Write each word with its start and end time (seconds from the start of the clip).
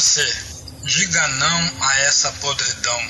Você, 0.00 0.26
diga 0.82 1.28
não 1.28 1.70
a 1.82 1.96
essa 2.04 2.32
podridão. 2.40 3.02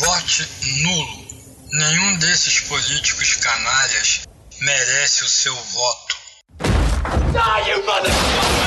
Vote 0.00 0.48
nulo. 0.80 1.26
Nenhum 1.70 2.16
desses 2.16 2.60
políticos 2.60 3.34
canalhas 3.34 4.22
merece 4.58 5.24
o 5.24 5.28
seu 5.28 5.54
voto. 5.54 6.16
Die, 6.62 7.70
you 7.70 7.84
motherfucker! 7.84 8.57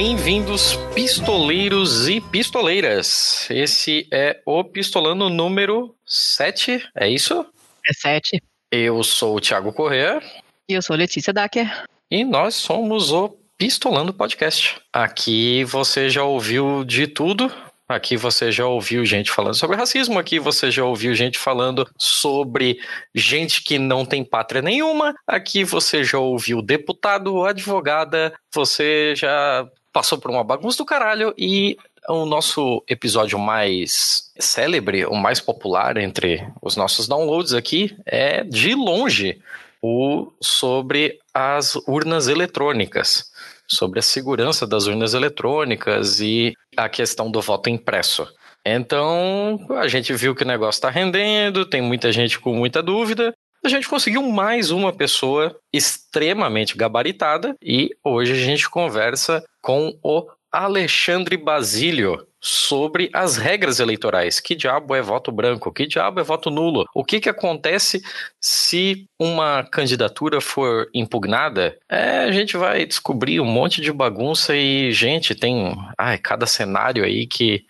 Bem-vindos, 0.00 0.76
pistoleiros 0.94 2.08
e 2.08 2.20
pistoleiras. 2.20 3.50
Esse 3.50 4.06
é 4.12 4.40
o 4.46 4.62
Pistolando 4.62 5.28
número 5.28 5.92
7, 6.06 6.88
é 6.94 7.08
isso? 7.08 7.44
É 7.84 7.92
7. 7.92 8.40
Eu 8.70 9.02
sou 9.02 9.36
o 9.36 9.40
Thiago 9.40 9.72
Corrêa. 9.72 10.22
E 10.68 10.74
eu 10.74 10.82
sou 10.82 10.94
Letícia 10.94 11.32
Dacker. 11.32 11.82
E 12.08 12.24
nós 12.24 12.54
somos 12.54 13.10
o 13.10 13.36
Pistolando 13.58 14.14
Podcast. 14.14 14.80
Aqui 14.92 15.64
você 15.64 16.08
já 16.08 16.22
ouviu 16.22 16.84
de 16.84 17.08
tudo, 17.08 17.52
Aqui 17.88 18.18
você 18.18 18.52
já 18.52 18.66
ouviu 18.66 19.02
gente 19.06 19.30
falando 19.30 19.54
sobre 19.54 19.74
racismo, 19.74 20.18
aqui 20.18 20.38
você 20.38 20.70
já 20.70 20.84
ouviu 20.84 21.14
gente 21.14 21.38
falando 21.38 21.88
sobre 21.96 22.78
gente 23.14 23.62
que 23.62 23.78
não 23.78 24.04
tem 24.04 24.22
pátria 24.22 24.60
nenhuma, 24.60 25.14
aqui 25.26 25.64
você 25.64 26.04
já 26.04 26.18
ouviu 26.18 26.60
deputado, 26.60 27.46
advogada, 27.46 28.34
você 28.52 29.14
já 29.16 29.66
passou 29.98 30.16
por 30.16 30.30
uma 30.30 30.44
bagunça 30.44 30.78
do 30.78 30.84
caralho 30.84 31.34
e 31.36 31.76
o 32.08 32.24
nosso 32.24 32.84
episódio 32.88 33.36
mais 33.36 34.30
célebre, 34.38 35.04
o 35.04 35.16
mais 35.16 35.40
popular 35.40 35.96
entre 35.96 36.46
os 36.62 36.76
nossos 36.76 37.08
downloads 37.08 37.52
aqui 37.52 37.96
é 38.06 38.44
de 38.44 38.76
longe 38.76 39.40
o 39.82 40.30
sobre 40.40 41.18
as 41.34 41.74
urnas 41.88 42.28
eletrônicas 42.28 43.24
sobre 43.66 43.98
a 43.98 44.02
segurança 44.02 44.68
das 44.68 44.86
urnas 44.86 45.14
eletrônicas 45.14 46.20
e 46.20 46.54
a 46.76 46.88
questão 46.88 47.28
do 47.28 47.40
voto 47.40 47.68
impresso. 47.68 48.26
Então, 48.64 49.58
a 49.70 49.88
gente 49.88 50.12
viu 50.14 50.32
que 50.32 50.44
o 50.44 50.46
negócio 50.46 50.78
está 50.78 50.90
rendendo, 50.90 51.66
tem 51.66 51.82
muita 51.82 52.12
gente 52.12 52.38
com 52.38 52.54
muita 52.54 52.80
dúvida. 52.80 53.34
A 53.64 53.68
gente 53.68 53.88
conseguiu 53.88 54.22
mais 54.22 54.70
uma 54.70 54.92
pessoa 54.92 55.54
extremamente 55.72 56.76
gabaritada 56.76 57.56
e 57.60 57.90
hoje 58.04 58.32
a 58.32 58.36
gente 58.36 58.70
conversa 58.70 59.44
com 59.68 59.94
o 60.02 60.26
Alexandre 60.50 61.36
Basílio 61.36 62.26
sobre 62.40 63.10
as 63.12 63.36
regras 63.36 63.80
eleitorais. 63.80 64.40
Que 64.40 64.54
diabo 64.56 64.94
é 64.94 65.02
voto 65.02 65.30
branco? 65.30 65.70
Que 65.70 65.86
diabo 65.86 66.20
é 66.20 66.22
voto 66.22 66.48
nulo? 66.48 66.86
O 66.94 67.04
que, 67.04 67.20
que 67.20 67.28
acontece 67.28 68.02
se 68.40 69.04
uma 69.18 69.62
candidatura 69.64 70.40
for 70.40 70.88
impugnada? 70.94 71.76
É, 71.86 72.20
a 72.20 72.32
gente 72.32 72.56
vai 72.56 72.86
descobrir 72.86 73.40
um 73.40 73.44
monte 73.44 73.82
de 73.82 73.92
bagunça 73.92 74.56
e, 74.56 74.90
gente, 74.90 75.34
tem 75.34 75.76
ai, 75.98 76.16
cada 76.16 76.46
cenário 76.46 77.04
aí 77.04 77.26
que. 77.26 77.62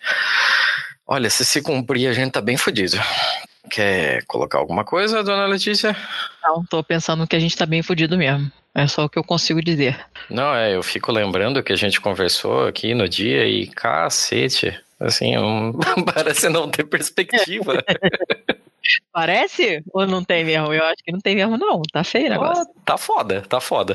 Olha, 1.04 1.28
se 1.28 1.44
se 1.44 1.60
cumprir, 1.60 2.06
a 2.06 2.12
gente 2.12 2.30
tá 2.30 2.40
bem 2.40 2.56
fodido. 2.56 2.96
Quer 3.70 4.24
colocar 4.26 4.58
alguma 4.58 4.84
coisa, 4.84 5.22
dona 5.22 5.46
Letícia? 5.46 5.96
Não, 6.42 6.64
tô 6.64 6.82
pensando 6.82 7.26
que 7.26 7.36
a 7.36 7.38
gente 7.38 7.56
tá 7.56 7.66
bem 7.66 7.82
fodido 7.82 8.16
mesmo. 8.16 8.50
É 8.74 8.86
só 8.86 9.04
o 9.04 9.08
que 9.08 9.18
eu 9.18 9.24
consigo 9.24 9.62
dizer. 9.62 9.98
Não, 10.30 10.54
é, 10.54 10.74
eu 10.74 10.82
fico 10.82 11.10
lembrando 11.10 11.62
que 11.62 11.72
a 11.72 11.76
gente 11.76 12.00
conversou 12.00 12.66
aqui 12.66 12.94
no 12.94 13.08
dia 13.08 13.46
e 13.46 13.66
cacete, 13.66 14.78
assim, 15.00 15.36
um, 15.36 15.72
parece 16.14 16.48
não 16.48 16.70
ter 16.70 16.84
perspectiva. 16.84 17.82
Parece 19.12 19.82
ou 19.92 20.06
não 20.06 20.24
tem 20.24 20.44
mesmo? 20.44 20.72
Eu 20.72 20.82
acho 20.84 21.02
que 21.04 21.12
não 21.12 21.20
tem 21.20 21.36
mesmo, 21.36 21.58
não. 21.58 21.82
Tá 21.92 22.02
feio 22.02 22.26
o 22.26 22.30
negócio. 22.30 22.64
Oh, 22.66 22.80
tá 22.84 22.96
foda, 22.96 23.42
tá 23.42 23.60
foda. 23.60 23.94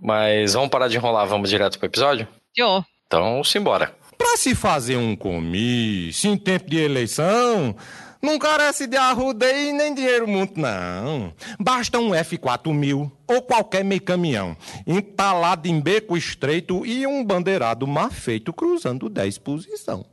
Mas 0.00 0.54
vamos 0.54 0.70
parar 0.70 0.88
de 0.88 0.96
enrolar, 0.96 1.26
vamos 1.26 1.50
direto 1.50 1.78
pro 1.78 1.86
episódio? 1.86 2.26
Jo. 2.56 2.84
Então, 3.06 3.44
simbora. 3.44 3.94
Pra 4.16 4.36
se 4.36 4.54
fazer 4.54 4.96
um 4.96 5.14
comício 5.16 6.30
em 6.30 6.36
tempo 6.36 6.70
de 6.70 6.78
eleição, 6.78 7.76
não 8.22 8.38
carece 8.38 8.86
de 8.86 8.96
arrudeio 8.96 9.74
nem 9.74 9.92
dinheiro 9.92 10.28
muito, 10.28 10.58
não. 10.58 11.34
Basta 11.58 11.98
um 11.98 12.10
F4000 12.10 13.10
ou 13.26 13.42
qualquer 13.42 13.84
meio 13.84 14.00
caminhão, 14.00 14.56
entalado 14.86 15.66
em 15.66 15.80
beco 15.80 16.16
estreito 16.16 16.86
e 16.86 17.04
um 17.04 17.24
bandeirado 17.24 17.86
mal 17.86 18.10
feito 18.10 18.52
cruzando 18.52 19.08
10 19.08 19.38
posição. 19.38 20.06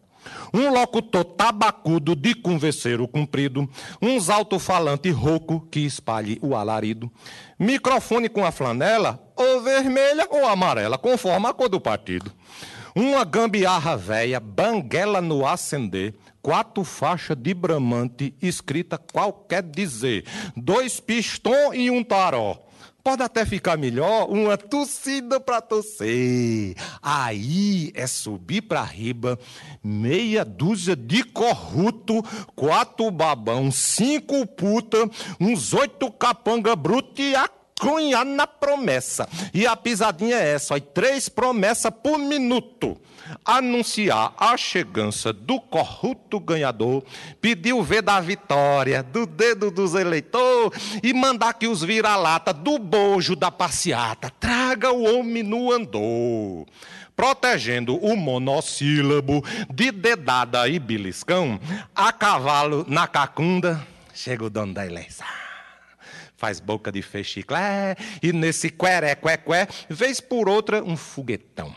Um 0.53 0.69
locutor 0.71 1.23
tabacudo 1.23 2.15
de 2.15 2.33
converseiro 2.33 3.07
comprido, 3.07 3.69
uns 4.01 4.29
alto-falante 4.29 5.09
rouco 5.11 5.67
que 5.71 5.81
espalhe 5.81 6.39
o 6.41 6.55
alarido, 6.55 7.11
microfone 7.57 8.27
com 8.27 8.43
a 8.43 8.51
flanela, 8.51 9.23
ou 9.35 9.61
vermelha 9.61 10.27
ou 10.29 10.45
amarela, 10.47 10.97
conforme 10.97 11.47
a 11.47 11.53
cor 11.53 11.69
do 11.69 11.79
partido. 11.79 12.31
Uma 12.95 13.23
gambiarra 13.23 13.95
véia, 13.95 14.39
banguela 14.39 15.21
no 15.21 15.45
acender, 15.45 16.15
quatro 16.41 16.83
faixas 16.83 17.37
de 17.37 17.53
bramante 17.53 18.33
escrita 18.41 18.97
qualquer 18.97 19.63
dizer, 19.63 20.25
dois 20.55 20.99
pistões 20.99 21.79
e 21.79 21.91
um 21.91 22.03
taró. 22.03 22.57
Pode 23.01 23.23
até 23.23 23.45
ficar 23.45 23.77
melhor 23.77 24.29
uma 24.29 24.57
torcida 24.57 25.39
para 25.39 25.61
torcer. 25.61 26.75
Aí 27.01 27.91
é 27.95 28.05
subir 28.05 28.61
para 28.61 28.83
riba, 28.83 29.39
meia 29.81 30.43
dúzia 30.43 30.95
de 30.95 31.23
corruto, 31.23 32.21
quatro 32.55 33.09
babão, 33.09 33.71
cinco 33.71 34.45
puta, 34.45 35.09
uns 35.39 35.73
oito 35.73 36.11
capanga 36.11 36.75
bruto 36.75 37.21
e 37.21 37.35
a 37.35 37.47
cunhar 37.79 38.25
na 38.25 38.45
promessa. 38.45 39.27
E 39.53 39.65
a 39.65 39.75
pisadinha 39.75 40.35
é 40.35 40.53
essa, 40.53 40.75
ó, 40.75 40.79
três 40.79 41.29
promessas 41.29 41.91
por 42.03 42.19
minuto 42.19 42.97
anunciar 43.45 44.33
a 44.37 44.57
chegança 44.57 45.31
do 45.31 45.59
corrupto 45.59 46.39
ganhador, 46.39 47.03
pedir 47.39 47.73
o 47.73 47.83
V 47.83 48.01
da 48.01 48.19
vitória, 48.19 49.03
do 49.03 49.25
dedo 49.25 49.69
dos 49.69 49.93
eleitores 49.93 50.99
e 51.03 51.13
mandar 51.13 51.53
que 51.53 51.67
os 51.67 51.83
vira-lata 51.83 52.53
do 52.53 52.79
bojo 52.79 53.35
da 53.35 53.51
passeata 53.51 54.31
traga 54.39 54.91
o 54.91 55.03
homem 55.03 55.43
no 55.43 55.71
andor 55.71 56.65
protegendo 57.15 57.97
o 57.97 58.15
monossílabo 58.15 59.43
de 59.69 59.91
dedada 59.91 60.69
e 60.69 60.79
beliscão, 60.79 61.59
a 61.93 62.13
cavalo 62.13 62.85
na 62.87 63.09
cacunda, 63.09 63.85
chega 64.13 64.45
o 64.45 64.49
dono 64.49 64.73
da 64.73 64.85
eleição. 64.85 65.48
Faz 66.39 66.61
boca 66.61 66.89
de 66.89 67.01
fechiclé, 67.01 67.97
e 68.23 68.31
nesse 68.31 68.69
queré, 68.69 69.13
qué, 69.13 69.35
qué, 69.35 69.67
vez 69.89 70.21
por 70.21 70.47
outra 70.47 70.81
um 70.81 70.95
foguetão 70.95 71.75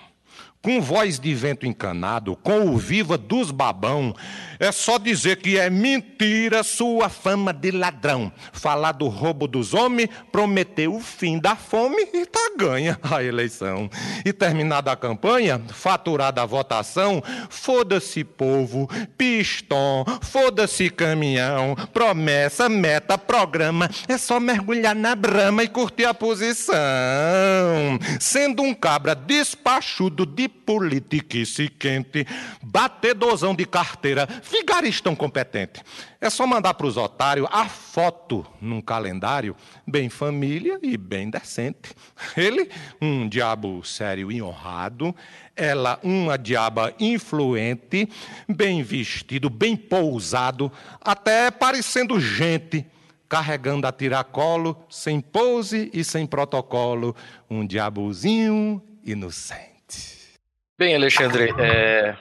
com 0.63 0.81
voz 0.81 1.19
de 1.19 1.35
vento 1.35 1.67
encanado, 1.67 2.37
com 2.37 2.71
o 2.71 2.79
viva 2.79 3.19
dos 3.19 3.51
babão, 3.51 4.15
é 4.61 4.71
só 4.71 4.97
dizer 4.97 5.37
que 5.39 5.59
é 5.59 5.69
mentira 5.69 6.63
sua 6.63 7.09
fama 7.09 7.53
de 7.53 7.73
ladrão. 7.73 8.33
Falar 8.53 8.93
do 8.93 9.09
roubo 9.09 9.49
dos 9.49 9.75
homens, 9.75 10.09
prometer 10.31 10.87
o 10.87 11.01
fim 11.01 11.39
da 11.39 11.57
fome 11.57 12.09
e 12.15 12.25
tá 12.25 12.53
ganha 12.57 12.97
a 13.03 13.23
eleição. 13.25 13.91
E 14.25 14.33
terminada 14.33 14.93
a 14.93 14.97
campanha, 14.97 15.61
faturada 15.73 16.43
a 16.43 16.47
votação, 16.47 17.21
foda-se 17.51 18.23
povo, 18.23 18.89
pistão, 19.19 20.05
foda-se 20.21 20.89
caminhão, 20.91 21.75
promessa, 21.93 22.69
meta, 22.69 23.19
programa, 23.19 23.91
é 24.07 24.17
só 24.17 24.39
mergulhar 24.39 24.95
na 24.95 25.17
brama 25.17 25.65
e 25.65 25.69
curtir 25.69 26.05
a 26.05 26.15
posição. 26.15 26.73
Sendo 28.21 28.63
um 28.63 28.73
cabra 28.73 29.17
despachudo 29.17 30.25
de 30.25 30.52
politiquice 30.65 31.69
quente, 31.69 32.27
batedorzão 32.63 33.55
de 33.55 33.65
carteira, 33.65 34.29
vigaristão 34.49 35.15
competente. 35.15 35.83
É 36.21 36.31
só 36.31 36.47
mandar 36.47 36.75
para 36.75 36.87
os 36.87 36.97
otários 36.97 37.49
a 37.51 37.69
foto 37.69 38.47
num 38.61 38.81
calendário, 38.81 39.57
bem 39.87 40.09
família 40.09 40.79
e 40.83 40.97
bem 40.97 41.31
decente. 41.31 41.95
Ele, 42.37 42.69
um 43.01 43.29
diabo 43.29 43.85
sério 43.85 44.31
e 44.31 44.41
honrado, 44.41 45.15
ela, 45.57 45.99
uma 46.03 46.39
diaba 46.39 46.95
influente, 46.99 48.09
bem 48.49 48.83
vestido, 48.83 49.51
bem 49.51 49.77
pousado, 49.77 50.71
até 51.01 51.51
parecendo 51.51 52.21
gente 52.21 52.87
carregando 53.29 53.87
a 53.87 53.93
tiracolo, 53.93 54.85
sem 54.91 55.19
pose 55.19 55.91
e 55.95 56.05
sem 56.05 56.27
protocolo, 56.27 57.17
um 57.49 57.67
diabozinho 57.67 58.83
inocente. 59.03 59.72
Bem, 60.83 60.97
Alexandre, 60.97 61.55
é, 61.61 62.17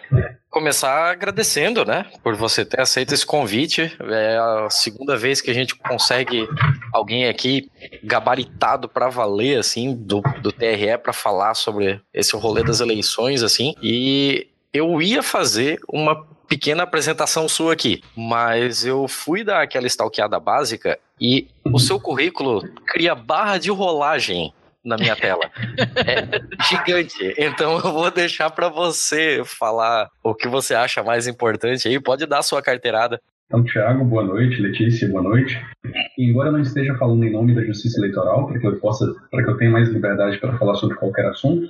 começar 0.48 1.10
agradecendo, 1.10 1.84
né, 1.84 2.06
por 2.22 2.36
você 2.36 2.64
ter 2.64 2.80
aceito 2.80 3.12
esse 3.12 3.26
convite. 3.26 3.92
É 4.00 4.38
a 4.38 4.70
segunda 4.70 5.18
vez 5.18 5.42
que 5.42 5.50
a 5.50 5.54
gente 5.56 5.74
consegue 5.74 6.48
alguém 6.94 7.28
aqui 7.28 7.72
gabaritado 8.04 8.88
para 8.88 9.10
valer, 9.10 9.58
assim, 9.58 9.96
do, 9.96 10.22
do 10.44 10.52
TRE 10.52 10.96
para 11.02 11.12
falar 11.12 11.56
sobre 11.56 12.00
esse 12.14 12.36
rolê 12.36 12.64
das 12.64 12.82
eleições, 12.82 13.42
assim. 13.42 13.74
E 13.82 14.48
eu 14.72 15.02
ia 15.02 15.24
fazer 15.24 15.80
uma 15.92 16.24
pequena 16.48 16.84
apresentação 16.84 17.50
sua 17.50 17.74
aqui, 17.74 18.04
mas 18.16 18.86
eu 18.86 19.08
fui 19.08 19.44
dar 19.44 19.64
aquela 19.64 19.88
stalkeada 19.88 20.40
básica 20.40 21.00
e 21.20 21.48
o 21.66 21.80
seu 21.80 22.00
currículo 22.00 22.62
cria 22.86 23.16
barra 23.16 23.58
de 23.58 23.72
rolagem 23.72 24.54
na 24.84 24.98
minha 24.98 25.16
tela. 25.16 25.50
É 25.96 26.42
gigante. 26.70 27.34
Então 27.38 27.76
eu 27.78 27.94
vou 27.94 28.10
deixar 28.12 28.50
para 28.50 28.70
você 28.70 29.42
falar 29.46 30.10
o 30.24 30.34
que 30.34 30.48
você 30.48 30.74
acha 30.74 31.04
mais 31.04 31.28
importante 31.28 31.88
aí. 31.88 32.00
Pode 32.00 32.26
dar 32.26 32.40
a 32.40 32.44
sua 32.44 32.62
carteirada. 32.62 33.20
Então, 33.46 33.66
Thiago, 33.66 34.06
boa 34.06 34.24
noite. 34.24 34.62
Letícia, 34.62 35.10
boa 35.10 35.22
noite. 35.22 35.62
E 36.18 36.30
embora 36.30 36.48
eu 36.48 36.54
não 36.54 36.62
esteja 36.62 36.96
falando 36.96 37.24
em 37.26 37.32
nome 37.32 37.54
da 37.54 37.64
Justiça 37.66 38.00
Eleitoral, 38.00 38.48
para 38.48 38.58
que 38.58 38.66
eu 38.66 38.80
possa, 38.80 39.06
para 39.30 39.44
que 39.44 39.50
eu 39.50 39.58
tenha 39.58 39.72
mais 39.72 39.90
liberdade 39.90 40.38
para 40.38 40.58
falar 40.58 40.76
sobre 40.76 40.96
qualquer 40.96 41.26
assunto, 41.26 41.70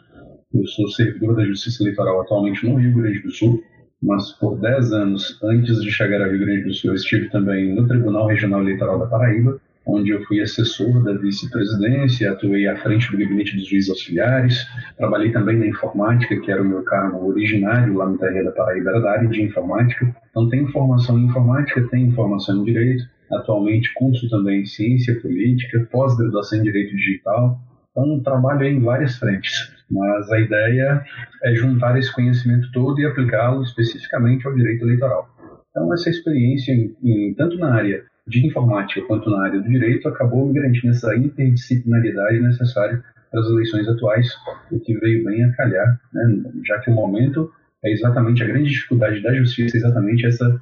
eu 0.53 0.67
sou 0.67 0.87
servidor 0.89 1.35
da 1.35 1.45
Justiça 1.45 1.81
Eleitoral 1.81 2.21
atualmente 2.21 2.67
no 2.67 2.75
Rio 2.75 2.93
Grande 2.93 3.19
do 3.21 3.31
Sul, 3.31 3.63
mas 4.03 4.31
por 4.33 4.59
10 4.59 4.93
anos 4.93 5.39
antes 5.43 5.81
de 5.81 5.89
chegar 5.89 6.21
ao 6.21 6.29
Rio 6.29 6.45
Grande 6.45 6.63
do 6.65 6.73
Sul, 6.73 6.91
eu 6.91 6.95
estive 6.95 7.29
também 7.29 7.73
no 7.73 7.87
Tribunal 7.87 8.27
Regional 8.27 8.61
Eleitoral 8.61 8.99
da 8.99 9.07
Paraíba, 9.07 9.59
onde 9.85 10.11
eu 10.11 10.23
fui 10.25 10.41
assessor 10.41 11.03
da 11.03 11.13
vice-presidência, 11.13 12.31
atuei 12.31 12.67
à 12.67 12.77
frente 12.77 13.11
do 13.11 13.17
gabinete 13.17 13.55
dos 13.55 13.67
juízes 13.67 13.89
auxiliares, 13.89 14.65
trabalhei 14.97 15.31
também 15.31 15.57
na 15.57 15.67
informática, 15.67 16.39
que 16.39 16.51
era 16.51 16.61
o 16.61 16.65
meu 16.65 16.83
cargo 16.83 17.27
originário 17.27 17.95
lá 17.95 18.07
no 18.07 18.17
TRE 18.17 18.43
da 18.43 18.51
Paraíba, 18.51 18.99
da 18.99 19.11
área 19.11 19.27
de 19.27 19.41
informática. 19.41 20.15
Então, 20.29 20.49
tenho 20.49 20.71
formação 20.71 21.17
em 21.17 21.25
informática, 21.25 21.87
tenho 21.89 22.11
formação 22.13 22.61
em 22.61 22.65
direito, 22.65 23.03
atualmente 23.31 23.91
curso 23.95 24.29
também 24.29 24.61
em 24.61 24.65
ciência 24.65 25.19
política, 25.19 25.87
pós-graduação 25.91 26.59
em 26.59 26.63
direito 26.63 26.95
digital. 26.95 27.59
Então, 27.91 28.21
trabalho 28.21 28.63
em 28.63 28.79
várias 28.79 29.17
frentes, 29.17 29.73
mas 29.89 30.31
a 30.31 30.39
ideia 30.39 31.03
é 31.43 31.55
juntar 31.55 31.97
esse 31.97 32.13
conhecimento 32.13 32.71
todo 32.71 32.99
e 32.99 33.05
aplicá-lo 33.05 33.63
especificamente 33.63 34.45
ao 34.47 34.53
direito 34.53 34.85
eleitoral. 34.85 35.27
Então, 35.71 35.93
essa 35.93 36.09
experiência, 36.09 36.71
em, 36.71 36.95
em, 37.03 37.33
tanto 37.33 37.57
na 37.57 37.73
área 37.73 38.03
de 38.31 38.47
informática 38.47 39.05
quanto 39.05 39.29
na 39.29 39.43
área 39.43 39.59
do 39.59 39.69
direito 39.69 40.07
acabou 40.07 40.47
me 40.47 40.53
garantindo 40.53 40.93
essa 40.93 41.15
interdisciplinaridade 41.15 42.39
necessária 42.39 43.03
para 43.29 43.39
as 43.39 43.47
eleições 43.47 43.87
atuais, 43.87 44.27
o 44.71 44.79
que 44.79 44.97
veio 44.97 45.23
bem 45.23 45.43
a 45.43 45.51
calhar, 45.53 45.99
né? 46.13 46.43
já 46.65 46.79
que 46.79 46.89
o 46.89 46.93
momento 46.93 47.51
é 47.83 47.91
exatamente 47.91 48.43
a 48.43 48.47
grande 48.47 48.69
dificuldade 48.69 49.21
da 49.21 49.33
justiça, 49.33 49.77
exatamente 49.77 50.25
essa 50.25 50.59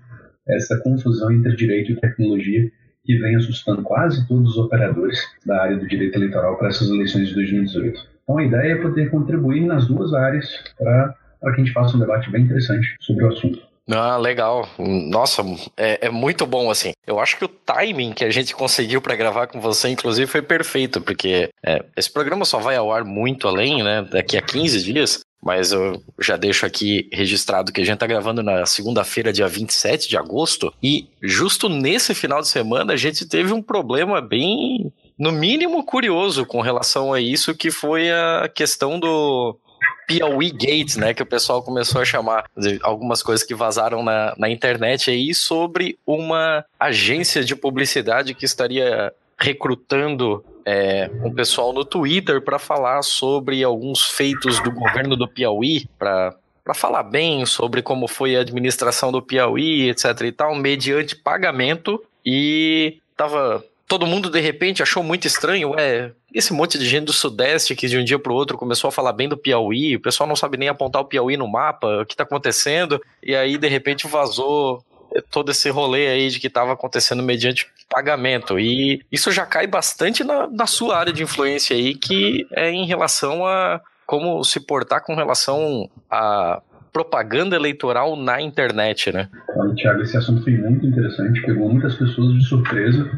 essa 0.48 0.80
confusão 0.80 1.32
entre 1.32 1.56
direito 1.56 1.92
e 1.92 1.96
tecnologia 1.96 2.72
que 3.04 3.18
vem 3.18 3.36
assustando 3.36 3.84
quase 3.84 4.28
todos 4.28 4.52
os 4.52 4.58
operadores 4.58 5.20
da 5.46 5.62
área 5.62 5.78
do 5.78 5.88
direito 5.88 6.16
eleitoral 6.16 6.58
para 6.58 6.70
essas 6.70 6.90
eleições 6.90 7.30
de 7.30 7.36
2018. 7.36 8.00
Então 8.24 8.38
a 8.38 8.44
ideia 8.44 8.74
é 8.74 8.76
poder 8.76 9.10
contribuir 9.10 9.66
nas 9.66 9.88
duas 9.88 10.14
áreas 10.14 10.48
para 10.78 11.16
que 11.42 11.48
a 11.48 11.64
gente 11.64 11.72
faça 11.72 11.96
um 11.96 12.00
debate 12.00 12.32
bem 12.32 12.44
interessante 12.44 12.96
sobre 13.00 13.26
o 13.26 13.28
assunto. 13.28 13.69
Ah, 13.92 14.18
legal. 14.18 14.70
Nossa, 14.78 15.44
é, 15.76 16.08
é, 16.08 16.10
muito 16.10 16.46
bom, 16.46 16.70
assim. 16.70 16.92
Eu 17.08 17.20
acho 17.20 17.38
que 17.38 17.46
o 17.46 17.48
timing 17.48 18.14
que 18.14 18.24
a 18.24 18.30
gente 18.30 18.54
conseguiu 18.54 19.02
para 19.02 19.16
gravar 19.16 19.48
com 19.48 19.60
você, 19.60 19.90
inclusive, 19.90 20.30
foi 20.30 20.44
perfeito, 20.44 21.02
porque 21.02 21.50
é, 21.66 21.84
esse 21.98 22.12
programa 22.12 22.46
só 22.46 22.60
vai 22.60 22.76
ao 22.76 22.92
ar 22.92 23.04
muito 23.04 23.48
além, 23.48 23.84
né? 23.84 24.04
Daqui 24.04 24.38
a 24.38 24.42
15 24.42 24.84
dias. 24.84 25.22
Mas 25.42 25.72
eu 25.72 26.04
já 26.20 26.36
deixo 26.36 26.66
aqui 26.66 27.10
registrado 27.14 27.72
que 27.72 27.82
a 27.82 27.86
gente 27.86 27.98
tá 27.98 28.06
gravando 28.06 28.44
na 28.44 28.66
segunda-feira, 28.66 29.32
dia 29.32 29.48
27 29.48 30.10
de 30.10 30.18
agosto, 30.18 30.72
e 30.84 31.08
justo 31.24 31.70
nesse 31.70 32.14
final 32.14 32.42
de 32.42 32.50
semana 32.50 32.94
a 32.94 32.98
gente 32.98 33.26
teve 33.26 33.54
um 33.54 33.62
problema 33.62 34.20
bem, 34.20 34.92
no 35.18 35.32
mínimo, 35.32 35.86
curioso 35.86 36.46
com 36.46 36.60
relação 36.60 37.14
a 37.14 37.22
isso, 37.22 37.56
que 37.56 37.72
foi 37.72 38.12
a 38.12 38.50
questão 38.54 39.00
do 39.00 39.58
Piauí 40.10 40.50
Gates, 40.50 40.98
né, 40.98 41.14
que 41.14 41.22
o 41.22 41.26
pessoal 41.26 41.62
começou 41.62 42.02
a 42.02 42.06
chamar 42.06 42.46
algumas 42.82 43.22
coisas 43.22 43.46
que 43.46 43.54
vazaram 43.54 44.04
na, 44.04 44.34
na 44.40 44.50
internet 44.50 45.12
aí 45.12 45.36
sobre 45.36 46.00
uma 46.04 46.66
agência 46.80 47.44
de 47.44 47.56
publicidade 47.56 48.34
que 48.34 48.44
estaria 48.44 49.14
recrutando 49.38 50.44
é, 50.66 51.12
um 51.24 51.32
pessoal 51.32 51.72
no 51.72 51.86
Twitter 51.86 52.42
para 52.42 52.58
falar 52.58 53.04
sobre 53.04 53.64
alguns 53.64 54.04
feitos 54.04 54.60
do 54.64 54.72
governo 54.72 55.16
do 55.16 55.28
Piauí, 55.28 55.88
para 56.00 56.36
para 56.64 56.74
falar 56.76 57.02
bem 57.02 57.48
sobre 57.48 57.82
como 57.82 58.08
foi 58.08 58.36
a 58.36 58.42
administração 58.42 59.12
do 59.12 59.24
Piauí, 59.24 59.90
etc 59.90 60.22
e 60.22 60.32
tal, 60.32 60.54
mediante 60.54 61.16
pagamento. 61.16 62.00
E 62.24 62.98
tava 63.18 63.66
todo 63.90 64.06
mundo 64.06 64.30
de 64.30 64.40
repente 64.40 64.84
achou 64.84 65.02
muito 65.02 65.26
estranho, 65.26 65.74
é, 65.78 66.12
esse 66.32 66.54
monte 66.54 66.78
de 66.78 66.86
gente 66.86 67.06
do 67.06 67.14
Sudeste 67.14 67.76
que 67.76 67.88
de 67.88 67.98
um 67.98 68.04
dia 68.04 68.20
para 68.20 68.32
o 68.32 68.36
outro 68.36 68.56
começou 68.56 68.88
a 68.88 68.92
falar 68.92 69.12
bem 69.12 69.28
do 69.28 69.36
Piauí, 69.36 69.96
o 69.96 70.00
pessoal 70.00 70.30
não 70.30 70.36
sabe 70.36 70.58
nem 70.58 70.70
apontar 70.70 71.02
o 71.02 71.06
Piauí 71.06 71.36
no 71.36 71.48
mapa, 71.48 72.04
o 72.04 72.06
que 72.06 72.14
está 72.14 72.24
acontecendo, 72.24 73.02
e 73.22 73.36
aí 73.36 73.58
de 73.58 73.68
repente 73.68 74.08
vazou 74.08 74.86
todo 75.32 75.50
esse 75.50 75.72
rolê 75.72 76.08
aí 76.08 76.30
de 76.30 76.40
que 76.40 76.46
estava 76.46 76.72
acontecendo 76.72 77.24
mediante 77.24 77.68
pagamento. 77.90 78.60
E 78.60 79.02
isso 79.12 79.32
já 79.32 79.44
cai 79.44 79.66
bastante 79.66 80.24
na, 80.24 80.48
na 80.48 80.68
sua 80.68 80.96
área 80.96 81.12
de 81.12 81.24
influência 81.24 81.76
aí, 81.76 81.96
que 81.96 82.48
é 82.52 82.70
em 82.70 82.86
relação 82.86 83.44
a 83.44 83.82
como 84.06 84.44
se 84.44 84.60
portar 84.60 85.04
com 85.04 85.16
relação 85.16 85.90
a 86.10 86.62
propaganda 86.92 87.56
eleitoral 87.56 88.16
na 88.16 88.42
internet, 88.42 89.12
né? 89.12 89.28
Olha, 89.56 89.74
Thiago, 89.76 90.02
esse 90.02 90.18
assunto 90.18 90.44
foi 90.44 90.58
muito 90.58 90.86
interessante, 90.86 91.42
pegou 91.42 91.70
muitas 91.70 91.96
pessoas 91.96 92.34
de 92.34 92.46
surpresa. 92.46 93.10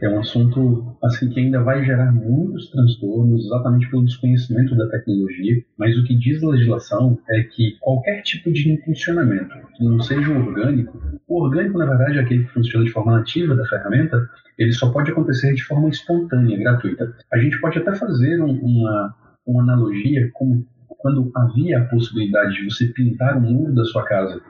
É 0.00 0.08
um 0.08 0.20
assunto 0.20 0.96
assim 1.02 1.28
que 1.28 1.40
ainda 1.40 1.62
vai 1.62 1.84
gerar 1.84 2.12
muitos 2.12 2.70
transtornos, 2.70 3.44
exatamente 3.46 3.90
pelo 3.90 4.04
desconhecimento 4.04 4.74
da 4.76 4.88
tecnologia. 4.88 5.62
Mas 5.78 5.96
o 5.98 6.04
que 6.04 6.14
diz 6.16 6.42
a 6.42 6.48
legislação 6.48 7.18
é 7.30 7.42
que 7.42 7.76
qualquer 7.80 8.22
tipo 8.22 8.52
de 8.52 8.72
impulsionamento 8.72 9.54
que 9.76 9.84
não 9.84 10.00
seja 10.00 10.32
orgânico, 10.32 11.00
o 11.28 11.42
orgânico 11.42 11.78
na 11.78 11.86
verdade 11.86 12.18
é 12.18 12.22
aquele 12.22 12.44
que 12.44 12.52
funciona 12.52 12.84
de 12.84 12.92
forma 12.92 13.16
nativa 13.16 13.54
da 13.54 13.66
ferramenta, 13.66 14.28
ele 14.58 14.72
só 14.72 14.90
pode 14.90 15.10
acontecer 15.10 15.54
de 15.54 15.62
forma 15.62 15.88
espontânea, 15.88 16.58
gratuita. 16.58 17.14
A 17.32 17.38
gente 17.38 17.60
pode 17.60 17.78
até 17.78 17.94
fazer 17.94 18.40
um, 18.40 18.52
uma, 18.52 19.14
uma 19.46 19.62
analogia 19.62 20.30
com 20.32 20.64
quando 20.98 21.30
havia 21.34 21.78
a 21.78 21.84
possibilidade 21.84 22.54
de 22.54 22.64
você 22.64 22.86
pintar 22.86 23.36
o 23.36 23.40
muro 23.40 23.74
da 23.74 23.84
sua 23.84 24.04
casa, 24.04 24.40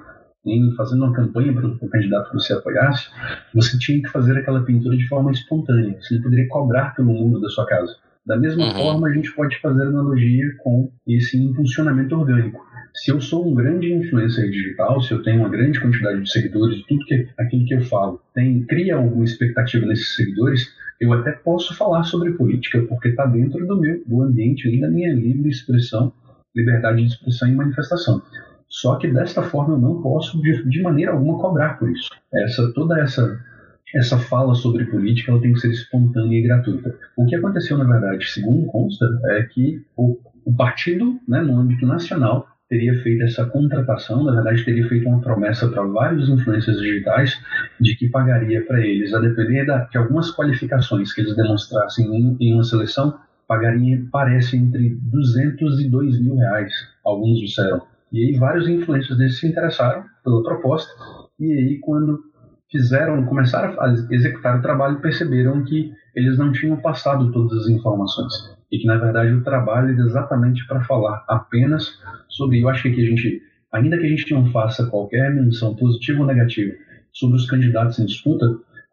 em 0.46 0.72
fazendo 0.76 1.04
uma 1.04 1.12
campanha 1.12 1.52
para 1.52 1.66
o 1.66 1.88
candidato 1.88 2.30
que 2.30 2.34
você 2.34 2.52
apoiasse, 2.52 3.08
você 3.52 3.76
tinha 3.78 4.00
que 4.00 4.08
fazer 4.08 4.38
aquela 4.38 4.62
pintura 4.62 4.96
de 4.96 5.06
forma 5.08 5.32
espontânea. 5.32 5.96
Você 6.00 6.14
não 6.14 6.22
poderia 6.22 6.48
cobrar 6.48 6.94
pelo 6.94 7.12
muro 7.12 7.40
da 7.40 7.48
sua 7.48 7.66
casa. 7.66 7.92
Da 8.24 8.36
mesma 8.36 8.64
uhum. 8.64 8.72
forma, 8.72 9.08
a 9.08 9.12
gente 9.12 9.32
pode 9.34 9.60
fazer 9.60 9.82
analogia 9.82 10.44
com 10.58 10.90
esse 11.06 11.36
impulsionamento 11.40 12.16
orgânico. 12.16 12.64
Se 12.94 13.12
eu 13.12 13.20
sou 13.20 13.46
um 13.46 13.54
grande 13.54 13.92
influencer 13.92 14.50
digital, 14.50 15.00
se 15.00 15.12
eu 15.12 15.22
tenho 15.22 15.40
uma 15.40 15.48
grande 15.48 15.78
quantidade 15.80 16.22
de 16.22 16.30
seguidores, 16.30 16.82
tudo 16.86 17.04
que 17.04 17.28
aquilo 17.38 17.64
que 17.64 17.74
eu 17.74 17.82
falo 17.82 18.20
tem 18.34 18.64
cria 18.64 18.96
alguma 18.96 19.24
expectativa 19.24 19.86
nesses 19.86 20.16
seguidores, 20.16 20.74
eu 21.00 21.12
até 21.12 21.32
posso 21.32 21.76
falar 21.76 22.04
sobre 22.04 22.32
política, 22.32 22.82
porque 22.88 23.08
está 23.08 23.26
dentro 23.26 23.64
do 23.66 23.78
meu 23.78 24.02
do 24.06 24.22
ambiente 24.22 24.66
ali 24.66 24.80
da 24.80 24.88
minha 24.88 25.12
livre 25.14 25.50
expressão 25.50 26.12
liberdade 26.56 27.02
de 27.02 27.08
expressão 27.08 27.48
e 27.48 27.54
manifestação. 27.54 28.22
Só 28.68 28.96
que 28.96 29.08
desta 29.08 29.42
forma 29.42 29.74
eu 29.74 29.78
não 29.78 30.02
posso 30.02 30.40
de, 30.42 30.68
de 30.68 30.82
maneira 30.82 31.12
alguma 31.12 31.38
cobrar 31.38 31.78
por 31.78 31.90
isso. 31.90 32.08
Essa 32.34 32.72
toda 32.72 32.98
essa 33.00 33.38
essa 33.94 34.18
fala 34.18 34.54
sobre 34.54 34.84
política 34.86 35.30
ela 35.30 35.40
tem 35.40 35.52
que 35.52 35.60
ser 35.60 35.70
espontânea 35.70 36.38
e 36.38 36.42
gratuita. 36.42 36.94
O 37.16 37.24
que 37.24 37.36
aconteceu, 37.36 37.78
na 37.78 37.84
verdade, 37.84 38.26
segundo 38.26 38.66
consta, 38.66 39.06
é 39.26 39.44
que 39.44 39.80
o, 39.96 40.18
o 40.44 40.54
partido, 40.54 41.20
né, 41.26 41.40
no 41.40 41.56
âmbito 41.56 41.86
nacional, 41.86 42.48
teria 42.68 42.94
feito 43.02 43.22
essa 43.22 43.46
contratação, 43.46 44.24
na 44.24 44.32
verdade, 44.32 44.64
teria 44.64 44.88
feito 44.88 45.08
uma 45.08 45.20
promessa 45.20 45.68
para 45.68 45.84
vários 45.84 46.28
influencers 46.28 46.78
digitais 46.78 47.40
de 47.80 47.94
que 47.94 48.08
pagaria 48.08 48.64
para 48.66 48.84
eles, 48.84 49.14
a 49.14 49.20
depender 49.20 49.64
da, 49.64 49.84
de 49.84 49.96
algumas 49.96 50.34
qualificações 50.34 51.12
que 51.12 51.20
eles 51.20 51.36
demonstrassem 51.36 52.06
em, 52.06 52.36
em 52.40 52.54
uma 52.54 52.64
seleção, 52.64 53.16
pagaria, 53.46 54.04
parece, 54.10 54.56
entre 54.56 54.96
200 55.02 55.80
e 55.80 55.88
2 55.88 56.20
mil 56.20 56.36
reais, 56.36 56.72
alguns 57.04 57.38
disseram. 57.38 57.82
E 58.12 58.24
aí 58.24 58.38
vários 58.38 58.68
influencers 58.68 59.18
desses 59.18 59.40
se 59.40 59.48
interessaram 59.48 60.04
pela 60.24 60.42
proposta, 60.42 60.92
e 61.38 61.52
aí 61.52 61.78
quando 61.80 62.20
fizeram, 62.70 63.24
começaram 63.24 63.80
a 63.80 63.92
executar 64.10 64.58
o 64.58 64.62
trabalho, 64.62 65.00
perceberam 65.00 65.64
que 65.64 65.92
eles 66.14 66.38
não 66.38 66.52
tinham 66.52 66.76
passado 66.76 67.30
todas 67.30 67.62
as 67.62 67.68
informações. 67.68 68.32
E 68.70 68.78
que, 68.78 68.86
na 68.86 68.96
verdade, 68.96 69.32
o 69.32 69.44
trabalho 69.44 69.92
era 69.92 70.02
exatamente 70.02 70.66
para 70.66 70.82
falar 70.84 71.24
apenas 71.28 72.00
sobre. 72.28 72.60
Eu 72.60 72.68
acho 72.68 72.82
que 72.82 72.88
a 72.88 73.04
gente, 73.04 73.40
ainda 73.72 73.96
que 73.96 74.06
a 74.06 74.08
gente 74.08 74.32
não 74.32 74.50
faça 74.50 74.86
qualquer 74.86 75.32
menção 75.32 75.76
positiva 75.76 76.20
ou 76.20 76.26
negativa 76.26 76.74
sobre 77.12 77.36
os 77.36 77.48
candidatos 77.48 77.98
em 77.98 78.06
disputa, 78.06 78.46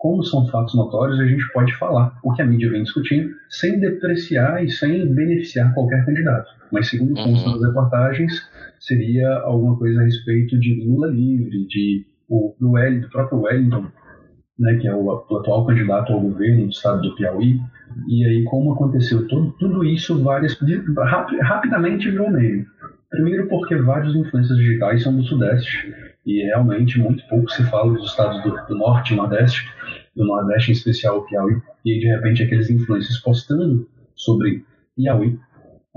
como 0.04 0.22
são 0.22 0.46
fatos 0.48 0.76
notórios, 0.76 1.18
a 1.18 1.26
gente 1.26 1.50
pode 1.54 1.74
falar 1.78 2.14
o 2.22 2.34
que 2.34 2.42
a 2.42 2.46
mídia 2.46 2.70
vem 2.70 2.84
discutindo 2.84 3.34
sem 3.50 3.80
depreciar 3.80 4.62
e 4.62 4.70
sem 4.70 5.08
beneficiar 5.16 5.74
qualquer 5.74 6.06
candidato. 6.06 6.46
Mas, 6.74 6.90
segundo 6.90 7.18
uhum. 7.18 7.24
consta 7.24 7.52
das 7.52 7.62
reportagens, 7.62 8.34
seria 8.82 9.34
alguma 9.46 9.78
coisa 9.78 10.02
a 10.02 10.04
respeito 10.04 10.60
de 10.60 10.84
Lula 10.86 11.08
livre, 11.08 11.66
de 11.68 12.06
o, 12.28 12.54
do, 12.60 12.72
Well, 12.72 13.00
do 13.00 13.10
próprio 13.12 13.44
Wellington, 13.44 13.88
né, 14.60 14.76
que 14.76 14.90
é 14.90 14.94
o, 14.94 15.06
o, 15.06 15.38
atual 15.38 15.66
candidato 15.66 16.12
ao 16.12 16.20
governo 16.20 16.66
do 16.66 16.70
estado 16.70 17.02
do 17.02 17.16
Piauí. 17.16 17.62
E 18.10 18.26
aí, 18.26 18.44
como 18.44 18.74
aconteceu 18.74 19.26
todo, 19.30 19.54
tudo 19.58 19.86
isso, 19.86 20.22
várias, 20.22 20.60
rapidamente 21.42 22.12
virou 22.12 22.30
meio. 22.30 22.66
Primeiro 23.10 23.48
porque 23.48 23.78
vários 23.78 24.14
influências 24.14 24.58
digitais 24.58 25.02
são 25.02 25.16
do 25.16 25.24
Sudeste 25.24 26.13
e 26.26 26.44
realmente 26.44 27.00
muito 27.00 27.28
pouco 27.28 27.50
se 27.52 27.64
fala 27.66 27.94
dos 27.94 28.10
estados 28.10 28.42
do, 28.44 28.56
do 28.68 28.76
Norte 28.78 29.14
e 29.14 29.18
Nordeste, 29.18 29.70
do 30.16 30.26
Nordeste 30.26 30.72
em 30.72 30.74
especial 30.74 31.20
o 31.20 31.26
Piauí, 31.26 31.62
e 31.86 32.00
de 32.00 32.08
repente 32.08 32.44
aqueles 32.44 32.70
influencers 32.70 33.20
postando 33.20 33.88
sobre 34.16 34.64
Piauí, 34.96 35.38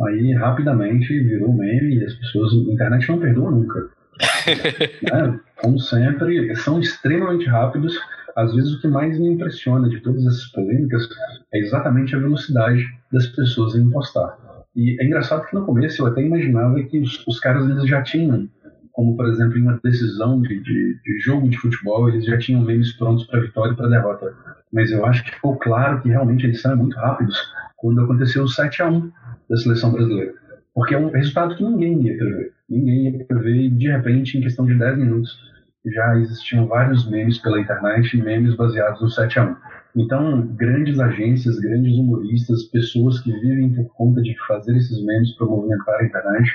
aí 0.01 0.33
rapidamente 0.35 1.19
virou 1.21 1.53
meme 1.53 1.97
e 1.97 2.05
as 2.05 2.15
pessoas, 2.15 2.53
a 2.53 2.73
internet 2.73 3.09
não 3.09 3.19
perdoa 3.19 3.51
nunca. 3.51 3.89
né? 5.13 5.41
Como 5.61 5.79
sempre, 5.79 6.55
são 6.57 6.81
extremamente 6.81 7.47
rápidos. 7.47 7.99
Às 8.37 8.55
vezes 8.55 8.75
o 8.75 8.81
que 8.81 8.89
mais 8.89 9.19
me 9.19 9.29
impressiona 9.29 9.89
de 9.89 10.01
todas 10.01 10.27
essas 10.27 10.47
polêmicas 10.53 11.03
é 11.55 11.59
exatamente 11.59 12.15
a 12.15 12.19
velocidade 12.19 12.85
das 13.11 13.27
pessoas 13.29 13.75
em 13.75 13.89
postar. 13.91 14.37
E 14.75 15.01
é 15.01 15.07
engraçado 15.07 15.47
que 15.47 15.55
no 15.55 15.65
começo 15.65 16.03
eu 16.03 16.07
até 16.07 16.23
imaginava 16.23 16.83
que 16.83 17.01
os, 17.01 17.27
os 17.27 17.41
caras 17.41 17.69
eles 17.69 17.89
já 17.89 18.03
tinham, 18.03 18.47
como 18.97 19.15
por 19.15 19.29
exemplo 19.29 19.59
em 19.59 19.63
uma 19.63 19.79
decisão 19.85 20.41
de, 20.41 20.59
de, 20.61 20.99
de 21.05 21.21
jogo 21.21 21.51
de 21.51 21.59
futebol, 21.59 22.09
eles 22.09 22.25
já 22.25 22.39
tinham 22.39 22.63
memes 22.63 22.95
prontos 22.95 23.27
para 23.27 23.41
vitória 23.41 23.73
e 23.73 23.77
para 23.77 23.89
derrota. 23.89 24.35
Mas 24.73 24.91
eu 24.91 25.05
acho 25.05 25.23
que 25.23 25.33
ficou 25.33 25.57
claro 25.59 26.01
que 26.01 26.09
realmente 26.09 26.47
eles 26.47 26.63
são 26.63 26.75
muito 26.75 26.97
rápidos 26.97 27.37
quando 27.77 28.01
aconteceu 28.01 28.45
o 28.45 28.49
7 28.49 28.81
a 28.81 28.89
1 28.89 29.13
da 29.51 29.57
seleção 29.59 29.93
brasileira. 29.93 30.33
Porque 30.75 30.95
é 30.95 30.99
um 30.99 31.11
resultado 31.11 31.55
que 31.57 31.63
ninguém 31.63 32.07
ia 32.07 32.17
prever. 32.17 32.53
Ninguém 32.71 33.19
ia 33.19 33.25
prever 33.27 33.57
e 33.57 33.69
de 33.69 33.87
repente, 33.87 34.39
em 34.39 34.41
questão 34.41 34.65
de 34.65 34.75
10 34.75 34.97
minutos, 34.97 35.39
já 35.95 36.19
existiam 36.19 36.67
vários 36.67 37.07
memes 37.09 37.37
pela 37.37 37.61
internet, 37.61 38.17
memes 38.17 38.57
baseados 38.57 39.03
no 39.03 39.11
7 39.11 39.39
a 39.39 39.45
1 39.45 39.57
então, 39.97 40.47
grandes 40.57 41.01
agências, 41.01 41.59
grandes 41.59 41.97
humoristas, 41.97 42.65
pessoas 42.65 43.19
que 43.21 43.33
vivem 43.33 43.73
por 43.73 43.87
conta 43.95 44.21
de 44.21 44.37
fazer 44.47 44.77
esses 44.77 45.03
memes 45.03 45.35
para 45.37 45.47
movimentar 45.47 45.99
a 45.99 46.05
internet, 46.05 46.51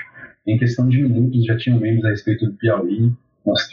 em 0.46 0.58
questão 0.58 0.88
de 0.88 1.02
minutos 1.02 1.44
já 1.44 1.56
tinham 1.56 1.78
memes 1.78 2.04
a 2.04 2.10
respeito 2.10 2.46
do 2.46 2.52
Piauí, 2.54 3.12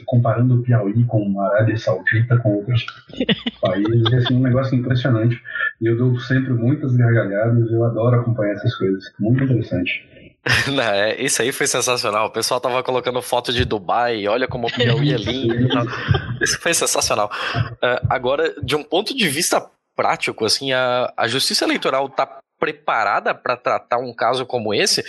comparando 0.06 0.56
o 0.56 0.64
Piauí 0.64 1.04
com 1.06 1.40
a 1.40 1.48
Arábia 1.48 1.78
Saudita, 1.78 2.38
com 2.38 2.56
outros 2.56 2.86
países, 3.62 4.12
é 4.12 4.18
assim, 4.18 4.36
um 4.36 4.42
negócio 4.42 4.76
impressionante. 4.76 5.40
E 5.82 5.88
eu 5.88 5.98
dou 5.98 6.20
sempre 6.20 6.54
muitas 6.54 6.96
gargalhadas, 6.96 7.72
eu 7.72 7.84
adoro 7.84 8.20
acompanhar 8.20 8.54
essas 8.54 8.76
coisas. 8.76 9.04
Muito 9.20 9.44
interessante. 9.44 10.08
Não, 10.74 10.84
é, 10.84 11.22
isso 11.22 11.42
aí 11.42 11.52
foi 11.52 11.68
sensacional. 11.68 12.28
O 12.28 12.32
pessoal 12.32 12.60
tava 12.60 12.82
colocando 12.82 13.22
foto 13.22 13.52
de 13.52 13.66
Dubai, 13.66 14.28
olha 14.28 14.48
como 14.48 14.68
o 14.68 14.72
Piauí 14.72 15.14
é 15.14 15.18
lindo. 15.18 15.70
isso 16.42 16.60
foi 16.60 16.74
sensacional. 16.74 17.30
Uh, 17.56 18.08
agora, 18.10 18.56
de 18.64 18.76
um 18.76 18.84
ponto 18.84 19.16
de 19.16 19.28
vista 19.28 19.70
prático, 19.96 20.46
assim, 20.46 20.72
a, 20.72 21.14
a 21.16 21.28
justiça 21.28 21.66
eleitoral 21.66 22.08
tá 22.10 22.40
preparada 22.60 23.34
para 23.34 23.56
tratar 23.56 23.98
um 23.98 24.14
caso 24.14 24.46
como 24.46 24.74
esse? 24.74 25.04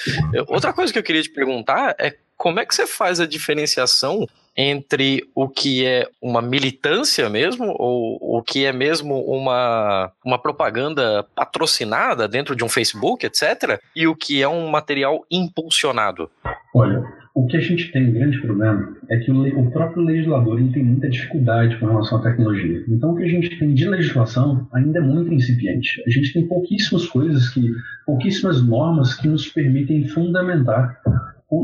Outra 0.47 0.73
coisa 0.73 0.93
que 0.93 0.99
eu 0.99 1.03
queria 1.03 1.23
te 1.23 1.31
perguntar 1.31 1.95
é 1.99 2.15
como 2.37 2.59
é 2.59 2.65
que 2.65 2.75
você 2.75 2.87
faz 2.87 3.21
a 3.21 3.27
diferenciação 3.27 4.27
entre 4.57 5.29
o 5.35 5.49
que 5.49 5.87
é 5.87 6.09
uma 6.21 6.43
militância 6.43 7.29
mesmo, 7.29 7.75
ou 7.79 8.19
o 8.21 8.43
que 8.43 8.65
é 8.65 8.73
mesmo 8.73 9.21
uma, 9.25 10.11
uma 10.25 10.39
propaganda 10.39 11.27
patrocinada 11.35 12.27
dentro 12.27 12.57
de 12.57 12.65
um 12.65 12.69
Facebook, 12.69 13.25
etc., 13.25 13.81
e 13.95 14.07
o 14.07 14.17
que 14.17 14.43
é 14.43 14.49
um 14.49 14.69
material 14.69 15.25
impulsionado? 15.31 16.31
Olha, 16.75 17.03
o 17.35 17.47
que 17.47 17.57
a 17.57 17.61
gente 17.61 17.93
tem, 17.93 18.09
um 18.09 18.13
grande 18.13 18.41
problema, 18.41 18.97
é 19.09 19.17
que 19.19 19.31
o, 19.31 19.61
o 19.61 19.71
próprio 19.71 20.03
legislador 20.03 20.59
ele 20.59 20.73
tem 20.73 20.85
muita 20.85 21.09
dificuldade 21.09 21.77
com 21.79 21.87
relação 21.87 22.19
à 22.19 22.23
tecnologia. 22.23 22.85
Então, 22.89 23.13
o 23.13 23.17
que 23.17 23.25
a 23.25 23.29
gente 23.29 23.59
tem 23.59 23.73
de 23.73 23.89
legislação 23.89 24.69
ainda 24.73 24.99
é 24.99 25.03
muito 25.03 25.33
incipiente. 25.33 26.03
A 26.07 26.11
gente 26.11 26.33
tem 26.33 26.47
pouquíssimas 26.47 27.07
coisas 27.07 27.49
que, 27.51 27.73
pouquíssimas 28.05 28.63
normas 28.67 29.15
que 29.15 29.29
nos 29.29 29.49
permitem 29.49 30.07
fundamentar 30.09 31.01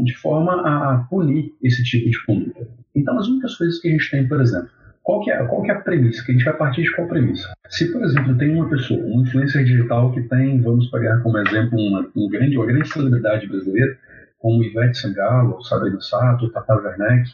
de 0.03 0.15
forma 0.17 0.53
a 0.63 0.99
punir 1.09 1.53
esse 1.63 1.83
tipo 1.85 2.11
de 2.11 2.25
conduta. 2.25 2.67
Então, 2.95 3.19
as 3.19 3.29
únicas 3.29 3.57
coisas 3.57 3.79
que 3.81 3.89
a 3.89 3.91
gente 3.93 4.11
tem, 4.11 4.27
por 4.27 4.41
exemplo, 4.41 4.69
qual 5.03 5.21
que, 5.23 5.31
é, 5.31 5.37
qual 5.45 5.63
que 5.63 5.71
é 5.71 5.75
a 5.75 5.81
premissa? 5.81 6.25
Que 6.25 6.33
a 6.33 6.35
gente 6.35 6.45
vai 6.45 6.57
partir 6.57 6.83
de 6.83 6.93
qual 6.97 7.07
premissa? 7.07 7.53
Se, 7.69 7.93
por 7.93 8.03
exemplo, 8.03 8.37
tem 8.37 8.53
uma 8.53 8.69
pessoa, 8.69 9.01
um 9.01 9.23
influencer 9.23 9.65
digital 9.65 10.13
que 10.13 10.23
tem, 10.23 10.61
vamos 10.61 10.91
pegar 10.91 11.19
como 11.19 11.39
exemplo 11.39 11.79
uma, 11.79 12.09
um 12.17 12.29
grande, 12.29 12.57
uma 12.57 12.67
grande 12.67 12.89
celebridade 12.89 13.47
brasileira, 13.47 13.97
como 14.39 14.63
Ivete 14.63 14.99
Sangalo, 14.99 15.63
Sabrina 15.65 16.01
Sato, 16.01 16.51
Tata 16.51 16.77
Werneck, 16.77 17.31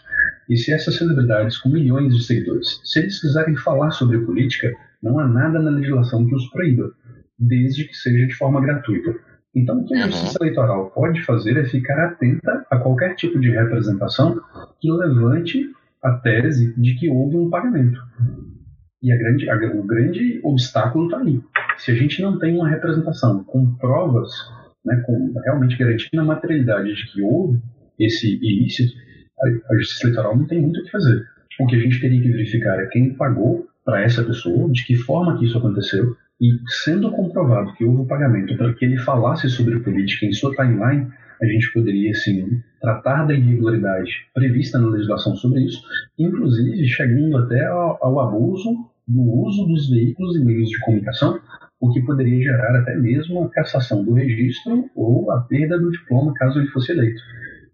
e 0.49 0.57
se 0.57 0.73
essas 0.73 0.97
celebridades 0.97 1.59
com 1.59 1.69
milhões 1.69 2.15
de 2.15 2.25
seguidores, 2.25 2.81
se 2.85 3.01
eles 3.01 3.21
quiserem 3.21 3.57
falar 3.57 3.91
sobre 3.91 4.19
política, 4.19 4.73
não 5.03 5.19
há 5.19 5.27
nada 5.27 5.59
na 5.59 5.71
legislação 5.71 6.27
que 6.27 6.35
os 6.35 6.49
proíba, 6.51 6.93
desde 7.39 7.85
que 7.85 7.95
seja 7.95 8.27
de 8.27 8.35
forma 8.35 8.61
gratuita. 8.61 9.15
Então, 9.55 9.81
o 9.81 9.85
que 9.85 9.95
a 9.95 10.07
justiça 10.07 10.39
eleitoral 10.41 10.91
pode 10.91 11.23
fazer 11.25 11.59
é 11.59 11.65
ficar 11.65 12.07
atenta 12.07 12.65
a 12.71 12.79
qualquer 12.79 13.15
tipo 13.17 13.39
de 13.39 13.51
representação 13.51 14.41
que 14.81 14.91
levante 14.91 15.71
a 16.03 16.13
tese 16.13 16.73
de 16.81 16.95
que 16.95 17.11
houve 17.11 17.37
um 17.37 17.51
pagamento. 17.51 18.01
E 19.03 19.13
a 19.13 19.17
grande, 19.17 19.51
a, 19.51 19.57
o 19.57 19.83
grande 19.83 20.41
obstáculo 20.43 21.07
está 21.07 21.19
aí. 21.19 21.41
Se 21.77 21.91
a 21.91 21.95
gente 21.95 22.23
não 22.23 22.39
tem 22.39 22.57
uma 22.57 22.69
representação 22.69 23.43
com 23.45 23.75
provas, 23.75 24.31
né, 24.85 25.03
com 25.07 25.33
realmente 25.45 25.77
garantindo 25.77 26.23
a 26.23 26.25
materialidade 26.25 26.95
de 26.95 27.13
que 27.13 27.23
houve 27.23 27.61
esse 27.99 28.37
ilícito, 28.37 28.93
a, 29.71 29.77
justiça 29.77 30.07
eleitoral 30.07 30.37
não 30.37 30.47
tem 30.47 30.61
muito 30.61 30.81
o 30.81 30.85
que 30.85 30.91
fazer. 30.91 31.25
O 31.61 31.67
que 31.67 31.77
a 31.77 31.81
gente 31.81 32.01
teria 32.01 32.21
que 32.21 32.31
verificar 32.31 32.81
é 32.81 32.87
quem 32.87 33.15
pagou 33.15 33.67
para 33.85 34.03
essa 34.03 34.23
pessoa, 34.23 34.71
de 34.71 34.85
que 34.85 34.97
forma 34.97 35.39
que 35.39 35.45
isso 35.45 35.59
aconteceu, 35.59 36.17
e 36.41 36.59
sendo 36.85 37.11
comprovado 37.13 37.73
que 37.75 37.85
houve 37.85 38.03
o 38.03 38.07
pagamento 38.07 38.57
para 38.57 38.73
que 38.75 38.85
ele 38.85 38.97
falasse 38.99 39.49
sobre 39.49 39.79
política 39.81 40.27
em 40.27 40.33
sua 40.33 40.55
timeline, 40.55 41.09
a 41.41 41.47
gente 41.47 41.73
poderia, 41.73 42.15
sim, 42.15 42.61
tratar 42.81 43.27
da 43.27 43.35
irregularidade 43.35 44.11
prevista 44.33 44.79
na 44.79 44.89
legislação 44.89 45.37
sobre 45.37 45.65
isso, 45.65 45.83
inclusive 46.19 46.87
chegando 46.87 47.37
até 47.37 47.67
ao, 47.67 47.99
ao 48.01 48.21
abuso 48.21 48.91
do 49.07 49.21
uso 49.21 49.67
dos 49.67 49.91
veículos 49.91 50.37
e 50.37 50.45
meios 50.45 50.69
de 50.69 50.79
comunicação, 50.81 51.41
o 51.83 51.91
que 51.91 52.01
poderia 52.01 52.41
gerar 52.41 52.79
até 52.79 52.95
mesmo 52.95 53.43
a 53.43 53.51
cassação 53.51 54.05
do 54.05 54.13
registro 54.13 54.89
ou 54.95 55.33
a 55.33 55.41
perda 55.41 55.77
do 55.81 55.91
diploma 55.91 56.33
caso 56.35 56.61
ele 56.61 56.69
fosse 56.69 56.93
eleito. 56.93 57.21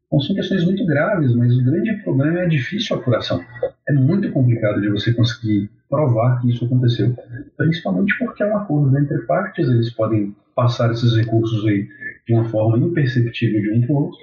Então, 0.06 0.18
são 0.20 0.34
questões 0.34 0.64
muito 0.64 0.86
graves, 0.86 1.34
mas 1.34 1.54
o 1.54 1.62
grande 1.62 1.92
problema 2.02 2.38
é 2.38 2.44
a 2.44 2.48
difícil 2.48 2.96
apuração. 2.96 3.44
É 3.86 3.92
muito 3.92 4.32
complicado 4.32 4.80
de 4.80 4.88
você 4.88 5.12
conseguir 5.12 5.68
provar 5.90 6.40
que 6.40 6.48
isso 6.48 6.64
aconteceu, 6.64 7.14
principalmente 7.58 8.18
porque 8.18 8.42
é 8.42 8.46
um 8.46 8.56
acordo 8.56 8.98
entre 8.98 9.18
partes, 9.26 9.68
eles 9.68 9.90
podem 9.90 10.34
passar 10.56 10.90
esses 10.90 11.14
recursos 11.14 11.62
aí 11.66 11.86
de 12.26 12.32
uma 12.32 12.44
forma 12.44 12.78
imperceptível 12.78 13.60
de 13.60 13.72
um 13.72 13.82
para 13.82 13.92
o 13.92 14.04
outro, 14.04 14.18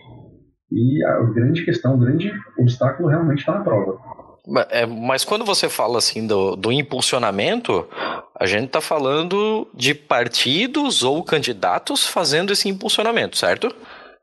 e 0.72 1.04
a 1.04 1.22
grande 1.26 1.64
questão, 1.64 1.94
o 1.94 2.00
grande 2.00 2.34
obstáculo 2.58 3.08
realmente 3.08 3.40
está 3.40 3.54
na 3.54 3.64
prova. 3.64 4.00
É, 4.70 4.86
mas 4.86 5.24
quando 5.26 5.44
você 5.44 5.68
fala 5.68 5.98
assim 5.98 6.28
do, 6.28 6.56
do 6.56 6.72
impulsionamento, 6.72 7.88
a 8.40 8.46
gente 8.46 8.66
está 8.66 8.82
falando 8.82 9.68
de 9.74 9.94
partidos 9.94 11.04
ou 11.04 11.24
candidatos 11.24 12.06
fazendo 12.06 12.54
esse 12.54 12.70
impulsionamento, 12.70 13.38
certo? 13.38 13.74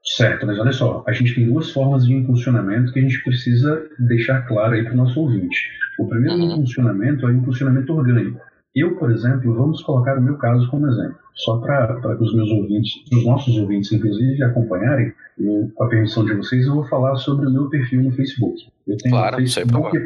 Certo, 0.05 0.47
mas 0.47 0.59
olha 0.59 0.73
só, 0.73 1.05
a 1.07 1.13
gente 1.13 1.35
tem 1.35 1.47
duas 1.47 1.71
formas 1.71 2.05
de 2.05 2.13
impulsionamento 2.13 2.93
que 2.93 2.99
a 2.99 3.03
gente 3.03 3.23
precisa 3.23 3.83
deixar 3.99 4.43
claro 4.43 4.75
aí 4.75 4.83
para 4.83 4.93
o 4.93 4.97
nosso 4.97 5.21
ouvinte. 5.21 5.59
O 5.99 6.09
primeiro 6.09 6.37
uhum. 6.37 6.53
impulsionamento 6.53 7.27
é 7.27 7.31
o 7.31 7.33
impulsionamento 7.33 7.93
orgânico. 7.95 8.41
Eu, 8.75 8.97
por 8.97 9.11
exemplo, 9.11 9.55
vamos 9.55 9.83
colocar 9.83 10.19
o 10.19 10.23
meu 10.23 10.37
caso 10.39 10.69
como 10.71 10.87
exemplo, 10.89 11.17
só 11.35 11.59
para 11.59 11.95
que 12.01 12.25
os 12.25 12.35
meus 12.35 12.51
ouvintes, 12.51 13.05
os 13.13 13.25
nossos 13.25 13.57
ouvintes, 13.59 13.93
inclusive, 13.93 14.43
acompanharem. 14.43 15.13
Eu, 15.39 15.71
com 15.75 15.85
a 15.85 15.89
permissão 15.89 16.25
de 16.25 16.35
vocês, 16.35 16.67
eu 16.67 16.75
vou 16.75 16.85
falar 16.85 17.17
sobre 17.17 17.47
o 17.47 17.51
meu 17.51 17.69
perfil 17.69 18.03
no 18.03 18.13
Facebook. 18.13 18.69
Eu 18.87 18.97
tenho 18.97 19.15
claro, 19.15 19.37
Facebook, 19.37 19.99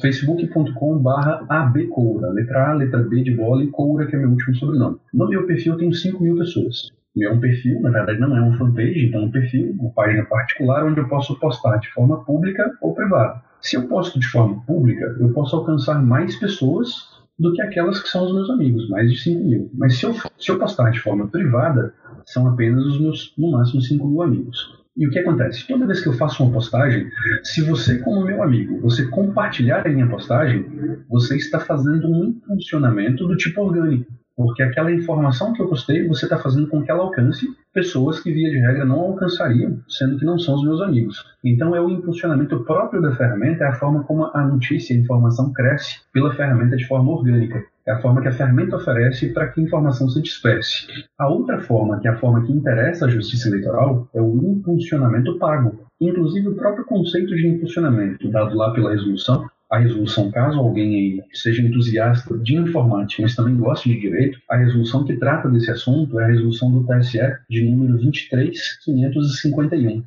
facebook.com.br 0.00 1.10
abcoura, 1.48 2.30
letra 2.30 2.70
A, 2.70 2.72
letra 2.74 3.02
B 3.02 3.22
de 3.22 3.34
bola 3.34 3.62
e 3.62 3.68
coura, 3.68 4.06
que 4.06 4.16
é 4.16 4.18
meu 4.18 4.30
último 4.30 4.54
sobrenome. 4.56 4.98
No 5.12 5.28
meu 5.28 5.46
perfil 5.46 5.74
eu 5.74 5.78
tenho 5.78 5.92
5 5.92 6.22
mil 6.22 6.36
pessoas 6.36 6.90
é 7.24 7.30
um 7.30 7.40
perfil, 7.40 7.80
na 7.80 7.90
verdade 7.90 8.20
não 8.20 8.36
é 8.36 8.42
um 8.42 8.56
fanpage, 8.58 9.06
então 9.06 9.22
é 9.22 9.24
um 9.24 9.30
perfil, 9.30 9.74
uma 9.78 9.90
página 9.90 10.24
particular 10.24 10.84
onde 10.84 11.00
eu 11.00 11.08
posso 11.08 11.38
postar 11.38 11.78
de 11.78 11.88
forma 11.92 12.22
pública 12.24 12.70
ou 12.80 12.94
privada. 12.94 13.42
Se 13.60 13.76
eu 13.76 13.88
posto 13.88 14.20
de 14.20 14.26
forma 14.28 14.62
pública, 14.66 15.16
eu 15.18 15.32
posso 15.32 15.56
alcançar 15.56 16.02
mais 16.02 16.36
pessoas 16.36 17.15
do 17.38 17.52
que 17.52 17.60
aquelas 17.62 18.00
que 18.00 18.08
são 18.08 18.24
os 18.24 18.34
meus 18.34 18.50
amigos, 18.50 18.88
mais 18.88 19.10
de 19.10 19.18
5 19.18 19.44
mil. 19.44 19.70
Mas 19.74 19.98
se 19.98 20.06
eu, 20.06 20.14
se 20.38 20.50
eu 20.50 20.58
postar 20.58 20.90
de 20.90 21.00
forma 21.00 21.28
privada, 21.28 21.92
são 22.24 22.48
apenas 22.48 22.84
os 22.84 23.00
meus, 23.00 23.34
no 23.36 23.52
máximo, 23.52 23.80
5 23.80 24.06
mil 24.06 24.22
amigos. 24.22 24.86
E 24.96 25.06
o 25.06 25.10
que 25.10 25.18
acontece? 25.18 25.66
Toda 25.66 25.86
vez 25.86 26.00
que 26.00 26.08
eu 26.08 26.14
faço 26.14 26.42
uma 26.42 26.52
postagem, 26.52 27.06
se 27.42 27.62
você, 27.62 27.98
como 27.98 28.24
meu 28.24 28.42
amigo, 28.42 28.80
você 28.80 29.06
compartilhar 29.08 29.86
a 29.86 29.90
minha 29.90 30.08
postagem, 30.08 30.64
você 31.10 31.36
está 31.36 31.60
fazendo 31.60 32.08
um 32.08 32.24
impulsionamento 32.24 33.26
do 33.26 33.36
tipo 33.36 33.60
orgânico. 33.60 34.10
Porque 34.36 34.62
aquela 34.62 34.92
informação 34.92 35.52
que 35.54 35.62
eu 35.62 35.68
postei, 35.68 36.06
você 36.06 36.26
está 36.26 36.36
fazendo 36.36 36.68
com 36.68 36.82
que 36.82 36.90
ela 36.90 37.02
alcance 37.02 37.46
pessoas 37.72 38.20
que, 38.20 38.30
via 38.30 38.50
de 38.50 38.58
regra, 38.58 38.84
não 38.84 39.00
alcançariam, 39.00 39.80
sendo 39.88 40.18
que 40.18 40.24
não 40.26 40.38
são 40.38 40.56
os 40.56 40.62
meus 40.62 40.82
amigos. 40.82 41.24
Então, 41.42 41.74
é 41.74 41.80
o 41.80 41.88
impulsionamento 41.88 42.62
próprio 42.64 43.00
da 43.00 43.16
ferramenta, 43.16 43.64
é 43.64 43.68
a 43.68 43.74
forma 43.74 44.04
como 44.04 44.30
a 44.34 44.44
notícia, 44.44 44.94
a 44.94 44.98
informação 44.98 45.52
cresce 45.52 46.00
pela 46.12 46.34
ferramenta 46.34 46.76
de 46.76 46.86
forma 46.86 47.12
orgânica. 47.12 47.64
É 47.86 47.92
a 47.92 48.00
forma 48.00 48.20
que 48.20 48.28
a 48.28 48.32
ferramenta 48.32 48.76
oferece 48.76 49.32
para 49.32 49.46
que 49.48 49.60
a 49.60 49.64
informação 49.64 50.08
se 50.08 50.20
disperse. 50.20 50.86
A 51.16 51.28
outra 51.28 51.60
forma, 51.60 52.00
que 52.00 52.08
é 52.08 52.10
a 52.10 52.16
forma 52.16 52.44
que 52.44 52.52
interessa 52.52 53.06
à 53.06 53.08
justiça 53.08 53.48
eleitoral, 53.48 54.08
é 54.12 54.20
o 54.20 54.36
impulsionamento 54.36 55.38
pago. 55.38 55.86
Inclusive, 56.00 56.48
o 56.48 56.56
próprio 56.56 56.84
conceito 56.84 57.34
de 57.34 57.46
impulsionamento, 57.46 58.28
dado 58.28 58.56
lá 58.56 58.72
pela 58.72 58.90
resolução, 58.90 59.48
a 59.68 59.78
resolução, 59.78 60.30
caso 60.30 60.60
alguém 60.60 61.20
seja 61.32 61.60
entusiasta 61.60 62.38
de 62.38 62.54
informática, 62.54 63.22
mas 63.22 63.34
também 63.34 63.56
goste 63.56 63.88
de 63.88 64.00
direito, 64.00 64.38
a 64.48 64.56
resolução 64.56 65.04
que 65.04 65.16
trata 65.16 65.48
desse 65.48 65.70
assunto 65.70 66.20
é 66.20 66.24
a 66.24 66.28
resolução 66.28 66.70
do 66.70 66.86
TSE 66.86 67.18
de 67.50 67.68
número 67.68 67.98
23551. 67.98 70.04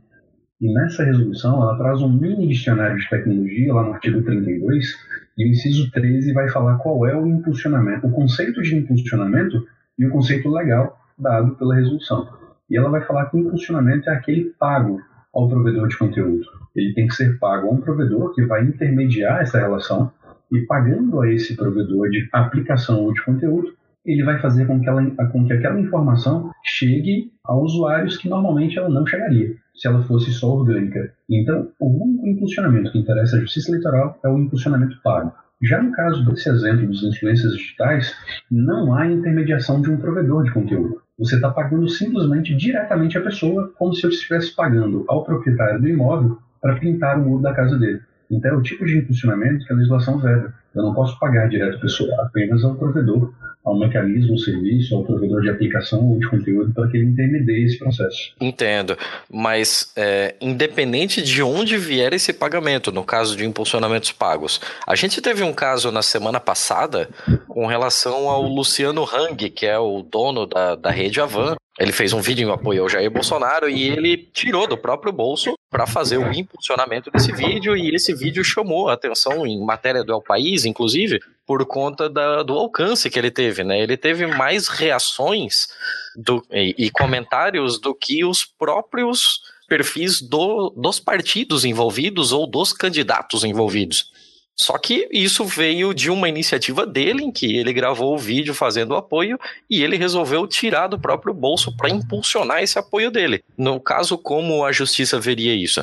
E 0.62 0.74
nessa 0.74 1.04
resolução, 1.04 1.62
ela 1.62 1.78
traz 1.78 2.02
um 2.02 2.10
mini 2.10 2.48
dicionário 2.48 2.98
de 2.98 3.10
tecnologia, 3.10 3.74
lá 3.74 3.84
no 3.84 3.94
artigo 3.94 4.22
32, 4.22 4.96
e 5.38 5.46
o 5.46 5.48
inciso 5.48 5.92
13 5.92 6.34
vai 6.34 6.50
falar 6.50 6.78
qual 6.78 7.06
é 7.06 7.16
o 7.16 7.28
impulsionamento, 7.28 8.08
o 8.08 8.12
conceito 8.12 8.62
de 8.62 8.76
impulsionamento 8.76 9.66
e 9.98 10.06
o 10.06 10.10
conceito 10.10 10.50
legal 10.50 10.98
dado 11.18 11.56
pela 11.56 11.76
resolução. 11.76 12.28
E 12.70 12.78
ela 12.78 12.90
vai 12.90 13.02
falar 13.02 13.26
que 13.26 13.38
impulsionamento 13.38 14.10
é 14.10 14.14
aquele 14.14 14.54
pago 14.60 15.02
ao 15.34 15.50
provedor 15.50 15.88
de 15.88 15.98
conteúdo. 15.98 16.59
Ele 16.80 16.94
tem 16.94 17.08
que 17.08 17.16
ser 17.16 17.38
pago 17.40 17.68
a 17.68 17.72
um 17.72 17.82
provedor 17.82 18.34
que 18.34 18.46
vai 18.46 18.64
intermediar 18.64 19.42
essa 19.42 19.60
relação 19.60 20.12
e 20.52 20.62
pagando 20.62 21.22
a 21.22 21.32
esse 21.32 21.56
provedor 21.56 22.10
de 22.10 22.28
aplicação 22.32 23.12
de 23.14 23.24
conteúdo, 23.24 23.74
ele 24.06 24.24
vai 24.24 24.40
fazer 24.40 24.66
com 24.66 24.80
que, 24.80 24.90
ela, 24.90 25.06
com 25.32 25.46
que 25.46 25.54
aquela 25.54 25.80
informação 25.80 26.52
chegue 26.64 27.32
a 27.46 27.56
usuários 27.56 28.18
que 28.18 28.30
normalmente 28.30 28.78
ela 28.78 28.90
não 28.90 29.06
chegaria 29.06 29.56
se 29.76 29.88
ela 29.88 30.04
fosse 30.04 30.32
só 30.32 30.56
orgânica. 30.56 31.14
Então, 31.30 31.70
o 31.80 32.04
único 32.04 32.28
impulsionamento 32.28 32.92
que 32.92 33.00
interessa 33.00 33.38
à 33.38 33.40
justiça 33.40 33.70
eleitoral 33.70 34.20
é 34.24 34.30
o 34.30 34.40
impulsionamento 34.40 35.00
pago. 35.04 35.32
Já 35.62 35.82
no 35.82 35.92
caso 35.92 36.26
desse 36.26 36.50
exemplo 36.50 36.88
dos 36.88 37.04
influências 37.04 37.54
digitais, 37.54 38.16
não 38.50 38.94
há 38.94 39.08
intermediação 39.08 39.82
de 39.82 39.92
um 39.92 39.98
provedor 39.98 40.44
de 40.44 40.54
conteúdo. 40.54 41.02
Você 41.18 41.36
está 41.36 41.50
pagando 41.50 41.88
simplesmente 41.90 42.56
diretamente 42.56 43.18
à 43.18 43.22
pessoa, 43.22 43.72
como 43.78 43.94
se 43.94 44.06
eu 44.06 44.10
estivesse 44.10 44.56
pagando 44.56 45.04
ao 45.08 45.24
proprietário 45.26 45.82
do 45.82 45.90
imóvel 45.90 46.40
para 46.62 46.76
pintar 46.76 47.18
o 47.18 47.24
muro 47.24 47.42
da 47.42 47.54
casa 47.54 47.78
dele. 47.78 48.02
Então 48.30 48.52
é 48.52 48.54
o 48.56 48.62
tipo 48.62 48.86
de 48.86 48.98
impulsionamento 48.98 49.66
que 49.66 49.74
a 49.74 49.76
legislação 49.76 50.20
veda. 50.20 50.54
Eu 50.76 50.84
não 50.84 50.94
posso 50.94 51.18
pagar 51.20 51.50
direto 51.50 51.80
pessoa, 51.80 52.10
apenas 52.22 52.64
ao 52.64 52.76
provedor, 52.76 53.34
ao 53.66 53.78
mecanismo, 53.78 54.34
ao 54.34 54.38
serviço, 54.38 54.96
ao 54.96 55.04
provedor 55.04 55.42
de 55.42 55.50
aplicação 55.50 56.08
ou 56.08 56.20
de 56.20 56.30
conteúdo 56.30 56.72
para 56.74 56.88
que 56.88 56.98
ele 56.98 57.08
intermedie 57.08 57.66
esse 57.66 57.80
processo. 57.80 58.34
Entendo, 58.40 58.96
mas 59.30 59.92
é, 59.96 60.36
independente 60.40 61.24
de 61.24 61.42
onde 61.42 61.78
vier 61.78 62.14
esse 62.14 62.32
pagamento, 62.32 62.92
no 62.92 63.04
caso 63.04 63.36
de 63.36 63.46
impulsionamentos 63.46 64.12
pagos, 64.12 64.62
a 64.88 64.96
gente 64.96 65.22
teve 65.22 65.44
um 65.44 65.54
caso 65.54 65.92
na 65.92 66.04
semana 66.04 66.40
passada 66.40 67.10
com 67.48 67.66
relação 67.66 68.30
ao 68.30 68.44
Luciano 68.44 69.04
Hang, 69.04 69.50
que 69.50 69.66
é 69.66 69.78
o 69.78 70.04
dono 70.04 70.46
da, 70.46 70.76
da 70.76 70.92
rede 70.92 71.20
Avan, 71.20 71.56
ele 71.80 71.94
fez 71.94 72.12
um 72.12 72.22
vídeo 72.22 72.48
em 72.48 72.52
apoio 72.52 72.84
ao 72.84 72.90
Jair 72.90 73.10
Bolsonaro 73.10 73.70
e 73.70 73.88
ele 73.88 74.18
tirou 74.18 74.68
do 74.68 74.78
próprio 74.78 75.14
bolso 75.14 75.54
para 75.70 75.88
fazer 75.88 76.18
o 76.18 76.34
impulsionamento 76.34 77.10
desse 77.10 77.32
vídeo 77.32 77.78
e 77.78 77.96
esse 77.96 78.14
vídeo 78.14 78.44
chamou 78.44 78.90
a 78.90 78.94
atenção 78.94 79.48
em 79.48 79.64
matéria 79.64 80.04
do 80.04 80.12
El 80.12 80.22
País, 80.22 80.66
inclusive, 80.66 81.22
por 81.48 81.66
conta 81.66 82.10
da, 82.10 82.44
do 82.44 82.54
alcance 82.54 83.10
que 83.10 83.18
ele 83.18 83.32
teve, 83.32 83.64
né? 83.64 83.80
Ele 83.80 83.96
teve 83.96 84.28
mais 84.28 84.68
reações 84.68 85.68
do, 86.16 86.46
e, 86.52 86.76
e 86.78 86.92
comentários 86.92 87.80
do 87.80 87.96
que 87.96 88.26
os 88.26 88.44
próprios 88.44 89.40
perfis 89.70 90.22
do, 90.22 90.72
dos 90.72 91.00
partidos 91.00 91.64
envolvidos 91.64 92.34
ou 92.34 92.46
dos 92.46 92.74
candidatos 92.74 93.46
envolvidos. 93.46 94.12
Só 94.60 94.78
que 94.78 95.08
isso 95.10 95.46
veio 95.46 95.94
de 95.94 96.12
uma 96.12 96.28
iniciativa 96.28 96.86
dele, 96.86 97.24
em 97.24 97.32
que 97.32 97.56
ele 97.56 97.72
gravou 97.72 98.14
o 98.14 98.18
vídeo 98.18 98.54
fazendo 98.54 98.92
o 98.92 98.98
apoio 98.98 99.40
e 99.70 99.82
ele 99.82 99.96
resolveu 99.96 100.46
tirar 100.46 100.88
do 100.88 101.00
próprio 101.00 101.34
bolso 101.34 101.74
para 101.78 101.90
impulsionar 101.90 102.62
esse 102.62 102.78
apoio 102.78 103.10
dele. 103.10 103.42
No 103.58 103.80
caso, 103.80 104.18
como 104.18 104.66
a 104.66 104.74
justiça 104.74 105.18
veria 105.18 105.56
isso? 105.56 105.82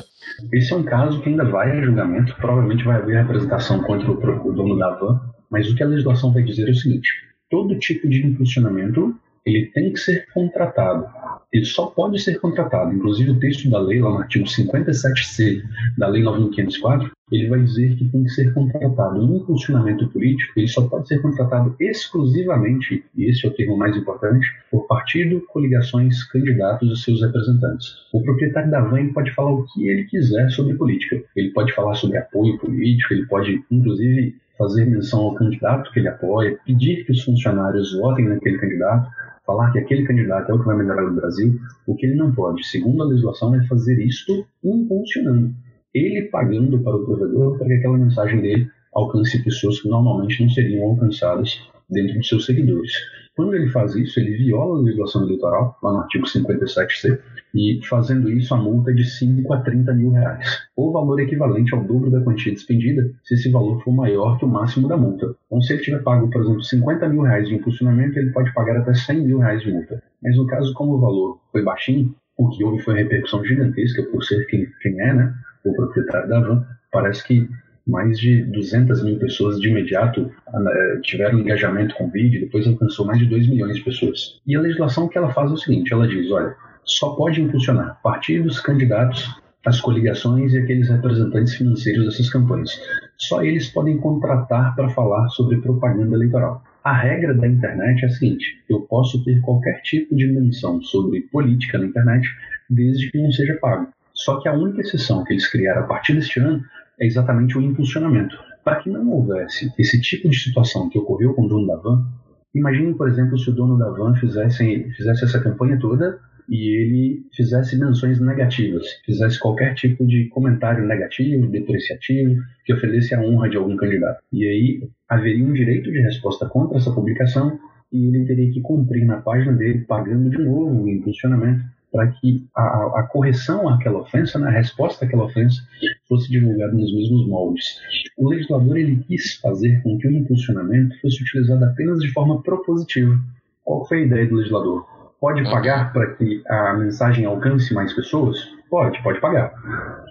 Esse 0.53 0.73
é 0.73 0.75
um 0.75 0.83
caso 0.83 1.19
que 1.21 1.29
ainda 1.29 1.43
vai 1.43 1.71
a 1.71 1.81
julgamento, 1.81 2.35
provavelmente 2.35 2.83
vai 2.83 2.97
haver 2.97 3.23
representação 3.23 3.81
contra 3.81 4.11
o, 4.11 4.53
dono 4.53 4.77
da 4.77 4.91
van, 4.91 5.21
mas 5.49 5.67
o 5.67 5.75
que 5.75 5.81
a 5.81 5.87
legislação 5.87 6.31
vai 6.31 6.43
dizer 6.43 6.67
é 6.67 6.71
o 6.71 6.75
seguinte: 6.75 7.09
todo 7.49 7.79
tipo 7.79 8.07
de 8.07 8.27
impulsionamento 8.27 9.19
ele 9.47 9.67
tem 9.67 9.93
que 9.93 9.99
ser 9.99 10.27
contratado. 10.33 11.07
Ele 11.53 11.63
só 11.63 11.87
pode 11.87 12.19
ser 12.19 12.39
contratado. 12.39 12.93
Inclusive, 12.93 13.31
o 13.31 13.39
texto 13.39 13.69
da 13.69 13.79
lei, 13.79 14.01
lá 14.01 14.09
no 14.09 14.17
artigo 14.17 14.45
57C 14.45 15.63
da 15.97 16.07
Lei 16.07 16.21
9504, 16.21 17.09
ele 17.31 17.47
vai 17.47 17.61
dizer 17.61 17.95
que 17.95 18.09
tem 18.09 18.23
que 18.23 18.29
ser 18.29 18.53
contratado 18.53 19.21
um 19.21 19.45
funcionamento 19.45 20.07
político, 20.09 20.53
ele 20.57 20.67
só 20.67 20.87
pode 20.87 21.07
ser 21.07 21.21
contratado 21.21 21.75
exclusivamente, 21.79 23.03
e 23.15 23.25
esse 23.25 23.45
é 23.45 23.49
o 23.49 23.53
termo 23.53 23.77
mais 23.77 23.95
importante, 23.95 24.47
por 24.69 24.85
partido, 24.87 25.41
coligações, 25.47 26.23
candidatos 26.25 26.99
e 26.99 27.03
seus 27.03 27.21
representantes. 27.21 27.95
O 28.13 28.21
proprietário 28.21 28.69
da 28.69 28.81
van 28.81 29.13
pode 29.13 29.31
falar 29.31 29.51
o 29.51 29.65
que 29.65 29.87
ele 29.87 30.03
quiser 30.05 30.49
sobre 30.51 30.75
política. 30.75 31.21
Ele 31.35 31.51
pode 31.51 31.73
falar 31.73 31.95
sobre 31.95 32.17
apoio 32.17 32.57
político, 32.57 33.13
ele 33.13 33.25
pode, 33.27 33.63
inclusive, 33.71 34.35
fazer 34.57 34.85
menção 34.85 35.21
ao 35.21 35.35
candidato 35.35 35.91
que 35.91 35.99
ele 35.99 36.07
apoia, 36.07 36.57
pedir 36.65 37.05
que 37.05 37.11
os 37.11 37.23
funcionários 37.23 37.93
votem 37.97 38.27
naquele 38.27 38.57
candidato, 38.57 39.09
falar 39.47 39.71
que 39.71 39.79
aquele 39.79 40.05
candidato 40.05 40.51
é 40.51 40.55
o 40.55 40.59
que 40.59 40.65
vai 40.65 40.77
melhorar 40.77 41.07
o 41.07 41.15
Brasil, 41.15 41.57
o 41.87 41.95
que 41.95 42.05
ele 42.05 42.15
não 42.15 42.35
pode, 42.35 42.67
segundo 42.67 43.01
a 43.01 43.05
legislação, 43.05 43.55
é 43.55 43.65
fazer 43.65 43.97
isto 44.05 44.45
impulsionando, 44.61 45.55
ele 45.93 46.23
pagando 46.23 46.77
para 46.83 46.97
o 46.97 47.05
provedor 47.05 47.57
para 47.57 47.67
que 47.67 47.73
aquela 47.75 47.97
mensagem 47.97 48.41
dele 48.41 48.69
alcance 48.93 49.41
pessoas 49.43 49.79
que 49.81 49.87
normalmente 49.87 50.41
não 50.41 50.49
seriam 50.49 50.89
alcançadas 50.89 51.61
dentro 51.89 52.19
de 52.19 52.27
seus 52.27 52.45
seguidores. 52.45 52.91
Quando 53.37 53.53
ele 53.53 53.69
faz 53.69 53.95
isso, 53.95 54.19
ele 54.19 54.35
viola 54.35 54.79
a 54.79 54.81
legislação 54.81 55.21
eleitoral, 55.21 55.77
lá 55.83 55.91
no 55.91 55.99
artigo 55.99 56.25
57c, 56.25 57.19
e 57.53 57.79
fazendo 57.87 58.31
isso 58.31 58.51
a 58.51 58.57
multa 58.57 58.89
é 58.89 58.95
de 58.95 59.05
5 59.05 59.53
a 59.53 59.61
30 59.61 59.93
mil 59.93 60.09
reais, 60.09 60.43
ou 60.75 60.91
valor 60.91 61.19
equivalente 61.19 61.71
ao 61.75 61.83
dobro 61.83 62.09
da 62.09 62.19
quantia 62.21 62.51
despendida, 62.51 63.07
se 63.23 63.35
esse 63.35 63.51
valor 63.51 63.79
for 63.83 63.91
maior 63.91 64.39
que 64.39 64.45
o 64.45 64.47
máximo 64.47 64.87
da 64.87 64.97
multa. 64.97 65.35
Então, 65.45 65.61
se 65.61 65.73
ele 65.73 65.83
tiver 65.83 66.01
pago, 66.01 66.27
por 66.31 66.41
exemplo, 66.41 66.63
50 66.63 67.07
mil 67.09 67.21
reais 67.21 67.47
de 67.47 67.53
impulsionamento, 67.53 68.17
ele 68.17 68.31
pode 68.31 68.51
pagar 68.55 68.77
até 68.77 68.95
100 68.95 69.27
mil 69.27 69.37
reais 69.37 69.61
de 69.61 69.71
multa. 69.71 70.01
Mas 70.23 70.35
no 70.35 70.47
caso, 70.47 70.73
como 70.73 70.95
o 70.95 70.99
valor 70.99 71.39
foi 71.51 71.61
baixinho, 71.61 72.15
o 72.39 72.49
que 72.49 72.63
houve 72.63 72.81
foi 72.81 72.95
uma 72.95 73.01
repercussão 73.01 73.45
gigantesca 73.45 74.01
por 74.11 74.23
ser 74.23 74.47
quem, 74.47 74.67
quem 74.81 74.99
é, 74.99 75.13
né, 75.13 75.31
o 75.63 75.73
proprietário 75.73 76.27
da 76.27 76.39
van, 76.39 76.65
parece 76.91 77.23
que 77.23 77.47
mais 77.87 78.19
de 78.19 78.43
200 78.43 79.03
mil 79.03 79.17
pessoas 79.17 79.59
de 79.59 79.69
imediato 79.69 80.29
né, 80.53 80.99
tiveram 81.03 81.39
engajamento 81.39 81.95
com 81.95 82.07
o 82.07 82.11
vídeo, 82.11 82.41
depois 82.41 82.67
alcançou 82.67 83.05
mais 83.05 83.19
de 83.19 83.25
2 83.25 83.47
milhões 83.47 83.77
de 83.77 83.83
pessoas. 83.83 84.39
E 84.45 84.55
a 84.55 84.61
legislação 84.61 85.07
que 85.07 85.17
ela 85.17 85.33
faz 85.33 85.49
é 85.49 85.53
o 85.53 85.57
seguinte, 85.57 85.93
ela 85.93 86.07
diz, 86.07 86.29
olha, 86.31 86.55
só 86.83 87.15
pode 87.15 87.41
impulsionar 87.41 87.99
partidos, 88.03 88.59
candidatos, 88.59 89.27
as 89.65 89.81
coligações 89.81 90.53
e 90.53 90.57
aqueles 90.57 90.89
representantes 90.89 91.55
financeiros 91.55 92.05
dessas 92.05 92.29
campanhas. 92.29 92.71
Só 93.17 93.43
eles 93.43 93.69
podem 93.69 93.97
contratar 93.97 94.75
para 94.75 94.89
falar 94.89 95.27
sobre 95.29 95.57
propaganda 95.57 96.15
eleitoral. 96.15 96.63
A 96.83 96.93
regra 96.93 97.33
da 97.33 97.47
internet 97.47 98.03
é 98.03 98.05
a 98.07 98.09
seguinte: 98.09 98.63
eu 98.69 98.81
posso 98.81 99.23
ter 99.25 99.41
qualquer 99.41 99.81
tipo 99.81 100.15
de 100.15 100.27
menção 100.27 100.81
sobre 100.81 101.21
política 101.21 101.77
na 101.77 101.87
internet, 101.87 102.25
desde 102.69 103.11
que 103.11 103.21
não 103.21 103.31
seja 103.31 103.57
pago. 103.59 103.89
Só 104.13 104.39
que 104.39 104.47
a 104.47 104.53
única 104.53 104.81
exceção 104.81 105.23
que 105.23 105.33
eles 105.33 105.49
criaram 105.49 105.81
a 105.81 105.87
partir 105.87 106.13
deste 106.13 106.39
ano 106.39 106.63
é 106.99 107.05
exatamente 107.05 107.57
o 107.57 107.61
impulsionamento. 107.61 108.35
Para 108.63 108.77
que 108.77 108.89
não 108.89 109.09
houvesse 109.09 109.71
esse 109.77 110.01
tipo 110.01 110.29
de 110.29 110.37
situação 110.37 110.89
que 110.89 110.99
ocorreu 110.99 111.33
com 111.33 111.43
o 111.45 111.47
dono 111.47 111.67
da 111.67 111.75
van, 111.77 112.05
imagine, 112.53 112.93
por 112.95 113.07
exemplo, 113.07 113.37
se 113.37 113.49
o 113.49 113.53
dono 113.53 113.77
da 113.77 113.89
van 113.89 114.15
fizesse, 114.15 114.91
fizesse 114.95 115.25
essa 115.25 115.39
campanha 115.41 115.79
toda 115.79 116.19
e 116.49 116.75
ele 116.75 117.25
fizesse 117.35 117.77
menções 117.77 118.19
negativas, 118.19 118.85
fizesse 119.05 119.39
qualquer 119.39 119.73
tipo 119.75 120.05
de 120.05 120.27
comentário 120.29 120.85
negativo, 120.85 121.47
depreciativo, 121.47 122.41
que 122.65 122.73
ofendesse 122.73 123.13
a 123.13 123.21
honra 123.21 123.49
de 123.49 123.57
algum 123.57 123.75
candidato. 123.75 124.21
E 124.31 124.47
aí 124.47 124.89
haveria 125.09 125.45
um 125.45 125.53
direito 125.53 125.91
de 125.91 126.01
resposta 126.01 126.45
contra 126.47 126.77
essa 126.77 126.91
publicação 126.91 127.59
e 127.91 128.07
ele 128.07 128.25
teria 128.25 128.51
que 128.51 128.61
cumprir 128.61 129.05
na 129.05 129.21
página 129.21 129.53
dele, 129.53 129.85
pagando 129.85 130.29
de 130.29 130.37
novo 130.37 130.83
o 130.83 130.89
impulsionamento 130.89 131.63
para 131.91 132.07
que 132.07 132.45
a, 132.55 132.99
a, 132.99 133.03
correção 133.11 133.67
àquela 133.69 133.99
ofensa, 133.99 134.37
né, 134.37 134.47
a 134.47 134.51
resposta 134.51 135.05
àquela 135.05 135.25
ofensa, 135.25 135.61
fosse 136.07 136.29
divulgada 136.29 136.73
nos 136.73 136.93
mesmos 136.93 137.27
moldes. 137.27 137.79
O 138.17 138.29
legislador 138.29 138.77
ele 138.77 139.03
quis 139.07 139.35
fazer 139.35 139.81
com 139.83 139.97
que 139.97 140.07
o 140.07 140.11
impulsionamento 140.11 140.99
fosse 141.01 141.21
utilizado 141.21 141.63
apenas 141.65 141.99
de 141.99 142.11
forma 142.11 142.41
propositiva. 142.41 143.17
Qual 143.63 143.87
foi 143.87 143.99
a 144.03 144.05
ideia 144.05 144.27
do 144.27 144.35
legislador? 144.35 144.85
pode 145.19 145.43
Uhum. 145.43 145.51
pagar 145.51 145.91
para 145.93 146.13
que 146.13 146.43
a 146.47 146.73
mensagem 146.73 147.25
alcance 147.25 147.73
mais 147.73 147.93
pessoas? 147.93 148.37
Pode, 148.69 149.01
pode 149.01 149.19
pagar. 149.19 149.53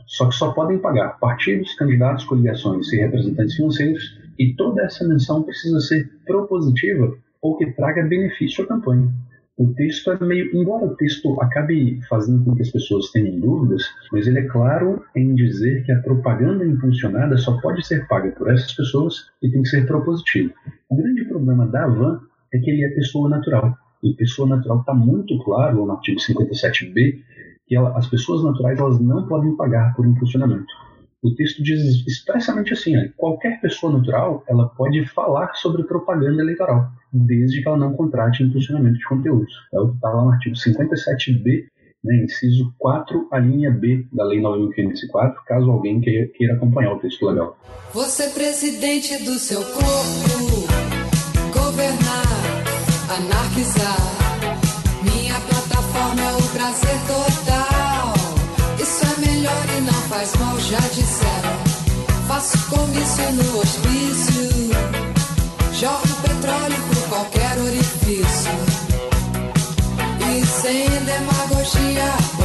Só 0.07 0.29
que 0.29 0.35
só 0.35 0.53
podem 0.53 0.79
pagar 0.79 1.19
partidos, 1.19 1.75
candidatos, 1.75 2.25
coligações 2.25 2.93
e 2.93 2.97
representantes 2.97 3.55
financeiros, 3.57 4.19
e 4.39 4.55
toda 4.55 4.83
essa 4.83 5.07
menção 5.07 5.43
precisa 5.43 5.81
ser 5.81 6.11
propositiva 6.27 7.15
ou 7.41 7.57
que 7.57 7.67
traga 7.73 8.03
benefício 8.03 8.65
à 8.65 8.67
campanha. 8.67 9.09
O 9.59 9.73
texto 9.73 10.11
é 10.13 10.23
meio. 10.23 10.55
Embora 10.55 10.85
o 10.85 10.97
texto 10.97 11.41
acabe 11.41 11.99
fazendo 12.09 12.45
com 12.45 12.55
que 12.55 12.63
as 12.63 12.71
pessoas 12.71 13.11
tenham 13.11 13.41
dúvidas, 13.41 13.83
mas 14.13 14.27
ele 14.27 14.41
é 14.41 14.43
claro 14.43 15.03
em 15.15 15.35
dizer 15.35 15.83
que 15.85 15.93
a 15.93 16.01
propaganda 16.03 16.65
impulsionada 16.65 17.39
só 17.39 17.59
pode 17.61 17.85
ser 17.87 18.07
paga 18.07 18.31
por 18.33 18.51
essas 18.51 18.73
pessoas 18.75 19.31
e 19.43 19.51
tem 19.51 19.63
que 19.63 19.69
ser 19.69 19.87
propositivo. 19.87 20.53
O 20.91 20.97
grande 20.97 21.25
problema 21.25 21.67
da 21.67 21.87
Van 21.87 22.21
é 22.53 22.59
que 22.59 22.71
ele 22.71 22.85
é 22.85 22.91
pessoa 22.91 23.31
natural. 23.31 23.75
E 24.03 24.13
pessoa 24.13 24.47
natural 24.47 24.81
está 24.81 24.93
muito 24.93 25.43
claro 25.43 25.87
no 25.87 25.93
artigo 25.93 26.21
57b 26.21 27.23
que 27.67 27.75
ela- 27.75 27.97
as 27.97 28.07
pessoas 28.07 28.45
naturais 28.45 28.79
elas 28.79 29.01
não 29.01 29.27
podem 29.27 29.57
pagar 29.57 29.95
por 29.97 30.07
impulsionamento. 30.07 30.67
O 31.27 31.35
texto 31.35 31.61
diz 31.61 32.07
expressamente 32.07 32.73
assim: 32.73 32.95
qualquer 33.17 33.61
pessoa 33.61 33.93
natural 33.93 34.45
ela 34.49 34.69
pode 34.69 35.05
falar 35.07 35.53
sobre 35.55 35.83
propaganda 35.83 36.41
eleitoral, 36.41 36.89
desde 37.13 37.61
que 37.61 37.67
ela 37.67 37.77
não 37.77 37.95
contrate 37.95 38.45
impulsionamento 38.45 38.97
de 38.97 39.05
conteúdos. 39.05 39.53
É 39.75 39.81
o 39.81 39.89
que 39.89 39.97
está 39.97 40.09
lá 40.09 40.25
no 40.25 40.31
artigo 40.31 40.55
57b, 40.55 41.65
né, 42.05 42.23
inciso 42.23 42.73
4, 42.79 43.27
a 43.33 43.41
linha 43.41 43.73
B 43.73 44.07
da 44.13 44.25
Lei 44.25 44.41
9.504, 44.41 45.35
caso 45.49 45.69
alguém 45.69 46.01
queira, 46.01 46.55
acompanhar 46.55 46.93
o 46.93 47.01
texto 47.01 47.27
legal. 47.27 47.59
Você 47.93 48.31
presidente 48.31 49.25
do 49.25 49.33
seu 49.33 49.65
corpo, 49.65 50.69
governar, 51.53 52.23
anarquizar. 53.11 53.97
Minha 55.03 55.41
plataforma 55.41 56.23
é 56.23 56.37
o 56.37 56.49
prazer 56.53 57.01
total. 57.09 57.56
Faz 60.17 60.35
mal, 60.37 60.59
já 60.59 60.81
disseram. 60.95 62.27
Faço 62.27 62.59
comício 62.69 63.33
no 63.33 63.59
hospício, 63.59 64.71
jorro 65.75 66.09
petróleo 66.23 66.77
por 66.89 67.09
qualquer 67.09 67.59
orifício. 67.59 68.51
E 70.21 70.47
sem 70.47 70.89
demagogia, 71.05 72.36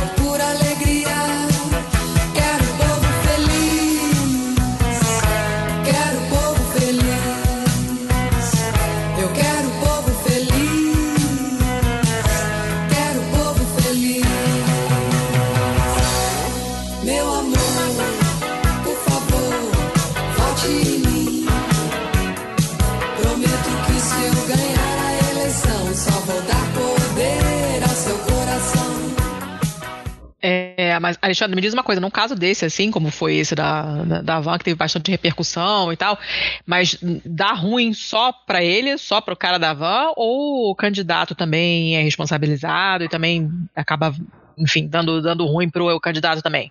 É, 30.91 30.99
mas, 30.99 31.17
Alexandre, 31.21 31.55
me 31.55 31.61
diz 31.61 31.73
uma 31.73 31.83
coisa, 31.83 32.01
num 32.01 32.09
caso 32.09 32.35
desse, 32.35 32.65
assim, 32.65 32.91
como 32.91 33.09
foi 33.09 33.35
esse 33.35 33.55
da, 33.55 34.03
da, 34.03 34.21
da 34.21 34.39
Van, 34.41 34.57
que 34.57 34.65
teve 34.65 34.75
bastante 34.75 35.09
repercussão 35.09 35.91
e 35.93 35.95
tal, 35.95 36.19
mas 36.65 36.97
dá 37.25 37.53
ruim 37.53 37.93
só 37.93 38.33
pra 38.45 38.61
ele, 38.61 38.97
só 38.97 39.21
pro 39.21 39.37
cara 39.37 39.57
da 39.57 39.73
Van, 39.73 40.11
ou 40.17 40.69
o 40.69 40.75
candidato 40.75 41.33
também 41.33 41.95
é 41.95 42.01
responsabilizado 42.01 43.05
e 43.05 43.09
também 43.09 43.49
acaba, 43.73 44.13
enfim, 44.57 44.85
dando, 44.85 45.21
dando 45.21 45.45
ruim 45.45 45.69
pro 45.69 45.97
candidato 46.01 46.41
também? 46.41 46.69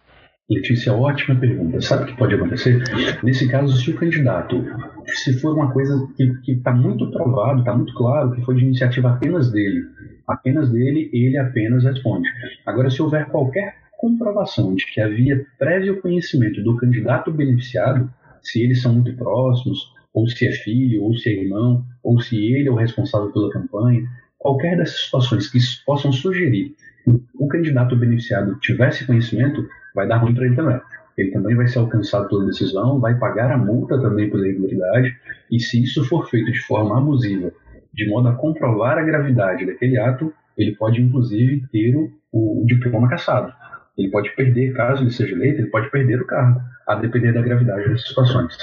Letícia, 0.50 0.92
ótima 0.92 1.38
pergunta. 1.40 1.80
Sabe 1.80 2.02
o 2.02 2.06
que 2.08 2.16
pode 2.18 2.34
acontecer? 2.34 2.82
Nesse 3.22 3.48
caso, 3.48 3.74
se 3.74 3.90
o 3.90 3.96
candidato, 3.96 4.62
se 5.06 5.32
for 5.40 5.54
uma 5.54 5.72
coisa 5.72 5.94
que 6.16 6.52
está 6.52 6.72
muito 6.72 7.10
provado, 7.10 7.60
está 7.60 7.74
muito 7.74 7.94
claro 7.94 8.32
que 8.32 8.42
foi 8.42 8.56
de 8.56 8.64
iniciativa 8.64 9.12
apenas 9.12 9.50
dele, 9.50 9.80
apenas 10.28 10.68
dele, 10.70 11.08
ele 11.10 11.38
apenas 11.38 11.84
responde. 11.84 12.28
Agora, 12.66 12.90
se 12.90 13.00
houver 13.00 13.26
qualquer 13.26 13.80
comprovação 14.00 14.74
de 14.74 14.86
que 14.86 14.98
havia 14.98 15.44
prévio 15.58 16.00
conhecimento 16.00 16.62
do 16.62 16.74
candidato 16.76 17.30
beneficiado, 17.30 18.10
se 18.42 18.62
eles 18.62 18.80
são 18.80 18.94
muito 18.94 19.14
próximos, 19.14 19.92
ou 20.14 20.26
se 20.26 20.48
é 20.48 20.52
filho, 20.52 21.04
ou 21.04 21.14
se 21.14 21.28
é 21.28 21.42
irmão, 21.42 21.84
ou 22.02 22.18
se 22.18 22.34
ele 22.34 22.68
é 22.68 22.70
o 22.70 22.76
responsável 22.76 23.30
pela 23.30 23.50
campanha, 23.50 24.08
qualquer 24.38 24.78
dessas 24.78 25.04
situações 25.04 25.48
que 25.48 25.58
possam 25.84 26.10
sugerir 26.10 26.74
que 27.04 27.22
o 27.38 27.46
candidato 27.46 27.94
beneficiado 27.94 28.58
tivesse 28.60 29.06
conhecimento, 29.06 29.68
vai 29.94 30.08
dar 30.08 30.16
ruim 30.16 30.34
para 30.34 30.46
ele 30.46 30.56
também. 30.56 30.80
Ele 31.18 31.30
também 31.30 31.54
vai 31.54 31.68
ser 31.68 31.78
alcançado 31.78 32.28
pela 32.28 32.46
decisão, 32.46 32.98
vai 32.98 33.18
pagar 33.18 33.52
a 33.52 33.58
multa 33.58 34.00
também 34.00 34.30
pela 34.30 34.48
irregularidade, 34.48 35.14
e 35.50 35.60
se 35.60 35.82
isso 35.82 36.02
for 36.04 36.28
feito 36.30 36.50
de 36.50 36.60
forma 36.60 36.96
abusiva, 36.96 37.52
de 37.92 38.08
modo 38.08 38.28
a 38.28 38.34
comprovar 38.34 38.96
a 38.96 39.02
gravidade 39.02 39.66
daquele 39.66 39.98
ato, 39.98 40.32
ele 40.56 40.74
pode 40.76 41.02
inclusive 41.02 41.66
ter 41.70 41.94
o, 41.96 42.62
o 42.62 42.66
diploma 42.66 43.08
cassado. 43.08 43.52
Ele 44.00 44.10
pode 44.10 44.34
perder, 44.34 44.72
caso 44.72 45.02
ele 45.02 45.10
seja 45.10 45.34
eleito, 45.34 45.60
ele 45.60 45.70
pode 45.70 45.90
perder 45.90 46.20
o 46.20 46.26
cargo, 46.26 46.60
a 46.86 46.94
depender 46.94 47.32
da 47.32 47.42
gravidade 47.42 47.88
das 47.88 48.02
situações. 48.06 48.56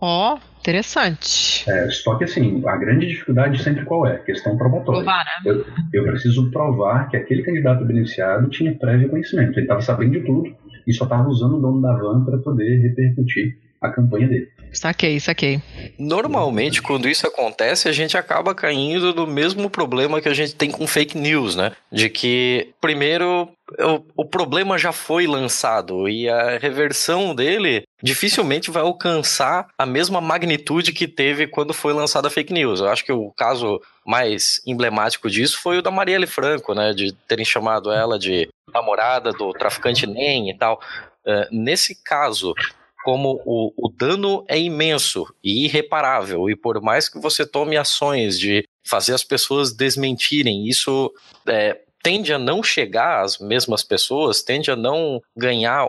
Ó, 0.00 0.36
interessante. 0.58 1.70
É, 1.70 1.88
só 1.90 2.16
que 2.16 2.24
assim, 2.24 2.60
a 2.66 2.76
grande 2.76 3.06
dificuldade 3.06 3.62
sempre 3.62 3.84
qual 3.84 4.04
é? 4.04 4.18
Questão 4.18 4.56
probatória. 4.58 5.04
Provar, 5.04 5.24
né? 5.24 5.32
Eu, 5.44 5.64
eu 5.92 6.04
preciso 6.04 6.50
provar 6.50 7.08
que 7.08 7.16
aquele 7.16 7.44
candidato 7.44 7.84
beneficiado 7.84 8.50
tinha 8.50 8.74
prévio 8.74 9.08
conhecimento. 9.08 9.52
Ele 9.52 9.62
estava 9.62 9.80
sabendo 9.80 10.18
de 10.18 10.26
tudo 10.26 10.52
e 10.84 10.92
só 10.92 11.04
estava 11.04 11.28
usando 11.28 11.56
o 11.56 11.60
dono 11.60 11.80
da 11.80 11.94
van 11.94 12.24
para 12.24 12.38
poder 12.38 12.78
repercutir 12.78 13.56
a 13.80 13.90
campanha 13.90 14.26
dele. 14.26 14.48
Saquei, 14.72 15.20
saquei. 15.20 15.60
Normalmente, 15.98 16.80
quando 16.80 17.08
isso 17.08 17.26
acontece, 17.26 17.88
a 17.88 17.92
gente 17.92 18.16
acaba 18.16 18.54
caindo 18.54 19.14
no 19.14 19.26
mesmo 19.26 19.68
problema 19.68 20.20
que 20.20 20.28
a 20.28 20.34
gente 20.34 20.54
tem 20.54 20.70
com 20.70 20.86
fake 20.86 21.16
news, 21.16 21.54
né? 21.54 21.72
De 21.90 22.08
que, 22.08 22.72
primeiro, 22.80 23.50
o, 23.78 24.22
o 24.22 24.24
problema 24.24 24.78
já 24.78 24.90
foi 24.90 25.26
lançado 25.26 26.08
e 26.08 26.28
a 26.28 26.58
reversão 26.58 27.34
dele 27.34 27.82
dificilmente 28.02 28.70
vai 28.70 28.82
alcançar 28.82 29.68
a 29.78 29.84
mesma 29.84 30.20
magnitude 30.20 30.92
que 30.92 31.06
teve 31.06 31.46
quando 31.46 31.74
foi 31.74 31.92
lançada 31.92 32.28
a 32.28 32.30
fake 32.30 32.52
news. 32.52 32.80
Eu 32.80 32.88
acho 32.88 33.04
que 33.04 33.12
o 33.12 33.30
caso 33.36 33.80
mais 34.06 34.60
emblemático 34.66 35.30
disso 35.30 35.60
foi 35.60 35.78
o 35.78 35.82
da 35.82 35.90
Marielle 35.90 36.26
Franco, 36.26 36.74
né? 36.74 36.92
De 36.94 37.12
terem 37.28 37.44
chamado 37.44 37.92
ela 37.92 38.18
de 38.18 38.48
namorada 38.72 39.32
do 39.32 39.52
traficante 39.52 40.06
NEM 40.06 40.50
e 40.50 40.56
tal. 40.56 40.80
Uh, 41.24 41.46
nesse 41.52 42.02
caso, 42.02 42.52
como 43.02 43.40
o, 43.44 43.72
o, 43.76 43.88
dano 43.88 44.44
é 44.48 44.58
imenso 44.58 45.26
e 45.42 45.64
irreparável, 45.64 46.48
e 46.48 46.56
por 46.56 46.80
mais 46.80 47.08
que 47.08 47.18
você 47.18 47.46
tome 47.46 47.76
ações 47.76 48.38
de 48.38 48.66
fazer 48.84 49.14
as 49.14 49.24
pessoas 49.24 49.72
desmentirem, 49.72 50.68
isso 50.68 51.12
é, 51.46 51.80
tende 52.02 52.32
a 52.32 52.38
não 52.38 52.62
chegar 52.62 53.22
às 53.22 53.38
mesmas 53.38 53.82
pessoas, 53.82 54.42
tende 54.42 54.70
a 54.70 54.76
não 54.76 55.22
ganhar 55.36 55.86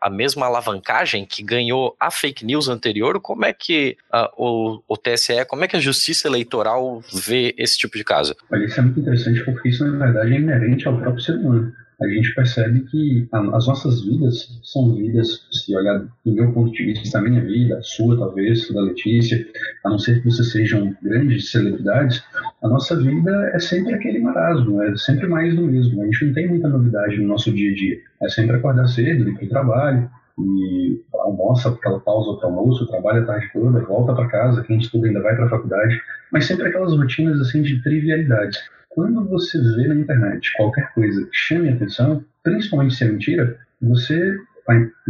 a, 0.00 0.10
mesma 0.10 0.46
alavancagem 0.46 1.26
que 1.26 1.42
ganhou 1.42 1.94
a 2.00 2.10
fake 2.10 2.44
news 2.44 2.68
anterior. 2.68 3.20
Como 3.20 3.44
é 3.44 3.52
que 3.52 3.96
a, 4.10 4.32
o, 4.36 4.82
o, 4.88 4.96
TSE, 4.96 5.44
como 5.46 5.64
é 5.64 5.68
que 5.68 5.76
a 5.76 5.80
Justiça 5.80 6.28
Eleitoral 6.28 7.02
vê 7.12 7.54
esse 7.58 7.76
tipo 7.76 7.98
de 7.98 8.04
caso? 8.04 8.34
Olha, 8.50 8.64
isso 8.64 8.80
é 8.80 8.82
muito 8.82 9.00
interessante 9.00 9.44
porque 9.44 9.68
isso, 9.68 9.84
na 9.84 10.06
verdade, 10.06 10.32
é 10.32 10.38
inerente 10.38 10.88
ao 10.88 10.96
próprio 10.96 11.22
ser 11.22 11.36
humano 11.36 11.72
a 12.04 12.08
gente 12.08 12.34
percebe 12.34 12.80
que 12.80 13.28
as 13.32 13.66
nossas 13.66 14.04
vidas 14.04 14.60
são 14.62 14.94
vidas, 14.94 15.46
se 15.50 15.74
olhar 15.76 16.00
do 16.24 16.32
meu 16.32 16.52
ponto 16.52 16.72
de 16.72 16.84
vista, 16.84 17.18
da 17.18 17.28
minha 17.28 17.42
vida, 17.42 17.78
a 17.78 17.82
sua 17.82 18.18
talvez, 18.18 18.68
da 18.72 18.80
Letícia, 18.80 19.46
a 19.84 19.90
não 19.90 19.98
ser 19.98 20.20
que 20.20 20.30
vocês 20.30 20.50
sejam 20.50 20.94
grandes 21.02 21.50
celebridades, 21.50 22.22
a 22.62 22.68
nossa 22.68 22.96
vida 23.00 23.50
é 23.54 23.58
sempre 23.58 23.94
aquele 23.94 24.20
marasmo, 24.20 24.82
é 24.82 24.96
sempre 24.96 25.26
mais 25.26 25.54
do 25.54 25.62
mesmo. 25.62 26.02
A 26.02 26.04
gente 26.06 26.26
não 26.26 26.34
tem 26.34 26.48
muita 26.48 26.68
novidade 26.68 27.16
no 27.18 27.28
nosso 27.28 27.52
dia 27.52 27.70
a 27.70 27.74
dia. 27.74 27.98
É 28.22 28.28
sempre 28.28 28.56
acordar 28.56 28.86
cedo, 28.86 29.28
ir 29.28 29.34
para 29.34 29.44
o 29.44 29.48
trabalho, 29.48 30.10
e 30.38 31.00
almoça, 31.12 31.68
aquela 31.68 32.00
pausa 32.00 32.38
para 32.38 32.48
almoço, 32.48 32.86
trabalha 32.86 33.22
a 33.22 33.26
tarde 33.26 33.48
toda, 33.52 33.84
volta 33.84 34.14
para 34.14 34.28
casa, 34.28 34.64
quem 34.64 34.78
estuda 34.78 35.06
ainda 35.06 35.22
vai 35.22 35.36
para 35.36 35.46
a 35.46 35.50
faculdade, 35.50 36.00
mas 36.32 36.46
sempre 36.46 36.68
aquelas 36.68 36.92
rotinas 36.92 37.40
assim 37.40 37.62
de 37.62 37.80
trivialidades. 37.82 38.58
Quando 38.94 39.28
você 39.28 39.58
vê 39.58 39.88
na 39.88 39.96
internet 39.96 40.52
qualquer 40.56 40.92
coisa 40.94 41.24
que 41.24 41.36
chame 41.36 41.68
atenção, 41.68 42.24
principalmente 42.44 42.94
se 42.94 43.02
é 43.02 43.08
mentira, 43.08 43.58
você, 43.82 44.36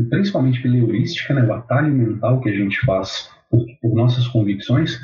principalmente 0.08 0.62
pela 0.62 0.76
heurística, 0.76 1.34
né, 1.34 1.42
batalha 1.42 1.88
mental 1.88 2.40
que 2.40 2.48
a 2.48 2.52
gente 2.54 2.80
faz 2.86 3.30
por, 3.50 3.62
por, 3.82 3.94
nossas 3.94 4.26
convicções, 4.28 4.98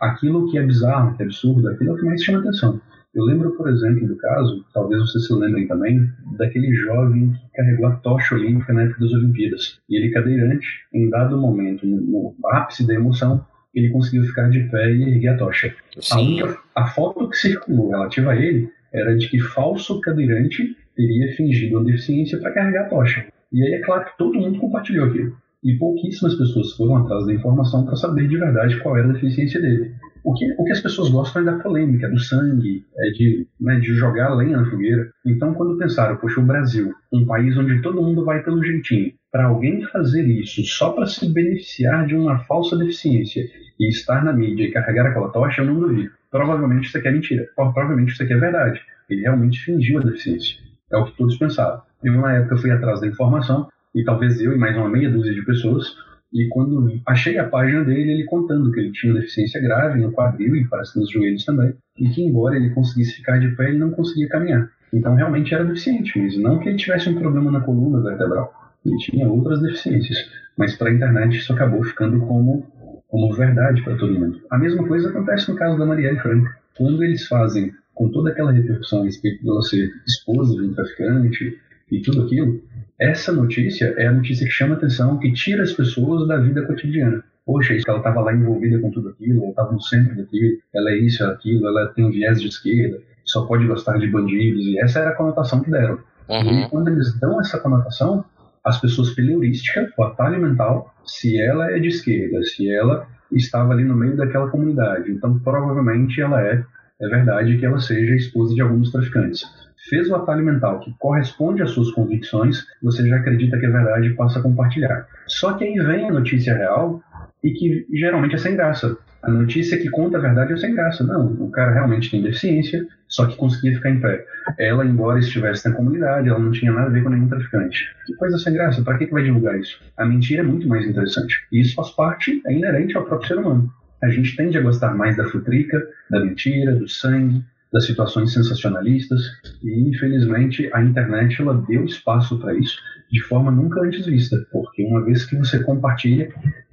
aquilo 0.00 0.50
que 0.50 0.58
é 0.58 0.66
bizarro, 0.66 1.16
que 1.16 1.22
é 1.22 1.26
absurdo, 1.26 1.68
aquilo 1.68 1.90
é 1.90 1.92
o 1.92 1.96
que 1.96 2.04
mais 2.04 2.24
chama 2.24 2.40
atenção. 2.40 2.80
Eu 3.14 3.22
lembro, 3.22 3.52
por 3.52 3.68
exemplo, 3.68 4.08
do 4.08 4.16
caso, 4.16 4.64
talvez 4.74 5.00
vocês 5.00 5.28
se 5.28 5.32
lembrem 5.32 5.68
também, 5.68 6.10
daquele 6.36 6.74
jovem 6.74 7.30
que 7.30 7.52
carregou 7.54 7.86
a 7.86 7.96
tocha 7.98 8.34
olímpica 8.34 8.72
na 8.72 8.82
época 8.82 8.98
das 8.98 9.12
Olimpíadas. 9.12 9.78
E 9.88 9.96
ele, 9.96 10.10
cadeirante, 10.10 10.66
em 10.92 11.08
dado 11.08 11.40
momento, 11.40 11.86
no 11.86 12.34
ápice 12.46 12.84
da 12.84 12.94
emoção, 12.94 13.46
ele 13.74 13.90
conseguiu 13.90 14.24
ficar 14.24 14.48
de 14.50 14.60
pé 14.64 14.92
e 14.92 15.02
erguer 15.02 15.28
a 15.28 15.36
tocha. 15.36 15.74
A, 16.12 16.20
única, 16.20 16.58
a, 16.74 16.86
foto 16.86 17.28
que 17.28 17.36
circulou 17.36 17.90
relativa 17.90 18.32
a 18.32 18.36
ele 18.36 18.68
era 18.92 19.16
de 19.16 19.28
que 19.28 19.38
falso 19.40 20.00
cadeirante 20.00 20.76
teria 20.94 21.34
fingido 21.34 21.76
uma 21.76 21.84
deficiência 21.84 22.38
para 22.38 22.52
carregar 22.52 22.86
a 22.86 22.88
tocha. 22.88 23.26
E 23.52 23.62
aí 23.62 23.74
é 23.74 23.80
claro 23.80 24.04
que 24.04 24.16
todo 24.16 24.38
mundo 24.38 24.58
compartilhou 24.58 25.06
aquilo. 25.06 25.36
E 25.62 25.74
pouquíssimas 25.74 26.34
pessoas 26.34 26.72
foram 26.72 26.98
atrás 26.98 27.26
da 27.26 27.32
informação 27.32 27.84
para 27.84 27.96
saber 27.96 28.28
de 28.28 28.36
verdade 28.36 28.78
qual 28.80 28.96
era 28.96 29.08
a 29.08 29.12
deficiência 29.12 29.60
dele. 29.60 29.94
O 30.24 30.32
que, 30.32 30.50
o 30.56 30.64
que 30.64 30.72
as 30.72 30.80
pessoas 30.80 31.10
gostam 31.10 31.42
é 31.42 31.44
da 31.44 31.58
polêmica, 31.58 32.08
do 32.08 32.18
sangue, 32.18 32.82
é 32.96 33.10
de, 33.10 33.46
né, 33.60 33.78
de 33.78 33.92
jogar 33.94 34.34
lenha 34.34 34.56
na 34.56 34.70
fogueira. 34.70 35.10
Então, 35.26 35.52
quando 35.52 35.76
pensaram, 35.76 36.16
poxa, 36.16 36.40
o 36.40 36.46
Brasil, 36.46 36.94
um 37.12 37.26
país 37.26 37.54
onde 37.58 37.82
todo 37.82 38.02
mundo 38.02 38.24
vai 38.24 38.42
pelo 38.42 38.64
jeitinho, 38.64 39.12
para 39.30 39.44
alguém 39.44 39.82
fazer 39.88 40.26
isso 40.26 40.64
só 40.64 40.92
para 40.92 41.06
se 41.06 41.30
beneficiar 41.30 42.06
de 42.06 42.14
uma 42.16 42.38
falsa 42.38 42.74
deficiência 42.74 43.44
e 43.78 43.88
estar 43.88 44.24
na 44.24 44.32
mídia 44.32 44.64
e 44.64 44.70
carregar 44.70 45.06
aquela 45.06 45.28
tocha, 45.28 45.60
eu 45.60 45.66
não 45.66 45.78
duvido. 45.78 46.10
Provavelmente 46.30 46.88
isso 46.88 46.96
aqui 46.96 47.08
é 47.08 47.12
mentira. 47.12 47.48
Provavelmente 47.54 48.12
isso 48.12 48.22
aqui 48.22 48.32
é 48.32 48.38
verdade. 48.38 48.80
Ele 49.10 49.20
realmente 49.20 49.60
fingiu 49.60 49.98
a 49.98 50.02
deficiência. 50.02 50.58
É 50.90 50.96
o 50.96 51.04
que 51.04 51.16
todos 51.18 51.36
pensavam. 51.36 51.82
Eu, 52.02 52.14
na 52.14 52.32
época, 52.32 52.56
fui 52.56 52.70
atrás 52.70 53.00
da 53.00 53.06
informação, 53.06 53.68
e 53.94 54.02
talvez 54.02 54.40
eu 54.40 54.54
e 54.54 54.58
mais 54.58 54.76
uma 54.76 54.88
meia 54.88 55.10
dúzia 55.10 55.34
de 55.34 55.44
pessoas, 55.44 55.94
e 56.34 56.48
quando 56.48 57.00
achei 57.06 57.38
a 57.38 57.48
página 57.48 57.84
dele, 57.84 58.12
ele 58.12 58.24
contando 58.24 58.72
que 58.72 58.80
ele 58.80 58.90
tinha 58.90 59.12
uma 59.12 59.20
deficiência 59.20 59.60
grave 59.62 60.00
no 60.00 60.10
quadril 60.10 60.56
e 60.56 60.66
parece 60.66 60.98
nos 60.98 61.08
joelhos 61.08 61.44
também, 61.44 61.72
e 61.96 62.08
que 62.08 62.22
embora 62.22 62.56
ele 62.56 62.70
conseguisse 62.70 63.16
ficar 63.16 63.38
de 63.38 63.54
pé, 63.54 63.68
ele 63.68 63.78
não 63.78 63.92
conseguia 63.92 64.28
caminhar. 64.28 64.68
Então 64.92 65.14
realmente 65.14 65.54
era 65.54 65.64
deficiente 65.64 66.18
mesmo, 66.18 66.42
não 66.42 66.58
que 66.58 66.68
ele 66.68 66.76
tivesse 66.76 67.08
um 67.08 67.14
problema 67.14 67.52
na 67.52 67.60
coluna 67.60 68.02
vertebral, 68.02 68.52
ele 68.84 68.96
tinha 68.98 69.28
outras 69.28 69.62
deficiências, 69.62 70.18
mas 70.58 70.76
para 70.76 70.90
a 70.90 70.94
internet 70.94 71.36
isso 71.36 71.52
acabou 71.52 71.82
ficando 71.84 72.18
como, 72.26 72.66
como 73.06 73.34
verdade 73.34 73.82
para 73.82 73.96
todo 73.96 74.18
mundo. 74.18 74.40
A 74.50 74.58
mesma 74.58 74.86
coisa 74.86 75.10
acontece 75.10 75.48
no 75.48 75.56
caso 75.56 75.78
da 75.78 75.86
Marielle 75.86 76.18
Franco. 76.18 76.48
Quando 76.76 77.04
eles 77.04 77.26
fazem 77.28 77.72
com 77.94 78.08
toda 78.08 78.30
aquela 78.30 78.50
repercussão 78.50 79.02
a 79.02 79.04
respeito 79.04 79.44
dela 79.44 79.62
ser 79.62 79.88
esposa 80.06 80.54
de 80.54 80.68
um 80.68 80.74
traficante 80.74 81.58
e 81.90 82.00
tudo 82.00 82.22
aquilo, 82.22 82.62
essa 83.00 83.32
notícia 83.32 83.94
é 83.98 84.06
a 84.06 84.12
notícia 84.12 84.46
que 84.46 84.52
chama 84.52 84.74
atenção, 84.74 85.18
que 85.18 85.32
tira 85.32 85.62
as 85.62 85.72
pessoas 85.72 86.26
da 86.28 86.36
vida 86.36 86.62
cotidiana. 86.62 87.22
Poxa, 87.44 87.76
ela 87.86 87.98
estava 87.98 88.20
lá 88.20 88.32
envolvida 88.32 88.78
com 88.78 88.90
tudo 88.90 89.10
aquilo, 89.10 89.42
ela 89.42 89.50
estava 89.50 89.72
no 89.72 89.82
centro 89.82 90.16
daquilo, 90.16 90.58
ela 90.74 90.90
é 90.90 90.96
isso, 90.96 91.22
é 91.22 91.26
aquilo, 91.26 91.66
ela 91.66 91.88
tem 91.88 92.04
um 92.04 92.10
viés 92.10 92.40
de 92.40 92.48
esquerda, 92.48 92.98
só 93.24 93.44
pode 93.46 93.66
gostar 93.66 93.98
de 93.98 94.06
bandidos, 94.06 94.64
e 94.64 94.78
essa 94.78 95.00
era 95.00 95.10
a 95.10 95.14
conotação 95.14 95.62
que 95.62 95.70
deram. 95.70 95.98
Uhum. 96.28 96.60
E 96.60 96.68
quando 96.70 96.88
eles 96.88 97.18
dão 97.20 97.38
essa 97.40 97.58
conotação, 97.58 98.24
as 98.64 98.80
pessoas 98.80 99.10
pela 99.10 99.30
heurística, 99.30 99.92
o 99.98 100.02
atalho 100.04 100.40
mental, 100.40 100.94
se 101.04 101.38
ela 101.38 101.70
é 101.70 101.78
de 101.78 101.88
esquerda, 101.88 102.42
se 102.44 102.70
ela 102.70 103.06
estava 103.30 103.72
ali 103.74 103.84
no 103.84 103.94
meio 103.94 104.16
daquela 104.16 104.48
comunidade, 104.48 105.10
então 105.10 105.38
provavelmente 105.40 106.20
ela 106.20 106.40
é, 106.40 106.64
é 107.04 107.08
verdade 107.08 107.56
que 107.58 107.66
ela 107.66 107.78
seja 107.80 108.14
esposa 108.14 108.54
de 108.54 108.60
alguns 108.60 108.90
traficantes 108.90 109.44
fez 109.88 110.08
o 110.08 110.14
atalho 110.14 110.44
mental 110.44 110.80
que 110.80 110.94
corresponde 110.98 111.62
às 111.62 111.70
suas 111.70 111.90
convicções, 111.92 112.66
você 112.82 113.06
já 113.06 113.16
acredita 113.16 113.58
que 113.58 113.66
é 113.66 113.70
verdade 113.70 114.08
e 114.08 114.14
passa 114.14 114.38
a 114.38 114.42
compartilhar. 114.42 115.06
Só 115.26 115.52
que 115.54 115.64
aí 115.64 115.74
vem 115.74 116.08
a 116.08 116.12
notícia 116.12 116.54
real 116.54 117.02
e 117.42 117.52
que 117.52 117.86
geralmente 117.92 118.34
é 118.34 118.38
sem 118.38 118.56
graça. 118.56 118.96
A 119.22 119.30
notícia 119.30 119.78
que 119.78 119.88
conta 119.88 120.18
a 120.18 120.20
verdade 120.20 120.52
é 120.52 120.56
sem 120.56 120.74
graça. 120.74 121.02
Não, 121.02 121.32
o 121.32 121.50
cara 121.50 121.72
realmente 121.72 122.10
tem 122.10 122.22
deficiência, 122.22 122.86
só 123.08 123.26
que 123.26 123.36
conseguia 123.36 123.74
ficar 123.74 123.90
em 123.90 124.00
pé. 124.00 124.24
Ela, 124.58 124.84
embora 124.84 125.18
estivesse 125.18 125.68
na 125.68 125.74
comunidade, 125.74 126.28
ela 126.28 126.38
não 126.38 126.50
tinha 126.50 126.72
nada 126.72 126.88
a 126.88 126.90
ver 126.90 127.02
com 127.02 127.08
nenhum 127.08 127.28
traficante. 127.28 127.86
Que 128.06 128.14
coisa 128.16 128.36
sem 128.38 128.52
graça, 128.52 128.82
para 128.82 128.98
que, 128.98 129.06
que 129.06 129.12
vai 129.12 129.22
divulgar 129.22 129.58
isso? 129.58 129.80
A 129.96 130.04
mentira 130.04 130.42
é 130.42 130.44
muito 130.44 130.68
mais 130.68 130.86
interessante. 130.86 131.46
E 131.50 131.60
isso 131.60 131.74
faz 131.74 131.90
parte, 131.90 132.42
é 132.46 132.52
inerente 132.52 132.96
ao 132.96 133.04
próprio 133.04 133.28
ser 133.28 133.38
humano. 133.38 133.72
A 134.04 134.10
gente 134.10 134.36
tende 134.36 134.58
a 134.58 134.60
gostar 134.60 134.94
mais 134.94 135.16
da 135.16 135.24
futrica, 135.24 135.82
da 136.10 136.22
mentira, 136.22 136.74
do 136.74 136.86
sangue, 136.86 137.42
das 137.72 137.86
situações 137.86 138.34
sensacionalistas 138.34 139.22
e 139.62 139.88
infelizmente 139.88 140.70
a 140.74 140.84
internet 140.84 141.40
ela 141.40 141.64
deu 141.66 141.86
espaço 141.86 142.38
para 142.38 142.54
isso 142.54 142.76
de 143.10 143.22
forma 143.22 143.50
nunca 143.50 143.80
antes 143.80 144.04
vista, 144.04 144.46
porque 144.52 144.84
uma 144.84 145.02
vez 145.02 145.24
que 145.24 145.36
você 145.36 145.58
compartilha, 145.62 146.28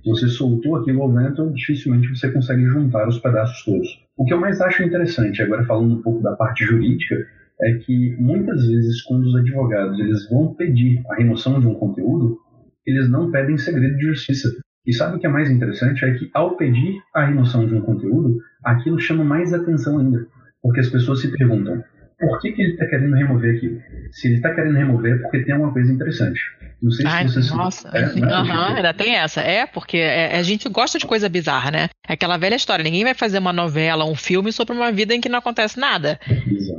você 0.05 0.27
soltou 0.27 0.75
aquilo 0.75 1.03
ao 1.03 1.13
vento, 1.13 1.53
dificilmente 1.53 2.09
você 2.09 2.29
consegue 2.29 2.65
juntar 2.65 3.07
os 3.07 3.17
pedaços 3.19 3.63
todos. 3.63 3.87
O 4.17 4.25
que 4.25 4.33
eu 4.33 4.39
mais 4.39 4.59
acho 4.59 4.83
interessante, 4.83 5.41
agora 5.41 5.63
falando 5.63 5.93
um 5.93 6.01
pouco 6.01 6.21
da 6.21 6.35
parte 6.35 6.65
jurídica, 6.65 7.15
é 7.61 7.75
que 7.75 8.13
muitas 8.19 8.67
vezes 8.67 9.01
quando 9.03 9.23
os 9.23 9.35
advogados 9.37 9.97
eles 9.99 10.29
vão 10.29 10.53
pedir 10.53 11.01
a 11.09 11.15
remoção 11.15 11.61
de 11.61 11.67
um 11.67 11.75
conteúdo, 11.75 12.37
eles 12.85 13.09
não 13.09 13.31
pedem 13.31 13.57
segredo 13.57 13.95
de 13.95 14.07
justiça. 14.07 14.49
E 14.85 14.93
sabe 14.93 15.17
o 15.17 15.19
que 15.19 15.27
é 15.27 15.29
mais 15.29 15.49
interessante? 15.49 16.03
É 16.03 16.13
que 16.13 16.29
ao 16.33 16.57
pedir 16.57 16.99
a 17.13 17.25
remoção 17.25 17.67
de 17.67 17.75
um 17.75 17.81
conteúdo, 17.81 18.39
aquilo 18.63 18.99
chama 18.99 19.23
mais 19.23 19.53
atenção 19.53 19.99
ainda. 19.99 20.27
Porque 20.61 20.79
as 20.79 20.89
pessoas 20.89 21.21
se 21.21 21.31
perguntam 21.31 21.83
por 22.21 22.39
que, 22.39 22.51
que 22.51 22.61
ele 22.61 22.73
está 22.73 22.85
querendo 22.85 23.15
remover 23.15 23.57
aquilo. 23.57 23.81
Se 24.11 24.27
ele 24.27 24.35
está 24.35 24.53
querendo 24.53 24.77
remover 24.77 25.15
é 25.15 25.17
porque 25.17 25.43
tem 25.43 25.55
uma 25.55 25.73
coisa 25.73 25.91
interessante. 25.91 26.39
Não 26.81 26.91
sei 26.91 27.05
Ai, 27.07 27.27
se 27.27 27.41
você 27.41 27.53
Nossa, 27.53 27.89
é, 27.89 28.05
uhum, 28.05 28.75
ainda 28.75 28.93
tem 28.93 29.15
essa. 29.15 29.41
É, 29.41 29.65
porque 29.65 29.97
é, 29.97 30.37
a 30.37 30.43
gente 30.43 30.69
gosta 30.69 30.99
de 30.99 31.05
coisa 31.05 31.27
bizarra, 31.27 31.71
né? 31.71 31.89
É 32.07 32.13
aquela 32.13 32.37
velha 32.37 32.55
história. 32.55 32.83
Ninguém 32.83 33.03
vai 33.03 33.13
fazer 33.13 33.39
uma 33.39 33.53
novela, 33.53 34.05
um 34.05 34.15
filme 34.15 34.51
sobre 34.51 34.75
uma 34.75 34.91
vida 34.91 35.13
em 35.13 35.21
que 35.21 35.29
não 35.29 35.39
acontece 35.39 35.79
nada. 35.79 36.19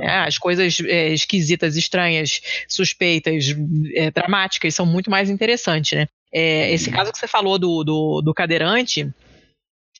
É, 0.01 0.19
as 0.19 0.37
coisas 0.37 0.77
é, 0.85 1.13
esquisitas, 1.13 1.75
estranhas, 1.75 2.41
suspeitas, 2.67 3.55
é, 3.95 4.11
dramáticas 4.11 4.75
são 4.75 4.85
muito 4.85 5.09
mais 5.09 5.29
interessantes, 5.29 5.97
né? 5.97 6.07
É, 6.33 6.71
esse 6.71 6.89
caso 6.89 7.11
que 7.11 7.17
você 7.17 7.27
falou 7.27 7.59
do, 7.59 7.83
do, 7.83 8.21
do 8.21 8.33
cadeirante, 8.33 9.13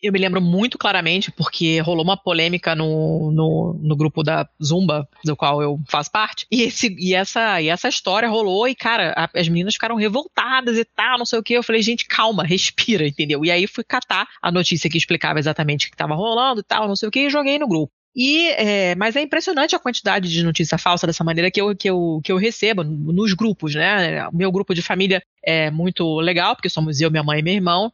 eu 0.03 0.11
me 0.11 0.19
lembro 0.19 0.41
muito 0.41 0.77
claramente, 0.77 1.31
porque 1.31 1.79
rolou 1.79 2.03
uma 2.03 2.17
polêmica 2.17 2.75
no, 2.75 3.31
no, 3.31 3.79
no, 3.81 3.95
grupo 3.95 4.21
da 4.21 4.45
Zumba, 4.61 5.07
do 5.23 5.33
qual 5.33 5.61
eu 5.61 5.79
faço 5.87 6.11
parte, 6.11 6.45
e, 6.51 6.63
esse, 6.63 6.93
e, 6.99 7.15
essa, 7.15 7.61
e 7.61 7.69
essa 7.69 7.87
história 7.87 8.27
rolou, 8.27 8.67
e 8.67 8.75
cara, 8.75 9.13
a, 9.15 9.29
as 9.39 9.47
meninas 9.47 9.75
ficaram 9.75 9.95
revoltadas 9.95 10.77
e 10.77 10.83
tal, 10.83 11.17
não 11.17 11.25
sei 11.25 11.39
o 11.39 11.43
que. 11.43 11.53
Eu 11.53 11.63
falei, 11.63 11.81
gente, 11.81 12.05
calma, 12.05 12.43
respira, 12.43 13.07
entendeu? 13.07 13.45
E 13.45 13.51
aí 13.51 13.65
fui 13.65 13.83
catar 13.83 14.27
a 14.41 14.51
notícia 14.51 14.89
que 14.89 14.97
explicava 14.97 15.39
exatamente 15.39 15.87
o 15.87 15.89
que 15.89 15.95
estava 15.95 16.15
rolando 16.15 16.59
e 16.59 16.63
tal, 16.63 16.87
não 16.87 16.97
sei 16.97 17.07
o 17.07 17.11
que, 17.11 17.27
e 17.27 17.29
joguei 17.29 17.57
no 17.57 17.67
grupo. 17.67 17.93
E, 18.15 18.47
é, 18.52 18.95
mas 18.95 19.15
é 19.15 19.21
impressionante 19.21 19.76
a 19.76 19.80
quantidade 19.80 20.30
de 20.30 20.43
notícia 20.43 20.78
falsa 20.78 21.08
dessa 21.08 21.23
maneira 21.23 21.49
que 21.49 21.60
eu, 21.60 21.76
que 21.76 21.89
eu, 21.89 22.21
que 22.23 22.32
eu 22.32 22.38
recebo 22.38 22.84
nos 22.84 23.34
grupos, 23.34 23.73
né? 23.73 24.28
O 24.28 24.36
meu 24.36 24.52
grupo 24.52 24.73
de 24.73 24.82
família 24.82 25.21
é 25.43 25.71
muito 25.71 26.19
legal, 26.19 26.56
porque 26.56 26.69
somos 26.69 27.02
eu, 27.02 27.10
minha 27.10 27.23
mãe 27.23 27.39
e 27.39 27.43
meu 27.43 27.54
irmão 27.54 27.91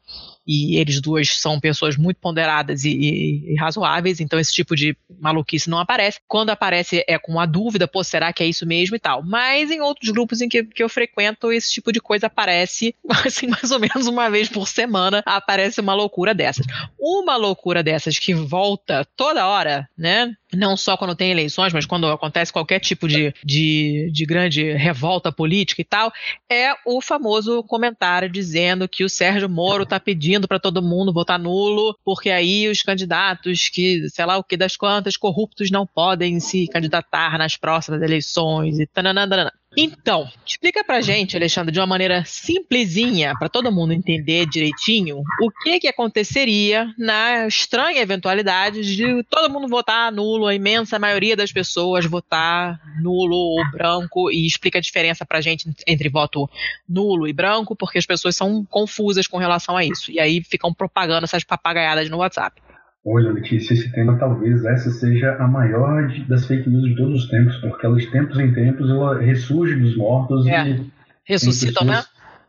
e 0.50 0.78
eles 0.78 1.00
duas 1.00 1.30
são 1.38 1.60
pessoas 1.60 1.96
muito 1.96 2.18
ponderadas 2.18 2.84
e, 2.84 2.90
e, 2.90 3.54
e, 3.54 3.56
razoáveis, 3.56 4.20
então 4.20 4.40
esse 4.40 4.52
tipo 4.52 4.76
de 4.76 4.98
maluquice 5.22 5.70
não 5.70 5.78
aparece. 5.78 6.20
Quando 6.28 6.50
aparece 6.50 7.04
é 7.08 7.20
com 7.20 7.40
a 7.40 7.46
dúvida, 7.46 7.88
pô, 7.88 8.04
será 8.04 8.34
que 8.34 8.42
é 8.42 8.48
isso 8.48 8.66
mesmo 8.66 8.96
e 8.96 9.00
tal. 9.00 9.24
Mas 9.24 9.70
em 9.70 9.80
outros 9.80 10.10
grupos 10.10 10.42
em 10.42 10.50
que, 10.50 10.64
que 10.64 10.82
eu 10.82 10.90
frequento, 10.90 11.52
esse 11.52 11.72
tipo 11.72 11.92
de 11.92 12.02
coisa 12.02 12.26
aparece, 12.26 12.96
assim, 13.24 13.46
mais 13.46 13.70
ou 13.70 13.80
menos 13.80 14.08
uma 14.08 14.28
vez 14.28 14.50
por 14.50 14.68
semana, 14.68 15.22
aparece 15.24 15.80
uma 15.80 15.94
loucura 15.94 16.34
dessas. 16.34 16.66
Uma 17.00 17.36
loucura 17.36 17.84
dessas 17.84 18.18
que 18.18 18.34
volta 18.34 19.06
toda 19.16 19.46
hora, 19.46 19.88
né? 19.96 20.34
não 20.54 20.76
só 20.76 20.98
quando 20.98 21.16
tem 21.16 21.32
eleições, 21.32 21.74
mas 21.74 21.86
quando 21.86 22.08
acontece 22.08 22.52
qualquer 22.52 22.80
tipo 22.80 23.08
de, 23.08 23.34
de, 23.44 24.10
de, 24.12 24.26
grande 24.26 24.74
revolta 24.74 25.32
política 25.32 25.82
e 25.82 25.86
tal, 25.86 26.12
é 26.50 26.74
o 26.86 27.02
famoso 27.02 27.64
comentário 27.64 28.30
dizendo 28.30 28.88
que 28.88 29.04
o 29.04 29.10
Sérgio 29.10 29.48
Moro 29.48 29.84
está 29.84 30.00
pedindo 30.00 30.39
para 30.48 30.60
todo 30.60 30.82
mundo 30.82 31.14
votar 31.14 31.40
nulo, 31.40 31.98
porque 32.04 32.30
aí 32.30 32.68
os 32.68 32.82
candidatos 32.82 33.70
que, 33.70 34.08
sei 34.10 34.26
lá 34.26 34.38
o 34.38 34.44
que 34.44 34.58
das 34.58 34.76
quantas, 34.76 35.18
corruptos 35.18 35.72
não 35.72 35.86
podem 35.86 36.40
se 36.40 36.68
candidatar 36.68 37.38
nas 37.38 37.58
próximas 37.58 38.02
eleições 38.02 38.80
e 38.80 38.88
tananana. 38.88 39.52
Então, 39.78 40.28
explica 40.46 40.84
pra 40.84 41.00
gente, 41.00 41.38
Alexandre, 41.38 41.72
de 41.72 41.80
uma 41.80 41.86
maneira 41.86 42.24
simplesinha, 42.26 43.34
para 43.38 43.48
todo 43.48 43.72
mundo 43.72 43.94
entender 43.94 44.48
direitinho, 44.48 45.22
o 45.42 45.52
que 45.64 45.80
que 45.80 45.88
aconteceria 45.88 46.92
na 46.98 47.48
estranha 47.48 48.02
eventualidade 48.02 48.96
de 48.96 49.24
todo 49.30 49.52
mundo 49.52 49.68
votar 49.68 50.12
nulo, 50.12 50.48
a 50.48 50.56
imensa 50.56 50.98
maioria 50.98 51.36
das 51.36 51.52
pessoas 51.52 52.06
votar 52.06 52.82
nulo 53.00 53.36
ou 53.36 53.72
branco, 53.72 54.32
e 54.32 54.46
explica 54.48 54.80
a 54.80 54.82
diferença 54.82 55.24
pra 55.26 55.40
gente 55.40 55.70
entre 55.86 56.10
voto 56.10 56.50
nulo 56.88 57.28
e 57.28 57.34
branco, 57.34 57.76
porque 57.76 58.00
as 58.00 58.06
pessoas 58.06 58.36
são 58.36 58.66
confusas 58.66 59.28
com 59.28 59.38
relação 59.38 59.78
a 59.78 59.86
isso, 59.86 60.12
e 60.12 60.20
aí 60.20 60.44
ficam 60.44 60.74
propagando 60.74 61.26
essas 61.26 61.44
papagaiadas 61.44 62.10
no 62.10 62.18
WhatsApp. 62.18 62.60
Olha, 63.06 63.32
Letícia, 63.32 63.74
esse 63.74 63.92
tema 63.92 64.18
talvez 64.18 64.64
essa 64.66 64.92
seja 64.92 65.36
a 65.36 65.48
maior 65.48 66.08
de, 66.08 66.26
das 66.26 66.46
fake 66.46 66.70
news 66.70 66.90
de 66.90 66.96
todos 66.96 67.24
os 67.24 67.30
tempos, 67.30 67.56
porque 67.58 67.86
ela 67.86 67.96
de 67.96 68.12
tempos 68.12 68.38
em 68.38 68.54
tempos 68.54 68.90
ela 68.90 69.20
ressurge 69.20 69.76
dos 69.76 69.96
mortos 69.96 70.46
é. 70.48 70.70
e 70.70 70.92
ressuscitam, 71.26 71.86
né? 71.86 72.04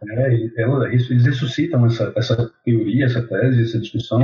É, 0.08 0.62
ela, 0.62 0.88
eles 0.88 1.24
ressuscitam 1.24 1.84
essa, 1.84 2.12
essa 2.16 2.50
teoria, 2.64 3.04
essa 3.04 3.22
tese, 3.22 3.62
essa 3.62 3.78
discussão, 3.78 4.22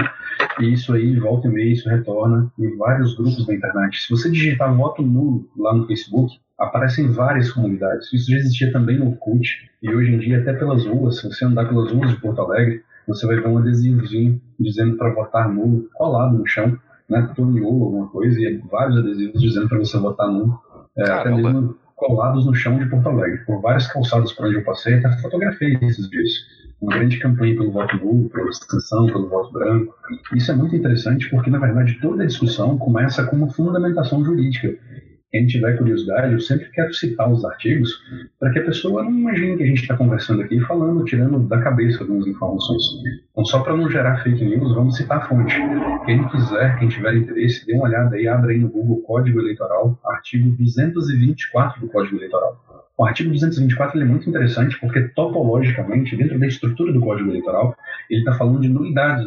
e 0.59 0.73
isso 0.73 0.93
aí, 0.95 1.15
volta 1.17 1.49
e 1.49 1.51
meia, 1.51 1.73
isso 1.73 1.89
retorna 1.89 2.51
em 2.59 2.77
vários 2.77 3.15
grupos 3.15 3.47
da 3.47 3.55
internet. 3.55 4.01
Se 4.01 4.11
você 4.11 4.31
digitar 4.31 4.75
voto 4.75 5.03
nulo 5.03 5.49
lá 5.57 5.75
no 5.75 5.87
Facebook, 5.87 6.35
aparecem 6.59 7.11
várias 7.11 7.53
comunidades. 7.53 8.11
Isso 8.11 8.31
já 8.31 8.39
existia 8.39 8.73
também 8.73 8.99
no 8.99 9.09
Orkut, 9.09 9.47
e 9.83 9.95
hoje 9.95 10.12
em 10.12 10.19
dia 10.19 10.41
até 10.41 10.55
pelas 10.55 10.87
ruas, 10.87 11.21
se 11.21 11.29
você 11.29 11.45
andar 11.45 11.69
pelas 11.69 11.93
ruas 11.93 12.11
de 12.11 12.21
Porto 12.21 12.41
Alegre, 12.41 12.83
você 13.07 13.27
vai 13.27 13.37
ver 13.37 13.49
um 13.49 13.59
adesivozinho 13.59 14.40
dizendo 14.59 14.97
para 14.97 15.12
votar 15.12 15.49
nulo, 15.49 15.88
colado 15.95 16.37
no 16.37 16.47
chão, 16.47 16.77
né, 17.09 17.33
nulo, 17.38 17.85
alguma 17.85 18.09
coisa, 18.09 18.40
e 18.40 18.59
vários 18.71 18.99
adesivos 18.99 19.40
dizendo 19.40 19.69
para 19.69 19.79
você 19.79 19.99
votar 19.99 20.29
nulo. 20.29 20.59
é, 20.97 21.11
até 21.11 21.31
mesmo 21.31 21.77
colados 21.95 22.45
no 22.45 22.55
chão 22.55 22.79
de 22.79 22.87
Porto 22.87 23.09
Alegre. 23.09 23.38
Por 23.47 23.61
várias 23.61 23.87
calçadas 23.87 24.33
por 24.33 24.47
onde 24.47 24.57
eu 24.57 24.64
passei, 24.64 24.95
até 24.95 25.11
fotografei 25.19 25.79
esses 25.83 26.09
dias. 26.11 26.31
Uma 26.81 26.95
grande 26.95 27.19
campanha 27.19 27.57
pelo 27.57 27.73
voto 27.73 27.97
nulo, 27.97 28.29
pela 28.29 28.47
abstenção, 28.47 29.07
pelo 29.07 29.29
voto 29.29 29.51
branco. 29.51 29.95
Isso 30.35 30.53
é 30.53 30.55
muito 30.55 30.77
interessante 30.77 31.29
porque, 31.31 31.49
na 31.49 31.59
verdade, 31.59 31.99
toda 32.03 32.23
a 32.23 32.27
discussão 32.27 32.77
começa 32.77 33.25
com 33.25 33.37
uma 33.37 33.49
fundamentação 33.49 34.23
jurídica 34.23 34.77
quem 35.31 35.47
tiver 35.47 35.77
curiosidade, 35.77 36.33
eu 36.33 36.41
sempre 36.41 36.71
quero 36.71 36.93
citar 36.95 37.31
os 37.31 37.45
artigos 37.45 37.91
para 38.39 38.51
que 38.53 38.61
a 38.61 38.65
pessoa 38.65 39.03
não 39.03 39.11
imagine 39.11 39.57
que 39.57 39.65
a 39.65 39.67
gente 39.67 39.83
está 39.83 39.97
conversando 39.97 40.43
aqui 40.43 40.61
falando, 40.61 41.05
tirando 41.05 41.41
da 41.41 41.61
cabeça 41.61 42.03
algumas 42.03 42.27
informações. 42.27 42.83
Então, 43.31 43.45
só 43.45 43.61
para 43.61 43.77
não 43.77 43.91
gerar 43.91 44.23
fake 44.23 44.45
news, 44.45 44.75
vamos 44.75 44.97
citar 44.97 45.19
a 45.19 45.29
fonte. 45.29 45.55
Quem 46.05 46.27
quiser, 46.29 46.79
quem 46.79 46.89
tiver 46.89 47.17
interesse, 47.17 47.67
dê 47.67 47.75
uma 47.75 47.85
olhada 47.85 48.17
aí, 48.17 48.29
abre 48.29 48.55
aí 48.55 48.61
no 48.61 48.69
Google 48.69 49.03
Código 49.03 49.41
Eleitoral, 49.41 49.99
artigo 50.05 50.51
224 50.57 51.81
do 51.81 51.89
Código 51.89 52.17
Eleitoral. 52.17 52.86
O 52.99 53.05
artigo 53.05 53.31
224 53.31 54.01
é 54.01 54.05
muito 54.07 54.29
interessante 54.29 54.79
porque, 54.81 55.03
topologicamente, 55.09 56.17
dentro 56.17 56.39
da 56.39 56.47
estrutura 56.47 56.93
do 56.93 57.01
Código 57.01 57.29
Eleitoral, 57.29 57.77
ele 58.09 58.21
está 58.21 58.33
falando 58.33 58.61
de 58.61 58.71
nulidades, 58.71 59.27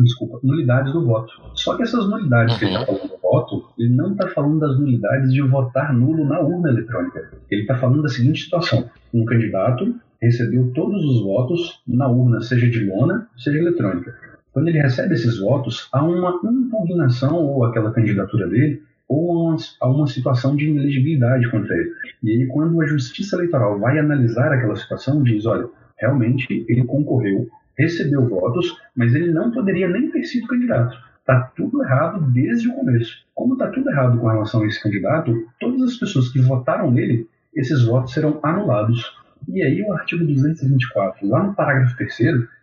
desculpa, 0.00 0.40
nulidades 0.42 0.94
do 0.94 1.04
voto. 1.04 1.30
Só 1.54 1.76
que 1.76 1.82
essas 1.82 2.08
nulidades 2.08 2.54
uhum. 2.54 2.58
que 2.58 2.64
ele 2.64 2.74
está 2.74 2.86
falando 2.86 3.08
do 3.08 3.18
voto, 3.20 3.64
ele 3.78 3.94
não 3.94 4.12
está 4.12 4.28
falando 4.28 4.60
das 4.60 4.78
nulidades 4.78 5.30
de 5.30 5.42
votar 5.42 5.92
nulo 5.92 6.24
na 6.24 6.40
urna 6.40 6.70
eletrônica. 6.70 7.30
Ele 7.50 7.62
está 7.62 7.76
falando 7.76 8.02
da 8.02 8.08
seguinte 8.08 8.44
situação: 8.44 8.88
um 9.12 9.26
candidato 9.26 9.94
recebeu 10.20 10.72
todos 10.74 11.04
os 11.04 11.22
votos 11.22 11.82
na 11.86 12.08
urna, 12.08 12.40
seja 12.40 12.66
de 12.66 12.82
lona, 12.86 13.28
seja 13.36 13.58
eletrônica. 13.58 14.14
Quando 14.52 14.68
ele 14.68 14.80
recebe 14.80 15.12
esses 15.12 15.38
votos, 15.38 15.86
há 15.92 16.02
uma 16.02 16.40
impugnação 16.42 17.36
ou 17.44 17.62
aquela 17.64 17.92
candidatura 17.92 18.48
dele 18.48 18.82
ou 19.08 19.56
a 19.80 19.88
uma 19.88 20.06
situação 20.06 20.56
de 20.56 20.68
inelegibilidade 20.68 21.50
contra 21.50 21.74
ele. 21.74 21.92
E 22.22 22.30
aí, 22.30 22.46
quando 22.46 22.80
a 22.80 22.86
Justiça 22.86 23.36
Eleitoral 23.36 23.78
vai 23.78 23.98
analisar 23.98 24.52
aquela 24.52 24.76
situação, 24.76 25.22
diz: 25.22 25.46
olha, 25.46 25.68
realmente 25.96 26.64
ele 26.68 26.84
concorreu, 26.84 27.48
recebeu 27.78 28.28
votos, 28.28 28.76
mas 28.94 29.14
ele 29.14 29.32
não 29.32 29.50
poderia 29.50 29.88
nem 29.88 30.10
ter 30.10 30.24
sido 30.24 30.46
candidato. 30.46 30.96
Está 31.20 31.52
tudo 31.56 31.82
errado 31.82 32.20
desde 32.32 32.68
o 32.68 32.74
começo. 32.74 33.24
Como 33.34 33.54
está 33.54 33.68
tudo 33.68 33.90
errado 33.90 34.18
com 34.18 34.28
relação 34.28 34.62
a 34.62 34.66
esse 34.66 34.80
candidato, 34.82 35.48
todas 35.58 35.82
as 35.82 35.96
pessoas 35.96 36.28
que 36.28 36.40
votaram 36.40 36.90
nele, 36.90 37.28
esses 37.54 37.84
votos 37.84 38.12
serão 38.12 38.38
anulados. 38.42 39.02
E 39.48 39.62
aí, 39.62 39.82
o 39.82 39.92
artigo 39.92 40.24
224, 40.24 41.28
lá 41.28 41.42
no 41.42 41.54
parágrafo 41.54 41.96
3, 41.96 42.20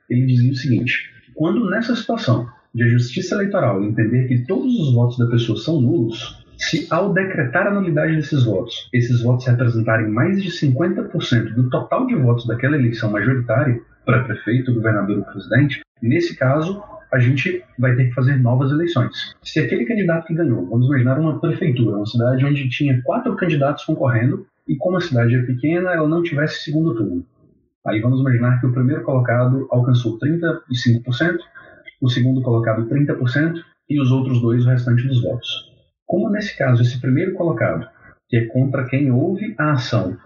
ele 0.09 0.25
dizia 0.25 0.51
o 0.51 0.55
seguinte: 0.55 1.11
quando 1.35 1.69
nessa 1.69 1.95
situação 1.95 2.47
de 2.73 2.89
Justiça 2.89 3.35
Eleitoral 3.35 3.83
entender 3.83 4.27
que 4.27 4.45
todos 4.45 4.79
os 4.79 4.93
votos 4.93 5.17
da 5.17 5.27
pessoa 5.27 5.57
são 5.59 5.79
nulos, 5.79 6.43
se 6.57 6.87
ao 6.89 7.13
decretar 7.13 7.67
a 7.67 7.73
nulidade 7.73 8.15
desses 8.15 8.43
votos, 8.43 8.89
esses 8.91 9.21
votos 9.21 9.45
representarem 9.45 10.09
mais 10.09 10.41
de 10.41 10.49
50% 10.49 11.53
do 11.53 11.69
total 11.69 12.07
de 12.07 12.15
votos 12.15 12.47
daquela 12.47 12.75
eleição 12.75 13.11
majoritária 13.11 13.79
para 14.05 14.23
prefeito, 14.23 14.73
governador 14.73 15.19
ou 15.19 15.23
presidente, 15.25 15.81
nesse 16.01 16.35
caso 16.35 16.81
a 17.11 17.19
gente 17.19 17.63
vai 17.77 17.95
ter 17.95 18.05
que 18.05 18.13
fazer 18.13 18.37
novas 18.37 18.71
eleições. 18.71 19.35
Se 19.43 19.59
aquele 19.59 19.85
candidato 19.85 20.25
que 20.25 20.33
ganhou, 20.33 20.65
vamos 20.67 20.87
imaginar 20.87 21.19
uma 21.19 21.39
prefeitura, 21.39 21.97
uma 21.97 22.05
cidade 22.07 22.43
onde 22.43 22.67
tinha 22.69 22.99
quatro 23.03 23.35
candidatos 23.35 23.85
concorrendo 23.85 24.47
e 24.67 24.75
como 24.75 24.97
a 24.97 25.01
cidade 25.01 25.35
é 25.35 25.43
pequena, 25.43 25.91
ela 25.91 26.07
não 26.07 26.23
tivesse 26.23 26.63
segundo 26.63 26.95
turno. 26.95 27.23
Aí 27.85 27.99
vamos 27.99 28.21
imaginar 28.21 28.59
que 28.61 28.65
o 28.65 28.71
primeiro 28.71 29.03
colocado 29.03 29.67
alcançou 29.69 30.17
35%, 30.17 31.37
o 32.03 32.09
segundo 32.09 32.41
colocado 32.41 32.85
30% 32.89 33.63
e 33.89 34.01
os 34.01 34.11
outros 34.11 34.41
dois 34.41 34.65
o 34.65 34.69
restante 34.69 35.07
dos 35.07 35.21
votos. 35.21 35.71
Como 36.05 36.29
nesse 36.29 36.57
caso 36.57 36.81
esse 36.81 36.99
primeiro 36.99 37.33
colocado, 37.33 37.87
que 38.27 38.35
é 38.35 38.45
contra 38.47 38.85
quem 38.85 39.09
houve 39.09 39.55
a 39.57 39.71
ação, 39.71 40.17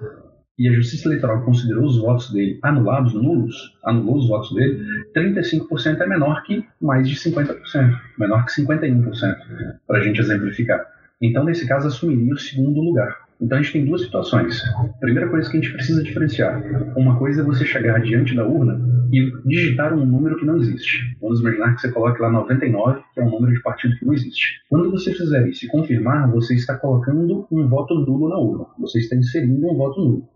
e 0.57 0.67
a 0.67 0.73
Justiça 0.73 1.07
Eleitoral 1.07 1.43
considerou 1.43 1.85
os 1.85 1.99
votos 1.99 2.31
dele 2.31 2.59
anulados, 2.63 3.13
nulos, 3.13 3.77
anulou 3.85 4.17
os 4.17 4.27
votos 4.27 4.55
dele, 4.55 4.83
35% 5.15 6.01
é 6.01 6.07
menor 6.07 6.41
que 6.43 6.65
mais 6.81 7.07
de 7.07 7.15
50%, 7.15 7.55
menor 8.17 8.43
que 8.43 8.59
51%, 8.63 9.37
para 9.85 9.99
a 9.99 10.01
gente 10.01 10.19
exemplificar. 10.19 10.83
Então, 11.21 11.43
nesse 11.43 11.67
caso, 11.67 11.87
assumiria 11.87 12.33
o 12.33 12.39
segundo 12.39 12.81
lugar. 12.81 13.26
Então 13.39 13.57
a 13.57 13.61
gente 13.61 13.73
tem 13.73 13.85
duas 13.85 14.01
situações. 14.01 14.61
Primeira 14.99 15.29
coisa 15.29 15.49
que 15.49 15.57
a 15.57 15.61
gente 15.61 15.73
precisa 15.73 16.03
diferenciar: 16.03 16.61
uma 16.95 17.17
coisa 17.17 17.41
é 17.41 17.45
você 17.45 17.65
chegar 17.65 18.01
diante 18.01 18.35
da 18.35 18.45
urna 18.45 18.79
e 19.11 19.31
digitar 19.45 19.93
um 19.93 20.05
número 20.05 20.37
que 20.37 20.45
não 20.45 20.57
existe. 20.57 21.15
Vamos 21.21 21.39
imaginar 21.39 21.75
que 21.75 21.81
você 21.81 21.91
coloque 21.91 22.21
lá 22.21 22.31
99, 22.31 23.01
que 23.13 23.19
é 23.19 23.23
um 23.23 23.29
número 23.29 23.53
de 23.53 23.61
partido 23.61 23.95
que 23.97 24.05
não 24.05 24.13
existe. 24.13 24.59
Quando 24.69 24.91
você 24.91 25.13
fizer 25.13 25.47
isso 25.47 25.65
e 25.65 25.69
confirmar, 25.69 26.29
você 26.31 26.55
está 26.55 26.75
colocando 26.75 27.47
um 27.51 27.67
voto 27.67 27.93
nulo 27.95 28.29
na 28.29 28.37
urna. 28.37 28.65
Você 28.79 28.99
está 28.99 29.15
inserindo 29.15 29.67
um 29.67 29.75
voto 29.75 29.99
nulo. 30.01 30.29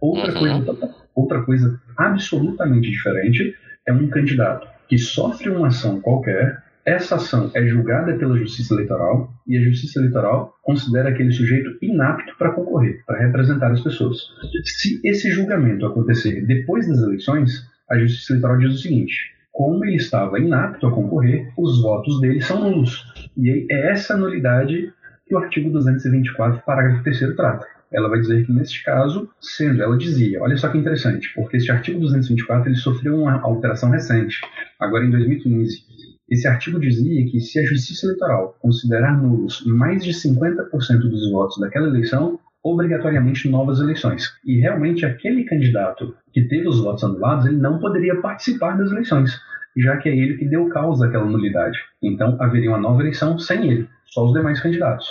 Outra, 0.00 0.32
uhum. 0.32 0.64
coisa, 0.64 0.94
outra 1.14 1.42
coisa 1.42 1.80
absolutamente 1.96 2.90
diferente 2.90 3.54
é 3.86 3.92
um 3.92 4.08
candidato 4.08 4.66
que 4.88 4.98
sofre 4.98 5.50
uma 5.50 5.68
ação 5.68 6.00
qualquer 6.00 6.62
essa 6.86 7.16
ação 7.16 7.50
é 7.52 7.66
julgada 7.66 8.16
pela 8.16 8.38
Justiça 8.38 8.72
Eleitoral 8.72 9.28
e 9.44 9.58
a 9.58 9.60
Justiça 9.60 9.98
Eleitoral 9.98 10.54
considera 10.62 11.08
aquele 11.08 11.32
sujeito 11.32 11.76
inapto 11.82 12.32
para 12.38 12.52
concorrer, 12.52 13.02
para 13.04 13.18
representar 13.18 13.72
as 13.72 13.82
pessoas. 13.82 14.18
Se 14.64 15.00
esse 15.04 15.28
julgamento 15.32 15.84
acontecer 15.84 16.46
depois 16.46 16.86
das 16.86 16.98
eleições, 16.98 17.66
a 17.90 17.98
Justiça 17.98 18.34
Eleitoral 18.34 18.58
diz 18.58 18.74
o 18.74 18.78
seguinte: 18.78 19.16
como 19.50 19.84
ele 19.84 19.96
estava 19.96 20.38
inapto 20.38 20.86
a 20.86 20.92
concorrer, 20.92 21.52
os 21.58 21.82
votos 21.82 22.20
dele 22.20 22.40
são 22.40 22.60
nulos. 22.60 23.04
E 23.36 23.66
é 23.68 23.90
essa 23.90 24.16
nulidade 24.16 24.92
que 25.26 25.34
o 25.34 25.38
artigo 25.38 25.70
224, 25.70 26.62
parágrafo 26.64 27.02
3 27.02 27.34
trata. 27.34 27.66
Ela 27.92 28.08
vai 28.08 28.20
dizer 28.20 28.44
que, 28.44 28.52
neste 28.52 28.84
caso, 28.84 29.28
sendo, 29.40 29.82
ela 29.82 29.96
dizia, 29.96 30.42
olha 30.42 30.56
só 30.56 30.68
que 30.68 30.78
interessante, 30.78 31.32
porque 31.34 31.56
este 31.56 31.72
artigo 31.72 31.98
224 32.00 32.68
ele 32.68 32.76
sofreu 32.76 33.16
uma 33.16 33.40
alteração 33.40 33.90
recente, 33.90 34.40
agora 34.78 35.04
em 35.04 35.10
2015 35.10 35.85
esse 36.28 36.48
artigo 36.48 36.80
dizia 36.80 37.24
que 37.30 37.40
se 37.40 37.58
a 37.60 37.64
Justiça 37.64 38.06
Eleitoral 38.06 38.56
considerar 38.60 39.16
nulos 39.16 39.64
mais 39.64 40.04
de 40.04 40.10
50% 40.10 40.98
dos 41.08 41.30
votos 41.30 41.58
daquela 41.58 41.86
eleição, 41.86 42.38
obrigatoriamente 42.62 43.48
novas 43.48 43.78
eleições. 43.78 44.32
E 44.44 44.58
realmente 44.58 45.06
aquele 45.06 45.44
candidato 45.44 46.16
que 46.32 46.42
teve 46.42 46.66
os 46.66 46.80
votos 46.80 47.04
anulados, 47.04 47.46
ele 47.46 47.58
não 47.58 47.78
poderia 47.78 48.20
participar 48.20 48.76
das 48.76 48.90
eleições, 48.90 49.38
já 49.76 49.96
que 49.98 50.08
é 50.08 50.16
ele 50.16 50.36
que 50.36 50.46
deu 50.46 50.68
causa 50.68 51.06
àquela 51.06 51.24
nulidade. 51.24 51.78
Então 52.02 52.36
haveria 52.40 52.70
uma 52.70 52.80
nova 52.80 53.02
eleição 53.02 53.38
sem 53.38 53.70
ele, 53.70 53.88
só 54.06 54.26
os 54.26 54.32
demais 54.32 54.60
candidatos. 54.60 55.06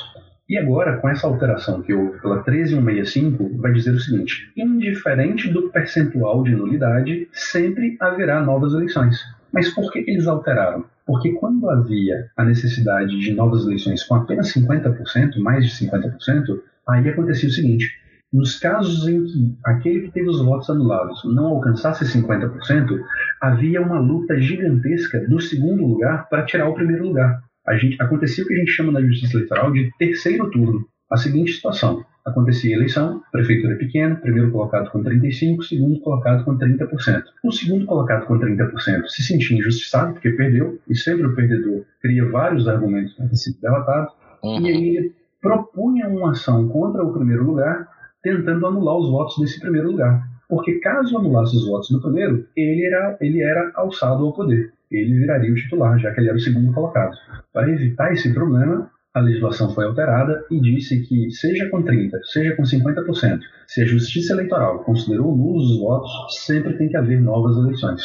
E 0.47 0.57
agora, 0.57 0.97
com 0.97 1.09
essa 1.09 1.25
alteração 1.25 1.81
que 1.81 1.93
houve 1.93 2.19
pela 2.19 2.43
13165, 2.43 3.57
vai 3.57 3.71
dizer 3.71 3.91
o 3.91 3.99
seguinte: 3.99 4.51
indiferente 4.55 5.49
do 5.49 5.71
percentual 5.71 6.43
de 6.43 6.55
nulidade, 6.55 7.27
sempre 7.31 7.97
haverá 7.99 8.43
novas 8.43 8.73
eleições. 8.73 9.17
Mas 9.55 9.73
por 9.73 9.89
que 9.89 9.99
eles 9.99 10.27
alteraram? 10.27 10.83
Porque 11.07 11.31
quando 11.31 11.69
havia 11.69 12.29
a 12.35 12.43
necessidade 12.43 13.17
de 13.17 13.33
novas 13.33 13.65
eleições 13.65 14.03
com 14.03 14.15
apenas 14.15 14.53
50%, 14.53 15.37
mais 15.37 15.65
de 15.65 15.85
50%, 15.85 16.59
aí 16.89 17.07
acontecia 17.07 17.47
o 17.47 17.51
seguinte: 17.51 17.89
nos 18.33 18.59
casos 18.59 19.07
em 19.07 19.23
que 19.23 19.57
aquele 19.63 20.01
que 20.01 20.11
teve 20.11 20.27
os 20.27 20.43
votos 20.43 20.69
anulados 20.69 21.23
não 21.23 21.45
alcançasse 21.45 22.03
50%, 22.03 22.99
havia 23.41 23.81
uma 23.81 23.97
luta 23.97 24.37
gigantesca 24.41 25.25
do 25.25 25.39
segundo 25.39 25.85
lugar 25.85 26.27
para 26.27 26.45
tirar 26.45 26.67
o 26.67 26.73
primeiro 26.73 27.05
lugar. 27.05 27.41
A 27.65 27.77
gente, 27.77 27.95
acontecia 28.01 28.43
o 28.43 28.47
que 28.47 28.53
a 28.53 28.57
gente 28.57 28.71
chama 28.71 28.91
na 28.91 29.01
justiça 29.01 29.37
eleitoral 29.37 29.71
de 29.71 29.89
terceiro 29.97 30.51
turno. 30.51 30.85
A 31.11 31.17
seguinte 31.17 31.53
situação: 31.53 32.03
acontecia 32.25 32.75
a 32.75 32.77
eleição, 32.77 33.21
prefeitura 33.31 33.75
pequena, 33.75 34.15
primeiro 34.15 34.51
colocado 34.51 34.89
com 34.89 35.03
35%, 35.03 35.61
segundo 35.63 35.99
colocado 36.01 36.43
com 36.43 36.57
30%. 36.57 37.23
O 37.43 37.51
segundo 37.51 37.85
colocado 37.85 38.25
com 38.25 38.39
30% 38.39 39.07
se 39.07 39.23
sentia 39.23 39.57
injustiçado 39.57 40.13
porque 40.13 40.31
perdeu, 40.31 40.79
e 40.89 40.95
sempre 40.95 41.27
o 41.27 41.35
perdedor 41.35 41.85
cria 42.01 42.29
vários 42.29 42.67
argumentos 42.67 43.13
para 43.13 43.27
ter 43.27 43.35
sido 43.35 43.61
derrotado, 43.61 44.11
uhum. 44.43 44.61
e 44.61 44.69
aí 44.69 44.97
ele 44.97 45.15
propunha 45.39 46.07
uma 46.09 46.31
ação 46.31 46.67
contra 46.69 47.03
o 47.03 47.13
primeiro 47.13 47.43
lugar, 47.43 47.87
tentando 48.23 48.65
anular 48.65 48.97
os 48.97 49.11
votos 49.11 49.37
desse 49.39 49.59
primeiro 49.59 49.91
lugar. 49.91 50.27
Porque 50.49 50.79
caso 50.79 51.17
anulasse 51.17 51.55
os 51.55 51.67
votos 51.67 51.89
do 51.89 52.01
primeiro, 52.01 52.47
ele 52.55 52.85
era, 52.85 53.17
ele 53.21 53.41
era 53.41 53.71
alçado 53.75 54.25
ao 54.25 54.33
poder. 54.33 54.73
Ele 54.91 55.19
viraria 55.19 55.51
o 55.51 55.55
titular, 55.55 55.99
já 55.99 56.11
que 56.11 56.19
ele 56.19 56.29
era 56.29 56.37
o 56.37 56.41
segundo 56.41 56.71
colocado. 56.73 57.15
Para 57.51 57.69
evitar 57.69 58.13
esse 58.13 58.33
problema, 58.33 58.89
a 59.15 59.21
legislação 59.21 59.73
foi 59.73 59.85
alterada 59.85 60.45
e 60.51 60.59
disse 60.59 60.99
que, 61.03 61.31
seja 61.31 61.69
com 61.69 61.81
30%, 61.81 62.11
seja 62.33 62.53
com 62.55 62.63
50%, 62.63 63.39
se 63.65 63.81
a 63.81 63.85
Justiça 63.85 64.33
Eleitoral 64.33 64.83
considerou 64.83 65.35
nulos 65.35 65.71
os 65.71 65.79
votos, 65.79 66.11
sempre 66.45 66.77
tem 66.77 66.89
que 66.89 66.97
haver 66.97 67.21
novas 67.21 67.55
eleições. 67.55 68.01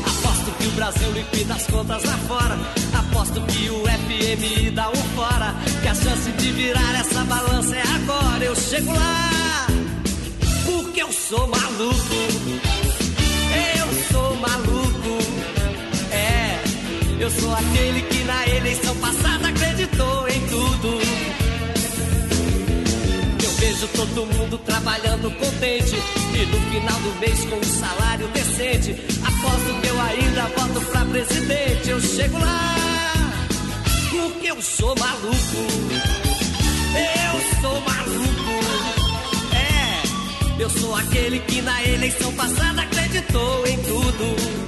Aposto 0.00 0.50
que 0.58 0.66
o 0.66 0.70
Brasil 0.72 1.12
liquida 1.12 1.54
as 1.54 1.66
contas 1.68 2.04
lá 2.04 2.16
fora. 2.26 2.56
Aposto 2.98 3.40
que 3.42 3.70
o 3.70 3.86
FMI 3.86 4.70
dá 4.70 4.90
um 4.90 4.94
fora. 5.14 5.54
Que 5.82 5.88
a 5.88 5.94
chance 5.94 6.32
de 6.32 6.52
virar 6.52 6.98
essa 6.98 7.24
balança 7.24 7.76
é 7.76 7.82
agora. 7.82 8.44
Eu 8.44 8.56
chego 8.56 8.92
lá, 8.92 9.66
porque 10.66 11.00
eu 11.00 11.12
sou 11.12 11.46
maluco. 11.46 12.14
Eu 13.78 13.86
sou 14.10 14.34
maluco. 14.36 15.18
É, 16.12 17.22
eu 17.22 17.30
sou 17.30 17.52
aquele 17.54 18.02
que 18.02 18.24
na 18.24 18.48
eleição 18.48 18.96
passada 18.96 19.48
acreditou 19.48 19.79
Vejo 23.80 23.92
todo 23.94 24.26
mundo 24.26 24.58
trabalhando 24.58 25.30
contente 25.38 25.96
e 26.34 26.46
no 26.46 26.60
final 26.70 27.00
do 27.00 27.18
mês 27.18 27.46
com 27.46 27.56
um 27.56 27.62
salário 27.62 28.28
decente. 28.28 28.92
Aposto 29.24 29.80
que 29.80 29.86
eu 29.86 30.00
ainda 30.02 30.42
voto 30.48 30.86
pra 30.90 31.02
presidente. 31.06 31.88
Eu 31.88 31.98
chego 31.98 32.38
lá 32.38 32.74
porque 34.10 34.50
eu 34.50 34.60
sou 34.60 34.94
maluco. 34.98 35.62
Eu 36.92 37.62
sou 37.62 37.80
maluco. 37.80 38.52
É, 39.56 40.62
eu 40.62 40.68
sou 40.68 40.94
aquele 40.94 41.38
que 41.38 41.62
na 41.62 41.82
eleição 41.82 42.30
passada 42.34 42.82
acreditou 42.82 43.66
em 43.66 43.78
tudo. 43.78 44.60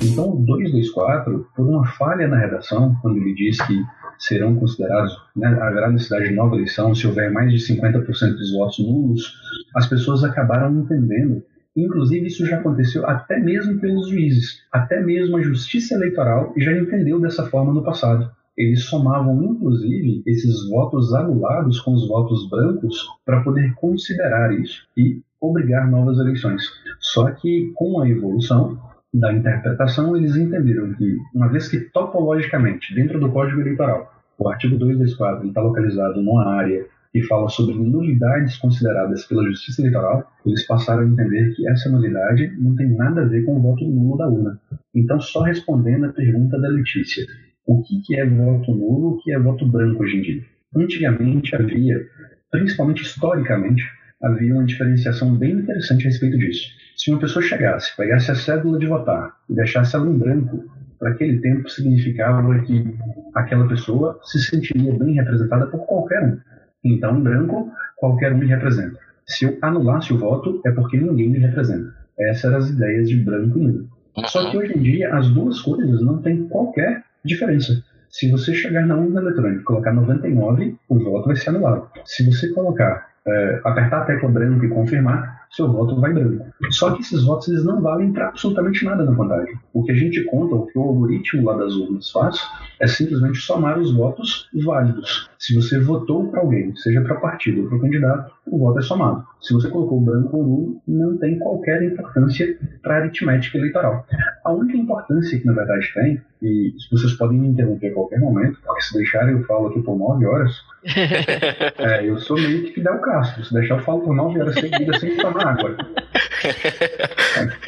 Então, 0.00 0.30
o 0.30 0.36
224, 0.36 1.50
por 1.54 1.68
uma 1.68 1.86
falha 1.98 2.26
na 2.26 2.38
redação, 2.38 2.96
quando 3.02 3.18
ele 3.18 3.34
diz 3.34 3.60
que 3.60 3.84
serão 4.18 4.56
considerados, 4.56 5.16
né, 5.34 5.48
haverá 5.48 5.90
necessidade 5.90 6.28
de 6.28 6.34
nova 6.34 6.56
eleição 6.56 6.94
se 6.94 7.06
houver 7.06 7.30
mais 7.30 7.52
de 7.52 7.58
50% 7.58 8.36
dos 8.36 8.52
votos 8.52 8.78
nulos, 8.78 9.34
as 9.74 9.86
pessoas 9.86 10.24
acabaram 10.24 10.80
entendendo. 10.80 11.42
Inclusive, 11.76 12.26
isso 12.26 12.46
já 12.46 12.58
aconteceu 12.58 13.06
até 13.06 13.38
mesmo 13.38 13.78
pelos 13.78 14.08
juízes, 14.08 14.62
até 14.72 15.02
mesmo 15.02 15.36
a 15.36 15.42
Justiça 15.42 15.94
Eleitoral 15.94 16.54
já 16.56 16.72
entendeu 16.72 17.20
dessa 17.20 17.44
forma 17.46 17.72
no 17.72 17.84
passado. 17.84 18.30
Eles 18.56 18.84
somavam, 18.84 19.44
inclusive, 19.44 20.22
esses 20.26 20.66
votos 20.70 21.12
anulados 21.12 21.78
com 21.80 21.92
os 21.92 22.08
votos 22.08 22.48
brancos 22.48 23.06
para 23.26 23.42
poder 23.42 23.74
considerar 23.74 24.58
isso 24.58 24.86
e 24.96 25.20
obrigar 25.38 25.90
novas 25.90 26.18
eleições. 26.18 26.62
Só 26.98 27.30
que, 27.32 27.70
com 27.74 28.00
a 28.00 28.08
evolução, 28.08 28.78
da 29.14 29.32
interpretação, 29.32 30.16
eles 30.16 30.36
entenderam 30.36 30.92
que, 30.94 31.16
uma 31.34 31.48
vez 31.48 31.68
que 31.68 31.80
topologicamente, 31.80 32.94
dentro 32.94 33.18
do 33.18 33.30
Código 33.30 33.60
Eleitoral, 33.60 34.12
o 34.38 34.48
artigo 34.48 34.76
224 34.76 35.48
está 35.48 35.62
localizado 35.62 36.20
numa 36.20 36.46
área 36.46 36.84
que 37.12 37.22
fala 37.22 37.48
sobre 37.48 37.74
nulidades 37.74 38.58
consideradas 38.58 39.24
pela 39.24 39.44
Justiça 39.44 39.80
Eleitoral, 39.80 40.30
eles 40.44 40.66
passaram 40.66 41.02
a 41.02 41.06
entender 41.06 41.54
que 41.54 41.66
essa 41.68 41.88
nulidade 41.88 42.52
não 42.58 42.76
tem 42.76 42.88
nada 42.88 43.22
a 43.22 43.24
ver 43.24 43.44
com 43.44 43.56
o 43.56 43.62
voto 43.62 43.84
nulo 43.84 44.18
da 44.18 44.28
urna. 44.28 44.60
Então, 44.94 45.18
só 45.18 45.42
respondendo 45.42 46.04
a 46.04 46.12
pergunta 46.12 46.60
da 46.60 46.68
Letícia, 46.68 47.24
o 47.66 47.82
que 47.82 48.20
é 48.20 48.26
voto 48.26 48.70
nulo, 48.72 49.12
o 49.12 49.18
que 49.18 49.32
é 49.32 49.38
voto 49.38 49.66
branco 49.66 50.02
hoje 50.02 50.18
em 50.18 50.22
dia? 50.22 50.42
Antigamente 50.76 51.56
havia, 51.56 52.06
principalmente 52.50 53.02
historicamente, 53.02 53.82
havia 54.22 54.52
uma 54.52 54.64
diferenciação 54.64 55.34
bem 55.34 55.52
interessante 55.52 56.02
a 56.06 56.10
respeito 56.10 56.36
disso. 56.38 56.68
Se 56.96 57.10
uma 57.10 57.20
pessoa 57.20 57.44
chegasse, 57.44 57.94
pegasse 57.96 58.30
a 58.30 58.34
cédula 58.34 58.78
de 58.78 58.86
votar 58.86 59.36
e 59.50 59.54
deixasse 59.54 59.94
ela 59.94 60.08
em 60.08 60.16
branco, 60.16 60.64
para 60.98 61.10
aquele 61.10 61.38
tempo 61.40 61.68
significava 61.68 62.58
que 62.60 62.96
aquela 63.34 63.68
pessoa 63.68 64.18
se 64.24 64.40
sentiria 64.40 64.94
bem 64.98 65.14
representada 65.14 65.66
por 65.66 65.86
qualquer 65.86 66.22
um. 66.24 66.38
Então, 66.82 67.18
em 67.18 67.22
branco, 67.22 67.70
qualquer 67.96 68.32
um 68.32 68.38
me 68.38 68.46
representa. 68.46 68.98
Se 69.26 69.44
eu 69.44 69.58
anulasse 69.60 70.12
o 70.14 70.18
voto, 70.18 70.62
é 70.64 70.70
porque 70.70 70.96
ninguém 70.96 71.28
me 71.28 71.38
representa. 71.38 71.92
Essas 72.18 72.44
eram 72.44 72.56
as 72.56 72.70
ideias 72.70 73.08
de 73.08 73.16
branco 73.16 73.58
e 73.58 73.62
nulo. 73.62 73.88
Só 74.26 74.50
que 74.50 74.56
hoje 74.56 74.72
em 74.78 74.82
dia, 74.82 75.14
as 75.14 75.28
duas 75.28 75.60
coisas 75.60 76.00
não 76.00 76.22
têm 76.22 76.48
qualquer 76.48 77.04
diferença. 77.22 77.82
Se 78.08 78.30
você 78.30 78.54
chegar 78.54 78.86
na 78.86 78.96
urna 78.96 79.20
eletrônica 79.20 79.60
e 79.60 79.64
colocar 79.64 79.92
99, 79.92 80.78
o 80.88 80.98
voto 80.98 81.26
vai 81.26 81.36
ser 81.36 81.50
anulado. 81.50 81.90
Se 82.06 82.24
você 82.24 82.48
colocar, 82.54 83.10
é, 83.26 83.60
apertar 83.64 84.02
a 84.02 84.04
tecla 84.04 84.28
branco 84.28 84.64
e 84.64 84.68
confirmar, 84.68 85.46
seu 85.50 85.70
voto 85.70 86.00
vai 86.00 86.12
branco. 86.12 86.46
Só 86.70 86.92
que 86.92 87.00
esses 87.00 87.24
votos 87.24 87.48
eles 87.48 87.64
não 87.64 87.80
valem 87.80 88.12
para 88.12 88.28
absolutamente 88.28 88.84
nada 88.84 89.04
na 89.04 89.14
contagem. 89.14 89.54
O 89.72 89.82
que 89.84 89.92
a 89.92 89.94
gente 89.94 90.22
conta, 90.24 90.54
o 90.54 90.66
que 90.66 90.78
o 90.78 90.82
algoritmo 90.82 91.44
lá 91.44 91.56
das 91.56 91.74
urnas 91.74 92.10
faz, 92.10 92.38
é 92.80 92.86
simplesmente 92.86 93.38
somar 93.38 93.78
os 93.78 93.94
votos 93.94 94.48
válidos. 94.64 95.30
Se 95.38 95.54
você 95.54 95.78
votou 95.78 96.28
para 96.28 96.40
alguém, 96.40 96.74
seja 96.76 97.00
para 97.00 97.16
partido 97.16 97.62
ou 97.62 97.68
para 97.68 97.80
candidato, 97.80 98.32
o 98.46 98.58
voto 98.58 98.78
é 98.78 98.82
somado. 98.82 99.24
Se 99.40 99.54
você 99.54 99.68
colocou 99.68 100.00
branco 100.00 100.36
ou 100.36 100.46
nulo, 100.46 100.82
não 100.86 101.16
tem 101.18 101.38
qualquer 101.38 101.82
importância 101.82 102.58
para 102.82 102.96
a 102.96 102.98
aritmética 103.00 103.58
eleitoral. 103.58 104.06
A 104.44 104.52
única 104.52 104.76
importância 104.76 105.38
que 105.38 105.46
na 105.46 105.52
verdade 105.52 105.92
tem, 105.94 106.20
e 106.42 106.74
vocês 106.90 107.12
podem 107.14 107.38
me 107.38 107.48
interromper 107.48 107.88
a 107.88 107.94
qualquer 107.94 108.20
momento, 108.20 108.58
porque 108.64 108.82
se 108.82 108.94
deixarem 108.94 109.34
eu 109.34 109.44
falo 109.44 109.68
aqui 109.68 109.82
por 109.82 109.96
nove 109.96 110.26
horas, 110.26 110.52
é, 111.78 112.08
eu 112.08 112.18
sou 112.18 112.36
meio 112.36 112.64
que 112.64 112.72
Fidel 112.72 112.98
Castro. 113.16 113.44
Se 113.44 113.54
deixar 113.54 113.78
eu 113.78 113.82
falo 113.82 114.00
por 114.00 114.14
nove 114.14 114.40
horas 114.40 114.54
seguidas 114.54 115.00
sem 115.00 115.16
tomar 115.16 115.46
água. 115.46 115.76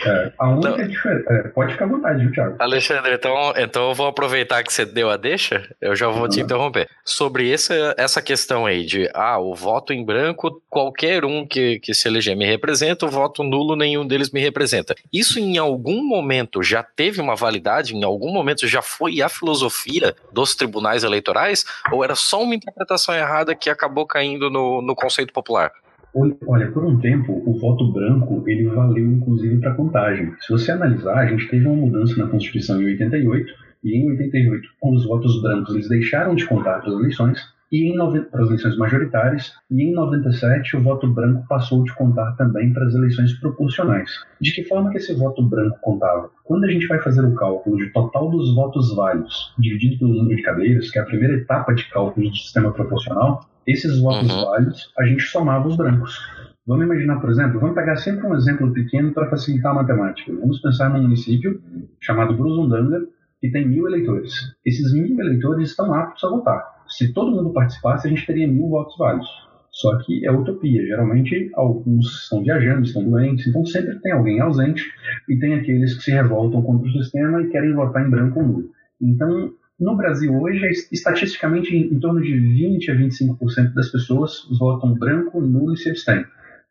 É, 0.04 0.32
a 0.38 0.48
única 0.48 0.68
então, 0.70 0.88
diferença. 0.88 1.32
É, 1.32 1.48
pode 1.48 1.72
ficar 1.72 1.84
à 1.84 1.88
vontade, 1.88 2.20
viu, 2.20 2.32
Thiago? 2.32 2.56
Alexandre, 2.58 3.14
então, 3.14 3.52
então 3.56 3.88
eu 3.88 3.94
vou 3.94 4.06
aproveitar 4.06 4.62
que 4.62 4.72
você 4.72 4.84
deu 4.84 5.10
a 5.10 5.16
deixa, 5.16 5.68
eu 5.80 5.94
já 5.94 6.08
vou 6.08 6.22
uhum. 6.22 6.28
te 6.28 6.40
interromper. 6.40 6.88
Sobre 7.04 7.52
essa, 7.52 7.94
essa 7.96 8.22
questão 8.22 8.64
aí 8.64 8.84
de 8.84 9.10
ah, 9.14 9.38
o 9.38 9.54
voto 9.54 9.92
em 9.92 10.04
branco, 10.04 10.62
qualquer 10.70 11.24
um 11.24 11.46
que, 11.46 11.80
que 11.80 11.92
se 11.92 12.08
eleger 12.08 12.36
me 12.36 12.46
representa, 12.46 13.06
o 13.06 13.10
voto 13.10 13.42
nulo, 13.42 13.76
nenhum 13.76 14.06
deles 14.06 14.30
me 14.30 14.40
representa. 14.40 14.94
Isso 15.12 15.38
em 15.38 15.58
algum 15.58 16.02
momento 16.06 16.62
já 16.62 16.82
teve 16.82 17.20
uma 17.20 17.34
validade? 17.34 17.94
Em 17.94 18.04
algum 18.04 18.32
momento 18.32 18.66
já 18.66 18.82
foi 18.82 19.20
a 19.20 19.28
filosofia 19.28 20.14
dos 20.32 20.54
tribunais 20.54 21.04
eleitorais? 21.04 21.64
Ou 21.92 22.04
era 22.04 22.14
só 22.14 22.42
uma 22.42 22.54
interpretação 22.54 23.14
errada 23.14 23.54
que 23.54 23.68
acabou 23.68 24.06
caindo 24.06 24.50
no, 24.50 24.80
no 24.80 24.94
conceito 24.94 25.32
popular? 25.32 25.72
Olha, 26.14 26.70
por 26.72 26.84
um 26.84 26.98
tempo, 26.98 27.42
o 27.44 27.58
voto 27.58 27.92
branco 27.92 28.42
ele 28.46 28.66
valeu 28.68 29.06
inclusive 29.06 29.58
para 29.58 29.74
contagem. 29.74 30.32
Se 30.40 30.52
você 30.52 30.72
analisar, 30.72 31.18
a 31.18 31.26
gente 31.26 31.48
teve 31.48 31.66
uma 31.66 31.76
mudança 31.76 32.16
na 32.16 32.28
Constituição 32.28 32.80
em 32.80 32.86
88, 32.86 33.52
e 33.84 33.96
em 33.96 34.10
88, 34.10 34.68
os 34.82 35.04
votos 35.06 35.40
brancos 35.42 35.74
eles 35.74 35.88
deixaram 35.88 36.34
de 36.34 36.46
contar 36.46 36.80
para 36.80 36.88
as 36.88 36.98
eleições, 36.98 37.38
e 37.70 37.92
em 37.92 37.96
90, 37.96 38.30
para 38.30 38.42
as 38.42 38.48
eleições 38.48 38.78
majoritárias, 38.78 39.52
e 39.70 39.82
em 39.82 39.92
97 39.92 40.76
o 40.76 40.82
voto 40.82 41.06
branco 41.06 41.46
passou 41.46 41.84
de 41.84 41.94
contar 41.94 42.32
também 42.36 42.72
para 42.72 42.86
as 42.86 42.94
eleições 42.94 43.34
proporcionais. 43.34 44.10
De 44.40 44.52
que 44.54 44.64
forma 44.64 44.90
que 44.90 44.96
esse 44.96 45.14
voto 45.14 45.42
branco 45.42 45.78
contava? 45.82 46.30
Quando 46.44 46.64
a 46.64 46.70
gente 46.70 46.86
vai 46.86 46.98
fazer 47.00 47.24
o 47.24 47.34
cálculo 47.34 47.76
de 47.76 47.92
total 47.92 48.30
dos 48.30 48.54
votos 48.54 48.94
válidos, 48.96 49.54
dividido 49.58 49.98
pelo 49.98 50.14
número 50.14 50.36
de 50.36 50.42
cadeiras, 50.42 50.90
que 50.90 50.98
é 50.98 51.02
a 51.02 51.06
primeira 51.06 51.34
etapa 51.34 51.74
de 51.74 51.88
cálculo 51.90 52.30
do 52.30 52.36
sistema 52.36 52.72
proporcional, 52.72 53.40
esses 53.70 54.00
votos 54.00 54.30
uhum. 54.30 54.44
válidos, 54.44 54.92
a 54.98 55.04
gente 55.04 55.22
somava 55.22 55.68
os 55.68 55.76
brancos. 55.76 56.18
Vamos 56.66 56.84
imaginar, 56.84 57.20
por 57.20 57.30
exemplo, 57.30 57.60
vamos 57.60 57.74
pegar 57.74 57.96
sempre 57.96 58.26
um 58.26 58.34
exemplo 58.34 58.72
pequeno 58.72 59.12
para 59.12 59.30
facilitar 59.30 59.72
a 59.72 59.76
matemática. 59.76 60.32
Vamos 60.38 60.60
pensar 60.60 60.90
num 60.90 61.02
município 61.02 61.60
chamado 62.00 62.36
Brusundanga, 62.36 63.06
que 63.40 63.50
tem 63.50 63.66
mil 63.66 63.86
eleitores. 63.86 64.32
Esses 64.66 64.92
mil 64.92 65.18
eleitores 65.18 65.70
estão 65.70 65.94
aptos 65.94 66.22
a 66.24 66.28
votar. 66.28 66.62
Se 66.88 67.12
todo 67.12 67.30
mundo 67.30 67.52
participasse, 67.52 68.06
a 68.06 68.10
gente 68.10 68.26
teria 68.26 68.46
mil 68.46 68.68
votos 68.68 68.96
válidos. 68.98 69.28
Só 69.70 69.96
que 69.98 70.26
é 70.26 70.32
utopia. 70.32 70.84
Geralmente, 70.84 71.50
alguns 71.54 72.24
estão 72.24 72.42
viajando, 72.42 72.82
estão 72.82 73.08
doentes, 73.08 73.46
então 73.46 73.64
sempre 73.64 73.98
tem 74.00 74.12
alguém 74.12 74.40
ausente 74.40 74.82
e 75.28 75.38
tem 75.38 75.54
aqueles 75.54 75.94
que 75.94 76.02
se 76.02 76.10
revoltam 76.10 76.62
contra 76.62 76.88
o 76.88 76.92
sistema 76.92 77.40
e 77.42 77.48
querem 77.48 77.72
votar 77.74 78.06
em 78.06 78.10
branco 78.10 78.40
ou 78.40 78.46
nulo. 78.46 78.70
Então, 79.00 79.52
no 79.78 79.96
Brasil 79.96 80.34
hoje, 80.34 80.66
estatisticamente, 80.90 81.76
em 81.76 82.00
torno 82.00 82.20
de 82.20 82.36
20 82.36 82.90
a 82.90 82.96
25% 82.96 83.74
das 83.74 83.90
pessoas 83.90 84.46
votam 84.58 84.94
branco, 84.94 85.40
nulo 85.40 85.74
e 85.74 85.76
se 85.76 85.88
abstêm. 85.90 86.24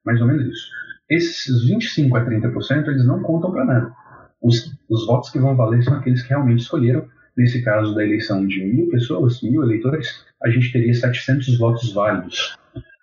Mais 0.05 0.20
ou 0.20 0.28
menos 0.28 0.45
isso. 0.45 0.70
Esses 1.10 1.66
25 1.66 2.18
a 2.18 2.26
30% 2.26 2.88
eles 2.88 3.05
não 3.05 3.22
contam 3.22 3.51
para 3.51 3.66
nada. 3.66 3.93
Os, 4.41 4.78
os 4.89 5.08
votos 5.08 5.30
que 5.30 5.39
vão 5.39 5.55
valer 5.55 5.84
são 5.84 5.93
aqueles 5.93 6.22
que 6.22 6.30
realmente 6.30 6.62
escolheram. 6.62 7.08
Nesse 7.38 7.62
caso 7.64 7.95
da 7.95 8.03
eleição 8.03 8.45
de 8.45 8.64
mil 8.66 8.89
pessoas, 8.89 9.41
mil 9.41 9.64
eleitores, 9.64 10.26
a 10.43 10.49
gente 10.49 10.72
teria 10.74 10.93
700 10.93 11.58
votos 11.58 11.93
válidos. 11.93 12.58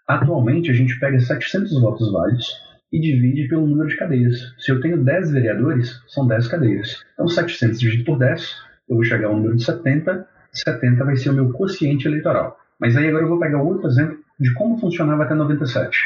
Atualmente, 0.06 0.70
a 0.70 0.74
gente 0.74 0.98
pega 1.00 1.18
700 1.18 1.80
votos 1.80 2.12
válidos 2.12 2.46
e 2.92 3.00
divide 3.00 3.48
pelo 3.48 3.66
número 3.66 3.88
de 3.88 3.96
cadeiras. 3.96 4.36
Se 4.58 4.70
eu 4.70 4.80
tenho 4.80 5.02
10 5.02 5.30
vereadores, 5.30 6.02
são 6.08 6.26
10 6.26 6.48
cadeiras. 6.48 7.02
Então, 7.14 7.26
700 7.26 7.80
dividido 7.80 8.04
por 8.04 8.18
10 8.18 8.54
eu 8.88 8.96
vou 8.96 9.04
chegar 9.04 9.28
ao 9.28 9.36
número 9.36 9.56
de 9.56 9.64
70, 9.64 10.26
70 10.52 11.04
vai 11.04 11.16
ser 11.16 11.30
o 11.30 11.34
meu 11.34 11.52
quociente 11.52 12.06
eleitoral. 12.06 12.58
Mas 12.78 12.96
aí 12.96 13.08
agora 13.08 13.24
eu 13.24 13.28
vou 13.28 13.38
pegar 13.38 13.62
outro 13.62 13.88
exemplo 13.88 14.18
de 14.38 14.52
como 14.54 14.78
funcionava 14.78 15.24
até 15.24 15.34
97. 15.34 15.96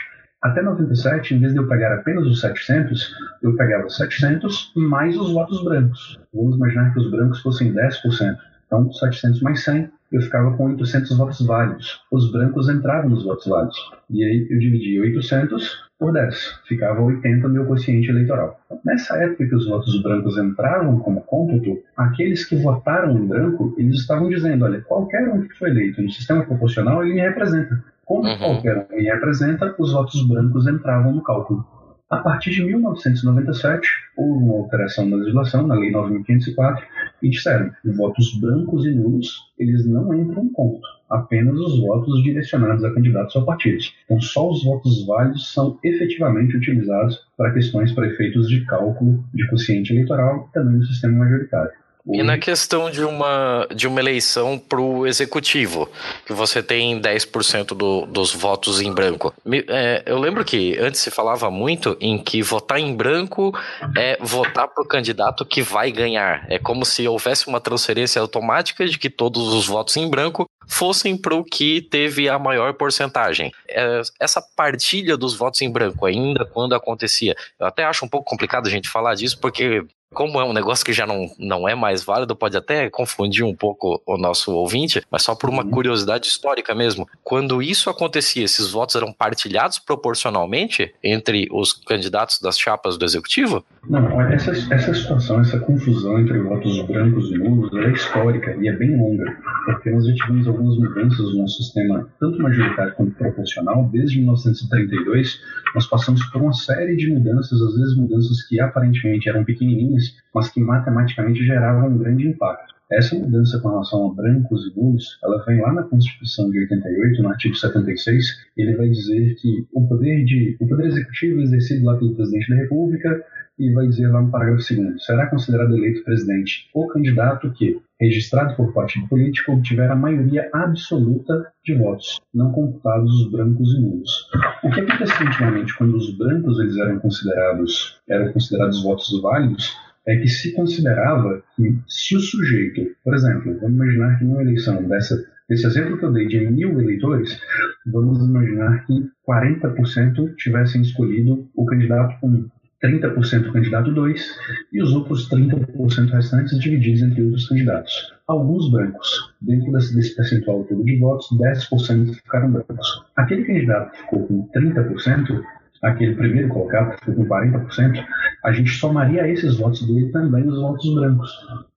Até 0.40 0.62
97, 0.62 1.34
em 1.34 1.40
vez 1.40 1.52
de 1.52 1.58
eu 1.58 1.66
pegar 1.66 1.92
apenas 1.94 2.24
os 2.24 2.40
700, 2.40 3.12
eu 3.42 3.56
pegava 3.56 3.88
700 3.88 4.72
mais 4.76 5.16
os 5.16 5.32
votos 5.32 5.64
brancos. 5.64 6.18
Vamos 6.32 6.56
imaginar 6.56 6.92
que 6.92 7.00
os 7.00 7.10
brancos 7.10 7.40
fossem 7.40 7.74
10%. 7.74 8.36
Então, 8.68 8.92
700 8.92 9.40
mais 9.40 9.64
100, 9.64 9.90
eu 10.12 10.20
ficava 10.20 10.56
com 10.56 10.66
800 10.66 11.16
votos 11.16 11.44
válidos. 11.46 12.02
Os 12.10 12.30
brancos 12.30 12.68
entravam 12.68 13.10
nos 13.10 13.24
votos 13.24 13.46
válidos. 13.46 13.78
E 14.10 14.22
aí 14.22 14.46
eu 14.50 14.58
dividia 14.58 15.00
800 15.00 15.88
por 15.98 16.12
10. 16.12 16.60
Ficava 16.68 17.00
80 17.00 17.48
meu 17.48 17.66
quociente 17.66 18.10
eleitoral. 18.10 18.60
Nessa 18.84 19.16
época 19.16 19.46
que 19.46 19.54
os 19.54 19.66
votos 19.66 20.02
brancos 20.02 20.36
entravam 20.38 20.98
como 21.00 21.22
cômputo, 21.22 21.82
aqueles 21.96 22.44
que 22.44 22.56
votaram 22.56 23.18
em 23.18 23.26
branco, 23.26 23.74
eles 23.78 24.00
estavam 24.00 24.28
dizendo, 24.28 24.66
olha, 24.66 24.82
qualquer 24.82 25.28
um 25.28 25.42
que 25.42 25.58
foi 25.58 25.70
eleito 25.70 26.02
no 26.02 26.10
sistema 26.10 26.44
proporcional, 26.44 27.02
ele 27.02 27.14
me 27.14 27.20
representa. 27.20 27.82
Como 28.04 28.26
uhum. 28.26 28.38
qualquer 28.38 28.86
um 28.90 28.96
me 28.96 29.02
representa, 29.02 29.74
os 29.78 29.92
votos 29.92 30.26
brancos 30.28 30.66
entravam 30.66 31.12
no 31.12 31.22
cálculo. 31.22 31.66
A 32.10 32.16
partir 32.16 32.52
de 32.52 32.64
1997, 32.64 33.86
houve 34.16 34.42
uma 34.42 34.54
alteração 34.60 35.06
na 35.06 35.16
legislação, 35.16 35.66
na 35.66 35.74
Lei 35.74 35.92
9.504, 35.92 36.82
e 37.22 37.28
disseram 37.28 37.70
que 37.82 37.90
votos 37.90 38.34
brancos 38.40 38.86
e 38.86 38.92
nulos 38.92 39.52
eles 39.58 39.86
não 39.86 40.14
entram 40.14 40.44
em 40.44 40.48
conto. 40.48 40.80
apenas 41.10 41.58
os 41.58 41.80
votos 41.80 42.22
direcionados 42.22 42.82
a 42.84 42.94
candidatos 42.94 43.36
ou 43.36 43.44
partidos. 43.44 43.94
Então, 44.04 44.20
só 44.20 44.50
os 44.50 44.64
votos 44.64 45.06
válidos 45.06 45.52
são 45.52 45.78
efetivamente 45.82 46.56
utilizados 46.56 47.26
para 47.36 47.52
questões 47.52 47.92
para 47.92 48.06
efeitos 48.06 48.48
de 48.48 48.64
cálculo 48.64 49.22
de 49.34 49.46
quociente 49.48 49.92
eleitoral 49.92 50.48
e 50.48 50.52
também 50.54 50.76
no 50.76 50.84
sistema 50.84 51.18
majoritário. 51.18 51.72
E 52.12 52.22
na 52.22 52.38
questão 52.38 52.90
de 52.90 53.04
uma, 53.04 53.66
de 53.74 53.86
uma 53.86 54.00
eleição 54.00 54.58
para 54.58 54.80
o 54.80 55.06
executivo, 55.06 55.90
que 56.24 56.32
você 56.32 56.62
tem 56.62 57.00
10% 57.00 57.68
do, 57.68 58.06
dos 58.06 58.34
votos 58.34 58.80
em 58.80 58.92
branco. 58.92 59.34
É, 59.68 60.02
eu 60.06 60.18
lembro 60.18 60.44
que 60.44 60.78
antes 60.78 61.00
se 61.00 61.10
falava 61.10 61.50
muito 61.50 61.96
em 62.00 62.18
que 62.18 62.42
votar 62.42 62.78
em 62.78 62.94
branco 62.94 63.52
é 63.96 64.16
votar 64.20 64.68
para 64.68 64.82
o 64.82 64.86
candidato 64.86 65.44
que 65.44 65.60
vai 65.60 65.92
ganhar. 65.92 66.46
É 66.48 66.58
como 66.58 66.84
se 66.84 67.06
houvesse 67.06 67.46
uma 67.46 67.60
transferência 67.60 68.20
automática 68.20 68.86
de 68.86 68.98
que 68.98 69.10
todos 69.10 69.52
os 69.52 69.66
votos 69.66 69.96
em 69.96 70.08
branco 70.08 70.48
fossem 70.66 71.16
para 71.16 71.34
o 71.34 71.44
que 71.44 71.80
teve 71.80 72.28
a 72.28 72.38
maior 72.38 72.74
porcentagem. 72.74 73.52
É, 73.68 74.02
essa 74.20 74.40
partilha 74.56 75.16
dos 75.16 75.34
votos 75.34 75.60
em 75.62 75.70
branco, 75.70 76.06
ainda 76.06 76.44
quando 76.44 76.74
acontecia, 76.74 77.34
eu 77.58 77.66
até 77.66 77.84
acho 77.84 78.04
um 78.04 78.08
pouco 78.08 78.28
complicado 78.28 78.66
a 78.66 78.70
gente 78.70 78.88
falar 78.88 79.14
disso, 79.14 79.38
porque 79.40 79.84
como 80.12 80.40
é 80.40 80.44
um 80.44 80.52
negócio 80.52 80.84
que 80.84 80.92
já 80.92 81.06
não, 81.06 81.26
não 81.38 81.68
é 81.68 81.74
mais 81.74 82.02
válido, 82.02 82.34
pode 82.34 82.56
até 82.56 82.88
confundir 82.88 83.44
um 83.44 83.54
pouco 83.54 84.02
o 84.06 84.16
nosso 84.16 84.52
ouvinte, 84.52 85.02
mas 85.10 85.22
só 85.22 85.34
por 85.34 85.50
uma 85.50 85.62
uhum. 85.62 85.70
curiosidade 85.70 86.26
histórica 86.26 86.74
mesmo. 86.74 87.06
Quando 87.22 87.62
isso 87.62 87.90
acontecia, 87.90 88.44
esses 88.44 88.70
votos 88.70 88.96
eram 88.96 89.12
partilhados 89.12 89.78
proporcionalmente 89.78 90.94
entre 91.02 91.46
os 91.52 91.72
candidatos 91.72 92.40
das 92.40 92.58
chapas 92.58 92.96
do 92.96 93.04
executivo? 93.04 93.64
Não, 93.88 94.20
essa, 94.32 94.50
essa 94.50 94.94
situação, 94.94 95.40
essa 95.40 95.60
confusão 95.60 96.18
entre 96.18 96.38
votos 96.40 96.80
brancos 96.86 97.30
e 97.30 97.38
nulos 97.38 97.70
é 97.74 97.90
histórica 97.90 98.56
e 98.60 98.68
é 98.68 98.72
bem 98.72 98.96
longa, 98.96 99.24
porque 99.66 99.90
nós 99.90 100.06
já 100.06 100.14
tivemos 100.14 100.46
algumas 100.46 100.76
mudanças 100.78 101.34
no 101.34 101.48
sistema, 101.48 102.08
tanto 102.18 102.42
majoritário 102.42 102.94
quanto 102.94 103.12
proporcional. 103.12 103.88
Desde 103.92 104.18
1932, 104.18 105.40
nós 105.74 105.86
passamos 105.86 106.24
por 106.30 106.42
uma 106.42 106.52
série 106.52 106.96
de 106.96 107.10
mudanças, 107.12 107.60
às 107.60 107.76
vezes 107.76 107.96
mudanças 107.96 108.42
que 108.46 108.60
aparentemente 108.60 109.28
eram 109.28 109.44
pequenininhas 109.44 109.97
mas 110.34 110.50
que 110.50 110.60
matematicamente 110.60 111.44
geravam 111.44 111.88
um 111.88 111.98
grande 111.98 112.28
impacto. 112.28 112.78
Essa 112.90 113.14
mudança 113.16 113.60
com 113.60 113.68
relação 113.68 114.10
a 114.10 114.14
brancos 114.14 114.66
e 114.66 114.80
nulos, 114.80 115.18
ela 115.22 115.44
vem 115.44 115.60
lá 115.60 115.74
na 115.74 115.82
Constituição 115.82 116.50
de 116.50 116.60
88, 116.60 117.22
no 117.22 117.28
artigo 117.28 117.54
76, 117.54 118.24
ele 118.56 118.76
vai 118.76 118.88
dizer 118.88 119.34
que 119.34 119.66
o 119.74 119.86
poder, 119.86 120.24
de, 120.24 120.56
o 120.58 120.66
poder 120.66 120.86
executivo 120.86 121.42
exercido 121.42 121.84
lá 121.84 121.96
pelo 121.98 122.14
presidente 122.14 122.48
da 122.48 122.56
República 122.56 123.22
e 123.58 123.72
vai 123.72 123.86
dizer 123.88 124.06
lá 124.08 124.22
no 124.22 124.30
parágrafo 124.30 124.74
2 124.74 125.04
será 125.04 125.26
considerado 125.26 125.76
eleito 125.76 126.02
presidente 126.04 126.70
o 126.72 126.86
candidato 126.86 127.50
que, 127.52 127.78
registrado 128.00 128.56
por 128.56 128.72
partido 128.72 129.06
político, 129.08 129.52
obtiver 129.52 129.90
a 129.90 129.96
maioria 129.96 130.48
absoluta 130.54 131.52
de 131.64 131.74
votos, 131.74 132.20
não 132.32 132.52
computados 132.52 133.12
os 133.20 133.30
brancos 133.30 133.74
e 133.74 133.80
nulos. 133.80 134.30
O 134.62 134.70
que 134.70 134.80
aconteceu 134.80 135.26
antigamente 135.26 135.76
quando 135.76 135.94
os 135.96 136.16
brancos 136.16 136.58
eles 136.60 136.76
eram 136.78 136.98
considerados 137.00 138.00
eram 138.08 138.32
considerados 138.32 138.82
votos 138.82 139.20
válidos 139.20 139.76
é 140.08 140.16
que 140.16 140.28
se 140.28 140.52
considerava 140.52 141.42
que 141.54 141.78
se 141.86 142.16
o 142.16 142.20
sujeito, 142.20 142.96
por 143.04 143.14
exemplo, 143.14 143.58
vamos 143.60 143.76
imaginar 143.76 144.18
que 144.18 144.24
numa 144.24 144.42
eleição 144.42 144.82
dessa, 144.88 145.22
desse 145.48 145.66
exemplo 145.66 145.98
que 145.98 146.04
eu 146.06 146.12
dei 146.12 146.26
de 146.26 146.50
mil 146.50 146.80
eleitores, 146.80 147.38
vamos 147.86 148.18
imaginar 148.26 148.86
que 148.86 149.06
40% 149.28 150.34
tivessem 150.36 150.80
escolhido 150.80 151.46
o 151.54 151.66
candidato 151.66 152.16
1, 152.24 152.48
30% 152.82 153.48
o 153.48 153.52
candidato 153.52 153.92
2 153.92 154.38
e 154.72 154.82
os 154.82 154.94
outros 154.94 155.28
30% 155.28 156.10
restantes 156.10 156.58
divididos 156.58 157.02
entre 157.02 157.22
outros 157.24 157.46
candidatos. 157.46 157.92
Alguns 158.26 158.70
brancos. 158.70 159.34
Dentro 159.42 159.72
desse, 159.72 159.94
desse 159.94 160.16
percentual 160.16 160.64
todo 160.64 160.84
de 160.84 160.98
votos, 160.98 161.28
10% 161.38 162.14
ficaram 162.14 162.52
brancos. 162.52 163.04
Aquele 163.16 163.44
candidato 163.44 163.92
que 163.92 163.98
ficou 163.98 164.26
com 164.26 164.48
30%, 164.56 165.42
aquele 165.82 166.14
primeiro 166.14 166.48
colocado, 166.48 166.96
que 166.96 167.04
ficou 167.04 167.26
com 167.26 167.34
40%, 167.34 168.04
a 168.44 168.52
gente 168.52 168.70
somaria 168.70 169.22
a 169.22 169.28
esses 169.28 169.56
votos 169.56 169.86
dele 169.86 170.10
também 170.10 170.46
os 170.46 170.60
votos 170.60 170.94
brancos, 170.94 171.30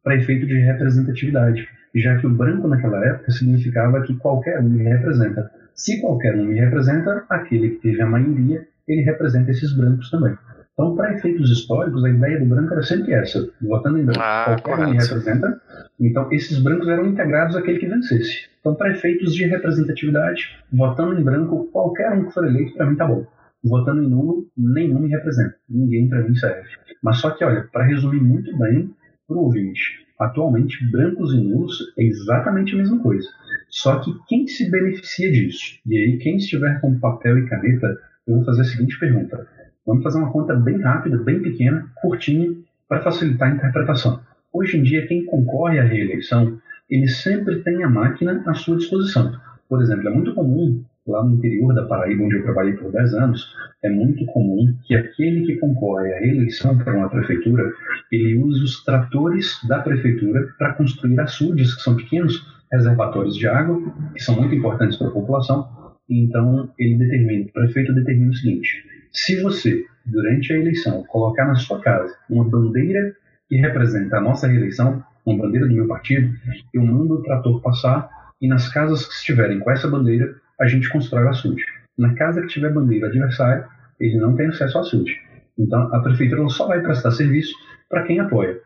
para 0.03 0.15
efeito 0.15 0.47
de 0.47 0.59
representatividade, 0.59 1.67
já 1.95 2.17
que 2.17 2.27
o 2.27 2.29
branco 2.29 2.67
naquela 2.67 3.03
época 3.05 3.31
significava 3.31 4.01
que 4.01 4.15
qualquer 4.15 4.59
um 4.59 4.69
me 4.69 4.83
representa. 4.83 5.49
Se 5.75 5.99
qualquer 5.99 6.35
um 6.35 6.45
me 6.45 6.59
representa, 6.59 7.23
aquele 7.29 7.71
que 7.71 7.81
teve 7.81 8.01
a 8.01 8.05
maioria, 8.05 8.65
ele 8.87 9.01
representa 9.01 9.51
esses 9.51 9.73
brancos 9.73 10.09
também. 10.09 10.35
Então, 10.73 10.95
para 10.95 11.13
efeitos 11.13 11.49
históricos, 11.51 12.03
a 12.03 12.09
ideia 12.09 12.39
do 12.39 12.45
branco 12.45 12.73
era 12.73 12.81
sempre 12.81 13.13
essa: 13.13 13.47
votando 13.61 13.99
em 13.99 14.05
branco, 14.05 14.19
ah, 14.21 14.55
qualquer 14.63 14.85
um 14.85 14.89
me 14.91 14.97
representa. 14.97 15.61
Então, 15.99 16.31
esses 16.31 16.59
brancos 16.59 16.87
eram 16.87 17.05
integrados 17.05 17.55
àquele 17.55 17.79
que 17.79 17.87
vencesse. 17.87 18.49
Então, 18.59 18.73
para 18.75 18.91
efeitos 18.91 19.33
de 19.33 19.45
representatividade, 19.45 20.57
votando 20.71 21.19
em 21.19 21.23
branco, 21.23 21.69
qualquer 21.71 22.11
um 22.13 22.25
que 22.25 22.33
for 22.33 22.45
eleito, 22.45 22.75
para 22.75 22.85
mim 22.85 22.95
tá 22.95 23.05
bom. 23.05 23.25
Votando 23.63 24.03
em 24.03 24.09
nulo, 24.09 24.47
nenhum 24.57 24.99
me 24.99 25.09
representa. 25.09 25.55
Ninguém 25.69 26.09
para 26.09 26.27
mim 26.27 26.35
serve. 26.35 26.67
Mas 27.03 27.17
só 27.17 27.31
que, 27.31 27.43
olha, 27.43 27.67
para 27.71 27.85
resumir 27.85 28.21
muito 28.21 28.57
bem 28.57 28.93
para 29.27 29.37
o 29.37 29.43
ouvinte, 29.43 29.81
atualmente 30.19 30.83
brancos 30.91 31.33
e 31.33 31.37
nulos 31.37 31.93
é 31.97 32.03
exatamente 32.03 32.73
a 32.73 32.77
mesma 32.77 32.99
coisa. 32.99 33.27
Só 33.69 33.99
que 33.99 34.11
quem 34.27 34.47
se 34.47 34.69
beneficia 34.69 35.31
disso? 35.31 35.79
E 35.85 35.97
aí, 35.97 36.17
quem 36.17 36.37
estiver 36.37 36.79
com 36.81 36.99
papel 36.99 37.37
e 37.39 37.47
caneta, 37.47 37.97
eu 38.27 38.35
vou 38.35 38.45
fazer 38.45 38.61
a 38.61 38.65
seguinte 38.65 38.99
pergunta. 38.99 39.47
Vamos 39.85 40.03
fazer 40.03 40.19
uma 40.19 40.31
conta 40.31 40.55
bem 40.55 40.79
rápida, 40.81 41.17
bem 41.17 41.41
pequena, 41.41 41.87
curtinha, 42.01 42.53
para 42.87 43.01
facilitar 43.01 43.51
a 43.51 43.55
interpretação. 43.55 44.21
Hoje 44.51 44.77
em 44.77 44.83
dia, 44.83 45.07
quem 45.07 45.25
concorre 45.25 45.79
à 45.79 45.83
reeleição, 45.83 46.59
ele 46.89 47.07
sempre 47.07 47.63
tem 47.63 47.83
a 47.83 47.89
máquina 47.89 48.43
à 48.45 48.53
sua 48.53 48.77
disposição. 48.77 49.39
Por 49.69 49.81
exemplo, 49.81 50.09
é 50.09 50.11
muito 50.11 50.33
comum 50.33 50.83
lá 51.07 51.23
no 51.23 51.35
interior 51.35 51.73
da 51.73 51.85
Paraíba, 51.85 52.23
onde 52.23 52.35
eu 52.35 52.43
trabalhei 52.43 52.73
por 52.73 52.91
10 52.91 53.13
anos, 53.15 53.53
é 53.83 53.89
muito 53.89 54.25
comum 54.27 54.75
que 54.85 54.95
aquele 54.95 55.45
que 55.45 55.57
concorre 55.57 56.13
à 56.13 56.19
reeleição 56.19 56.77
para 56.77 56.95
uma 56.95 57.09
prefeitura, 57.09 57.71
ele 58.11 58.37
use 58.37 58.63
os 58.63 58.83
tratores 58.83 59.59
da 59.67 59.79
prefeitura 59.79 60.47
para 60.57 60.73
construir 60.73 61.19
açudes, 61.19 61.75
que 61.75 61.81
são 61.81 61.95
pequenos 61.95 62.45
reservatórios 62.71 63.35
de 63.35 63.47
água, 63.47 63.81
que 64.13 64.21
são 64.21 64.35
muito 64.35 64.53
importantes 64.53 64.97
para 64.97 65.07
a 65.07 65.11
população. 65.11 65.67
Então, 66.09 66.69
ele 66.77 66.97
determina, 66.97 67.45
o 67.45 67.53
prefeito 67.53 67.93
determina 67.93 68.31
o 68.31 68.35
seguinte: 68.35 68.83
se 69.11 69.41
você, 69.41 69.83
durante 70.05 70.53
a 70.53 70.57
eleição, 70.57 71.03
colocar 71.07 71.45
na 71.45 71.55
sua 71.55 71.79
casa 71.81 72.13
uma 72.29 72.47
bandeira 72.47 73.15
que 73.47 73.57
representa 73.57 74.17
a 74.17 74.21
nossa 74.21 74.47
reeleição, 74.47 75.03
uma 75.25 75.37
bandeira 75.37 75.67
do 75.67 75.73
meu 75.73 75.87
partido, 75.87 76.33
eu 76.73 76.85
mando 76.85 77.15
o 77.15 77.23
trator 77.23 77.61
passar 77.61 78.09
e 78.41 78.47
nas 78.47 78.69
casas 78.69 79.05
que 79.05 79.13
estiverem 79.13 79.59
com 79.59 79.69
essa 79.69 79.87
bandeira, 79.87 80.35
a 80.61 80.67
gente 80.67 80.89
constrói 80.89 81.23
o 81.23 81.29
açude. 81.29 81.63
Na 81.97 82.13
casa 82.13 82.41
que 82.41 82.47
tiver 82.47 82.71
bandeira 82.71 83.07
adversária, 83.07 83.67
ele 83.99 84.17
não 84.17 84.35
tem 84.35 84.47
acesso 84.47 84.77
ao 84.77 84.83
açude. 84.83 85.19
Então, 85.57 85.93
a 85.93 85.99
prefeitura 85.99 86.47
só 86.49 86.67
vai 86.67 86.81
prestar 86.81 87.11
serviço 87.11 87.53
para 87.89 88.03
quem 88.03 88.19
apoia. 88.19 88.57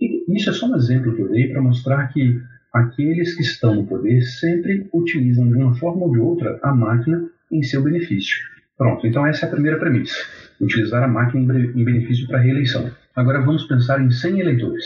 E 0.00 0.24
isso 0.36 0.50
é 0.50 0.52
só 0.52 0.66
um 0.66 0.76
exemplo 0.76 1.14
que 1.14 1.22
eu 1.22 1.28
dei 1.28 1.48
para 1.48 1.60
mostrar 1.60 2.08
que 2.08 2.40
aqueles 2.72 3.34
que 3.36 3.42
estão 3.42 3.74
no 3.74 3.86
poder 3.86 4.22
sempre 4.22 4.88
utilizam 4.92 5.48
de 5.48 5.54
uma 5.54 5.74
forma 5.74 6.04
ou 6.04 6.12
de 6.12 6.18
outra 6.18 6.58
a 6.62 6.74
máquina 6.74 7.28
em 7.50 7.62
seu 7.62 7.82
benefício. 7.82 8.36
Pronto, 8.78 9.06
então 9.06 9.26
essa 9.26 9.44
é 9.44 9.48
a 9.48 9.52
primeira 9.52 9.78
premissa: 9.78 10.16
utilizar 10.60 11.02
a 11.02 11.08
máquina 11.08 11.58
em 11.58 11.84
benefício 11.84 12.26
para 12.26 12.38
a 12.38 12.40
reeleição. 12.40 12.90
Agora 13.14 13.42
vamos 13.42 13.64
pensar 13.64 14.00
em 14.00 14.10
100 14.10 14.40
eleitores. 14.40 14.84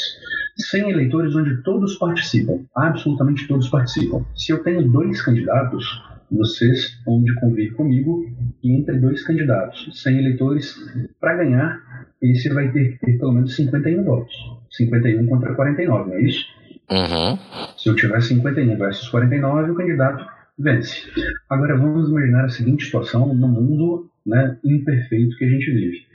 100 0.57 0.91
eleitores 0.91 1.35
onde 1.35 1.63
todos 1.63 1.97
participam, 1.97 2.65
absolutamente 2.75 3.47
todos 3.47 3.69
participam. 3.69 4.25
Se 4.35 4.53
eu 4.53 4.63
tenho 4.63 4.83
dois 4.91 5.23
candidatos, 5.23 5.85
vocês 6.31 7.01
vão 7.05 7.22
de 7.22 7.35
convir 7.35 7.72
comigo 7.74 8.27
que 8.61 8.72
entre 8.72 8.99
dois 8.99 9.22
candidatos, 9.22 10.03
100 10.03 10.18
eleitores, 10.18 10.74
para 11.20 11.37
ganhar, 11.37 11.81
esse 12.20 12.49
vai 12.49 12.70
ter 12.72 12.93
que 12.93 13.07
ter 13.07 13.18
pelo 13.18 13.33
menos 13.33 13.55
51 13.55 14.05
votos. 14.05 14.35
51 14.70 15.27
contra 15.27 15.55
49, 15.55 16.11
não 16.11 16.16
é 16.16 16.22
isso? 16.22 16.45
Uhum. 16.91 17.39
Se 17.77 17.89
eu 17.89 17.97
tiver 17.97 18.20
51 18.20 18.77
versus 18.77 19.09
49, 19.09 19.70
o 19.70 19.74
candidato 19.74 20.27
vence. 20.59 21.03
Agora 21.49 21.77
vamos 21.77 22.09
imaginar 22.09 22.45
a 22.45 22.49
seguinte 22.49 22.85
situação 22.85 23.35
no 23.35 23.49
mundo 23.49 24.11
né, 24.24 24.57
imperfeito 24.64 25.37
que 25.37 25.45
a 25.45 25.49
gente 25.49 25.70
vive. 25.70 26.07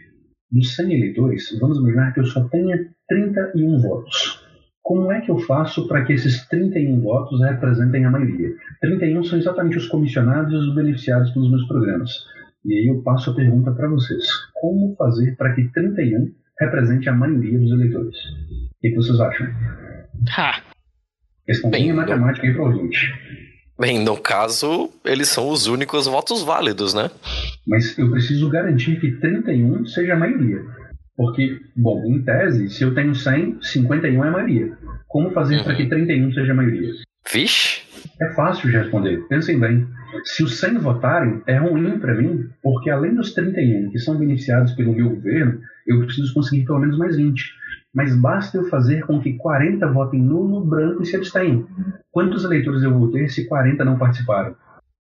Dos 0.51 0.75
100 0.75 0.93
eleitores, 0.93 1.57
vamos 1.59 1.77
imaginar 1.77 2.13
que 2.13 2.19
eu 2.19 2.25
só 2.25 2.43
tenha 2.49 2.89
31 3.07 3.81
votos. 3.81 4.40
Como 4.81 5.11
é 5.11 5.21
que 5.21 5.29
eu 5.29 5.37
faço 5.39 5.87
para 5.87 6.03
que 6.03 6.13
esses 6.13 6.47
31 6.47 7.01
votos 7.01 7.39
representem 7.41 8.05
a 8.05 8.11
maioria? 8.11 8.49
31 8.81 9.23
são 9.23 9.37
exatamente 9.37 9.77
os 9.77 9.87
comissionados 9.87 10.51
e 10.51 10.55
os 10.55 10.75
beneficiados 10.75 11.31
pelos 11.31 11.49
meus 11.49 11.67
programas. 11.67 12.11
E 12.65 12.73
aí 12.73 12.87
eu 12.87 13.01
passo 13.01 13.31
a 13.31 13.35
pergunta 13.35 13.71
para 13.71 13.87
vocês: 13.87 14.25
como 14.53 14.95
fazer 14.95 15.35
para 15.35 15.53
que 15.53 15.67
31 15.69 16.31
represente 16.59 17.09
a 17.09 17.13
maioria 17.13 17.59
dos 17.59 17.71
eleitores? 17.71 18.17
O 18.17 18.81
que 18.81 18.95
vocês 18.95 19.19
acham? 19.19 19.47
Ha. 20.37 20.61
Respondem 21.47 21.91
a 21.91 21.95
matemática 21.95 22.47
aí 22.47 22.53
para 22.53 22.63
o 22.63 22.67
ouvinte. 22.67 23.13
Bem, 23.79 23.97
no 23.99 24.15
caso, 24.15 24.91
eles 25.03 25.27
são 25.29 25.49
os 25.49 25.65
únicos 25.65 26.05
votos 26.05 26.43
válidos, 26.43 26.93
né? 26.93 27.09
Mas 27.65 27.97
eu 27.97 28.11
preciso 28.11 28.47
garantir 28.47 28.99
que 28.99 29.11
31 29.13 29.85
seja 29.87 30.13
a 30.13 30.17
maioria. 30.17 30.63
Porque, 31.21 31.61
bom, 31.75 32.03
em 32.07 32.19
tese, 32.23 32.67
se 32.67 32.83
eu 32.83 32.95
tenho 32.95 33.13
100, 33.13 33.59
51 33.61 34.25
é 34.25 34.27
a 34.27 34.31
maioria. 34.31 34.75
Como 35.07 35.29
fazer 35.29 35.57
uhum. 35.57 35.63
para 35.65 35.75
que 35.75 35.85
31 35.85 36.33
seja 36.33 36.51
a 36.51 36.55
maioria? 36.55 36.93
Vixe, 37.31 37.83
É 38.19 38.33
fácil 38.33 38.71
de 38.71 38.75
responder. 38.75 39.27
Pensem 39.27 39.59
bem. 39.59 39.87
Se 40.23 40.43
os 40.43 40.59
100 40.59 40.79
votarem, 40.79 41.43
é 41.45 41.57
ruim 41.57 41.99
para 41.99 42.15
mim, 42.15 42.49
porque 42.63 42.89
além 42.89 43.13
dos 43.13 43.35
31 43.35 43.91
que 43.91 43.99
são 43.99 44.17
beneficiados 44.17 44.71
pelo 44.71 44.95
meu 44.95 45.11
governo, 45.11 45.59
eu 45.85 45.99
preciso 45.99 46.33
conseguir 46.33 46.65
pelo 46.65 46.79
menos 46.79 46.97
mais 46.97 47.15
20. 47.15 47.53
Mas 47.93 48.15
basta 48.15 48.57
eu 48.57 48.63
fazer 48.63 49.05
com 49.05 49.21
que 49.21 49.33
40 49.33 49.85
votem 49.91 50.19
nulo, 50.19 50.65
branco 50.65 51.03
e 51.03 51.05
se 51.05 51.15
abstenham. 51.15 51.67
Quantos 52.11 52.43
eleitores 52.43 52.81
eu 52.81 52.97
vou 52.97 53.11
ter 53.11 53.29
se 53.29 53.45
40 53.47 53.85
não 53.85 53.95
participaram? 53.95 54.55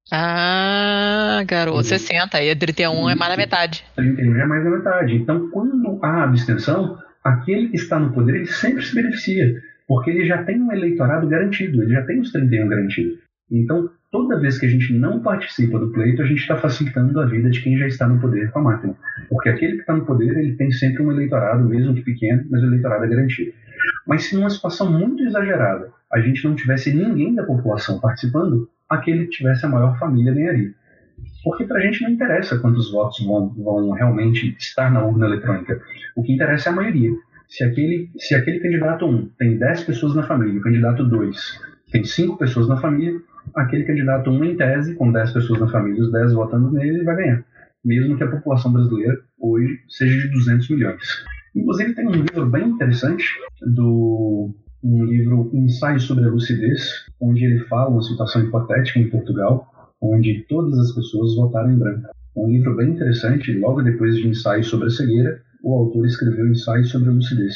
Ah, 0.09 1.43
garoto, 1.45 1.77
uhum. 1.77 1.83
60. 1.83 2.41
E 2.41 2.55
31 2.55 3.09
é 3.09 3.15
mais 3.15 3.31
da 3.31 3.37
metade. 3.37 3.85
31 3.95 4.35
é 4.35 4.45
mais 4.45 4.63
da 4.63 4.69
metade. 4.69 5.15
Então, 5.15 5.49
quando 5.49 5.99
há 6.01 6.23
abstenção, 6.23 6.97
aquele 7.23 7.69
que 7.69 7.75
está 7.75 7.99
no 7.99 8.13
poder 8.13 8.35
ele 8.35 8.45
sempre 8.45 8.83
se 8.83 8.95
beneficia, 8.95 9.61
porque 9.87 10.09
ele 10.09 10.25
já 10.25 10.43
tem 10.43 10.61
um 10.61 10.71
eleitorado 10.71 11.27
garantido, 11.27 11.81
ele 11.81 11.93
já 11.93 12.01
tem 12.03 12.19
os 12.19 12.31
31 12.31 12.67
garantidos. 12.67 13.19
Então, 13.51 13.89
toda 14.11 14.39
vez 14.39 14.57
que 14.57 14.65
a 14.65 14.69
gente 14.69 14.93
não 14.93 15.21
participa 15.21 15.77
do 15.77 15.91
pleito, 15.91 16.21
a 16.21 16.25
gente 16.25 16.39
está 16.39 16.57
facilitando 16.57 17.19
a 17.19 17.25
vida 17.25 17.49
de 17.49 17.61
quem 17.61 17.77
já 17.77 17.87
está 17.87 18.07
no 18.07 18.19
poder 18.19 18.51
com 18.51 18.59
a 18.59 18.63
máquina. 18.63 18.95
Porque 19.29 19.49
aquele 19.49 19.73
que 19.73 19.81
está 19.81 19.93
no 19.93 20.05
poder, 20.05 20.37
ele 20.37 20.55
tem 20.55 20.71
sempre 20.71 21.03
um 21.03 21.11
eleitorado, 21.11 21.67
mesmo 21.67 21.93
que 21.93 22.01
pequeno, 22.01 22.45
mas 22.49 22.61
o 22.63 22.67
eleitorado 22.67 23.03
é 23.05 23.07
garantido. 23.07 23.53
Mas 24.07 24.23
se 24.23 24.35
numa 24.35 24.49
situação 24.49 24.91
muito 24.91 25.23
exagerada, 25.23 25.89
a 26.11 26.19
gente 26.19 26.43
não 26.43 26.55
tivesse 26.55 26.93
ninguém 26.93 27.33
da 27.33 27.43
população 27.43 27.99
participando, 27.99 28.69
aquele 28.91 29.25
que 29.25 29.37
tivesse 29.37 29.65
a 29.65 29.69
maior 29.69 29.97
família 29.97 30.33
ganharia. 30.33 30.73
Porque 31.43 31.63
para 31.65 31.79
a 31.79 31.81
gente 31.81 32.03
não 32.03 32.11
interessa 32.11 32.59
quantos 32.59 32.91
votos 32.91 33.25
vão, 33.25 33.49
vão 33.49 33.91
realmente 33.91 34.55
estar 34.59 34.91
na 34.91 35.03
urna 35.03 35.25
eletrônica. 35.25 35.81
O 36.15 36.23
que 36.23 36.33
interessa 36.33 36.69
é 36.69 36.71
a 36.71 36.75
maioria. 36.75 37.11
Se 37.47 37.63
aquele, 37.63 38.09
se 38.17 38.35
aquele 38.35 38.59
candidato 38.59 39.05
1 39.05 39.29
tem 39.37 39.57
10 39.57 39.83
pessoas 39.83 40.15
na 40.15 40.23
família, 40.23 40.59
o 40.59 40.63
candidato 40.63 41.03
2 41.03 41.59
tem 41.91 42.03
5 42.03 42.37
pessoas 42.37 42.67
na 42.69 42.77
família, 42.77 43.19
aquele 43.55 43.83
candidato 43.83 44.29
1 44.29 44.43
em 44.45 44.55
tese, 44.55 44.95
com 44.95 45.11
10 45.11 45.31
pessoas 45.31 45.59
na 45.59 45.67
família, 45.67 46.01
os 46.01 46.11
10 46.11 46.33
votando 46.33 46.71
nele, 46.71 47.03
vai 47.03 47.15
ganhar. 47.15 47.43
Mesmo 47.83 48.15
que 48.15 48.23
a 48.23 48.29
população 48.29 48.71
brasileira 48.71 49.17
hoje 49.39 49.79
seja 49.89 50.17
de 50.19 50.29
200 50.29 50.69
milhões. 50.69 51.01
Inclusive 51.55 51.93
tem 51.95 52.07
um 52.07 52.11
livro 52.11 52.45
bem 52.45 52.69
interessante 52.69 53.25
do 53.61 54.55
um 54.83 55.05
livro 55.05 55.49
Ensaio 55.53 55.99
sobre 55.99 56.25
a 56.25 56.29
Lucidez, 56.29 56.81
onde 57.19 57.45
ele 57.45 57.59
fala 57.65 57.89
uma 57.89 58.01
situação 58.01 58.43
hipotética 58.43 58.99
em 58.99 59.09
Portugal, 59.09 59.67
onde 60.01 60.45
todas 60.49 60.77
as 60.79 60.91
pessoas 60.93 61.35
votaram 61.35 61.71
em 61.71 61.77
branco. 61.77 62.09
Um 62.35 62.49
livro 62.49 62.75
bem 62.75 62.89
interessante, 62.89 63.51
logo 63.53 63.81
depois 63.81 64.15
de 64.15 64.27
Ensaio 64.27 64.63
sobre 64.63 64.87
a 64.87 64.91
Cegueira, 64.91 65.41
o 65.63 65.73
autor 65.75 66.05
escreveu 66.05 66.47
Ensaio 66.47 66.85
sobre 66.85 67.09
a 67.09 67.13
Lucidez. 67.13 67.55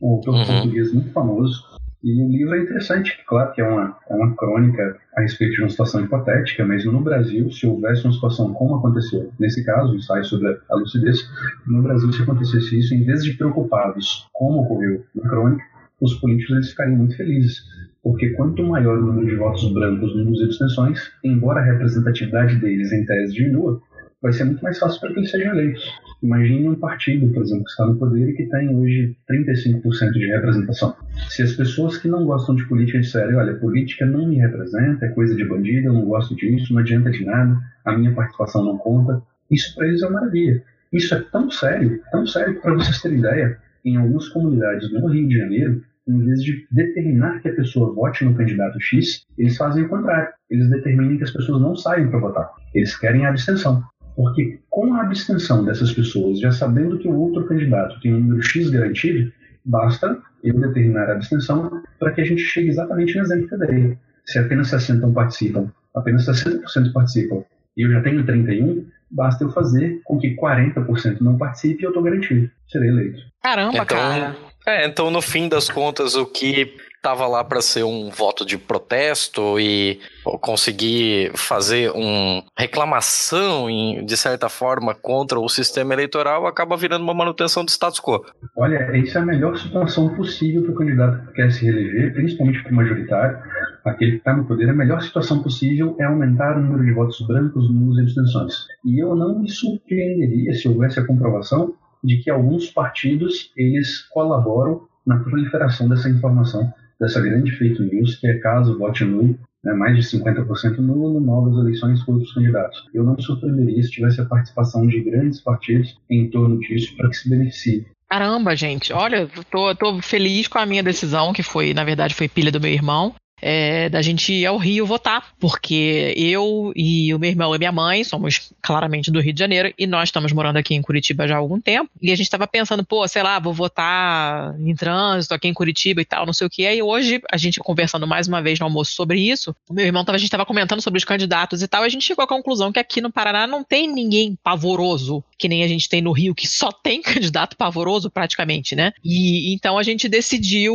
Um 0.00 0.12
autor 0.12 0.34
uhum. 0.34 0.46
português 0.46 0.92
muito 0.92 1.10
famoso, 1.10 1.62
e 2.02 2.20
o 2.20 2.28
livro 2.28 2.56
é 2.56 2.62
interessante, 2.62 3.16
claro 3.28 3.52
que 3.52 3.60
é 3.60 3.64
uma, 3.64 3.96
é 4.10 4.14
uma 4.14 4.34
crônica 4.34 4.96
a 5.16 5.20
respeito 5.20 5.54
de 5.54 5.60
uma 5.60 5.70
situação 5.70 6.04
hipotética, 6.04 6.64
mas 6.64 6.84
no 6.84 7.00
Brasil, 7.00 7.48
se 7.52 7.64
houvesse 7.64 8.04
uma 8.04 8.12
situação 8.12 8.52
como 8.54 8.74
aconteceu, 8.76 9.30
nesse 9.38 9.64
caso, 9.64 9.92
o 9.92 9.96
ensaio 9.96 10.24
sobre 10.24 10.58
a 10.68 10.74
lucidez, 10.74 11.20
no 11.64 11.80
Brasil, 11.80 12.12
se 12.12 12.22
acontecesse 12.22 12.76
isso, 12.76 12.92
em 12.92 13.04
vez 13.04 13.22
de 13.22 13.34
preocupados 13.34 14.28
como 14.32 14.62
ocorreu 14.62 15.04
na 15.14 15.28
crônica, 15.28 15.62
os 16.02 16.14
políticos 16.14 16.56
eles 16.56 16.70
ficariam 16.70 16.98
muito 16.98 17.16
felizes. 17.16 17.62
Porque 18.02 18.30
quanto 18.30 18.64
maior 18.64 18.98
o 18.98 19.06
número 19.06 19.28
de 19.28 19.36
votos 19.36 19.72
brancos 19.72 20.14
nos 20.16 20.42
abstenções, 20.42 21.00
embora 21.22 21.60
a 21.60 21.64
representatividade 21.64 22.56
deles 22.56 22.92
em 22.92 23.06
tese 23.06 23.32
diminua, 23.32 23.80
vai 24.20 24.32
ser 24.32 24.44
muito 24.44 24.62
mais 24.62 24.78
fácil 24.78 25.00
para 25.00 25.12
que 25.12 25.20
eles 25.20 25.30
sejam 25.30 25.52
eleitos. 25.52 25.84
Imagine 26.20 26.68
um 26.68 26.74
partido, 26.74 27.32
por 27.32 27.42
exemplo, 27.42 27.64
que 27.64 27.70
está 27.70 27.86
no 27.86 27.96
poder 27.96 28.28
e 28.28 28.32
que 28.34 28.46
tem 28.46 28.74
hoje 28.74 29.16
35% 29.30 30.12
de 30.12 30.26
representação. 30.26 30.96
Se 31.28 31.42
as 31.42 31.52
pessoas 31.52 31.96
que 31.96 32.08
não 32.08 32.24
gostam 32.24 32.56
de 32.56 32.66
política 32.66 33.00
disserem, 33.00 33.36
olha, 33.36 33.54
política 33.54 34.04
não 34.04 34.28
me 34.28 34.38
representa, 34.38 35.06
é 35.06 35.08
coisa 35.10 35.36
de 35.36 35.44
bandido, 35.44 35.88
eu 35.88 35.92
não 35.92 36.04
gosto 36.04 36.34
disso, 36.34 36.72
não 36.72 36.80
adianta 36.80 37.10
de 37.10 37.24
nada, 37.24 37.56
a 37.84 37.96
minha 37.96 38.12
participação 38.12 38.64
não 38.64 38.78
conta, 38.78 39.22
isso 39.50 39.74
para 39.76 39.86
eles 39.86 40.02
é 40.02 40.06
uma 40.06 40.20
maravilha. 40.20 40.62
Isso 40.92 41.14
é 41.14 41.20
tão 41.20 41.50
sério, 41.50 42.00
tão 42.10 42.26
sério 42.26 42.54
que 42.54 42.60
para 42.60 42.74
vocês 42.74 43.00
terem 43.00 43.18
ideia, 43.18 43.58
em 43.84 43.96
algumas 43.96 44.28
comunidades 44.28 44.92
no 44.92 45.06
Rio 45.08 45.28
de 45.28 45.36
Janeiro, 45.36 45.82
em 46.08 46.18
vez 46.24 46.42
de 46.42 46.66
determinar 46.70 47.40
que 47.40 47.48
a 47.48 47.54
pessoa 47.54 47.94
vote 47.94 48.24
no 48.24 48.34
candidato 48.34 48.80
X, 48.80 49.24
eles 49.38 49.56
fazem 49.56 49.84
o 49.84 49.88
contrário. 49.88 50.28
Eles 50.50 50.68
determinam 50.68 51.16
que 51.16 51.24
as 51.24 51.30
pessoas 51.30 51.60
não 51.60 51.76
saiam 51.76 52.10
para 52.10 52.18
votar. 52.18 52.50
Eles 52.74 52.96
querem 52.96 53.24
a 53.24 53.30
abstenção. 53.30 53.82
Porque 54.16 54.60
com 54.68 54.94
a 54.94 55.02
abstenção 55.02 55.64
dessas 55.64 55.92
pessoas, 55.92 56.40
já 56.40 56.50
sabendo 56.50 56.98
que 56.98 57.08
o 57.08 57.14
outro 57.14 57.46
candidato 57.46 57.98
tem 58.00 58.14
um 58.14 58.20
número 58.20 58.42
X 58.42 58.68
garantido, 58.68 59.32
basta 59.64 60.18
eu 60.42 60.60
determinar 60.60 61.08
a 61.08 61.12
abstenção 61.12 61.82
para 61.98 62.12
que 62.12 62.20
a 62.20 62.24
gente 62.24 62.42
chegue 62.42 62.68
exatamente 62.68 63.16
no 63.16 63.22
exemplo 63.22 63.48
que 63.48 63.54
eu 63.54 63.58
dei. 63.58 63.98
Se 64.26 64.38
apenas 64.38 64.68
60 64.68 65.08
participam, 65.08 65.70
apenas 65.94 66.26
60% 66.26 66.92
participam, 66.92 67.44
e 67.76 67.82
eu 67.82 67.90
já 67.90 68.02
tenho 68.02 68.24
31, 68.24 68.84
basta 69.12 69.44
eu 69.44 69.50
fazer 69.50 70.00
com 70.04 70.18
que 70.18 70.34
40% 70.34 71.20
não 71.20 71.36
participe 71.36 71.82
e 71.82 71.84
eu 71.84 71.90
estou 71.90 72.02
garantido. 72.02 72.50
Serei 72.68 72.88
eleito. 72.88 73.20
Caramba, 73.42 73.74
então, 73.74 73.86
cara. 73.86 74.36
É, 74.66 74.86
então 74.86 75.10
no 75.10 75.20
fim 75.20 75.48
das 75.48 75.68
contas, 75.68 76.14
o 76.14 76.24
que 76.24 76.74
estava 77.02 77.26
lá 77.26 77.42
para 77.42 77.60
ser 77.60 77.82
um 77.82 78.10
voto 78.10 78.46
de 78.46 78.56
protesto 78.56 79.58
e 79.58 79.98
conseguir 80.40 81.32
fazer 81.34 81.90
uma 81.90 82.44
reclamação, 82.56 83.68
em, 83.68 84.06
de 84.06 84.16
certa 84.16 84.48
forma, 84.48 84.94
contra 84.94 85.40
o 85.40 85.48
sistema 85.48 85.92
eleitoral, 85.92 86.46
acaba 86.46 86.76
virando 86.76 87.02
uma 87.02 87.12
manutenção 87.12 87.64
do 87.64 87.70
status 87.70 87.98
quo. 87.98 88.24
Olha, 88.56 88.96
isso 88.96 89.18
é 89.18 89.20
a 89.20 89.24
melhor 89.24 89.58
situação 89.58 90.14
possível 90.14 90.62
para 90.62 90.70
o 90.70 90.74
candidato 90.76 91.26
que 91.26 91.32
quer 91.32 91.50
se 91.50 91.64
reeleger, 91.64 92.14
principalmente 92.14 92.62
para 92.62 92.72
o 92.72 92.76
majoritário. 92.76 93.38
Aquele 93.84 94.12
que 94.12 94.18
está 94.18 94.36
no 94.36 94.44
poder, 94.44 94.70
a 94.70 94.72
melhor 94.72 95.02
situação 95.02 95.42
possível 95.42 95.96
é 95.98 96.04
aumentar 96.04 96.56
o 96.56 96.62
número 96.62 96.84
de 96.84 96.92
votos 96.92 97.20
brancos 97.26 97.68
nos 97.68 97.98
abstenções. 97.98 98.54
E 98.84 99.02
eu 99.02 99.16
não 99.16 99.40
me 99.40 99.50
surpreenderia 99.50 100.54
se 100.54 100.68
houvesse 100.68 101.00
a 101.00 101.04
comprovação 101.04 101.74
de 102.04 102.18
que 102.18 102.30
alguns 102.30 102.70
partidos 102.70 103.50
eles 103.56 104.02
colaboram 104.10 104.86
na 105.04 105.18
proliferação 105.18 105.88
dessa 105.88 106.08
informação 106.08 106.72
dessa 107.02 107.20
grande 107.20 107.50
fake 107.50 107.82
news, 107.82 108.14
que 108.14 108.28
é 108.28 108.38
caso 108.38 108.78
vote 108.78 109.04
nulo, 109.04 109.36
né, 109.64 109.72
mais 109.72 109.96
de 109.96 110.18
50% 110.18 110.78
nulo, 110.78 111.20
novas 111.20 111.58
eleições 111.58 112.00
por 112.04 112.14
outros 112.14 112.32
candidatos. 112.32 112.88
Eu 112.94 113.02
não 113.02 113.16
me 113.16 113.22
surpreenderia 113.22 113.82
se 113.82 113.90
tivesse 113.90 114.20
a 114.20 114.24
participação 114.24 114.86
de 114.86 115.00
grandes 115.00 115.40
partidos 115.40 115.98
em 116.08 116.30
torno 116.30 116.60
disso 116.60 116.96
para 116.96 117.08
que 117.08 117.16
se 117.16 117.28
beneficie. 117.28 117.86
Caramba, 118.08 118.54
gente, 118.54 118.92
olha, 118.92 119.28
tô, 119.50 119.74
tô 119.74 120.00
feliz 120.00 120.46
com 120.46 120.58
a 120.58 120.66
minha 120.66 120.82
decisão, 120.82 121.32
que 121.32 121.42
foi, 121.42 121.74
na 121.74 121.82
verdade, 121.82 122.14
foi 122.14 122.28
pilha 122.28 122.52
do 122.52 122.60
meu 122.60 122.70
irmão 122.70 123.14
é, 123.42 123.88
da 123.88 124.00
gente 124.00 124.32
ir 124.32 124.46
ao 124.46 124.56
Rio 124.56 124.86
votar, 124.86 125.34
porque 125.40 126.14
eu 126.16 126.72
e 126.76 127.12
o 127.12 127.18
meu 127.18 127.28
irmão 127.28 127.54
e 127.54 127.58
minha 127.58 127.72
mãe 127.72 128.04
somos 128.04 128.52
claramente 128.62 129.10
do 129.10 129.20
Rio 129.20 129.32
de 129.32 129.40
Janeiro 129.40 129.74
e 129.76 129.86
nós 129.86 130.08
estamos 130.08 130.32
morando 130.32 130.58
aqui 130.58 130.74
em 130.74 130.80
Curitiba 130.80 131.26
já 131.26 131.34
há 131.34 131.38
algum 131.38 131.60
tempo. 131.60 131.90
E 132.00 132.12
a 132.12 132.16
gente 132.16 132.26
estava 132.26 132.46
pensando, 132.46 132.84
pô, 132.84 133.06
sei 133.08 133.22
lá, 133.22 133.40
vou 133.40 133.52
votar 133.52 134.54
em 134.60 134.74
trânsito 134.76 135.34
aqui 135.34 135.48
em 135.48 135.54
Curitiba 135.54 136.00
e 136.00 136.04
tal, 136.04 136.24
não 136.24 136.32
sei 136.32 136.46
o 136.46 136.50
que. 136.50 136.62
E 136.62 136.82
hoje, 136.82 137.20
a 137.30 137.36
gente 137.36 137.58
conversando 137.58 138.06
mais 138.06 138.28
uma 138.28 138.40
vez 138.40 138.60
no 138.60 138.66
almoço 138.66 138.92
sobre 138.92 139.18
isso, 139.18 139.54
o 139.68 139.74
meu 139.74 139.84
irmão, 139.84 140.04
tava, 140.04 140.16
a 140.16 140.18
gente 140.18 140.28
estava 140.28 140.46
comentando 140.46 140.80
sobre 140.80 140.98
os 140.98 141.04
candidatos 141.04 141.62
e 141.62 141.68
tal, 141.68 141.82
e 141.82 141.86
a 141.86 141.88
gente 141.88 142.04
chegou 142.04 142.24
à 142.24 142.28
conclusão 142.28 142.70
que 142.70 142.78
aqui 142.78 143.00
no 143.00 143.10
Paraná 143.10 143.46
não 143.46 143.64
tem 143.64 143.92
ninguém 143.92 144.38
pavoroso, 144.42 145.24
que 145.36 145.48
nem 145.48 145.64
a 145.64 145.68
gente 145.68 145.88
tem 145.88 146.00
no 146.00 146.12
Rio, 146.12 146.34
que 146.34 146.46
só 146.46 146.70
tem 146.70 147.02
candidato 147.02 147.56
pavoroso 147.56 148.08
praticamente, 148.08 148.76
né? 148.76 148.92
E 149.04 149.52
então 149.52 149.76
a 149.76 149.82
gente 149.82 150.08
decidiu 150.08 150.74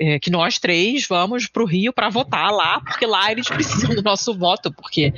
é, 0.00 0.18
que 0.18 0.30
nós 0.30 0.58
três 0.58 1.06
vamos 1.06 1.46
pro 1.46 1.67
Rio 1.68 1.92
para 1.92 2.08
votar 2.08 2.50
lá, 2.52 2.80
porque 2.80 3.06
lá 3.06 3.30
eles 3.30 3.46
precisam 3.48 3.94
do 3.94 4.02
nosso 4.02 4.36
voto, 4.36 4.72
porque 4.72 5.14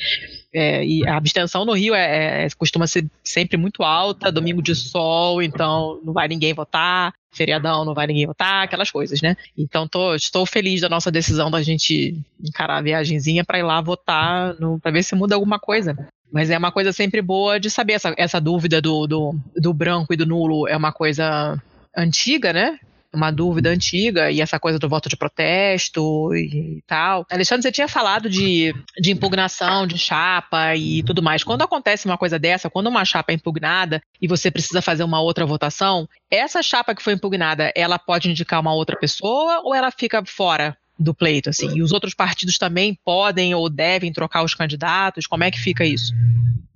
é, 0.53 0.85
a 1.09 1.17
abstenção 1.17 1.65
no 1.65 1.73
Rio 1.73 1.95
é, 1.95 2.45
é, 2.45 2.49
costuma 2.59 2.87
ser 2.87 3.07
sempre 3.25 3.57
muito 3.57 3.83
alta, 3.83 4.31
domingo 4.31 4.63
de 4.63 4.75
sol, 4.75 5.41
então 5.41 5.99
não 6.05 6.13
vai 6.13 6.29
ninguém 6.29 6.53
votar, 6.53 7.13
feriadão 7.33 7.85
não 7.85 7.95
vai 7.95 8.07
ninguém 8.07 8.27
votar, 8.27 8.65
aquelas 8.65 8.91
coisas, 8.91 9.23
né? 9.23 9.37
Então 9.57 9.87
tô, 9.87 10.15
estou 10.15 10.45
feliz 10.45 10.81
da 10.81 10.89
nossa 10.89 11.11
decisão 11.11 11.51
da 11.51 11.63
gente 11.63 12.19
encarar 12.43 12.79
a 12.79 12.83
viagemzinha 12.83 13.45
para 13.45 13.59
ir 13.59 13.63
lá 13.63 13.81
votar, 13.81 14.55
para 14.83 14.91
ver 14.91 15.03
se 15.03 15.15
muda 15.15 15.35
alguma 15.35 15.59
coisa. 15.59 15.97
Mas 16.33 16.51
é 16.51 16.59
uma 16.59 16.71
coisa 16.71 16.93
sempre 16.93 17.23
boa 17.23 17.59
de 17.59 17.71
saber 17.71 17.95
essa, 17.95 18.15
essa 18.17 18.41
dúvida 18.41 18.81
do, 18.81 19.07
do, 19.07 19.35
do 19.57 19.75
branco 19.75 20.13
e 20.13 20.17
do 20.17 20.27
nulo 20.27 20.69
é 20.69 20.77
uma 20.77 20.93
coisa 20.93 21.61
antiga, 21.97 22.53
né? 22.53 22.79
Uma 23.13 23.31
dúvida 23.31 23.71
antiga 23.71 24.31
e 24.31 24.41
essa 24.41 24.59
coisa 24.59 24.79
do 24.79 24.89
voto 24.89 25.09
de 25.09 25.17
protesto 25.17 26.35
e, 26.35 26.83
tal. 26.87 27.27
Alexandre, 27.31 27.63
você 27.63 27.73
tinha 27.73 27.89
falado 27.89 28.29
de, 28.29 28.75
de 28.99 29.11
impugnação 29.11 29.87
de 29.87 29.99
chapa 29.99 30.77
e 30.77 31.03
tudo 31.03 31.23
mais. 31.23 31.43
Quando 31.43 31.63
acontece 31.63 32.07
uma 32.07 32.19
coisa 32.19 32.39
dessa, 32.39 32.71
quando 32.71 32.87
uma 32.87 33.05
chapa 33.05 33.33
é 33.33 33.35
impugnada 33.35 34.03
e 34.21 34.29
você 34.29 34.51
precisa 34.51 34.81
fazer 34.81 35.05
uma 35.05 35.21
outra 35.21 35.45
votação, 35.45 36.09
essa 36.31 36.63
chapa 36.63 36.95
que 36.95 37.03
foi 37.03 37.15
impugnada, 37.15 37.73
ela 37.75 37.99
pode 37.99 38.31
indicar 38.31 38.61
uma 38.61 38.75
outra 38.75 38.97
pessoa 38.97 39.61
ou 39.65 39.75
ela 39.75 39.91
fica 39.91 40.23
fora? 40.25 40.77
do 41.01 41.15
pleito, 41.15 41.49
assim. 41.49 41.79
E 41.79 41.83
os 41.83 41.93
outros 41.93 42.13
partidos 42.13 42.59
também 42.59 42.95
podem 43.03 43.55
ou 43.55 43.71
devem 43.71 44.13
trocar 44.13 44.45
os 44.45 44.55
candidatos? 44.55 45.27
Como 45.27 45.43
é 45.43 45.51
que 45.51 45.59
fica 45.59 45.83
isso? 45.83 46.13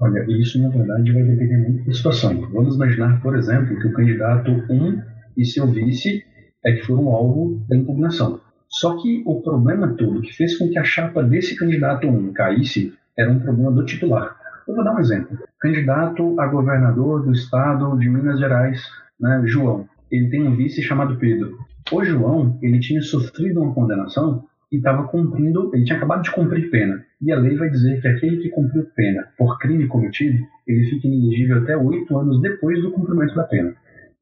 Olha, 0.00 0.24
isso 0.28 0.58
na 0.60 0.70
verdade 0.70 1.12
vai 1.12 1.22
depender 1.22 1.58
muito 1.58 1.84
da 1.84 1.92
situação. 1.92 2.40
Vamos 2.50 2.74
imaginar, 2.74 3.20
por 3.20 3.36
exemplo, 3.36 3.78
que 3.78 3.86
o 3.86 3.92
candidato 3.92 4.50
1 4.50 5.13
e 5.36 5.44
seu 5.44 5.66
vice 5.66 6.24
é 6.64 6.72
que 6.72 6.82
foram 6.86 7.08
alvo 7.08 7.64
da 7.68 7.76
impugnação. 7.76 8.40
Só 8.68 9.00
que 9.00 9.22
o 9.26 9.40
problema 9.40 9.94
todo 9.94 10.20
que 10.20 10.32
fez 10.32 10.56
com 10.58 10.68
que 10.68 10.78
a 10.78 10.84
chapa 10.84 11.22
desse 11.22 11.56
candidato 11.56 12.08
1 12.08 12.32
caísse 12.32 12.92
era 13.16 13.30
um 13.30 13.38
problema 13.38 13.70
do 13.70 13.84
titular. 13.84 14.36
Eu 14.66 14.74
vou 14.74 14.84
dar 14.84 14.94
um 14.94 14.98
exemplo. 14.98 15.38
Candidato 15.60 16.40
a 16.40 16.46
governador 16.46 17.24
do 17.24 17.32
estado 17.32 17.96
de 17.98 18.08
Minas 18.08 18.38
Gerais, 18.38 18.82
né, 19.20 19.42
João. 19.46 19.86
Ele 20.10 20.28
tem 20.28 20.42
um 20.46 20.56
vice 20.56 20.82
chamado 20.82 21.16
Pedro. 21.16 21.56
O 21.92 22.02
João, 22.02 22.58
ele 22.62 22.80
tinha 22.80 23.02
sofrido 23.02 23.60
uma 23.60 23.74
condenação 23.74 24.44
e 24.72 24.76
estava 24.76 25.06
cumprindo, 25.06 25.70
ele 25.74 25.84
tinha 25.84 25.96
acabado 25.96 26.22
de 26.22 26.32
cumprir 26.32 26.70
pena. 26.70 27.04
E 27.20 27.30
a 27.30 27.38
lei 27.38 27.56
vai 27.56 27.70
dizer 27.70 28.00
que 28.00 28.08
aquele 28.08 28.38
que 28.38 28.48
cumpriu 28.48 28.86
pena 28.96 29.28
por 29.38 29.58
crime 29.58 29.86
cometido, 29.86 30.44
ele 30.66 30.84
fica 30.90 31.06
inelegível 31.06 31.58
até 31.58 31.76
oito 31.76 32.18
anos 32.18 32.40
depois 32.40 32.80
do 32.82 32.90
cumprimento 32.90 33.34
da 33.34 33.44
pena. 33.44 33.74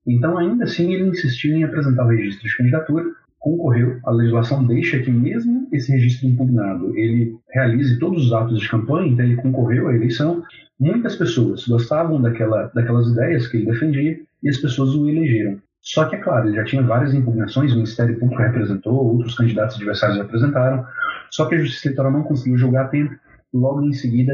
Então, 0.06 0.36
ainda 0.36 0.64
assim, 0.64 0.92
ele 0.92 1.08
insistiu 1.08 1.56
em 1.56 1.64
apresentar 1.64 2.04
o 2.04 2.08
registro 2.08 2.48
de 2.48 2.56
candidatura, 2.56 3.04
concorreu, 3.38 3.98
a 4.04 4.10
legislação 4.12 4.64
deixa 4.64 5.00
que 5.00 5.10
mesmo 5.10 5.68
esse 5.72 5.90
registro 5.92 6.28
impugnado, 6.28 6.96
ele 6.96 7.36
realize 7.52 7.98
todos 7.98 8.26
os 8.26 8.32
atos 8.32 8.60
de 8.60 8.68
campanha, 8.68 9.08
então 9.08 9.24
ele 9.24 9.36
concorreu 9.36 9.88
à 9.88 9.94
eleição. 9.94 10.42
Muitas 10.78 11.16
pessoas 11.16 11.66
gostavam 11.66 12.22
daquela, 12.22 12.70
daquelas 12.74 13.10
ideias 13.10 13.48
que 13.48 13.56
ele 13.56 13.66
defendia 13.66 14.20
e 14.42 14.48
as 14.48 14.58
pessoas 14.58 14.94
o 14.94 15.08
elegeram. 15.08 15.60
Só 15.80 16.04
que, 16.04 16.14
é 16.14 16.20
claro, 16.20 16.48
ele 16.48 16.56
já 16.56 16.64
tinha 16.64 16.82
várias 16.82 17.12
impugnações, 17.12 17.72
o 17.72 17.76
Ministério 17.76 18.16
Público 18.18 18.40
representou, 18.40 18.94
outros 18.94 19.36
candidatos 19.36 19.76
adversários 19.76 20.18
representaram, 20.18 20.86
só 21.32 21.46
que 21.46 21.56
a 21.56 21.58
Justiça 21.58 21.88
Eleitoral 21.88 22.12
não 22.12 22.22
conseguiu 22.22 22.56
julgar 22.56 22.84
a 22.86 22.88
tempo. 22.88 23.12
Logo 23.52 23.82
em 23.82 23.92
seguida, 23.92 24.32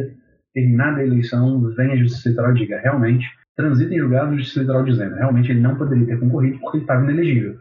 terminada 0.52 1.00
a 1.00 1.06
eleição, 1.06 1.60
vem 1.74 1.92
a 1.92 1.96
Justiça 1.96 2.28
Eleitoral 2.28 2.54
e 2.54 2.58
diga, 2.58 2.78
realmente, 2.78 3.26
transita 3.58 3.92
em 3.92 3.98
julgado 3.98 4.32
a 4.32 4.36
Justiça 4.36 4.60
Eleitoral 4.60 4.84
dizendo, 4.84 5.16
realmente 5.16 5.50
ele 5.50 5.60
não 5.60 5.74
poderia 5.74 6.06
ter 6.06 6.20
concorrido 6.20 6.60
porque 6.60 6.76
ele 6.76 6.84
estava 6.84 7.02
inelegível. 7.02 7.58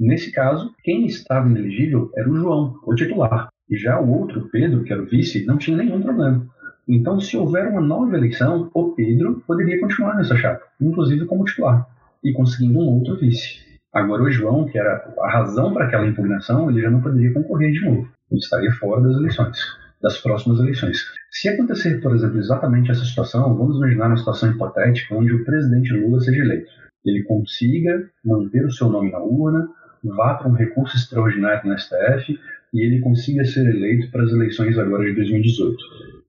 Nesse 0.00 0.32
caso, 0.32 0.74
quem 0.82 1.04
estava 1.04 1.46
inelegível 1.46 2.10
era 2.16 2.28
o 2.28 2.34
João, 2.34 2.80
o 2.82 2.94
titular. 2.94 3.50
E 3.68 3.76
já 3.76 4.00
o 4.00 4.08
outro, 4.10 4.48
Pedro, 4.50 4.82
que 4.82 4.92
era 4.92 5.02
o 5.02 5.06
vice, 5.06 5.44
não 5.44 5.58
tinha 5.58 5.76
nenhum 5.76 6.00
problema. 6.00 6.46
Então, 6.88 7.20
se 7.20 7.36
houver 7.36 7.68
uma 7.68 7.80
nova 7.82 8.16
eleição, 8.16 8.70
o 8.72 8.94
Pedro 8.94 9.42
poderia 9.46 9.78
continuar 9.80 10.16
nessa 10.16 10.34
chapa, 10.34 10.62
inclusive 10.80 11.26
como 11.26 11.44
titular 11.44 11.86
e 12.22 12.32
conseguindo 12.32 12.78
um 12.78 12.98
outro 12.98 13.16
vice. 13.16 13.62
Agora 13.92 14.22
o 14.22 14.30
João, 14.30 14.64
que 14.64 14.78
era 14.78 15.12
a 15.20 15.30
razão 15.30 15.74
para 15.74 15.86
aquela 15.86 16.06
impugnação, 16.06 16.70
ele 16.70 16.80
já 16.80 16.90
não 16.90 17.02
poderia 17.02 17.32
concorrer 17.34 17.72
de 17.72 17.84
novo. 17.84 18.08
Ele 18.30 18.40
estaria 18.40 18.72
fora 18.72 19.02
das 19.02 19.16
eleições, 19.16 19.58
das 20.04 20.18
próximas 20.18 20.60
eleições. 20.60 20.98
Se 21.30 21.48
acontecer, 21.48 22.00
por 22.02 22.14
exemplo, 22.14 22.38
exatamente 22.38 22.90
essa 22.90 23.04
situação, 23.04 23.56
vamos 23.56 23.78
imaginar 23.78 24.08
uma 24.08 24.18
situação 24.18 24.50
hipotética 24.50 25.14
onde 25.14 25.32
o 25.32 25.44
presidente 25.46 25.94
Lula 25.94 26.20
seja 26.20 26.44
eleito. 26.44 26.70
Ele 27.06 27.22
consiga 27.22 28.06
manter 28.22 28.66
o 28.66 28.70
seu 28.70 28.90
nome 28.90 29.10
na 29.10 29.18
urna, 29.18 29.66
vá 30.04 30.34
para 30.34 30.48
um 30.48 30.52
recurso 30.52 30.94
extraordinário 30.94 31.68
no 31.68 31.78
STF 31.78 32.38
e 32.74 32.84
ele 32.84 33.00
consiga 33.00 33.44
ser 33.46 33.66
eleito 33.66 34.10
para 34.10 34.24
as 34.24 34.30
eleições 34.30 34.78
agora 34.78 35.04
de 35.04 35.14
2018. 35.14 35.76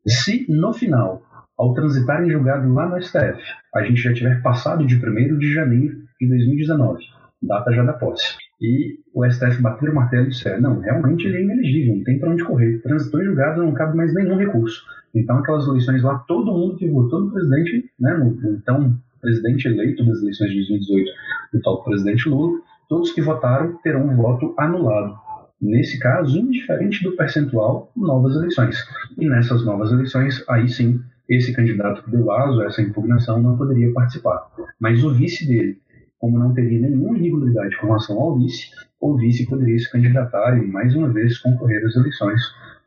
Se 0.07 0.45
no 0.49 0.73
final 0.73 1.21
ao 1.57 1.73
transitar 1.73 2.23
em 2.23 2.29
julgado 2.29 2.73
lá 2.73 2.87
no 2.87 3.01
STF, 3.01 3.41
a 3.73 3.83
gente 3.83 4.01
já 4.01 4.13
tiver 4.13 4.41
passado 4.41 4.85
de 4.85 4.95
1 4.95 5.37
de 5.37 5.53
janeiro 5.53 6.01
de 6.19 6.27
2019, 6.29 7.03
data 7.41 7.73
já 7.73 7.83
da 7.83 7.93
posse, 7.93 8.37
e 8.65 8.99
o 9.13 9.23
STF 9.29 9.61
bater 9.61 9.89
o 9.89 9.95
martelo 9.95 10.25
e 10.25 10.29
disser, 10.29 10.59
não, 10.59 10.79
realmente 10.79 11.27
ele 11.27 11.37
é 11.37 11.41
inelegível, 11.43 11.95
não 11.95 12.03
tem 12.03 12.19
para 12.19 12.31
onde 12.31 12.43
correr, 12.43 12.79
transitou 12.79 13.21
em 13.21 13.25
julgado, 13.25 13.63
não 13.63 13.73
cabe 13.73 13.95
mais 13.95 14.13
nenhum 14.13 14.37
recurso. 14.37 14.83
Então, 15.13 15.37
aquelas 15.37 15.67
eleições 15.67 16.03
lá, 16.03 16.17
todo 16.27 16.51
mundo 16.51 16.75
que 16.75 16.89
votou 16.89 17.21
no 17.21 17.31
presidente, 17.31 17.89
né, 17.99 18.13
no, 18.15 18.37
então 18.51 18.97
presidente 19.21 19.67
eleito 19.67 20.05
das 20.05 20.21
eleições 20.21 20.49
de 20.49 20.57
2018, 20.57 21.11
o 21.53 21.59
tal 21.61 21.83
presidente 21.83 22.29
Lula, 22.29 22.59
todos 22.87 23.11
que 23.11 23.21
votaram 23.21 23.77
terão 23.83 24.07
um 24.07 24.15
voto 24.15 24.53
anulado. 24.57 25.17
Nesse 25.59 25.97
caso, 25.99 26.37
indiferente 26.37 27.03
do 27.03 27.15
percentual, 27.15 27.91
novas 27.95 28.35
eleições. 28.35 28.77
E 29.17 29.27
nessas 29.27 29.65
novas 29.65 29.91
eleições, 29.91 30.43
aí 30.47 30.67
sim, 30.67 31.01
esse 31.27 31.53
candidato 31.53 32.03
que 32.03 32.11
deu 32.11 32.31
aso 32.31 32.61
a 32.61 32.65
essa 32.65 32.81
impugnação 32.81 33.41
não 33.41 33.57
poderia 33.57 33.91
participar. 33.93 34.47
Mas 34.79 35.03
o 35.03 35.11
vice 35.11 35.47
dele, 35.47 35.79
como 36.19 36.39
não 36.39 36.53
teria 36.53 36.79
nenhuma 36.79 37.17
irregularidade 37.17 37.77
com 37.77 37.87
relação 37.87 38.19
ao 38.19 38.37
vice, 38.37 38.69
o 38.99 39.17
vice 39.17 39.45
poderia 39.45 39.77
se 39.77 39.91
candidatar 39.91 40.57
e 40.57 40.65
mais 40.65 40.95
uma 40.95 41.11
vez 41.11 41.37
concorrer 41.39 41.85
às 41.85 41.95
eleições 41.95 42.41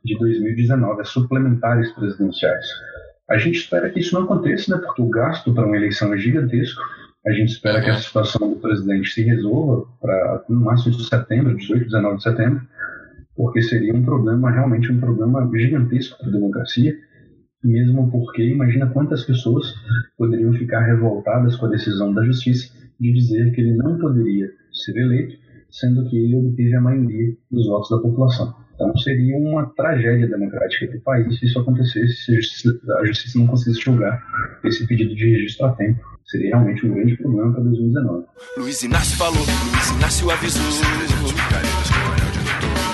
de 0.05 0.19
2019, 0.19 1.01
as 1.01 1.09
suplementares 1.09 1.93
presidenciais. 1.93 2.67
A 3.29 3.37
gente 3.37 3.59
espera 3.59 3.91
que 3.91 4.01
isso 4.01 4.15
não 4.15 4.23
aconteça, 4.23 4.75
né, 4.75 4.83
porque 4.85 5.03
o 5.03 5.09
gasto 5.09 5.53
para 5.53 5.67
uma 5.67 5.77
eleição 5.77 6.13
é 6.15 6.19
gigantesco. 6.19 6.81
A 7.27 7.33
gente 7.33 7.51
espera 7.51 7.83
que 7.83 7.91
a 7.91 7.97
situação 7.97 8.49
do 8.49 8.57
presidente 8.57 9.11
se 9.11 9.23
resolva 9.23 9.87
para 10.01 10.45
no 10.49 10.61
máximo 10.61 10.97
de 10.97 11.07
setembro, 11.07 11.57
18, 11.57 11.85
19 11.85 12.17
de 12.17 12.23
setembro, 12.23 12.63
porque 13.37 13.61
seria 13.61 13.95
um 13.95 14.03
problema, 14.03 14.51
realmente 14.51 14.91
um 14.91 14.99
problema 14.99 15.49
gigantesco 15.55 16.17
para 16.19 16.29
a 16.29 16.33
democracia 16.33 16.97
mesmo 17.63 18.11
porque 18.11 18.43
imagina 18.43 18.87
quantas 18.87 19.25
pessoas 19.25 19.75
poderiam 20.17 20.53
ficar 20.55 20.81
revoltadas 20.81 21.57
com 21.57 21.67
a 21.67 21.71
decisão 21.71 22.13
da 22.13 22.25
justiça 22.25 22.73
de 22.99 23.13
dizer 23.13 23.53
que 23.53 23.61
ele 23.61 23.77
não 23.77 23.99
poderia 23.99 24.51
ser 24.73 24.97
eleito, 24.97 25.37
sendo 25.71 26.09
que 26.09 26.17
ele 26.17 26.37
obteve 26.37 26.75
a 26.75 26.81
maioria 26.81 27.37
dos 27.51 27.67
votos 27.67 27.91
da 27.91 27.99
população. 27.99 28.55
Então 28.75 28.97
seria 28.99 29.37
uma 29.37 29.67
tragédia 29.75 30.29
democrática 30.29 30.87
para 30.87 30.99
o 30.99 31.01
país 31.01 31.39
se 31.39 31.47
isso 31.47 31.59
acontecesse, 31.59 32.15
se 32.15 32.33
a 32.33 32.37
justiça, 33.05 33.39
não 33.39 33.49
conseguisse 33.49 33.81
julgar 33.81 34.23
esse 34.65 34.87
pedido 34.87 35.17
de 35.17 35.31
registro 35.31 35.67
a 35.67 35.73
tempo. 35.73 36.01
Seria 36.27 36.51
realmente 36.51 36.87
um 36.87 36.95
grande 36.95 37.17
problema 37.17 37.53
para 37.53 37.65
2019. 37.65 38.27
Luiz 38.57 38.83
Inácio 38.83 39.17
falou, 39.17 39.45
Luiz 39.73 39.91
Inácio 39.91 40.31
avisou. 40.31 40.63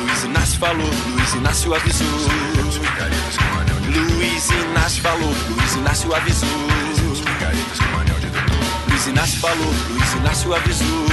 Luiz 0.00 0.24
Inácio 0.24 0.58
falou, 0.58 0.86
Luiz 0.86 1.34
Inácio 1.34 1.74
avisou. 1.74 2.06
Luiz 4.16 4.50
Inácio 4.50 5.02
falou, 5.02 5.28
Luiz 5.28 5.76
Inácio 5.76 6.14
avisou. 6.14 6.74
Luiz 9.04 9.12
Inácio 9.18 9.38
falou, 9.38 9.74
Luiz 9.90 10.14
Inácio 10.14 10.54
avisou. 10.54 11.04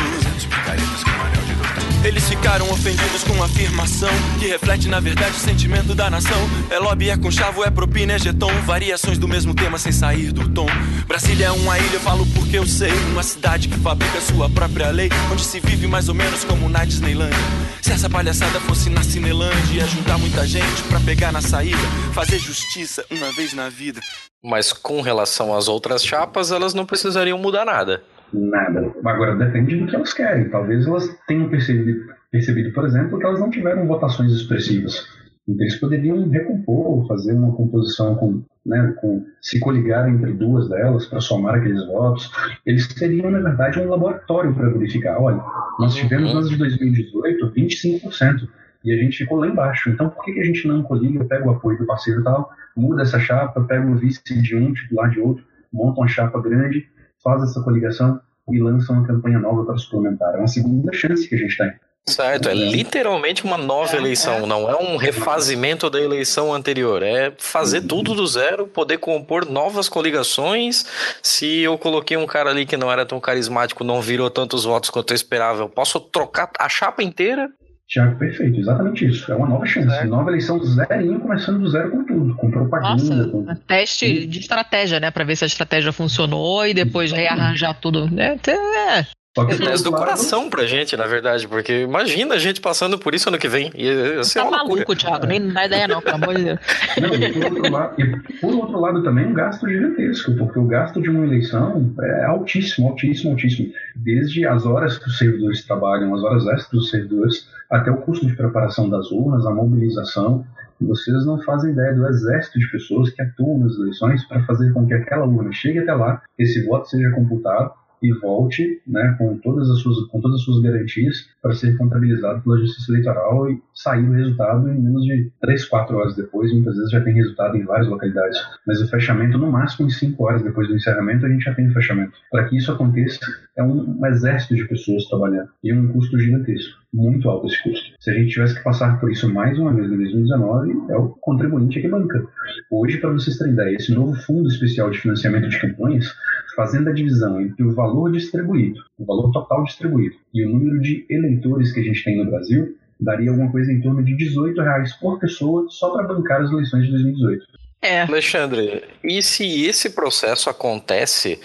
Eles 2.03 2.27
ficaram 2.27 2.67
ofendidos 2.71 3.23
com 3.23 3.43
a 3.43 3.45
afirmação 3.45 4.09
que 4.39 4.47
reflete 4.47 4.87
na 4.87 4.99
verdade 4.99 5.37
o 5.37 5.39
sentimento 5.39 5.93
da 5.93 6.09
nação. 6.09 6.39
É 6.71 6.79
lobby, 6.79 7.11
é 7.11 7.15
conchavo, 7.15 7.63
é 7.63 7.69
propina, 7.69 8.13
é 8.13 8.19
jeton. 8.19 8.51
Variações 8.65 9.19
do 9.19 9.27
mesmo 9.27 9.53
tema 9.53 9.77
sem 9.77 9.91
sair 9.91 10.31
do 10.31 10.49
tom. 10.49 10.65
Brasília 11.07 11.45
é 11.45 11.51
uma 11.51 11.77
ilha, 11.77 11.97
eu 11.97 11.99
falo 11.99 12.25
porque 12.33 12.57
eu 12.57 12.65
sei. 12.65 12.91
Uma 13.11 13.21
cidade 13.21 13.67
que 13.67 13.77
fabrica 13.77 14.19
sua 14.19 14.49
própria 14.49 14.89
lei, 14.89 15.09
onde 15.31 15.43
se 15.43 15.59
vive 15.59 15.85
mais 15.85 16.09
ou 16.09 16.15
menos 16.15 16.43
como 16.43 16.67
na 16.67 16.83
Disneylandia. 16.83 17.37
Se 17.83 17.91
essa 17.91 18.09
palhaçada 18.09 18.59
fosse 18.61 18.89
na 18.89 19.03
Cinelândia, 19.03 19.81
ia 19.81 19.85
juntar 19.85 20.17
muita 20.17 20.47
gente 20.47 20.81
pra 20.89 20.99
pegar 21.01 21.31
na 21.31 21.41
saída, 21.41 21.77
fazer 22.13 22.39
justiça 22.39 23.05
uma 23.11 23.31
vez 23.33 23.53
na 23.53 23.69
vida. 23.69 24.01
Mas 24.43 24.73
com 24.73 25.01
relação 25.01 25.55
às 25.55 25.67
outras 25.67 26.03
chapas, 26.03 26.51
elas 26.51 26.73
não 26.73 26.83
precisariam 26.83 27.37
mudar 27.37 27.63
nada 27.63 28.03
nada. 28.33 28.91
Agora 29.03 29.35
depende 29.35 29.77
do 29.77 29.87
que 29.87 29.95
elas 29.95 30.13
querem. 30.13 30.49
Talvez 30.49 30.87
elas 30.87 31.07
tenham 31.27 31.49
percebido, 31.49 32.05
percebido, 32.31 32.73
por 32.73 32.85
exemplo, 32.85 33.17
que 33.19 33.25
elas 33.25 33.39
não 33.39 33.49
tiveram 33.49 33.87
votações 33.87 34.31
expressivas. 34.31 35.07
Então 35.47 35.65
eles 35.65 35.79
poderiam 35.79 36.29
recompor, 36.29 37.05
fazer 37.07 37.33
uma 37.33 37.53
composição 37.53 38.15
com, 38.15 38.43
né, 38.65 38.93
com 39.01 39.25
se 39.41 39.59
coligar 39.59 40.07
entre 40.07 40.33
duas 40.33 40.69
delas 40.69 41.05
para 41.07 41.19
somar 41.19 41.55
aqueles 41.55 41.85
votos. 41.87 42.31
Eles 42.65 42.87
teriam, 42.87 43.31
na 43.31 43.39
verdade, 43.39 43.79
um 43.79 43.89
laboratório 43.89 44.53
para 44.53 44.69
verificar. 44.69 45.19
Olha, 45.19 45.43
nós 45.79 45.95
tivemos 45.95 46.33
nas 46.33 46.49
de 46.49 46.57
2018 46.57 47.51
25% 47.51 48.47
e 48.83 48.93
a 48.93 48.97
gente 48.97 49.17
ficou 49.17 49.39
lá 49.39 49.47
embaixo. 49.47 49.89
Então 49.89 50.09
por 50.09 50.23
que, 50.23 50.33
que 50.33 50.39
a 50.39 50.45
gente 50.45 50.67
não 50.67 50.83
coliga, 50.83 51.25
pega 51.25 51.47
o 51.47 51.51
apoio 51.51 51.77
do 51.77 51.85
parceiro 51.85 52.21
e 52.21 52.23
tal, 52.23 52.51
muda 52.75 53.01
essa 53.01 53.19
chapa, 53.19 53.61
pega 53.63 53.85
o 53.85 53.95
vice 53.95 54.21
de 54.41 54.55
um, 54.55 54.73
titular 54.73 55.09
de 55.09 55.19
outro, 55.19 55.43
monta 55.73 55.99
uma 55.99 56.07
chapa 56.07 56.41
grande 56.41 56.87
faz 57.23 57.43
essa 57.43 57.61
coligação 57.61 58.19
e 58.49 58.59
lança 58.59 58.91
uma 58.91 59.05
campanha 59.05 59.39
nova 59.39 59.65
para 59.65 59.77
suplementar. 59.77 60.33
É 60.35 60.37
uma 60.37 60.47
segunda 60.47 60.91
chance 60.93 61.27
que 61.27 61.35
a 61.35 61.37
gente 61.37 61.57
tem. 61.57 61.71
Certo, 62.07 62.49
é 62.49 62.53
literalmente 62.53 63.43
uma 63.43 63.57
nova 63.59 63.95
eleição, 63.95 64.47
não 64.47 64.67
é 64.67 64.75
um 64.75 64.97
refazimento 64.97 65.87
da 65.87 66.01
eleição 66.01 66.51
anterior, 66.51 67.03
é 67.03 67.31
fazer 67.37 67.81
tudo 67.81 68.15
do 68.15 68.25
zero, 68.25 68.65
poder 68.65 68.97
compor 68.97 69.45
novas 69.45 69.87
coligações. 69.87 70.83
Se 71.21 71.59
eu 71.59 71.77
coloquei 71.77 72.17
um 72.17 72.25
cara 72.25 72.49
ali 72.49 72.65
que 72.65 72.75
não 72.75 72.91
era 72.91 73.05
tão 73.05 73.19
carismático, 73.19 73.83
não 73.83 74.01
virou 74.01 74.31
tantos 74.31 74.63
votos 74.63 74.89
quanto 74.89 75.11
eu 75.11 75.15
esperava, 75.15 75.61
eu 75.61 75.69
posso 75.69 75.99
trocar 75.99 76.49
a 76.57 76.67
chapa 76.67 77.03
inteira 77.03 77.51
Tiago, 77.91 78.17
perfeito, 78.17 78.57
exatamente 78.57 79.05
isso. 79.05 79.29
É 79.29 79.35
uma 79.35 79.49
nova 79.49 79.65
chance. 79.65 79.93
É. 79.93 80.05
Nova 80.05 80.29
eleição 80.29 80.63
zerinho, 80.63 81.19
começando 81.19 81.59
do 81.59 81.69
zero 81.69 81.91
com 81.91 82.05
tudo, 82.05 82.33
com 82.35 82.49
propaganda. 82.49 83.03
Nossa, 83.03 83.29
com... 83.29 83.45
teste 83.67 84.25
de 84.25 84.39
estratégia, 84.39 84.97
né? 85.01 85.11
Para 85.11 85.25
ver 85.25 85.35
se 85.35 85.43
a 85.43 85.47
estratégia 85.47 85.91
funcionou 85.91 86.65
e 86.65 86.73
depois 86.73 87.11
rearranjar 87.11 87.77
tudo. 87.81 88.09
É, 88.17 88.35
é 88.49 89.05
Só 89.33 89.45
que, 89.45 89.53
É 89.63 89.77
do 89.77 89.91
coração 89.91 90.49
pra 90.49 90.65
gente, 90.65 90.97
na 90.97 91.07
verdade, 91.07 91.47
porque 91.47 91.83
imagina 91.83 92.35
a 92.35 92.37
gente 92.37 92.59
passando 92.59 92.99
por 92.99 93.15
isso 93.15 93.29
ano 93.29 93.37
que 93.37 93.47
vem. 93.47 93.71
Ia, 93.75 94.15
ia 94.15 94.23
ser 94.25 94.39
Tá 94.39 94.51
maluco, 94.51 94.93
Thiago. 94.93 95.25
Nem 95.25 95.47
dá 95.47 95.65
ideia, 95.65 95.87
não, 95.87 96.01
pelo 96.01 96.15
amor 96.15 96.35
de 96.35 96.43
Deus. 96.43 96.59
Não, 96.99 97.13
e 97.13 97.31
por, 97.31 97.45
outro 97.45 97.71
lado, 97.71 98.01
e 98.01 98.39
por 98.39 98.53
outro 98.55 98.79
lado 98.79 99.03
também 99.03 99.27
um 99.27 99.33
gasto 99.33 99.69
gigantesco, 99.69 100.35
porque 100.35 100.59
o 100.59 100.65
gasto 100.65 101.01
de 101.01 101.09
uma 101.09 101.25
eleição 101.25 101.93
é 102.01 102.25
altíssimo, 102.25 102.89
altíssimo, 102.89 103.31
altíssimo. 103.31 103.71
Desde 103.95 104.45
as 104.45 104.65
horas 104.65 104.97
que 104.97 105.07
os 105.07 105.17
servidores 105.17 105.63
trabalham, 105.63 106.13
as 106.13 106.23
horas 106.23 106.45
extras 106.47 106.69
dos 106.69 106.89
servidores, 106.89 107.47
até 107.69 107.89
o 107.89 107.97
custo 107.97 108.27
de 108.27 108.35
preparação 108.35 108.89
das 108.89 109.11
urnas, 109.11 109.45
a 109.45 109.51
mobilização. 109.51 110.45
Vocês 110.81 111.25
não 111.25 111.39
fazem 111.43 111.71
ideia 111.71 111.93
do 111.93 112.05
exército 112.07 112.59
de 112.59 112.69
pessoas 112.69 113.11
que 113.11 113.21
atuam 113.21 113.59
nas 113.59 113.75
eleições 113.75 114.25
para 114.25 114.43
fazer 114.43 114.73
com 114.73 114.85
que 114.85 114.93
aquela 114.95 115.25
urna 115.25 115.53
chegue 115.53 115.79
até 115.79 115.93
lá, 115.93 116.21
esse 116.37 116.65
voto 116.65 116.89
seja 116.89 117.11
computado 117.11 117.71
e 118.01 118.11
volte 118.13 118.81
né, 118.87 119.15
com, 119.17 119.37
todas 119.37 119.69
as 119.69 119.79
suas, 119.79 120.07
com 120.07 120.19
todas 120.19 120.39
as 120.39 120.43
suas 120.43 120.61
garantias 120.61 121.29
para 121.41 121.53
ser 121.53 121.77
contabilizado 121.77 122.41
pela 122.41 122.57
Justiça 122.57 122.91
Eleitoral 122.91 123.49
e 123.49 123.61
sair 123.73 124.03
o 124.07 124.13
resultado 124.13 124.69
em 124.69 124.81
menos 124.81 125.03
de 125.03 125.31
3, 125.41 125.65
4 125.65 125.97
horas 125.97 126.15
depois. 126.15 126.51
Muitas 126.51 126.75
vezes 126.75 126.91
já 126.91 127.01
tem 127.01 127.13
resultado 127.13 127.55
em 127.57 127.63
várias 127.63 127.87
localidades. 127.87 128.37
Mas 128.65 128.81
o 128.81 128.87
fechamento, 128.89 129.37
no 129.37 129.51
máximo, 129.51 129.87
em 129.87 129.91
5 129.91 130.23
horas 130.23 130.43
depois 130.43 130.67
do 130.67 130.75
encerramento, 130.75 131.25
a 131.25 131.29
gente 131.29 131.43
já 131.43 131.53
tem 131.53 131.67
o 131.67 131.73
fechamento. 131.73 132.13
Para 132.31 132.45
que 132.45 132.57
isso 132.57 132.71
aconteça, 132.71 133.19
é 133.55 133.63
um, 133.63 133.99
um 133.99 134.05
exército 134.05 134.55
de 134.55 134.67
pessoas 134.67 135.05
trabalhando 135.05 135.49
e 135.63 135.73
um 135.73 135.87
custo 135.89 136.19
gigantesco. 136.19 136.80
Muito 136.93 137.29
alto 137.29 137.47
esse 137.47 137.63
custo. 137.63 137.95
Se 137.99 138.11
a 138.11 138.13
gente 138.13 138.31
tivesse 138.31 138.55
que 138.55 138.63
passar 138.63 138.99
por 138.99 139.09
isso 139.09 139.31
mais 139.33 139.57
uma 139.57 139.73
vez 139.73 139.89
em 139.89 139.95
2019, 139.95 140.91
é 140.91 140.97
o 140.97 141.09
contribuinte 141.21 141.79
que 141.79 141.87
banca. 141.87 142.21
Hoje, 142.69 142.97
para 142.97 143.11
vocês 143.11 143.37
terem 143.37 143.53
ideia, 143.53 143.75
esse 143.77 143.93
novo 143.93 144.13
Fundo 144.13 144.49
Especial 144.49 144.89
de 144.89 144.99
Financiamento 144.99 145.47
de 145.47 145.59
Campanhas 145.59 146.13
fazendo 146.55 146.89
a 146.89 146.93
divisão 146.93 147.39
entre 147.39 147.63
o 147.63 147.73
valor 147.73 148.11
distribuído, 148.11 148.81
o 148.97 149.05
valor 149.05 149.31
total 149.31 149.63
distribuído, 149.63 150.15
e 150.33 150.45
o 150.45 150.49
número 150.49 150.81
de 150.81 151.05
eleitores 151.09 151.71
que 151.71 151.79
a 151.79 151.83
gente 151.83 152.03
tem 152.03 152.17
no 152.17 152.29
Brasil, 152.29 152.75
daria 152.99 153.31
alguma 153.31 153.51
coisa 153.51 153.71
em 153.71 153.81
torno 153.81 154.03
de 154.03 154.15
18 154.15 154.61
reais 154.61 154.93
por 154.95 155.19
pessoa 155.19 155.65
só 155.69 155.91
para 155.91 156.07
bancar 156.07 156.41
as 156.41 156.51
eleições 156.51 156.85
de 156.85 156.91
2018. 156.91 157.45
É. 157.83 158.01
Alexandre, 158.01 158.83
e 159.03 159.23
se 159.23 159.65
esse 159.65 159.89
processo 159.89 160.51
acontece, 160.51 161.39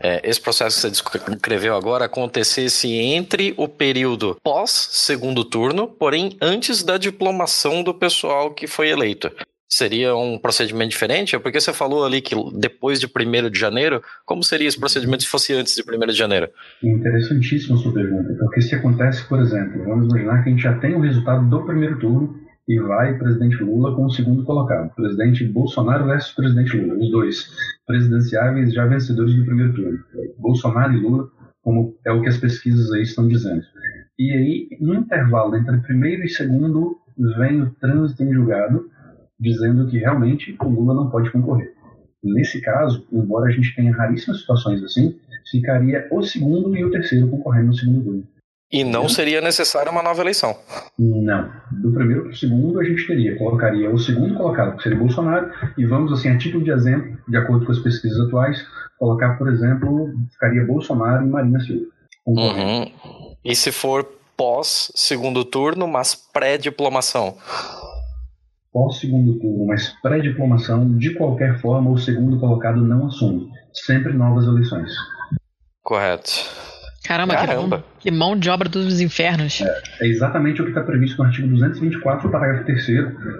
é, 0.00 0.26
esse 0.26 0.40
processo 0.40 0.76
que 0.88 1.18
você 1.18 1.30
descreveu 1.30 1.76
agora, 1.76 2.06
acontecesse 2.06 2.90
entre 2.90 3.52
o 3.58 3.68
período 3.68 4.38
pós-segundo 4.42 5.44
turno, 5.44 5.86
porém 5.86 6.34
antes 6.40 6.82
da 6.82 6.96
diplomação 6.96 7.82
do 7.82 7.92
pessoal 7.92 8.54
que 8.54 8.66
foi 8.66 8.88
eleito? 8.88 9.30
Seria 9.68 10.16
um 10.16 10.38
procedimento 10.38 10.90
diferente? 10.90 11.38
Porque 11.38 11.60
você 11.60 11.72
falou 11.74 12.04
ali 12.04 12.22
que 12.22 12.34
depois 12.54 12.98
de 12.98 13.06
1 13.06 13.50
de 13.50 13.58
janeiro, 13.58 14.02
como 14.24 14.42
seria 14.42 14.68
esse 14.68 14.78
procedimento 14.78 15.22
se 15.22 15.28
fosse 15.28 15.52
antes 15.52 15.74
de 15.74 15.82
1 15.82 16.06
de 16.06 16.12
janeiro? 16.12 16.48
Interessantíssima 16.82 17.76
sua 17.76 17.92
pergunta, 17.92 18.34
porque 18.38 18.62
se 18.62 18.74
acontece, 18.74 19.24
por 19.28 19.40
exemplo, 19.40 19.84
vamos 19.84 20.06
imaginar 20.06 20.42
que 20.42 20.48
a 20.48 20.52
gente 20.52 20.62
já 20.62 20.74
tem 20.78 20.94
o 20.94 21.00
resultado 21.00 21.48
do 21.48 21.64
primeiro 21.64 21.98
turno 21.98 22.40
e 22.72 22.80
vai 22.80 23.18
presidente 23.18 23.62
Lula 23.62 23.94
com 23.94 24.06
o 24.06 24.10
segundo 24.10 24.44
colocado, 24.44 24.94
presidente 24.94 25.44
Bolsonaro 25.44 26.06
versus 26.06 26.32
presidente 26.32 26.74
Lula, 26.74 26.98
os 26.98 27.10
dois 27.10 27.46
presidenciáveis 27.86 28.72
já 28.72 28.86
vencedores 28.86 29.34
do 29.34 29.44
primeiro 29.44 29.74
turno, 29.74 29.98
Bolsonaro 30.38 30.94
e 30.94 31.00
Lula, 31.00 31.28
como 31.60 31.94
é 32.06 32.10
o 32.10 32.22
que 32.22 32.28
as 32.28 32.38
pesquisas 32.38 32.90
aí 32.92 33.02
estão 33.02 33.28
dizendo. 33.28 33.62
E 34.18 34.32
aí, 34.32 34.68
no 34.80 34.94
intervalo 34.94 35.54
entre 35.54 35.76
primeiro 35.82 36.24
e 36.24 36.30
segundo, 36.30 36.96
vem 37.36 37.60
o 37.60 37.70
trânsito 37.74 38.22
em 38.22 38.32
julgado, 38.32 38.88
dizendo 39.38 39.86
que 39.86 39.98
realmente 39.98 40.56
o 40.58 40.68
Lula 40.70 40.94
não 40.94 41.10
pode 41.10 41.30
concorrer. 41.30 41.74
Nesse 42.24 42.58
caso, 42.62 43.06
embora 43.12 43.50
a 43.50 43.52
gente 43.52 43.74
tenha 43.76 43.94
raríssimas 43.94 44.40
situações 44.40 44.82
assim, 44.82 45.14
ficaria 45.50 46.08
o 46.10 46.22
segundo 46.22 46.74
e 46.74 46.82
o 46.82 46.90
terceiro 46.90 47.28
concorrendo 47.28 47.66
no 47.66 47.74
segundo 47.74 48.02
turno. 48.02 48.31
E 48.72 48.82
não 48.82 49.06
seria 49.06 49.42
necessária 49.42 49.92
uma 49.92 50.02
nova 50.02 50.22
eleição. 50.22 50.56
Não. 50.98 51.50
Do 51.70 51.92
primeiro 51.92 52.22
para 52.22 52.32
o 52.32 52.36
segundo, 52.36 52.80
a 52.80 52.84
gente 52.84 53.06
teria, 53.06 53.36
colocaria 53.36 53.90
o 53.90 53.98
segundo 53.98 54.34
colocado, 54.34 54.76
que 54.76 54.82
seria 54.82 54.98
Bolsonaro, 54.98 55.50
e 55.76 55.84
vamos, 55.84 56.10
assim, 56.10 56.30
a 56.30 56.38
título 56.38 56.64
de 56.64 56.70
exemplo, 56.70 57.18
de 57.28 57.36
acordo 57.36 57.66
com 57.66 57.72
as 57.72 57.80
pesquisas 57.80 58.18
atuais, 58.26 58.64
colocar, 58.98 59.36
por 59.36 59.52
exemplo, 59.52 60.14
ficaria 60.32 60.64
Bolsonaro 60.64 61.26
e 61.26 61.28
Marina 61.28 61.60
Silva. 61.60 61.84
Uhum. 62.26 62.90
E 63.44 63.54
se 63.54 63.70
for 63.70 64.08
pós 64.36 64.90
segundo 64.94 65.44
turno, 65.44 65.86
mas 65.86 66.14
pré-diplomação? 66.14 67.36
Pós 68.72 68.98
segundo 69.00 69.38
turno, 69.38 69.66
mas 69.66 69.88
pré-diplomação, 70.00 70.96
de 70.96 71.14
qualquer 71.14 71.60
forma, 71.60 71.90
o 71.90 71.98
segundo 71.98 72.40
colocado 72.40 72.80
não 72.80 73.06
assume. 73.06 73.50
Sempre 73.74 74.14
novas 74.14 74.46
eleições. 74.46 74.90
Correto. 75.82 76.71
Caramba, 77.12 77.36
que 77.36 77.46
Caramba. 77.46 77.76
mão, 77.76 77.84
que 78.00 78.10
mão 78.10 78.38
de 78.38 78.48
obra 78.48 78.68
dos 78.68 79.00
infernos. 79.00 79.60
É 80.00 80.06
exatamente 80.06 80.62
o 80.62 80.64
que 80.64 80.70
está 80.70 80.82
previsto 80.82 81.18
no 81.18 81.24
artigo 81.24 81.48
224, 81.48 82.30
parágrafo 82.30 82.64
3 82.64 82.86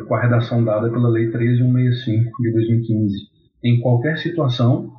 com 0.06 0.14
a 0.14 0.20
redação 0.20 0.62
dada 0.62 0.90
pela 0.90 1.08
Lei 1.08 1.30
13165 1.30 2.42
de 2.42 2.52
2015. 2.52 3.16
Em 3.64 3.80
qualquer 3.80 4.18
situação, 4.18 4.92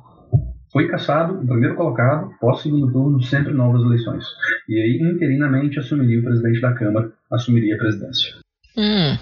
foi 0.72 0.88
cassado 0.88 1.34
o 1.34 1.46
primeiro 1.46 1.76
colocado, 1.76 2.30
pós 2.40 2.62
segundo 2.62 2.90
turno, 2.90 3.22
sempre 3.22 3.52
novas 3.52 3.82
eleições. 3.82 4.24
E 4.68 4.80
aí, 4.80 4.98
interinamente, 5.00 5.78
assumiria 5.78 6.18
o 6.18 6.24
presidente 6.24 6.60
da 6.60 6.72
Câmara, 6.72 7.12
assumiria 7.30 7.76
a 7.76 7.78
presidência. 7.78 8.43
Hum, 8.76 9.16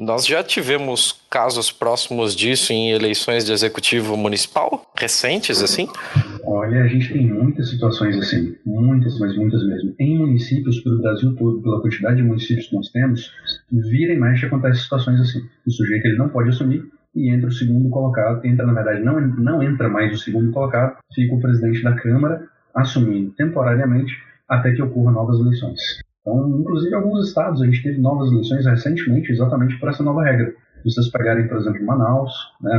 Nós 0.00 0.26
já 0.26 0.42
tivemos 0.42 1.20
casos 1.30 1.70
próximos 1.70 2.34
disso 2.34 2.72
em 2.72 2.90
eleições 2.90 3.44
de 3.44 3.52
executivo 3.52 4.16
municipal? 4.16 4.90
Recentes, 4.96 5.62
assim? 5.62 5.88
Olha, 6.44 6.82
a 6.82 6.88
gente 6.88 7.12
tem 7.12 7.26
muitas 7.26 7.70
situações 7.70 8.16
assim, 8.18 8.56
muitas, 8.64 9.18
mas 9.20 9.36
muitas 9.36 9.64
mesmo. 9.66 9.94
Em 10.00 10.18
municípios, 10.18 10.80
pelo 10.80 11.00
Brasil 11.00 11.34
todo, 11.36 11.62
pela 11.62 11.80
quantidade 11.80 12.16
de 12.16 12.22
municípios 12.24 12.66
que 12.66 12.74
nós 12.74 12.90
temos, 12.90 13.30
vira 13.70 14.12
e 14.12 14.18
mexe 14.18 14.46
acontecem 14.46 14.82
situações 14.82 15.20
assim. 15.20 15.40
O 15.66 15.70
sujeito 15.70 16.06
ele 16.06 16.18
não 16.18 16.28
pode 16.28 16.48
assumir 16.48 16.82
e 17.14 17.30
entra 17.30 17.48
o 17.48 17.52
segundo 17.52 17.88
colocado, 17.88 18.44
entra 18.44 18.66
na 18.66 18.72
verdade, 18.74 19.02
não, 19.02 19.20
não 19.20 19.62
entra 19.62 19.88
mais 19.88 20.12
o 20.12 20.18
segundo 20.18 20.52
colocado, 20.52 20.98
fica 21.14 21.34
o 21.34 21.40
presidente 21.40 21.82
da 21.82 21.94
Câmara 21.94 22.46
assumindo 22.74 23.30
temporariamente 23.32 24.12
até 24.48 24.72
que 24.72 24.82
ocorram 24.82 25.12
novas 25.12 25.40
eleições. 25.40 25.80
Então, 26.26 26.58
inclusive, 26.58 26.92
alguns 26.94 27.28
estados 27.28 27.62
a 27.62 27.66
gente 27.66 27.82
teve 27.84 27.98
novas 28.00 28.32
eleições 28.32 28.66
recentemente, 28.66 29.30
exatamente 29.30 29.78
por 29.78 29.88
essa 29.88 30.02
nova 30.02 30.24
regra. 30.24 30.52
Se 30.82 30.92
vocês 30.92 31.08
pegarem, 31.08 31.46
por 31.46 31.56
exemplo, 31.58 31.84
Manaus, 31.84 32.32
né, 32.60 32.76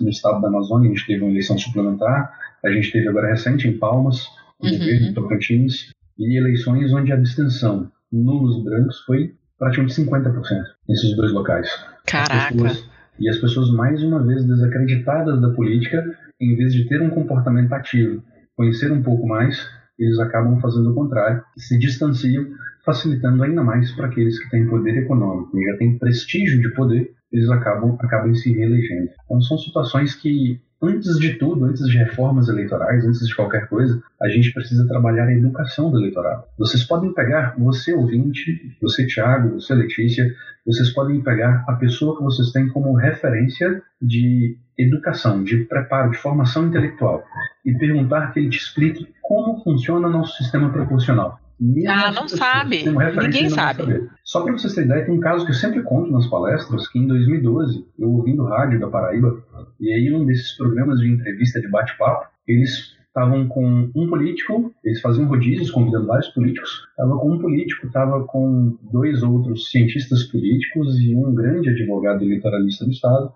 no 0.00 0.08
estado 0.10 0.40
da 0.40 0.48
Amazônia, 0.48 0.90
a 0.90 0.94
gente 0.94 1.06
teve 1.06 1.22
uma 1.22 1.30
eleição 1.30 1.56
suplementar, 1.56 2.32
a 2.64 2.70
gente 2.70 2.90
teve 2.92 3.08
agora 3.08 3.28
recente 3.28 3.68
em 3.68 3.78
Palmas, 3.78 4.26
no 4.60 4.68
Uhum. 4.68 4.78
governo 4.78 5.14
Tocantins, 5.14 5.92
e 6.18 6.36
eleições 6.36 6.92
onde 6.92 7.12
a 7.12 7.14
abstenção 7.14 7.90
nulos 8.12 8.58
e 8.58 8.64
brancos 8.64 8.98
foi 9.06 9.32
praticamente 9.58 9.94
50% 9.94 10.64
nesses 10.88 11.16
dois 11.16 11.32
locais. 11.32 11.68
As 11.68 12.02
caraca. 12.12 12.52
pessoas- 12.52 12.84
e 13.18 13.28
as 13.28 13.38
pessoas, 13.38 13.70
mais 13.70 14.02
uma 14.02 14.22
vez, 14.22 14.44
desacreditadas 14.44 15.40
da 15.40 15.50
política, 15.50 16.02
em 16.40 16.56
vez 16.56 16.72
de 16.74 16.88
ter 16.88 17.00
um 17.02 17.10
comportamento 17.10 17.72
ativo, 17.72 18.22
conhecer 18.56 18.90
um 18.92 19.02
pouco 19.02 19.26
mais, 19.26 19.58
eles 20.00 20.18
acabam 20.18 20.58
fazendo 20.60 20.90
o 20.90 20.94
contrário, 20.94 21.42
se 21.56 21.78
distanciam, 21.78 22.46
facilitando 22.84 23.42
ainda 23.42 23.62
mais 23.62 23.92
para 23.92 24.06
aqueles 24.06 24.38
que 24.38 24.50
têm 24.50 24.66
poder 24.66 24.96
econômico 24.96 25.58
e 25.58 25.64
já 25.64 25.76
têm 25.76 25.98
prestígio 25.98 26.60
de 26.60 26.70
poder, 26.74 27.12
eles 27.32 27.48
acabam, 27.50 27.96
acabam 28.00 28.34
se 28.34 28.52
reelegendo. 28.52 29.10
Então 29.24 29.40
são 29.42 29.56
situações 29.58 30.14
que, 30.14 30.60
antes 30.82 31.18
de 31.18 31.34
tudo, 31.34 31.64
antes 31.64 31.86
de 31.86 31.96
reformas 31.96 32.48
eleitorais, 32.48 33.04
antes 33.04 33.26
de 33.26 33.36
qualquer 33.36 33.68
coisa, 33.68 34.02
a 34.20 34.28
gente 34.28 34.52
precisa 34.52 34.86
trabalhar 34.88 35.26
a 35.26 35.32
educação 35.32 35.90
do 35.90 35.98
eleitorado. 35.98 36.44
Vocês 36.58 36.82
podem 36.82 37.12
pegar, 37.12 37.54
você 37.58 37.92
ouvinte, 37.92 38.76
você 38.82 39.06
Thiago, 39.06 39.60
você 39.60 39.74
Letícia, 39.74 40.34
vocês 40.66 40.90
podem 40.90 41.20
pegar 41.20 41.64
a 41.68 41.74
pessoa 41.74 42.16
que 42.16 42.24
vocês 42.24 42.50
têm 42.50 42.68
como 42.68 42.94
referência 42.94 43.82
de 44.00 44.56
educação, 44.82 45.42
de 45.44 45.64
preparo, 45.64 46.10
de 46.10 46.18
formação 46.18 46.66
intelectual 46.66 47.24
e 47.64 47.72
perguntar 47.74 48.32
que 48.32 48.40
ele 48.40 48.50
te 48.50 48.58
explique 48.58 49.08
como 49.22 49.62
funciona 49.62 50.08
nosso 50.08 50.36
sistema 50.36 50.70
proporcional. 50.70 51.38
Mesmo 51.60 51.90
Ah, 51.90 52.08
essa 52.08 52.20
não 52.20 52.28
sabe. 52.28 52.84
Ninguém 52.84 53.50
sabe. 53.50 53.82
saber. 53.82 54.10
Só 54.24 54.42
para 54.42 54.52
vocês 54.52 54.74
terem 54.74 54.88
ideia, 54.88 55.04
tem 55.04 55.14
um 55.14 55.20
caso 55.20 55.44
que 55.44 55.50
eu 55.50 55.56
sempre 55.56 55.82
conto 55.82 56.10
nas 56.10 56.26
palestras, 56.26 56.88
que 56.88 56.98
em 56.98 57.06
2012, 57.06 57.86
eu 57.98 58.10
ouvindo 58.10 58.44
rádio 58.44 58.80
da 58.80 58.88
Paraíba, 58.88 59.44
e 59.78 59.92
aí 59.92 60.12
um 60.14 60.24
desses 60.24 60.56
programas 60.56 61.00
de 61.00 61.08
entrevista 61.08 61.60
de 61.60 61.68
bate-papo, 61.68 62.26
eles 62.48 62.96
estavam 63.10 63.46
com 63.48 63.90
um 63.94 64.08
político, 64.08 64.72
eles 64.84 65.00
faziam 65.00 65.26
rodízios 65.26 65.70
convidando 65.70 66.06
vários 66.06 66.28
políticos, 66.28 66.86
estava 66.90 67.18
com 67.18 67.32
um 67.32 67.38
político, 67.38 67.86
estava 67.86 68.24
com 68.24 68.78
dois 68.92 69.22
outros 69.22 69.68
cientistas 69.70 70.24
políticos 70.24 70.98
e 71.00 71.14
um 71.14 71.34
grande 71.34 71.70
advogado 71.70 72.22
eleitoralista 72.22 72.84
do 72.84 72.92
Estado. 72.92 73.32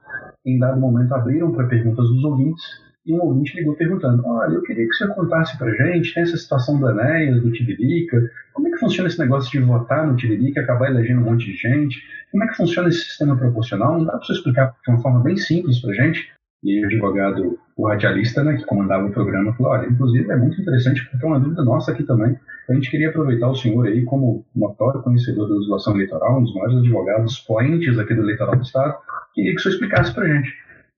Em 0.47 0.59
dado 0.59 0.81
momento 0.81 1.13
abriram 1.13 1.53
para 1.53 1.67
perguntas 1.67 2.09
dos 2.09 2.25
ouvintes 2.25 2.63
e 3.05 3.13
um 3.13 3.21
ouvinte 3.21 3.57
ligou 3.57 3.75
perguntando: 3.75 4.25
Olha, 4.27 4.55
eu 4.55 4.63
queria 4.63 4.87
que 4.87 4.95
você 4.95 5.09
contasse 5.09 5.59
para 5.59 5.75
gente, 5.75 6.15
tem 6.15 6.23
essa 6.23 6.37
situação 6.37 6.79
do 6.79 6.89
Enéas, 6.89 7.43
do 7.43 7.51
Tiririca, 7.51 8.31
como 8.53 8.69
é 8.69 8.71
que 8.71 8.79
funciona 8.79 9.09
esse 9.09 9.19
negócio 9.19 9.51
de 9.51 9.59
votar 9.59 10.07
no 10.07 10.17
Tiririca 10.17 10.61
e 10.61 10.63
acabar 10.63 10.89
elegendo 10.89 11.21
um 11.21 11.25
monte 11.25 11.47
de 11.47 11.57
gente? 11.57 12.01
Como 12.31 12.45
é 12.45 12.47
que 12.47 12.57
funciona 12.57 12.89
esse 12.89 13.01
sistema 13.01 13.37
proporcional? 13.37 13.99
Não 13.99 14.05
dá 14.05 14.13
para 14.13 14.25
você 14.25 14.33
explicar 14.35 14.75
de 14.85 14.91
uma 14.93 15.03
forma 15.03 15.21
bem 15.21 15.37
simples 15.37 15.81
para 15.81 15.93
gente? 15.95 16.33
E 16.65 16.83
o 16.83 16.87
advogado, 16.87 17.59
o 17.77 17.87
radialista, 17.87 18.43
né, 18.43 18.57
que 18.57 18.65
comandava 18.65 19.07
o 19.07 19.13
programa, 19.13 19.53
falou, 19.53 19.73
olha, 19.73 19.87
inclusive 19.87 20.31
é 20.33 20.37
muito 20.37 20.59
interessante 20.61 21.05
porque 21.11 21.25
é 21.25 21.29
uma 21.29 21.39
dúvida 21.39 21.63
nossa 21.63 21.93
aqui 21.93 22.03
também. 22.05 22.35
A 22.69 22.73
gente 22.73 22.91
queria 22.91 23.11
aproveitar 23.11 23.51
o 23.51 23.55
senhor 23.55 23.87
aí 23.87 24.03
como 24.05 24.47
notório 24.57 25.03
conhecedor 25.03 25.47
da 25.47 25.55
legislação 25.57 25.95
eleitoral, 25.95 26.39
um 26.39 26.45
dos 26.45 26.55
maiores 26.55 26.79
advogados 26.79 27.39
poentes 27.41 27.99
aqui 27.99 28.15
do 28.15 28.23
eleitoral 28.23 28.57
do 28.57 28.63
Estado. 28.63 28.97
Queria 29.35 29.53
que 29.53 29.59
o 29.59 29.63
senhor 29.63 29.75
explicasse 29.75 30.15
pra 30.15 30.27
gente. 30.27 30.51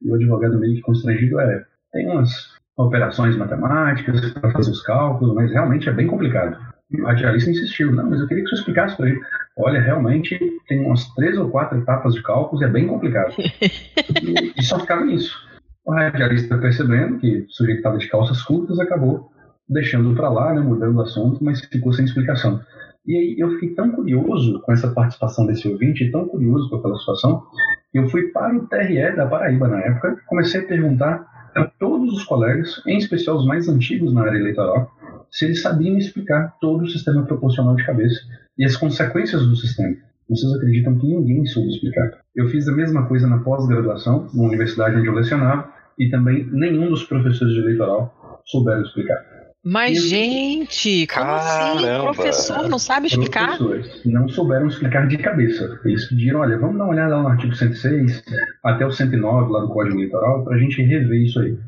E 0.03 0.09
o 0.09 0.14
advogado 0.14 0.59
meio 0.61 0.77
que 0.77 0.83
constrangido 0.83 1.41
é, 1.41 1.64
tem 1.93 2.09
umas 2.09 2.55
operações 2.77 3.37
matemáticas 3.37 4.31
para 4.35 4.53
fazer 4.53 4.71
os 4.71 4.83
cálculos, 4.83 5.35
mas 5.35 5.51
realmente 5.51 5.89
é 5.89 5.93
bem 5.93 6.07
complicado. 6.07 6.57
E 6.93 7.01
o 7.01 7.07
radialista 7.07 7.51
insistiu, 7.51 7.91
não, 7.91 8.09
mas 8.09 8.21
eu 8.21 8.29
queria 8.29 8.45
que 8.45 8.51
você 8.51 8.57
explicasse 8.57 8.97
para 8.97 9.09
ele. 9.09 9.21
Olha, 9.59 9.81
realmente 9.81 10.39
tem 10.69 10.81
umas 10.85 11.12
três 11.14 11.37
ou 11.37 11.51
quatro 11.51 11.79
etapas 11.79 12.14
de 12.14 12.23
cálculos 12.23 12.62
e 12.62 12.67
é 12.67 12.69
bem 12.69 12.87
complicado. 12.87 13.35
e, 13.41 14.53
e 14.57 14.62
só 14.62 14.79
ficava 14.79 15.05
nisso. 15.05 15.35
O 15.87 15.93
radialista 15.93 16.59
percebendo 16.59 17.18
que 17.18 17.39
o 17.39 17.47
sujeito 17.49 17.78
estava 17.78 17.97
de 17.97 18.09
calças 18.09 18.43
curtas, 18.43 18.80
acabou 18.80 19.30
deixando 19.68 20.16
para 20.16 20.28
lá, 20.28 20.53
né, 20.53 20.61
mudando 20.61 20.97
o 20.97 21.01
assunto, 21.01 21.43
mas 21.45 21.61
ficou 21.61 21.93
sem 21.93 22.05
explicação. 22.05 22.61
E 23.07 23.16
aí 23.16 23.37
eu 23.39 23.53
fiquei 23.53 23.72
tão 23.74 23.93
curioso 23.93 24.61
com 24.62 24.72
essa 24.72 24.89
participação 24.91 25.47
desse 25.47 25.68
ouvinte, 25.68 26.11
tão 26.11 26.26
curioso 26.26 26.68
com 26.68 26.76
aquela 26.76 26.99
situação, 26.99 27.45
que 27.93 28.01
eu 28.01 28.09
fui 28.09 28.32
para 28.32 28.57
o 28.57 28.66
TRE 28.66 29.14
da 29.14 29.28
Paraíba 29.28 29.68
na 29.68 29.80
época, 29.80 30.16
comecei 30.26 30.61
a 30.61 30.66
perguntar 30.66 31.24
para 31.55 31.66
todos 31.78 32.12
os 32.12 32.24
colegas, 32.24 32.82
em 32.84 32.99
especial 32.99 33.37
os 33.37 33.47
mais 33.47 33.68
antigos 33.68 34.12
na 34.12 34.22
área 34.22 34.39
eleitoral, 34.39 34.91
se 35.30 35.45
eles 35.45 35.62
sabiam 35.62 35.97
explicar 35.97 36.57
todo 36.61 36.82
o 36.82 36.89
sistema 36.89 37.24
proporcional 37.24 37.76
de 37.76 37.87
cabeça 37.87 38.20
e 38.59 38.64
as 38.64 38.76
consequências 38.76 39.47
do 39.47 39.55
sistema. 39.55 39.95
Vocês 40.28 40.53
acreditam 40.53 40.99
que 40.99 41.07
ninguém 41.07 41.47
soube 41.47 41.68
explicar. 41.68 42.11
Eu 42.34 42.49
fiz 42.49 42.66
a 42.66 42.72
mesma 42.72 43.07
coisa 43.07 43.28
na 43.28 43.39
pós-graduação, 43.39 44.28
na 44.34 44.43
universidade 44.43 44.97
onde 44.97 45.07
eu 45.07 45.14
lecionava, 45.14 45.76
e 45.99 46.09
também 46.11 46.47
nenhum 46.53 46.88
dos 46.88 47.05
professores 47.05 47.55
de 47.55 47.61
eleitoral 47.61 48.42
souberam 48.44 48.82
explicar. 48.82 49.36
Mas, 49.64 50.09
gente, 50.09 51.09
como 51.09 51.28
assim? 51.28 51.82
Caramba. 51.82 52.12
Professor 52.12 52.68
não 52.68 52.78
sabe 52.78 53.09
explicar? 53.09 53.59
Professores 53.59 54.05
não 54.05 54.28
souberam 54.28 54.68
explicar 54.68 55.09
de 55.09 55.18
cabeça. 55.18 55.80
Eles 55.84 56.09
pediram, 56.09 56.40
olha, 56.40 56.57
vamos 56.57 56.78
dar 56.78 56.84
uma 56.84 56.92
olhada 56.92 57.16
lá 57.16 57.22
no 57.22 57.28
artigo 57.28 57.53
106 57.53 58.22
até 58.62 58.86
o 58.86 58.92
109 58.92 59.51
lá 59.51 59.61
do 59.62 59.68
Código 59.68 59.97
Eleitoral 59.97 60.44
para 60.44 60.55
a 60.55 60.59
gente 60.59 60.80
rever 60.82 61.20
isso 61.20 61.40
aí. 61.40 61.59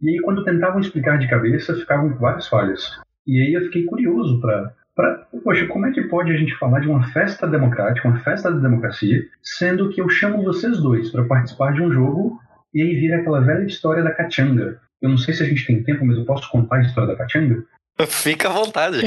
E 0.00 0.10
aí, 0.10 0.20
quando 0.20 0.44
tentavam 0.44 0.78
explicar 0.78 1.18
de 1.18 1.28
cabeça, 1.28 1.74
ficavam 1.74 2.10
com 2.10 2.18
várias 2.20 2.46
falhas. 2.46 2.92
E 3.26 3.42
aí 3.42 3.52
eu 3.54 3.62
fiquei 3.62 3.84
curioso 3.84 4.40
para 4.40 4.72
Pra, 4.98 5.28
poxa, 5.44 5.64
como 5.68 5.86
é 5.86 5.92
que 5.92 6.02
pode 6.08 6.32
a 6.32 6.36
gente 6.36 6.56
falar 6.56 6.80
de 6.80 6.88
uma 6.88 7.04
festa 7.12 7.46
democrática, 7.46 8.08
uma 8.08 8.18
festa 8.18 8.50
da 8.50 8.58
democracia, 8.58 9.22
sendo 9.40 9.90
que 9.90 10.00
eu 10.00 10.08
chamo 10.08 10.42
vocês 10.42 10.82
dois 10.82 11.08
para 11.12 11.22
participar 11.22 11.72
de 11.72 11.80
um 11.80 11.92
jogo 11.92 12.36
e 12.74 12.82
aí 12.82 12.94
vira 12.94 13.18
aquela 13.18 13.40
velha 13.40 13.64
história 13.64 14.02
da 14.02 14.10
cachanga? 14.10 14.80
Eu 15.00 15.10
não 15.10 15.18
sei 15.18 15.34
se 15.34 15.42
a 15.42 15.46
gente 15.46 15.66
tem 15.66 15.82
tempo, 15.82 16.04
mas 16.04 16.16
eu 16.16 16.24
posso 16.24 16.50
contar 16.50 16.76
a 16.76 16.82
história 16.82 17.08
da 17.08 17.16
cachanga? 17.16 17.64
Fica 18.06 18.48
à 18.48 18.52
vontade. 18.52 18.98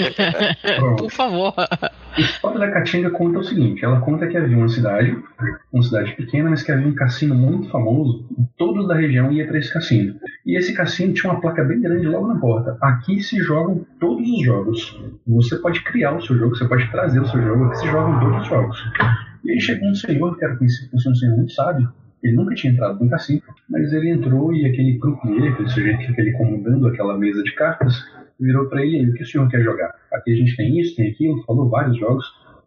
Por 0.97 1.09
favor. 1.11 1.53
A 1.57 2.19
história 2.19 2.59
da 2.59 2.71
Caatinga 2.71 3.09
conta 3.09 3.39
o 3.39 3.43
seguinte: 3.43 3.85
ela 3.85 4.01
conta 4.01 4.27
que 4.27 4.35
havia 4.35 4.57
uma 4.57 4.67
cidade, 4.67 5.17
uma 5.71 5.81
cidade 5.81 6.13
pequena, 6.15 6.49
mas 6.49 6.61
que 6.61 6.71
havia 6.71 6.87
um 6.87 6.93
cassino 6.93 7.33
muito 7.33 7.69
famoso, 7.69 8.27
e 8.37 8.43
todos 8.57 8.87
da 8.87 8.95
região 8.95 9.31
iam 9.31 9.47
para 9.47 9.59
esse 9.59 9.71
cassino. 9.71 10.15
E 10.45 10.57
esse 10.57 10.73
cassino 10.73 11.13
tinha 11.13 11.31
uma 11.31 11.39
placa 11.39 11.63
bem 11.63 11.79
grande 11.79 12.05
logo 12.05 12.27
na 12.27 12.39
porta. 12.39 12.77
Aqui 12.81 13.21
se 13.21 13.37
jogam 13.37 13.85
todos 13.99 14.29
os 14.29 14.43
jogos. 14.43 14.99
Você 15.25 15.55
pode 15.57 15.81
criar 15.83 16.17
o 16.17 16.21
seu 16.21 16.37
jogo, 16.37 16.55
você 16.55 16.65
pode 16.65 16.89
trazer 16.91 17.21
o 17.21 17.27
seu 17.27 17.41
jogo, 17.41 17.65
aqui 17.65 17.77
se 17.77 17.87
jogam 17.87 18.19
todos 18.19 18.41
os 18.41 18.47
jogos. 18.47 18.77
E 19.45 19.51
aí 19.51 19.61
chegou 19.61 19.87
um 19.87 19.95
senhor, 19.95 20.37
que 20.37 20.43
era 20.43 20.57
conhecido 20.57 20.91
por 20.91 20.99
ser 20.99 21.09
um 21.09 21.15
senhor 21.15 21.37
muito 21.37 21.53
sábio, 21.53 21.89
ele 22.23 22.35
nunca 22.35 22.53
tinha 22.55 22.73
entrado 22.73 23.03
no 23.03 23.09
cassino, 23.09 23.41
mas 23.69 23.91
ele 23.93 24.09
entrou 24.09 24.53
e 24.53 24.65
aquele 24.65 24.99
croupier, 24.99 25.53
aquele 25.53 25.69
sujeito 25.69 25.99
que 25.99 26.07
fica 26.07 26.21
ali 26.21 26.33
comandando 26.33 26.87
aquela 26.87 27.17
mesa 27.17 27.41
de 27.43 27.53
cartas, 27.55 27.95
virou 28.39 28.67
para 28.67 28.85
ele, 28.85 29.09
o 29.09 29.13
que 29.13 29.23
o 29.23 29.25
senhor 29.25 29.47
quer 29.49 29.61
jogar? 29.61 29.93
Aqui 30.13 30.33
a 30.33 30.35
gente 30.35 30.55
tem 30.55 30.79
isso, 30.79 30.95
tem 30.95 31.09
aquilo, 31.11 31.43
falou 31.43 31.69
vários 31.69 31.97
jogos, 31.97 32.25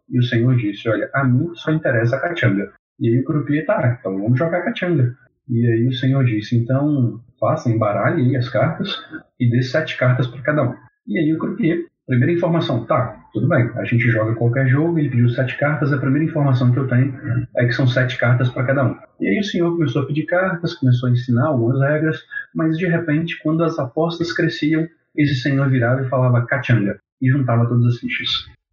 e 0.09 0.18
o 0.18 0.22
senhor 0.22 0.57
disse, 0.57 0.88
olha, 0.88 1.11
a 1.14 1.24
mim 1.24 1.50
só 1.55 1.72
interessa 1.72 2.16
a 2.16 2.20
cachanga. 2.20 2.72
E 3.00 3.09
aí 3.09 3.20
o 3.20 3.24
croupier, 3.24 3.66
tá, 3.66 3.96
então 3.98 4.16
vamos 4.20 4.38
jogar 4.38 4.62
cachanga. 4.62 5.16
E 5.48 5.66
aí 5.66 5.86
o 5.88 5.92
senhor 5.92 6.24
disse, 6.24 6.57
então 6.57 7.20
faça, 7.38 7.70
embaralhe 7.70 8.22
aí 8.22 8.36
as 8.36 8.48
cartas 8.48 8.96
e 9.38 9.50
dê 9.50 9.62
sete 9.62 9.96
cartas 9.96 10.26
para 10.26 10.42
cada 10.42 10.62
um. 10.62 10.74
E 11.07 11.18
aí 11.18 11.34
o 11.34 11.38
croupier, 11.38 11.86
primeira 12.07 12.32
informação, 12.32 12.84
tá, 12.84 13.16
tudo 13.32 13.48
bem, 13.48 13.70
a 13.76 13.84
gente 13.84 14.09
joga 14.11 14.34
qualquer 14.34 14.68
jogo, 14.68 14.98
ele 14.98 15.09
pediu 15.09 15.28
sete 15.30 15.57
cartas, 15.57 15.92
a 15.92 15.98
primeira 15.98 16.24
informação 16.24 16.70
que 16.70 16.78
eu 16.78 16.86
tenho 16.86 17.14
é 17.57 17.64
que 17.64 17.72
são 17.72 17.86
sete 17.86 18.18
cartas 18.18 18.50
para 18.50 18.64
cada 18.64 18.84
um. 18.84 18.96
E 19.20 19.28
aí 19.28 19.38
o 19.38 19.44
senhor 19.44 19.72
começou 19.72 20.02
a 20.02 20.07
pedir 20.07 20.24
cartas, 20.24 20.74
começou 20.74 21.09
a 21.09 21.12
ensinar 21.12 21.46
algumas 21.46 21.80
regras, 21.80 22.20
mas 22.55 22.76
de 22.76 22.86
repente, 22.86 23.40
quando 23.42 23.64
as 23.64 23.78
apostas 23.78 24.32
cresciam, 24.32 24.86
esse 25.16 25.34
senhor 25.36 25.70
virava 25.70 26.02
e 26.02 26.09
falava 26.09 26.44
cachanga 26.46 26.98
e 27.22 27.30
juntava 27.30 27.66
todas 27.66 27.94
as 27.94 27.98
fichas. 27.98 28.28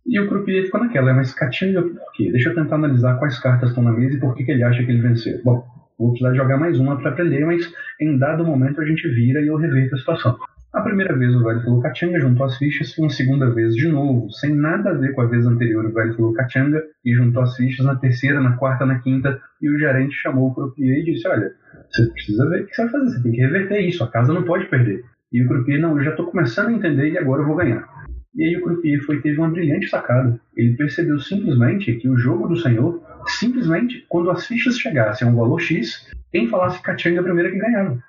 E 0.06 0.20
o 0.20 0.28
croupier 0.28 0.66
ficou 0.66 0.82
naquela, 0.82 1.14
mas 1.14 1.34
cachanga 1.34 1.82
por 1.84 2.12
quê? 2.14 2.32
Deixa 2.32 2.50
eu 2.50 2.56
tentar 2.56 2.76
analisar 2.76 3.18
quais 3.18 3.40
cartas 3.40 3.70
estão 3.70 3.84
na 3.84 3.92
mesa 3.92 4.18
e 4.18 4.20
por 4.20 4.36
que, 4.36 4.44
que 4.44 4.52
ele 4.52 4.64
acha 4.64 4.84
que 4.84 4.92
ele 4.92 5.02
venceu. 5.02 5.40
Bom, 5.44 5.64
vou 5.98 6.12
precisar 6.12 6.34
jogar 6.34 6.58
mais 6.58 6.80
uma 6.80 6.98
para 6.98 7.12
aprender, 7.12 7.46
mas 7.46 7.72
em 8.00 8.18
dado 8.18 8.44
momento 8.44 8.82
a 8.82 8.86
gente 8.86 9.08
vira 9.08 9.42
e 9.42 9.48
eu 9.48 9.56
reverto 9.56 9.96
a 9.96 10.00
situação. 10.00 10.38
A 10.74 10.80
primeira 10.80 11.14
vez 11.18 11.36
o 11.36 11.44
velho 11.44 11.62
falou 11.62 11.82
cachanga, 11.82 12.18
juntou 12.18 12.46
as 12.46 12.58
fichas, 12.58 12.98
uma 12.98 13.10
segunda 13.10 13.50
vez 13.50 13.76
de 13.76 13.90
novo, 13.90 14.32
sem 14.32 14.56
nada 14.56 14.92
a 14.92 14.94
ver 14.94 15.14
com 15.14 15.22
a 15.22 15.26
vez 15.26 15.46
anterior, 15.46 15.86
o 15.86 15.92
velho 15.92 16.16
falou 16.16 16.34
cachanga 16.34 16.82
e 17.04 17.14
juntou 17.14 17.44
as 17.44 17.58
fichas 17.58 17.86
na 17.86 17.98
terceira, 17.98 18.40
na 18.40 18.56
quarta, 18.56 18.86
na 18.86 19.00
quinta, 19.00 19.38
e 19.62 19.70
o 19.70 19.78
gerente 19.78 20.16
chamou 20.16 20.50
o 20.50 20.54
croupier 20.54 21.00
e 21.00 21.04
disse, 21.04 21.28
olha, 21.28 21.52
você 21.90 22.10
precisa 22.14 22.48
ver 22.48 22.62
o 22.62 22.66
que 22.68 22.74
você 22.74 22.84
vai 22.84 22.92
fazer, 22.92 23.10
você 23.10 23.24
tem 23.24 23.32
que 23.34 23.42
reverter 23.42 23.80
isso, 23.82 24.02
a 24.02 24.10
casa 24.10 24.34
não 24.34 24.44
pode 24.44 24.66
perder. 24.68 25.04
E 25.34 25.44
o 25.44 25.48
croupier, 25.50 25.82
não, 25.82 25.98
eu 25.98 26.06
já 26.06 26.12
estou 26.12 26.28
começando 26.28 26.68
a 26.68 26.74
entender 26.74 27.12
e 27.12 27.18
agora 27.18 27.42
eu 27.42 27.48
vou 27.48 27.58
ganhar. 27.58 27.86
E 28.34 28.46
aí 28.46 28.56
o 28.56 28.64
croupier 28.64 29.04
foi, 29.04 29.20
teve 29.20 29.38
uma 29.40 29.50
brilhante 29.50 29.90
sacada. 29.90 30.40
Ele 30.56 30.78
percebeu 30.78 31.20
simplesmente 31.20 31.94
que 31.96 32.08
o 32.08 32.16
jogo 32.16 32.48
do 32.48 32.56
senhor, 32.56 33.04
simplesmente, 33.28 34.06
quando 34.08 34.32
as 34.32 34.48
fichas 34.48 34.80
chegassem 34.80 35.28
a 35.28 35.32
um 35.32 35.36
valor 35.36 35.60
X, 35.60 36.10
quem 36.32 36.48
falasse 36.48 36.82
cachanga 36.82 37.18
é 37.18 37.20
a 37.20 37.24
primeira 37.24 37.52
que 37.52 37.60
ganhava. 37.60 38.02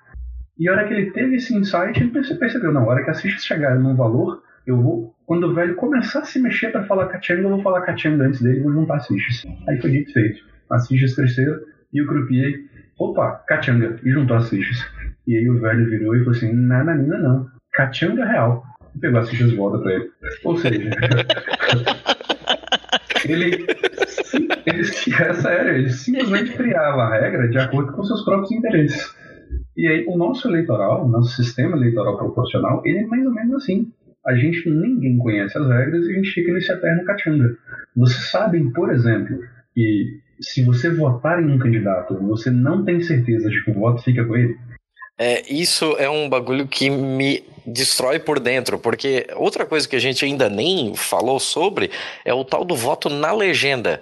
E 0.59 0.69
a 0.69 0.71
hora 0.73 0.87
que 0.87 0.93
ele 0.93 1.11
teve 1.11 1.35
esse 1.37 1.55
insight, 1.55 1.99
ele 1.99 2.11
perce- 2.11 2.35
percebeu, 2.35 2.71
não, 2.71 2.83
a 2.83 2.87
hora 2.87 3.03
que 3.03 3.09
as 3.09 3.21
fichas 3.21 3.43
chegarem 3.45 3.81
num 3.81 3.95
valor, 3.95 4.41
eu 4.67 4.81
vou, 4.81 5.15
quando 5.25 5.45
o 5.47 5.53
velho 5.53 5.75
começar 5.75 6.19
a 6.19 6.25
se 6.25 6.39
mexer 6.39 6.71
para 6.71 6.83
falar 6.85 7.07
cachanga, 7.07 7.41
eu 7.41 7.49
vou 7.49 7.61
falar 7.61 7.81
cachanga 7.81 8.23
antes 8.25 8.41
dele 8.41 8.59
e 8.59 8.63
vou 8.63 8.71
juntar 8.71 8.97
as 8.97 9.07
fichas. 9.07 9.43
Aí 9.67 9.81
foi 9.81 9.89
dito 9.91 10.11
e 10.11 10.13
feito. 10.13 10.39
As 10.69 10.87
fichas 10.87 11.15
cresceram 11.15 11.59
e 11.91 12.01
o 12.01 12.07
croupier, 12.07 12.53
opa, 12.99 13.43
cachanga, 13.47 13.99
e 14.03 14.11
juntou 14.11 14.37
as 14.37 14.49
fichas. 14.49 14.77
E 15.27 15.35
aí 15.37 15.49
o 15.49 15.59
velho 15.59 15.89
virou 15.89 16.15
e 16.15 16.19
falou 16.19 16.33
assim, 16.35 16.53
nananina 16.53 17.17
não, 17.17 17.47
cachanga 17.73 18.23
real. 18.25 18.63
E 18.95 18.99
pegou 18.99 19.19
as 19.19 19.29
fichas 19.29 19.49
de 19.49 19.55
volta 19.55 19.79
pra 19.79 19.91
ele. 19.93 20.11
Ou 20.43 20.55
seja, 20.57 20.89
ele, 23.25 23.65
ele, 24.65 24.83
era 25.19 25.33
sério, 25.41 25.75
ele 25.77 25.89
simplesmente 25.89 26.53
criava 26.53 27.03
a 27.03 27.19
regra 27.19 27.47
de 27.49 27.57
acordo 27.57 27.91
com 27.93 28.03
seus 28.03 28.23
próprios 28.23 28.51
interesses. 28.51 29.15
E 29.75 29.87
aí, 29.87 30.05
o 30.07 30.17
nosso 30.17 30.47
eleitoral, 30.47 31.05
o 31.05 31.09
nosso 31.09 31.35
sistema 31.35 31.75
eleitoral 31.75 32.17
proporcional, 32.17 32.81
ele 32.85 32.99
é 32.99 33.05
mais 33.05 33.25
ou 33.25 33.33
menos 33.33 33.63
assim. 33.63 33.91
A 34.25 34.35
gente, 34.35 34.69
ninguém 34.69 35.17
conhece 35.17 35.57
as 35.57 35.67
regras 35.67 36.05
e 36.05 36.11
a 36.11 36.15
gente 36.15 36.31
fica 36.31 36.53
nesse 36.53 36.71
eterno 36.71 37.03
cachanga. 37.03 37.57
Vocês 37.95 38.31
sabem, 38.31 38.71
por 38.71 38.91
exemplo, 38.91 39.39
que 39.73 40.19
se 40.39 40.63
você 40.63 40.89
votar 40.89 41.41
em 41.41 41.51
um 41.51 41.57
candidato, 41.57 42.17
você 42.19 42.49
não 42.49 42.85
tem 42.85 43.01
certeza 43.01 43.49
de 43.49 43.63
que 43.63 43.71
o 43.71 43.73
voto 43.73 44.03
fica 44.03 44.23
com 44.25 44.35
ele? 44.35 44.57
É, 45.17 45.43
isso 45.47 45.95
é 45.99 46.09
um 46.09 46.27
bagulho 46.27 46.67
que 46.67 46.89
me 46.89 47.43
destrói 47.65 48.19
por 48.19 48.39
dentro, 48.39 48.77
porque 48.77 49.27
outra 49.35 49.65
coisa 49.65 49.87
que 49.87 49.95
a 49.95 49.99
gente 49.99 50.25
ainda 50.25 50.49
nem 50.49 50.95
falou 50.95 51.39
sobre 51.39 51.91
é 52.25 52.33
o 52.33 52.43
tal 52.43 52.65
do 52.65 52.75
voto 52.75 53.09
na 53.09 53.31
legenda. 53.31 54.01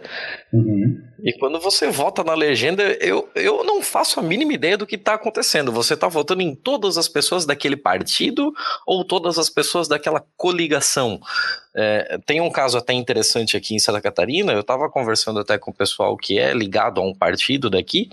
Uhum. 0.51 0.99
E 1.23 1.37
quando 1.37 1.59
você 1.59 1.89
vota 1.89 2.23
na 2.23 2.33
legenda, 2.33 2.81
eu, 2.99 3.29
eu 3.35 3.63
não 3.63 3.81
faço 3.81 4.19
a 4.19 4.23
mínima 4.23 4.53
ideia 4.53 4.77
do 4.77 4.87
que 4.87 4.95
está 4.95 5.13
acontecendo. 5.13 5.71
Você 5.71 5.93
está 5.93 6.07
votando 6.07 6.41
em 6.41 6.55
todas 6.55 6.97
as 6.97 7.07
pessoas 7.07 7.45
daquele 7.45 7.77
partido 7.77 8.51
ou 8.87 9.05
todas 9.05 9.37
as 9.37 9.49
pessoas 9.49 9.87
daquela 9.87 10.25
coligação? 10.35 11.19
É, 11.75 12.17
tem 12.25 12.41
um 12.41 12.49
caso 12.49 12.77
até 12.77 12.93
interessante 12.93 13.55
aqui 13.55 13.75
em 13.75 13.79
Santa 13.79 14.01
Catarina. 14.01 14.53
Eu 14.53 14.61
estava 14.61 14.89
conversando 14.89 15.39
até 15.39 15.59
com 15.59 15.69
o 15.69 15.75
pessoal 15.75 16.17
que 16.17 16.39
é 16.39 16.53
ligado 16.53 16.99
a 16.99 17.03
um 17.03 17.13
partido 17.13 17.69
daqui 17.69 18.09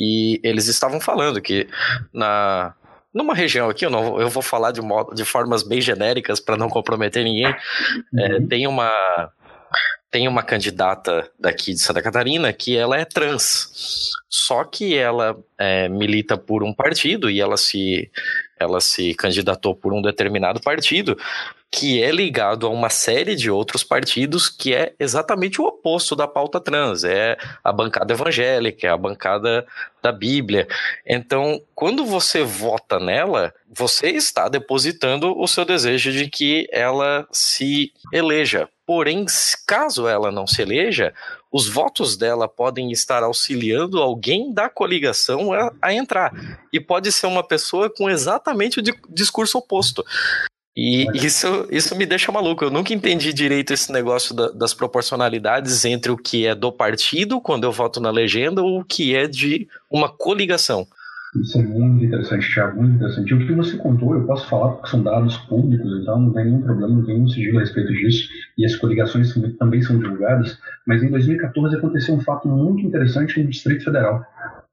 e 0.00 0.40
eles 0.42 0.66
estavam 0.66 1.00
falando 1.00 1.40
que 1.42 1.68
na 2.12 2.74
numa 3.12 3.34
região 3.34 3.68
aqui, 3.68 3.84
eu, 3.84 3.90
não, 3.90 4.20
eu 4.20 4.28
vou 4.28 4.42
falar 4.42 4.70
de, 4.70 4.80
modo, 4.80 5.14
de 5.14 5.24
formas 5.24 5.64
bem 5.64 5.80
genéricas 5.80 6.38
para 6.38 6.56
não 6.56 6.68
comprometer 6.68 7.24
ninguém, 7.24 7.52
é, 8.16 8.34
Uhum. 8.34 8.46
tem 8.46 8.66
uma 8.66 9.32
tem 10.10 10.26
uma 10.26 10.42
candidata 10.42 11.30
daqui 11.38 11.72
de 11.72 11.78
Santa 11.80 12.02
Catarina 12.02 12.52
que 12.52 12.76
ela 12.76 12.96
é 12.96 13.04
trans, 13.04 14.10
só 14.28 14.64
que 14.64 14.96
ela 14.96 15.38
é, 15.56 15.88
milita 15.88 16.36
por 16.36 16.64
um 16.64 16.74
partido 16.74 17.30
e 17.30 17.40
ela 17.40 17.56
se 17.56 18.10
ela 18.58 18.80
se 18.80 19.14
candidatou 19.14 19.74
por 19.74 19.92
um 19.92 20.02
determinado 20.02 20.60
partido 20.60 21.16
que 21.70 22.02
é 22.02 22.10
ligado 22.10 22.66
a 22.66 22.70
uma 22.70 22.90
série 22.90 23.36
de 23.36 23.48
outros 23.48 23.84
partidos 23.84 24.48
que 24.48 24.74
é 24.74 24.92
exatamente 24.98 25.60
o 25.60 25.64
oposto 25.64 26.16
da 26.16 26.26
pauta 26.26 26.60
trans. 26.60 27.04
É 27.04 27.36
a 27.62 27.72
bancada 27.72 28.12
evangélica, 28.12 28.88
é 28.88 28.90
a 28.90 28.96
bancada 28.96 29.64
da 30.02 30.10
Bíblia. 30.10 30.66
Então, 31.06 31.62
quando 31.74 32.04
você 32.04 32.42
vota 32.42 32.98
nela, 32.98 33.54
você 33.68 34.08
está 34.08 34.48
depositando 34.48 35.38
o 35.38 35.46
seu 35.46 35.64
desejo 35.64 36.10
de 36.10 36.28
que 36.28 36.68
ela 36.72 37.26
se 37.30 37.92
eleja. 38.12 38.68
Porém, 38.84 39.24
caso 39.64 40.08
ela 40.08 40.32
não 40.32 40.48
se 40.48 40.60
eleja, 40.62 41.14
os 41.52 41.68
votos 41.68 42.16
dela 42.16 42.48
podem 42.48 42.90
estar 42.90 43.22
auxiliando 43.22 44.02
alguém 44.02 44.52
da 44.52 44.68
coligação 44.68 45.52
a, 45.52 45.72
a 45.80 45.94
entrar. 45.94 46.32
E 46.72 46.80
pode 46.80 47.12
ser 47.12 47.28
uma 47.28 47.46
pessoa 47.46 47.88
com 47.88 48.10
exatamente 48.10 48.80
o 48.80 48.82
discurso 49.08 49.58
oposto. 49.58 50.04
E 50.76 51.06
isso, 51.14 51.66
isso 51.70 51.96
me 51.96 52.06
deixa 52.06 52.30
maluco. 52.30 52.64
Eu 52.64 52.70
nunca 52.70 52.94
entendi 52.94 53.32
direito 53.32 53.72
esse 53.72 53.92
negócio 53.92 54.34
da, 54.34 54.50
das 54.50 54.72
proporcionalidades 54.72 55.84
entre 55.84 56.12
o 56.12 56.16
que 56.16 56.46
é 56.46 56.54
do 56.54 56.70
partido, 56.70 57.40
quando 57.40 57.64
eu 57.64 57.72
voto 57.72 58.00
na 58.00 58.10
legenda, 58.10 58.62
ou 58.62 58.80
o 58.80 58.84
que 58.84 59.14
é 59.14 59.26
de 59.26 59.68
uma 59.90 60.08
coligação. 60.08 60.86
Isso 61.36 61.58
é 61.58 61.62
muito 61.62 62.04
interessante, 62.04 62.52
Thiago, 62.52 62.82
muito 62.82 62.96
interessante. 62.96 63.34
O 63.34 63.46
que 63.46 63.52
você 63.52 63.76
contou, 63.76 64.14
eu 64.14 64.26
posso 64.26 64.48
falar 64.48 64.72
porque 64.72 64.90
são 64.90 65.02
dados 65.02 65.36
públicos, 65.36 66.02
então 66.02 66.20
não 66.20 66.32
tem 66.32 66.44
nenhum 66.44 66.62
problema, 66.62 66.94
não 66.94 67.04
tem 67.04 67.14
nenhum 67.14 67.28
sigilo 67.28 67.58
a 67.58 67.60
respeito 67.60 67.92
disso, 67.92 68.28
e 68.58 68.66
as 68.66 68.74
coligações 68.74 69.32
também 69.58 69.80
são 69.80 69.98
divulgadas, 69.98 70.58
mas 70.84 71.02
em 71.04 71.10
2014 71.10 71.76
aconteceu 71.76 72.16
um 72.16 72.20
fato 72.20 72.48
muito 72.48 72.84
interessante 72.84 73.40
no 73.40 73.48
Distrito 73.48 73.84
Federal. 73.84 74.24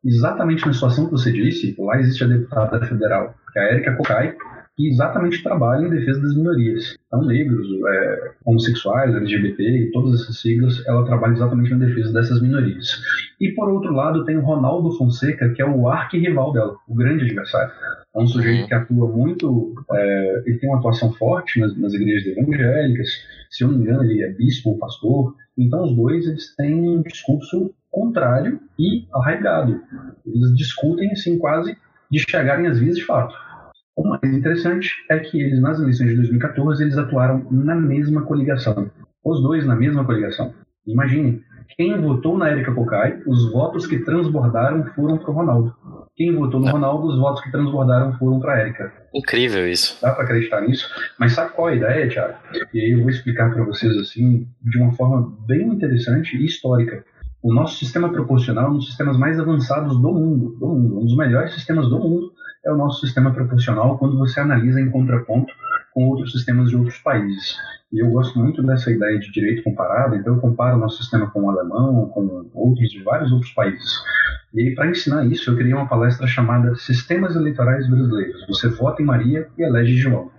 Exatamente 0.03 0.65
na 0.65 0.73
situação 0.73 1.05
que 1.05 1.11
você 1.11 1.31
disse, 1.31 1.75
lá 1.77 1.99
existe 1.99 2.23
a 2.23 2.27
deputada 2.27 2.83
federal, 2.87 3.35
que 3.53 3.59
é 3.59 3.61
a 3.61 3.73
Érica 3.73 3.95
Cocai, 3.95 4.35
que 4.77 4.87
exatamente 4.87 5.41
trabalha 5.41 5.87
em 5.87 5.89
defesa 5.89 6.21
das 6.21 6.37
minorias. 6.37 6.95
Então, 7.07 7.25
negros, 7.25 7.67
é, 7.89 8.31
homossexuais, 8.45 9.15
LGBT 9.15 9.63
e 9.63 9.91
todas 9.91 10.21
essas 10.21 10.39
siglas, 10.39 10.85
ela 10.85 11.03
trabalha 11.03 11.33
exatamente 11.33 11.71
na 11.71 11.83
defesa 11.83 12.13
dessas 12.13 12.39
minorias. 12.39 13.01
E, 13.41 13.49
por 13.53 13.69
outro 13.69 13.91
lado, 13.91 14.23
tem 14.23 14.37
o 14.37 14.45
Ronaldo 14.45 14.95
Fonseca, 14.95 15.49
que 15.49 15.63
é 15.63 15.65
o 15.65 15.89
arquirrival 15.89 16.53
dela, 16.53 16.75
o 16.87 16.93
grande 16.93 17.25
adversário. 17.25 17.73
É 18.15 18.19
um 18.19 18.27
sujeito 18.27 18.61
uhum. 18.61 18.67
que 18.67 18.73
atua 18.75 19.07
muito, 19.07 19.73
é, 19.91 20.43
ele 20.45 20.59
tem 20.59 20.69
uma 20.69 20.77
atuação 20.77 21.11
forte 21.13 21.59
nas, 21.59 21.75
nas 21.75 21.93
igrejas 21.95 22.37
evangélicas, 22.37 23.09
se 23.49 23.63
eu 23.63 23.69
não 23.69 23.79
me 23.79 23.83
engano, 23.83 24.03
ele 24.03 24.21
é 24.21 24.29
bispo 24.29 24.69
ou 24.69 24.77
pastor. 24.77 25.33
Então, 25.57 25.85
os 25.85 25.95
dois 25.95 26.27
eles 26.27 26.55
têm 26.55 26.75
um 26.75 27.01
discurso 27.01 27.73
contrário 27.89 28.59
e 28.77 29.07
arraigado. 29.11 29.81
Eles 30.23 30.55
discutem, 30.55 31.11
assim, 31.11 31.39
quase 31.39 31.75
de 32.11 32.19
chegarem 32.29 32.67
às 32.67 32.79
vias 32.79 32.95
de 32.95 33.05
fato. 33.05 33.33
O 33.97 34.07
mais 34.07 34.31
interessante 34.31 34.91
é 35.09 35.17
que 35.17 35.41
eles, 35.41 35.59
nas 35.59 35.79
eleições 35.79 36.11
de 36.11 36.15
2014, 36.17 36.83
eles 36.83 36.97
atuaram 36.99 37.47
na 37.49 37.73
mesma 37.73 38.21
coligação. 38.21 38.91
Os 39.25 39.41
dois 39.41 39.65
na 39.65 39.75
mesma 39.75 40.05
coligação. 40.05 40.53
Imagine, 40.85 41.41
quem 41.75 41.99
votou 41.99 42.37
na 42.37 42.47
Érica 42.47 42.71
Cocai, 42.75 43.19
os 43.25 43.51
votos 43.51 43.87
que 43.87 43.97
transbordaram 43.97 44.85
foram 44.93 45.17
para 45.17 45.31
o 45.31 45.33
Ronaldo. 45.33 45.75
Quem 46.15 46.35
votou 46.35 46.59
no 46.59 46.67
Ronaldo, 46.67 47.07
os 47.07 47.17
votos 47.17 47.41
que 47.41 47.51
transbordaram 47.51 48.13
foram 48.19 48.39
para 48.39 48.53
a 48.53 48.59
Érica. 48.59 48.93
Incrível 49.15 49.67
isso. 49.67 49.97
Dá 49.99 50.11
para 50.11 50.25
acreditar 50.25 50.61
nisso? 50.61 50.87
Mas 51.19 51.33
sabe 51.33 51.53
qual 51.53 51.69
é 51.69 51.73
a 51.73 51.75
ideia, 51.75 52.07
Thiago? 52.07 52.35
E 52.71 52.79
aí 52.79 52.91
eu 52.91 52.99
vou 52.99 53.09
explicar 53.09 53.51
para 53.51 53.63
vocês 53.63 53.97
assim, 53.97 54.47
de 54.61 54.77
uma 54.77 54.93
forma 54.93 55.35
bem 55.47 55.69
interessante 55.69 56.37
e 56.37 56.45
histórica. 56.45 57.03
O 57.41 57.51
nosso 57.51 57.79
sistema 57.79 58.09
proporcional 58.09 58.65
é 58.65 58.69
um 58.69 58.77
dos 58.77 58.87
sistemas 58.87 59.17
mais 59.17 59.39
avançados 59.39 59.99
do 59.99 60.11
mundo, 60.13 60.55
do 60.59 60.67
mundo, 60.67 60.99
um 60.99 61.05
dos 61.05 61.17
melhores 61.17 61.53
sistemas 61.55 61.89
do 61.89 61.97
mundo 61.97 62.36
é 62.67 62.71
o 62.71 62.77
nosso 62.77 63.05
sistema 63.05 63.31
proporcional 63.31 63.97
quando 63.97 64.17
você 64.17 64.39
analisa 64.39 64.79
em 64.79 64.91
contraponto 64.91 65.53
com 65.93 66.09
outros 66.09 66.31
sistemas 66.31 66.69
de 66.69 66.75
outros 66.75 66.99
países. 66.99 67.57
E 67.91 68.03
eu 68.03 68.09
gosto 68.11 68.37
muito 68.37 68.61
dessa 68.61 68.91
ideia 68.91 69.17
de 69.17 69.31
direito 69.31 69.63
comparado, 69.63 70.15
então 70.15 70.35
eu 70.35 70.39
comparo 70.41 70.77
o 70.77 70.79
nosso 70.79 70.97
sistema 70.97 71.27
com 71.31 71.43
o 71.43 71.49
alemão, 71.49 72.07
com 72.09 72.45
outros 72.53 72.89
de 72.89 73.01
vários 73.01 73.31
outros 73.31 73.51
países. 73.53 73.93
E 74.53 74.61
aí, 74.61 74.75
para 74.75 74.89
ensinar 74.89 75.25
isso, 75.25 75.49
eu 75.49 75.55
criei 75.55 75.73
uma 75.73 75.87
palestra 75.87 76.27
chamada 76.27 76.75
Sistemas 76.75 77.35
Eleitorais 77.35 77.89
Brasileiros. 77.89 78.45
Você 78.47 78.67
vota 78.69 79.01
em 79.01 79.05
Maria 79.05 79.47
e 79.57 79.63
elege 79.63 79.95
João. 79.95 80.29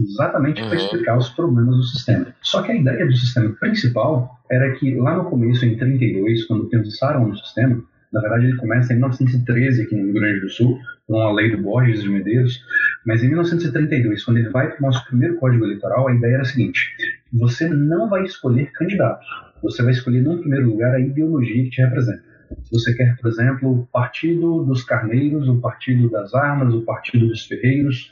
Exatamente 0.00 0.60
para 0.62 0.70
uhum. 0.70 0.76
explicar 0.76 1.18
os 1.18 1.28
problemas 1.30 1.76
do 1.76 1.82
sistema. 1.82 2.26
Só 2.42 2.62
que 2.62 2.72
a 2.72 2.76
ideia 2.76 3.06
do 3.06 3.16
sistema 3.16 3.50
principal 3.60 4.38
era 4.50 4.72
que 4.72 4.94
lá 4.96 5.16
no 5.16 5.24
começo, 5.26 5.64
em 5.64 5.76
32, 5.76 6.46
quando 6.46 6.66
pensaram 6.66 7.28
no 7.28 7.36
sistema, 7.36 7.82
na 8.14 8.20
verdade, 8.20 8.46
ele 8.46 8.56
começa 8.56 8.92
em 8.92 8.96
1913 8.96 9.82
aqui 9.82 9.96
no 9.96 10.04
Rio 10.04 10.14
Grande 10.14 10.40
do 10.40 10.48
Sul, 10.48 10.78
com 11.08 11.20
a 11.20 11.32
lei 11.32 11.50
do 11.50 11.60
Borges 11.60 12.00
de 12.00 12.08
Medeiros, 12.08 12.64
mas 13.04 13.24
em 13.24 13.26
1932, 13.26 14.24
quando 14.24 14.36
ele 14.36 14.50
vai 14.50 14.70
para 14.70 14.78
o 14.78 14.82
nosso 14.82 15.04
primeiro 15.06 15.34
código 15.34 15.64
eleitoral, 15.64 16.06
a 16.06 16.14
ideia 16.14 16.34
era 16.34 16.42
a 16.42 16.46
seguinte: 16.46 16.94
você 17.32 17.68
não 17.68 18.08
vai 18.08 18.22
escolher 18.22 18.70
candidatos, 18.70 19.26
você 19.60 19.82
vai 19.82 19.90
escolher, 19.90 20.22
no 20.22 20.38
primeiro 20.38 20.64
lugar, 20.64 20.94
a 20.94 21.00
ideologia 21.00 21.64
que 21.64 21.70
te 21.70 21.82
representa. 21.82 22.22
Você 22.70 22.94
quer, 22.94 23.16
por 23.16 23.28
exemplo, 23.28 23.80
o 23.80 23.86
Partido 23.86 24.62
dos 24.64 24.84
Carneiros, 24.84 25.48
o 25.48 25.60
Partido 25.60 26.08
das 26.08 26.32
Armas, 26.34 26.72
o 26.72 26.82
Partido 26.82 27.26
dos 27.26 27.44
Ferreiros. 27.46 28.08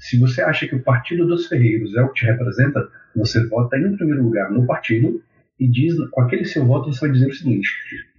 Se 0.00 0.18
você 0.18 0.42
acha 0.42 0.66
que 0.66 0.74
o 0.74 0.82
Partido 0.82 1.26
dos 1.26 1.46
Ferreiros 1.46 1.94
é 1.94 2.02
o 2.02 2.08
que 2.08 2.20
te 2.20 2.26
representa, 2.26 2.88
você 3.14 3.46
vota 3.46 3.78
em 3.78 3.96
primeiro 3.96 4.24
lugar 4.24 4.50
no 4.50 4.66
partido 4.66 5.22
e 5.58 5.68
diz, 5.68 5.94
com 6.10 6.20
aquele 6.22 6.44
seu 6.44 6.64
voto, 6.66 6.92
você 6.92 7.00
vai 7.00 7.10
dizer 7.10 7.28
o 7.28 7.34
seguinte: 7.34 7.68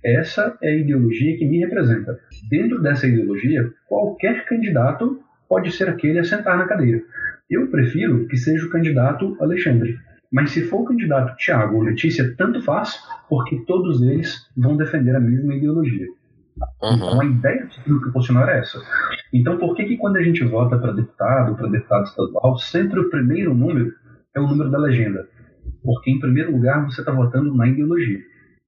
essa 0.04 0.58
é 0.62 0.70
a 0.70 0.76
ideologia 0.76 1.38
que 1.38 1.46
me 1.46 1.60
representa. 1.60 2.18
Dentro 2.50 2.82
dessa 2.82 3.08
ideologia, 3.08 3.70
qualquer 3.88 4.46
candidato 4.46 5.20
pode 5.50 5.72
ser 5.72 5.90
aquele 5.90 6.20
a 6.20 6.24
sentar 6.24 6.58
na 6.58 6.68
cadeira. 6.68 7.02
Eu 7.50 7.68
prefiro 7.68 8.28
que 8.28 8.38
seja 8.38 8.66
o 8.66 8.70
candidato 8.70 9.38
Alexandre. 9.40 9.98
Mas 10.32 10.52
se 10.52 10.64
for 10.64 10.82
o 10.82 10.86
candidato 10.86 11.38
Tiago 11.38 11.76
ou 11.76 11.84
Letícia, 11.84 12.36
tanto 12.36 12.62
faz, 12.62 13.00
porque 13.30 13.64
todos 13.66 14.02
eles 14.02 14.50
vão 14.58 14.76
defender 14.76 15.16
a 15.16 15.20
mesma 15.20 15.56
ideologia. 15.56 16.08
Uhum. 16.82 16.96
Então 16.96 17.22
a 17.22 17.26
ideia 17.26 17.70
do 17.86 18.02
proporcional 18.02 18.50
é 18.50 18.60
essa. 18.60 18.80
Então 19.34 19.58
por 19.58 19.76
que, 19.76 19.86
que 19.86 19.98
quando 19.98 20.18
a 20.18 20.24
gente 20.24 20.44
vota 20.44 20.78
para 20.78 20.94
deputado, 20.94 21.56
para 21.56 21.70
deputado 21.70 22.06
estadual, 22.06 22.58
sempre 22.58 23.00
o 23.00 23.10
primeiro 23.10 23.54
número 23.54 23.94
é 24.36 24.40
o 24.40 24.48
número 24.48 24.72
da 24.72 24.78
legenda? 24.78 25.28
Porque, 25.86 26.12
em 26.12 26.20
primeiro 26.20 26.52
lugar, 26.52 26.84
você 26.86 27.02
está 27.02 27.12
votando 27.12 27.54
na 27.54 27.68
ideologia. 27.68 28.20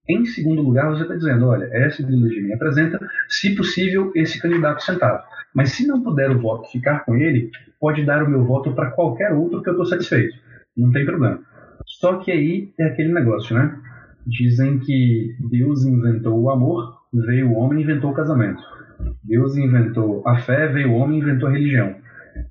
Em 0.08 0.24
segundo 0.26 0.62
lugar, 0.62 0.90
você 0.90 1.02
está 1.02 1.16
dizendo: 1.16 1.48
olha, 1.48 1.68
essa 1.72 2.02
ideologia 2.02 2.44
me 2.44 2.54
apresenta, 2.54 3.00
se 3.28 3.56
possível, 3.56 4.12
esse 4.16 4.40
candidato 4.40 4.84
sentado. 4.84 5.24
Mas 5.54 5.72
se 5.72 5.88
não 5.88 6.02
puder 6.02 6.30
o 6.32 6.40
voto 6.40 6.72
ficar 6.72 7.04
com 7.04 7.16
ele, 7.16 7.50
pode 7.80 8.06
dar 8.06 8.24
o 8.24 8.30
meu 8.30 8.46
voto 8.46 8.74
para 8.74 8.92
qualquer 8.92 9.34
outro 9.34 9.62
que 9.62 9.70
eu 9.70 9.74
estou 9.74 9.86
satisfeito. 9.86 10.34
Não 10.78 10.92
tem 10.92 11.06
problema. 11.06 11.40
Só 11.86 12.18
que 12.18 12.32
aí 12.32 12.72
é 12.80 12.86
aquele 12.86 13.12
negócio, 13.12 13.56
né? 13.56 13.76
Dizem 14.26 14.80
que 14.80 15.36
Deus 15.50 15.86
inventou 15.86 16.40
o 16.40 16.50
amor, 16.50 16.98
veio 17.14 17.50
o 17.50 17.56
homem 17.56 17.80
e 17.80 17.84
inventou 17.84 18.12
o 18.12 18.14
casamento. 18.14 18.62
Deus 19.24 19.58
inventou 19.58 20.22
a 20.28 20.38
fé, 20.40 20.68
veio 20.68 20.92
o 20.92 20.96
homem 20.96 21.20
e 21.20 21.22
inventou 21.22 21.50
a 21.50 21.52
religião. 21.52 21.96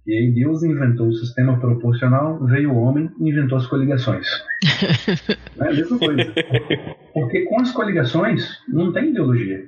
E 0.06 0.12
aí 0.12 0.30
Deus 0.32 0.62
inventou 0.62 1.08
o 1.08 1.14
sistema 1.14 1.58
proporcional, 1.58 2.44
veio 2.44 2.72
o 2.72 2.76
homem 2.76 3.10
e 3.20 3.28
inventou 3.28 3.58
as 3.58 3.66
coligações. 3.66 4.26
é 5.60 5.68
a 5.68 5.72
mesma 5.72 5.98
coisa. 5.98 6.34
Porque 7.12 7.44
com 7.46 7.60
as 7.60 7.72
coligações 7.72 8.58
não 8.68 8.92
tem 8.92 9.10
ideologia. 9.10 9.64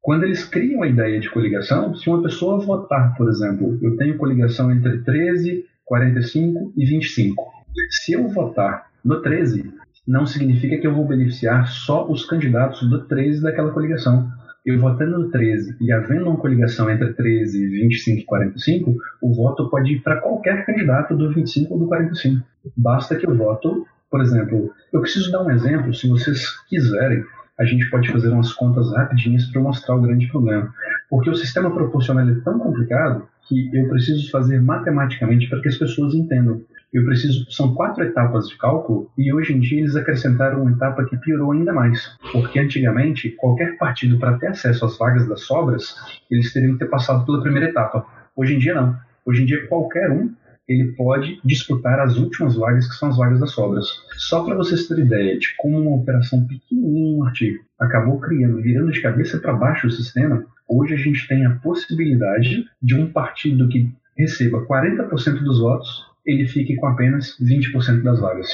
Quando 0.00 0.24
eles 0.24 0.44
criam 0.44 0.82
a 0.82 0.88
ideia 0.88 1.20
de 1.20 1.30
coligação, 1.30 1.94
se 1.94 2.08
uma 2.08 2.22
pessoa 2.22 2.58
votar, 2.58 3.14
por 3.16 3.28
exemplo, 3.28 3.78
eu 3.80 3.96
tenho 3.96 4.18
coligação 4.18 4.72
entre 4.72 4.98
13, 4.98 5.64
45 5.84 6.72
e 6.76 6.84
25. 6.84 7.52
Se 7.90 8.12
eu 8.12 8.28
votar 8.28 8.86
no 9.04 9.22
13, 9.22 9.72
não 10.06 10.26
significa 10.26 10.78
que 10.78 10.86
eu 10.86 10.94
vou 10.94 11.06
beneficiar 11.06 11.68
só 11.68 12.10
os 12.10 12.24
candidatos 12.24 12.88
do 12.88 13.06
13 13.06 13.42
daquela 13.42 13.70
coligação 13.70 14.28
eu 14.64 14.78
votando 14.78 15.18
no 15.18 15.30
13 15.30 15.76
e 15.80 15.92
havendo 15.92 16.28
uma 16.28 16.36
coligação 16.36 16.88
entre 16.88 17.12
13, 17.12 17.68
25 17.68 18.20
e 18.20 18.24
45, 18.24 18.96
o 19.20 19.34
voto 19.34 19.68
pode 19.68 19.94
ir 19.94 20.00
para 20.00 20.20
qualquer 20.20 20.64
candidato 20.64 21.16
do 21.16 21.32
25 21.32 21.72
ou 21.74 21.80
do 21.80 21.86
45. 21.86 22.44
Basta 22.76 23.16
que 23.16 23.28
o 23.28 23.36
voto, 23.36 23.86
por 24.10 24.20
exemplo, 24.20 24.72
eu 24.92 25.00
preciso 25.00 25.32
dar 25.32 25.42
um 25.42 25.50
exemplo, 25.50 25.92
se 25.92 26.08
vocês 26.08 26.46
quiserem, 26.68 27.24
a 27.58 27.64
gente 27.64 27.88
pode 27.90 28.10
fazer 28.10 28.28
umas 28.28 28.52
contas 28.52 28.92
rapidinhas 28.92 29.46
para 29.46 29.60
mostrar 29.60 29.96
o 29.96 30.02
grande 30.02 30.28
problema. 30.28 30.72
Porque 31.10 31.28
o 31.28 31.34
sistema 31.34 31.70
proporcional 31.70 32.28
é 32.28 32.34
tão 32.40 32.58
complicado 32.58 33.26
que 33.48 33.68
eu 33.76 33.88
preciso 33.88 34.30
fazer 34.30 34.60
matematicamente 34.60 35.48
para 35.48 35.60
que 35.60 35.68
as 35.68 35.76
pessoas 35.76 36.14
entendam 36.14 36.62
eu 36.92 37.04
preciso. 37.04 37.50
São 37.50 37.74
quatro 37.74 38.04
etapas 38.04 38.48
de 38.48 38.56
cálculo 38.58 39.10
e 39.16 39.32
hoje 39.32 39.54
em 39.54 39.60
dia 39.60 39.80
eles 39.80 39.96
acrescentaram 39.96 40.62
uma 40.62 40.72
etapa 40.72 41.04
que 41.04 41.16
piorou 41.16 41.52
ainda 41.52 41.72
mais. 41.72 42.16
Porque 42.30 42.58
antigamente, 42.58 43.30
qualquer 43.30 43.78
partido, 43.78 44.18
para 44.18 44.38
ter 44.38 44.48
acesso 44.48 44.84
às 44.84 44.98
vagas 44.98 45.26
das 45.26 45.42
sobras, 45.42 45.96
eles 46.30 46.52
teriam 46.52 46.74
que 46.74 46.80
ter 46.80 46.90
passado 46.90 47.24
pela 47.24 47.42
primeira 47.42 47.68
etapa. 47.68 48.04
Hoje 48.36 48.54
em 48.54 48.58
dia, 48.58 48.74
não. 48.74 48.96
Hoje 49.24 49.42
em 49.42 49.46
dia, 49.46 49.66
qualquer 49.68 50.10
um 50.10 50.30
ele 50.68 50.92
pode 50.92 51.40
disputar 51.44 51.98
as 52.00 52.16
últimas 52.16 52.56
vagas, 52.56 52.88
que 52.88 52.94
são 52.94 53.08
as 53.08 53.16
vagas 53.16 53.40
das 53.40 53.50
sobras. 53.50 53.86
Só 54.16 54.44
para 54.44 54.54
vocês 54.54 54.86
terem 54.86 55.04
ideia 55.04 55.38
de 55.38 55.54
como 55.56 55.78
uma 55.78 55.96
operação 55.96 56.46
pequenininha 56.46 57.16
no 57.16 57.24
artigo 57.24 57.58
acabou 57.78 58.20
criando, 58.20 58.62
virando 58.62 58.92
de 58.92 59.02
cabeça 59.02 59.38
para 59.38 59.52
baixo 59.54 59.88
o 59.88 59.90
sistema, 59.90 60.44
hoje 60.68 60.94
a 60.94 60.96
gente 60.96 61.26
tem 61.26 61.44
a 61.44 61.56
possibilidade 61.56 62.64
de 62.80 62.94
um 62.94 63.10
partido 63.10 63.68
que 63.68 63.90
receba 64.16 64.64
40% 64.66 65.42
dos 65.42 65.58
votos 65.58 66.11
ele 66.24 66.46
fique 66.46 66.76
com 66.76 66.86
apenas 66.86 67.36
20% 67.40 68.02
das 68.02 68.20
vagas. 68.20 68.48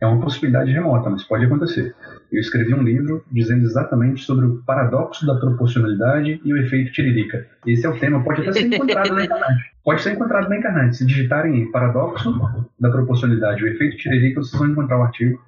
É 0.00 0.06
uma 0.06 0.20
possibilidade 0.20 0.72
remota, 0.72 1.08
mas 1.08 1.22
pode 1.22 1.44
acontecer. 1.44 1.94
Eu 2.32 2.40
escrevi 2.40 2.74
um 2.74 2.82
livro 2.82 3.24
dizendo 3.30 3.64
exatamente 3.64 4.24
sobre 4.24 4.46
o 4.46 4.62
paradoxo 4.64 5.24
da 5.24 5.36
proporcionalidade 5.36 6.40
e 6.44 6.52
o 6.52 6.56
efeito 6.56 6.90
tiririca. 6.90 7.46
Esse 7.64 7.86
é 7.86 7.88
o 7.88 7.96
tema, 7.96 8.24
pode 8.24 8.40
até 8.40 8.52
ser 8.52 8.66
encontrado 8.66 9.14
na 9.14 9.24
internet. 9.24 9.70
Pode 9.84 10.02
ser 10.02 10.12
encontrado 10.12 10.48
na 10.48 10.56
internet. 10.56 10.96
Se 10.96 11.06
digitarem 11.06 11.70
paradoxo 11.70 12.34
da 12.80 12.90
proporcionalidade 12.90 13.62
e 13.62 13.64
o 13.64 13.68
efeito 13.68 13.96
tiririca, 13.96 14.42
vocês 14.42 14.58
vão 14.58 14.70
encontrar 14.70 14.98
o 14.98 15.02
artigo 15.02 15.40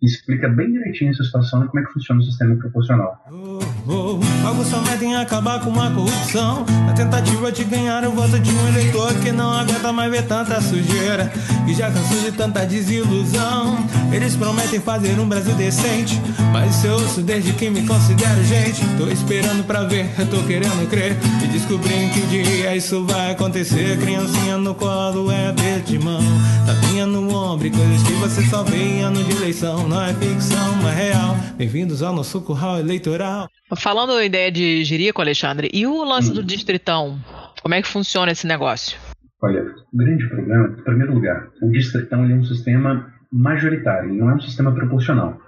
explica 0.00 0.48
bem 0.48 0.72
direitinho 0.72 1.10
essa 1.10 1.22
situação 1.24 1.64
e 1.64 1.68
como 1.68 1.80
é 1.80 1.86
que 1.86 1.92
funciona 1.92 2.20
o 2.20 2.24
sistema 2.24 2.56
proporcional. 2.56 3.22
Oh, 3.30 3.58
oh, 3.88 4.46
algo 4.46 4.64
somente 4.64 5.04
em 5.04 5.16
acabar 5.16 5.60
com 5.60 5.70
a 5.80 5.90
corrupção. 5.90 6.64
A 6.88 6.92
tentativa 6.92 7.50
de 7.50 7.64
ganhar 7.64 8.04
o 8.04 8.12
voto 8.12 8.38
de 8.38 8.50
um 8.50 8.68
eleitor 8.68 9.14
que 9.14 9.32
não 9.32 9.52
aguenta 9.52 9.92
mais 9.92 10.10
ver 10.10 10.22
tanta 10.26 10.60
sujeira. 10.60 11.32
Que 11.66 11.74
já 11.74 11.90
cansou 11.90 12.20
de 12.20 12.32
tanta 12.32 12.66
desilusão. 12.66 13.76
Eles 14.12 14.36
prometem 14.36 14.80
fazer 14.80 15.18
um 15.18 15.28
Brasil 15.28 15.54
decente. 15.54 16.20
Mas 16.52 16.84
eu 16.84 16.94
ouço 16.94 17.22
desde 17.22 17.52
que 17.52 17.70
me 17.70 17.86
considero 17.86 18.42
gente. 18.44 18.82
Tô 18.96 19.08
esperando 19.08 19.64
pra 19.64 19.84
ver, 19.84 20.06
tô 20.30 20.42
querendo 20.42 20.88
crer. 20.88 21.16
E 21.42 21.46
descobri 21.48 22.10
que 22.12 22.20
dia 22.26 22.76
isso 22.76 23.04
vai 23.06 23.32
acontecer. 23.32 23.98
Criancinha 23.98 24.58
no 24.58 24.74
colo 24.74 25.30
é 25.30 25.52
verde 25.52 25.98
mão. 25.98 26.22
Tapinha 26.66 27.06
no 27.06 27.34
ombro, 27.34 27.70
coisas 27.70 28.02
que 28.02 28.12
você 28.14 28.42
só 28.46 28.62
vê 28.62 28.76
em 28.76 29.02
ano 29.02 29.22
de 29.24 29.32
eleição 29.32 29.71
ficção, 29.72 29.88
não 29.88 30.02
é 30.02 30.12
ficção, 30.14 30.88
é 30.88 30.94
real. 30.94 31.34
Bem-vindos 31.56 32.02
ao 32.02 32.14
nosso 32.14 32.42
curral 32.42 32.78
eleitoral. 32.78 33.48
Falando 33.76 34.14
da 34.14 34.24
ideia 34.24 34.50
de 34.52 34.84
Jerico, 34.84 35.20
Alexandre, 35.20 35.70
e 35.72 35.86
o 35.86 36.04
lance 36.04 36.30
hum. 36.30 36.34
do 36.34 36.42
distritão? 36.42 37.18
Como 37.62 37.74
é 37.74 37.80
que 37.80 37.88
funciona 37.88 38.32
esse 38.32 38.46
negócio? 38.46 38.98
Olha, 39.42 39.62
o 39.62 39.96
grande 39.96 40.28
problema, 40.28 40.76
em 40.78 40.82
primeiro 40.82 41.14
lugar, 41.14 41.48
o 41.62 41.70
distritão 41.70 42.24
é 42.24 42.34
um 42.34 42.44
sistema 42.44 43.12
majoritário, 43.32 44.10
ele 44.10 44.18
não 44.18 44.30
é 44.30 44.34
um 44.34 44.40
sistema 44.40 44.72
proporcional. 44.72 45.38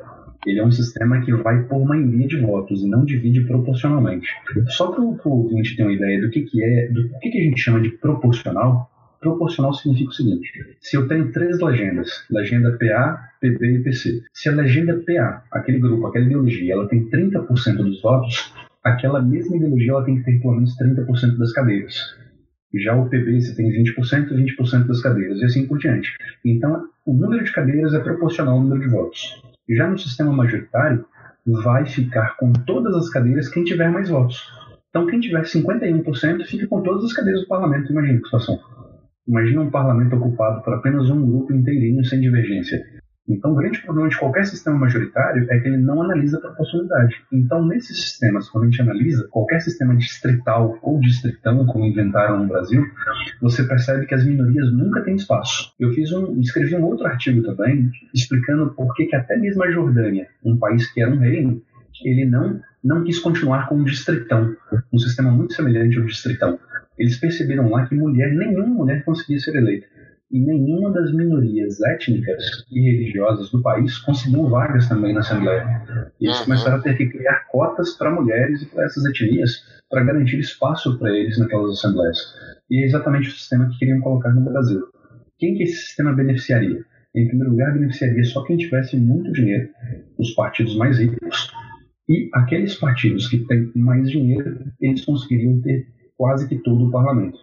Ele 0.46 0.58
é 0.58 0.64
um 0.64 0.72
sistema 0.72 1.20
que 1.22 1.32
vai 1.32 1.62
por 1.64 1.84
maioria 1.84 2.26
de 2.26 2.40
votos 2.40 2.82
e 2.82 2.88
não 2.88 3.04
divide 3.04 3.44
proporcionalmente. 3.46 4.28
Só 4.68 4.90
para 4.90 5.02
o 5.02 5.18
ouvinte 5.24 5.76
ter 5.76 5.82
uma 5.82 5.92
ideia 5.92 6.20
do 6.20 6.30
que, 6.30 6.42
que 6.42 6.62
é, 6.62 6.88
do 6.88 7.08
que, 7.20 7.30
que 7.30 7.38
a 7.38 7.44
gente 7.44 7.60
chama 7.60 7.80
de 7.80 7.90
proporcional, 7.90 8.90
Proporcional 9.24 9.72
significa 9.72 10.10
o 10.10 10.12
seguinte: 10.12 10.52
se 10.80 10.98
eu 10.98 11.08
tenho 11.08 11.32
três 11.32 11.58
legendas, 11.58 12.26
legenda 12.30 12.76
PA, 12.78 13.30
PB 13.40 13.76
e 13.76 13.82
PC, 13.82 14.22
se 14.34 14.50
a 14.50 14.52
legenda 14.52 15.02
PA, 15.06 15.42
aquele 15.50 15.78
grupo, 15.78 16.06
aquela 16.06 16.26
ideologia, 16.26 16.74
ela 16.74 16.86
tem 16.86 17.08
30% 17.08 17.76
dos 17.76 18.02
votos, 18.02 18.52
aquela 18.84 19.22
mesma 19.22 19.56
ideologia 19.56 19.92
ela 19.92 20.04
tem 20.04 20.18
que 20.18 20.24
ter 20.24 20.40
pelo 20.42 20.56
menos 20.56 20.76
30% 20.76 21.38
das 21.38 21.52
cadeiras. 21.54 21.96
Já 22.74 22.94
o 22.94 23.08
PB 23.08 23.40
você 23.40 23.54
tem 23.54 23.70
20%, 23.70 24.28
20% 24.28 24.86
das 24.88 25.00
cadeiras, 25.00 25.40
e 25.40 25.44
assim 25.46 25.66
por 25.66 25.78
diante. 25.78 26.12
Então, 26.44 26.84
o 27.06 27.14
número 27.14 27.42
de 27.42 27.52
cadeiras 27.52 27.94
é 27.94 28.00
proporcional 28.00 28.56
ao 28.56 28.60
número 28.60 28.82
de 28.82 28.88
votos. 28.88 29.42
Já 29.70 29.88
no 29.88 29.98
sistema 29.98 30.34
majoritário, 30.34 31.06
vai 31.46 31.86
ficar 31.86 32.36
com 32.36 32.52
todas 32.52 32.94
as 32.94 33.08
cadeiras 33.08 33.48
quem 33.48 33.64
tiver 33.64 33.90
mais 33.90 34.10
votos. 34.10 34.42
Então, 34.90 35.06
quem 35.06 35.18
tiver 35.18 35.42
51% 35.42 36.44
fica 36.44 36.66
com 36.66 36.82
todas 36.82 37.04
as 37.04 37.12
cadeiras 37.14 37.40
do 37.40 37.48
parlamento, 37.48 37.90
imagina 37.90 38.18
que 38.18 38.24
situação. 38.24 38.73
Imagina 39.26 39.62
um 39.62 39.70
parlamento 39.70 40.16
ocupado 40.16 40.62
por 40.62 40.74
apenas 40.74 41.08
um 41.08 41.24
grupo 41.24 41.52
inteirinho 41.52 42.04
sem 42.04 42.20
divergência. 42.20 42.84
Então, 43.26 43.52
o 43.52 43.54
grande 43.54 43.80
problema 43.80 44.10
de 44.10 44.18
qualquer 44.18 44.44
sistema 44.44 44.76
majoritário 44.76 45.46
é 45.50 45.58
que 45.58 45.66
ele 45.66 45.78
não 45.78 46.02
analisa 46.02 46.36
a 46.36 46.40
proporcionalidade. 46.42 47.16
Então, 47.32 47.66
nesses 47.66 47.98
sistemas, 47.98 48.50
quando 48.50 48.64
a 48.64 48.66
gente 48.66 48.82
analisa 48.82 49.26
qualquer 49.30 49.60
sistema 49.60 49.96
distrital 49.96 50.78
ou 50.82 51.00
distritão, 51.00 51.64
como 51.64 51.86
inventaram 51.86 52.40
no 52.40 52.48
Brasil, 52.48 52.84
você 53.40 53.64
percebe 53.64 54.04
que 54.04 54.14
as 54.14 54.26
minorias 54.26 54.70
nunca 54.70 55.00
têm 55.00 55.16
espaço. 55.16 55.72
Eu 55.80 55.90
fiz 55.94 56.12
um, 56.12 56.38
escrevi 56.38 56.76
um 56.76 56.84
outro 56.84 57.06
artigo 57.06 57.42
também 57.42 57.90
explicando 58.12 58.74
por 58.74 58.92
que, 58.94 59.06
que 59.06 59.16
até 59.16 59.38
mesmo 59.38 59.64
a 59.64 59.70
Jordânia, 59.70 60.28
um 60.44 60.58
país 60.58 60.92
que 60.92 61.00
era 61.00 61.10
um 61.10 61.18
reino, 61.18 61.62
ele 62.04 62.26
não, 62.26 62.60
não 62.82 63.04
quis 63.04 63.18
continuar 63.18 63.68
com 63.68 63.76
um 63.76 63.84
distritão, 63.84 64.54
um 64.92 64.98
sistema 64.98 65.30
muito 65.30 65.54
semelhante 65.54 65.96
ao 65.96 66.04
distritão 66.04 66.58
eles 66.98 67.18
perceberam 67.18 67.70
lá 67.70 67.86
que 67.86 67.94
mulher, 67.94 68.32
nenhuma 68.32 68.66
mulher 68.66 69.04
conseguia 69.04 69.38
ser 69.38 69.56
eleita. 69.56 69.86
E 70.30 70.40
nenhuma 70.40 70.90
das 70.90 71.12
minorias 71.12 71.80
étnicas 71.82 72.42
e 72.70 72.80
religiosas 72.80 73.50
do 73.50 73.62
país 73.62 73.98
conseguiu 73.98 74.48
vagas 74.48 74.88
também 74.88 75.12
na 75.12 75.20
Assembleia. 75.20 75.82
E 76.20 76.26
eles 76.26 76.38
uhum. 76.38 76.44
começaram 76.44 76.76
a 76.76 76.80
ter 76.80 76.96
que 76.96 77.06
criar 77.06 77.46
cotas 77.50 77.96
para 77.96 78.10
mulheres 78.10 78.62
e 78.62 78.66
para 78.66 78.84
essas 78.84 79.04
etnias 79.04 79.62
para 79.88 80.02
garantir 80.02 80.38
espaço 80.38 80.98
para 80.98 81.10
eles 81.10 81.38
naquelas 81.38 81.78
assembleias. 81.78 82.18
E 82.70 82.82
é 82.82 82.86
exatamente 82.86 83.28
o 83.28 83.32
sistema 83.32 83.68
que 83.68 83.78
queriam 83.78 84.00
colocar 84.00 84.30
no 84.30 84.40
Brasil. 84.40 84.82
Quem 85.38 85.54
que 85.54 85.64
esse 85.64 85.86
sistema 85.86 86.12
beneficiaria? 86.12 86.84
Em 87.14 87.28
primeiro 87.28 87.52
lugar, 87.52 87.72
beneficiaria 87.72 88.24
só 88.24 88.42
quem 88.44 88.56
tivesse 88.56 88.96
muito 88.96 89.30
dinheiro, 89.32 89.68
os 90.18 90.32
partidos 90.34 90.76
mais 90.76 90.98
ricos, 90.98 91.52
e 92.08 92.28
aqueles 92.34 92.74
partidos 92.74 93.28
que 93.28 93.38
têm 93.46 93.70
mais 93.74 94.10
dinheiro, 94.10 94.58
eles 94.80 95.04
conseguiriam 95.04 95.60
ter 95.60 95.86
quase 96.16 96.48
que 96.48 96.56
todo 96.58 96.86
o 96.86 96.90
parlamento. 96.90 97.38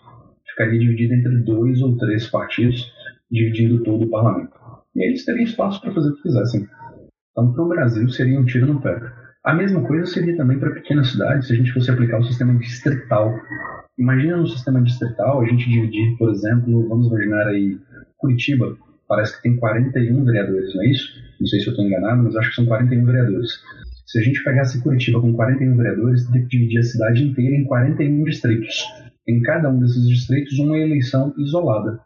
Ficaria 0.50 0.80
dividido 0.80 1.14
entre 1.14 1.38
dois 1.44 1.82
ou 1.82 1.98
três 1.98 2.28
partidos, 2.28 2.92
dividindo 3.30 3.84
todo 3.84 4.06
o 4.06 4.10
parlamento. 4.10 4.52
E 4.96 5.06
eles 5.06 5.26
teriam 5.26 5.44
espaço 5.44 5.82
para 5.82 5.94
fazer 5.94 6.10
o 6.10 6.16
que 6.16 6.24
quisessem. 6.24 6.68
Então, 7.32 7.54
para 7.54 7.64
o 7.64 7.70
Brasil, 7.70 8.10
seria 8.10 8.40
um 8.40 8.46
tiro 8.46 8.68
no 8.68 8.82
pé. 8.82 9.00
A 9.44 9.54
mesma 9.54 9.82
coisa 9.88 10.06
seria 10.06 10.36
também 10.38 10.60
para 10.60 10.72
pequenas 10.72 11.12
cidades, 11.12 11.48
se 11.48 11.54
a 11.54 11.56
gente 11.56 11.72
fosse 11.72 11.90
aplicar 11.90 12.20
o 12.20 12.24
sistema 12.24 12.54
distrital. 12.60 13.34
Imagina 13.98 14.38
no 14.38 14.48
sistema 14.48 14.82
distrital 14.82 15.42
a 15.42 15.46
gente 15.46 15.70
dividir, 15.70 16.18
por 16.18 16.30
exemplo, 16.30 16.88
vamos 16.88 17.08
imaginar 17.08 17.48
aí 17.48 17.80
Curitiba, 18.18 18.78
parece 19.08 19.36
que 19.36 19.44
tem 19.44 19.58
41 19.58 20.24
vereadores, 20.26 20.76
não 20.76 20.84
é 20.84 20.92
isso? 20.92 21.10
Não 21.40 21.48
sei 21.48 21.60
se 21.60 21.68
eu 21.68 21.72
estou 21.72 21.86
enganado, 21.86 22.24
mas 22.24 22.36
acho 22.36 22.50
que 22.50 22.56
são 22.56 22.66
41 22.66 23.04
vereadores. 23.04 23.52
Se 24.12 24.20
a 24.20 24.22
gente 24.22 24.44
pegasse 24.44 24.82
Curitiba 24.82 25.22
com 25.22 25.32
41 25.32 25.78
vereadores, 25.78 26.28
teria 26.28 26.42
que 26.42 26.50
dividir 26.50 26.80
a 26.80 26.84
cidade 26.84 27.24
inteira 27.24 27.56
em 27.56 27.64
41 27.64 28.26
distritos. 28.26 28.84
Em 29.26 29.42
cada 29.42 29.70
um 29.70 29.80
desses 29.80 30.06
distritos, 30.06 30.60
uma 30.60 30.78
eleição 30.78 31.34
isolada. 31.38 31.98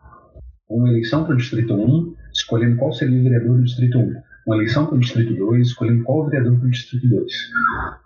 Uma 0.70 0.88
eleição 0.88 1.24
para 1.24 1.34
o 1.34 1.38
Distrito 1.38 1.74
1, 1.74 2.14
escolhendo 2.32 2.76
qual 2.78 2.94
seria 2.94 3.20
o 3.20 3.24
vereador 3.24 3.58
do 3.58 3.64
Distrito 3.64 3.98
1. 3.98 4.22
Uma 4.46 4.56
eleição 4.58 4.86
para 4.86 4.98
o 4.98 5.00
Distrito 5.00 5.34
2, 5.34 5.68
escolhendo 5.68 6.04
qual 6.04 6.20
o 6.20 6.26
vereador 6.30 6.60
para 6.60 6.68
o 6.68 6.70
Distrito 6.70 7.10
2. 7.10 7.34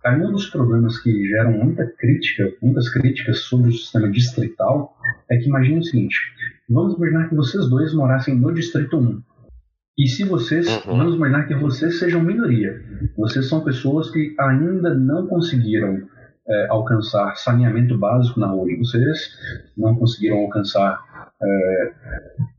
Aí 0.06 0.22
um 0.22 0.32
dos 0.32 0.50
problemas 0.50 0.98
que 1.00 1.28
geram 1.28 1.52
muita 1.52 1.86
crítica, 1.86 2.54
muitas 2.62 2.88
críticas 2.88 3.40
sobre 3.40 3.68
o 3.68 3.74
sistema 3.74 4.10
distrital, 4.10 4.96
é 5.30 5.36
que 5.36 5.50
imagine 5.50 5.80
o 5.80 5.84
seguinte: 5.84 6.16
vamos 6.70 6.96
imaginar 6.96 7.28
que 7.28 7.36
vocês 7.36 7.70
dois 7.70 7.94
morassem 7.94 8.34
no 8.34 8.54
Distrito 8.54 8.98
1 8.98 9.22
e 10.00 10.08
se 10.08 10.24
vocês, 10.24 10.66
uhum. 10.86 10.98
vamos 10.98 11.16
imaginar 11.16 11.44
que 11.46 11.54
vocês 11.56 12.00
sejam 12.00 12.24
minoria, 12.24 12.82
vocês 13.18 13.50
são 13.50 13.60
pessoas 13.62 14.10
que 14.10 14.34
ainda 14.40 14.96
não 14.96 15.28
conseguiram 15.28 16.08
é, 16.48 16.68
alcançar 16.70 17.36
saneamento 17.36 17.98
básico 17.98 18.40
na 18.40 18.48
rua 18.48 18.66
de 18.66 18.78
vocês, 18.78 19.38
não 19.78 19.94
conseguiram 19.96 20.38
alcançar, 20.38 20.98
é, 21.44 21.92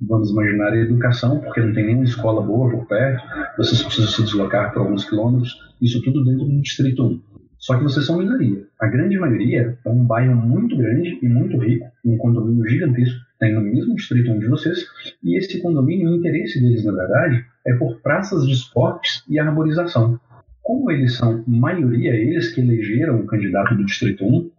vamos 0.06 0.30
imaginar, 0.30 0.76
educação, 0.76 1.40
porque 1.40 1.62
não 1.62 1.72
tem 1.72 1.86
nenhuma 1.86 2.04
escola 2.04 2.42
boa 2.42 2.70
por 2.70 2.86
perto, 2.86 3.22
vocês 3.56 3.82
precisam 3.82 4.10
se 4.10 4.22
deslocar 4.22 4.74
por 4.74 4.80
alguns 4.80 5.08
quilômetros, 5.08 5.56
isso 5.80 6.02
tudo 6.02 6.22
dentro 6.22 6.44
do 6.44 6.60
Distrito 6.60 7.02
1. 7.02 7.30
Só 7.61 7.77
que 7.77 7.85
vocês 7.85 8.07
são 8.07 8.19
minoria. 8.19 8.66
A 8.81 8.87
grande 8.87 9.19
maioria 9.19 9.78
é 9.85 9.89
um 9.91 10.03
bairro 10.05 10.35
muito 10.35 10.77
grande 10.77 11.19
e 11.23 11.28
muito 11.28 11.59
rico, 11.59 11.87
um 12.03 12.16
condomínio 12.16 12.66
gigantesco, 12.66 13.20
tem 13.39 13.55
no 13.55 13.61
mesmo 13.61 13.95
distrito 13.95 14.32
onde 14.32 14.47
vocês, 14.47 14.87
e 15.23 15.37
esse 15.39 15.61
condomínio, 15.61 16.11
o 16.11 16.16
interesse 16.16 16.59
deles, 16.59 16.85
na 16.85 16.93
verdade, 16.93 17.45
é 17.66 17.74
por 17.74 18.01
praças 18.01 18.47
de 18.47 18.53
esportes 18.55 19.23
e 19.28 19.39
arborização. 19.39 20.19
Como 20.62 20.91
eles 20.91 21.16
são 21.16 21.45
maioria, 21.47 22.15
eles 22.15 22.53
que 22.55 22.62
elegeram 22.62 23.20
o 23.20 23.27
candidato 23.27 23.74
do 23.74 23.85
Distrito 23.85 24.24
1, 24.24 24.51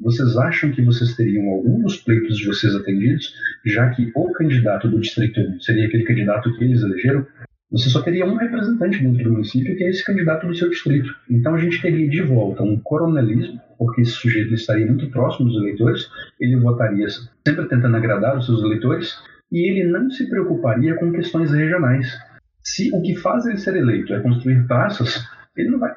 vocês 0.00 0.36
acham 0.36 0.70
que 0.70 0.82
vocês 0.82 1.14
teriam 1.14 1.48
algum 1.48 1.82
dos 1.82 1.96
pleitos 1.96 2.38
de 2.38 2.46
vocês 2.46 2.74
atendidos, 2.74 3.34
já 3.66 3.90
que 3.90 4.10
o 4.14 4.32
candidato 4.32 4.88
do 4.88 5.00
Distrito 5.00 5.40
1 5.40 5.60
seria 5.60 5.86
aquele 5.86 6.04
candidato 6.04 6.54
que 6.56 6.64
eles 6.64 6.82
elegeram? 6.82 7.26
Você 7.74 7.90
só 7.90 8.00
teria 8.02 8.24
um 8.24 8.36
representante 8.36 9.02
dentro 9.02 9.24
do 9.24 9.32
município, 9.32 9.76
que 9.76 9.82
é 9.82 9.90
esse 9.90 10.04
candidato 10.04 10.46
do 10.46 10.54
seu 10.54 10.70
distrito. 10.70 11.12
Então 11.28 11.56
a 11.56 11.58
gente 11.58 11.82
teria 11.82 12.08
de 12.08 12.22
volta 12.22 12.62
um 12.62 12.78
coronelismo, 12.78 13.60
porque 13.76 14.02
esse 14.02 14.12
sujeito 14.12 14.54
estaria 14.54 14.86
muito 14.86 15.10
próximo 15.10 15.48
dos 15.48 15.56
eleitores, 15.56 16.08
ele 16.38 16.54
votaria 16.54 17.08
sempre 17.08 17.68
tentando 17.68 17.96
agradar 17.96 18.38
os 18.38 18.46
seus 18.46 18.62
eleitores, 18.62 19.18
e 19.50 19.68
ele 19.68 19.90
não 19.90 20.08
se 20.08 20.28
preocuparia 20.30 20.94
com 20.94 21.10
questões 21.10 21.50
regionais. 21.50 22.16
Se 22.62 22.94
o 22.94 23.02
que 23.02 23.16
faz 23.16 23.44
ele 23.44 23.58
ser 23.58 23.74
eleito 23.74 24.14
é 24.14 24.20
construir 24.20 24.64
praças, 24.68 25.26
ele 25.56 25.70
não 25.70 25.80
vai 25.80 25.92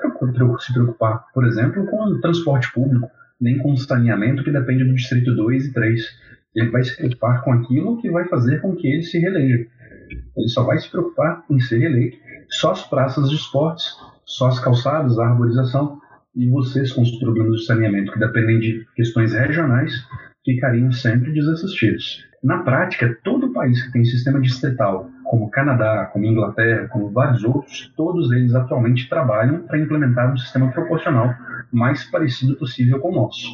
se 0.60 0.74
preocupar, 0.74 1.26
por 1.32 1.45
exemplo, 1.45 1.86
com 1.86 2.20
transporte 2.20 2.74
público, 2.74 3.08
nem 3.40 3.60
com 3.60 3.78
saneamento 3.78 4.44
que 4.44 4.52
depende 4.52 4.84
do 4.84 4.95
distrito 4.95 5.36
2 5.36 5.68
e 5.68 5.74
3. 5.74 6.02
Ele 6.56 6.72
vai 6.72 6.84
se 6.84 6.98
preocupar 6.98 7.44
com 7.44 7.54
aquilo 7.54 8.02
que 8.02 8.10
vai 8.10 8.28
fazer 8.28 8.62
com 8.62 8.76
que 8.76 8.88
ele 8.88 9.04
se 9.04 9.20
reeleja. 9.20 9.68
Ele 10.35 10.47
só 10.47 10.63
vai 10.63 10.77
se 10.77 10.89
preocupar 10.89 11.43
em 11.49 11.59
ser 11.59 11.81
eleito. 11.81 12.17
Só 12.49 12.71
as 12.71 12.84
praças 12.88 13.29
de 13.29 13.35
esportes, 13.35 13.85
só 14.25 14.47
as 14.47 14.59
calçadas, 14.59 15.17
a 15.19 15.27
arborização 15.27 15.99
e 16.35 16.47
vocês 16.47 16.91
com 16.91 17.01
os 17.01 17.11
problemas 17.19 17.59
de 17.59 17.65
saneamento 17.65 18.11
que 18.11 18.19
dependem 18.19 18.59
de 18.59 18.85
questões 18.95 19.34
regionais 19.34 19.93
ficariam 20.45 20.91
sempre 20.91 21.34
desassistidos. 21.34 22.25
Na 22.43 22.59
prática, 22.59 23.17
todo 23.23 23.51
país 23.51 23.81
que 23.81 23.91
tem 23.91 24.05
sistema 24.05 24.39
distrital, 24.39 25.09
como 25.23 25.49
Canadá, 25.49 26.09
como 26.13 26.25
Inglaterra, 26.25 26.88
como 26.88 27.11
vários 27.11 27.43
outros, 27.43 27.91
todos 27.97 28.31
eles 28.31 28.53
atualmente 28.53 29.09
trabalham 29.09 29.63
para 29.63 29.79
implementar 29.79 30.31
um 30.31 30.38
sistema 30.38 30.71
proporcional 30.71 31.34
mais 31.71 32.09
parecido 32.09 32.55
possível 32.55 32.99
com 32.99 33.11
o 33.11 33.15
nosso. 33.15 33.49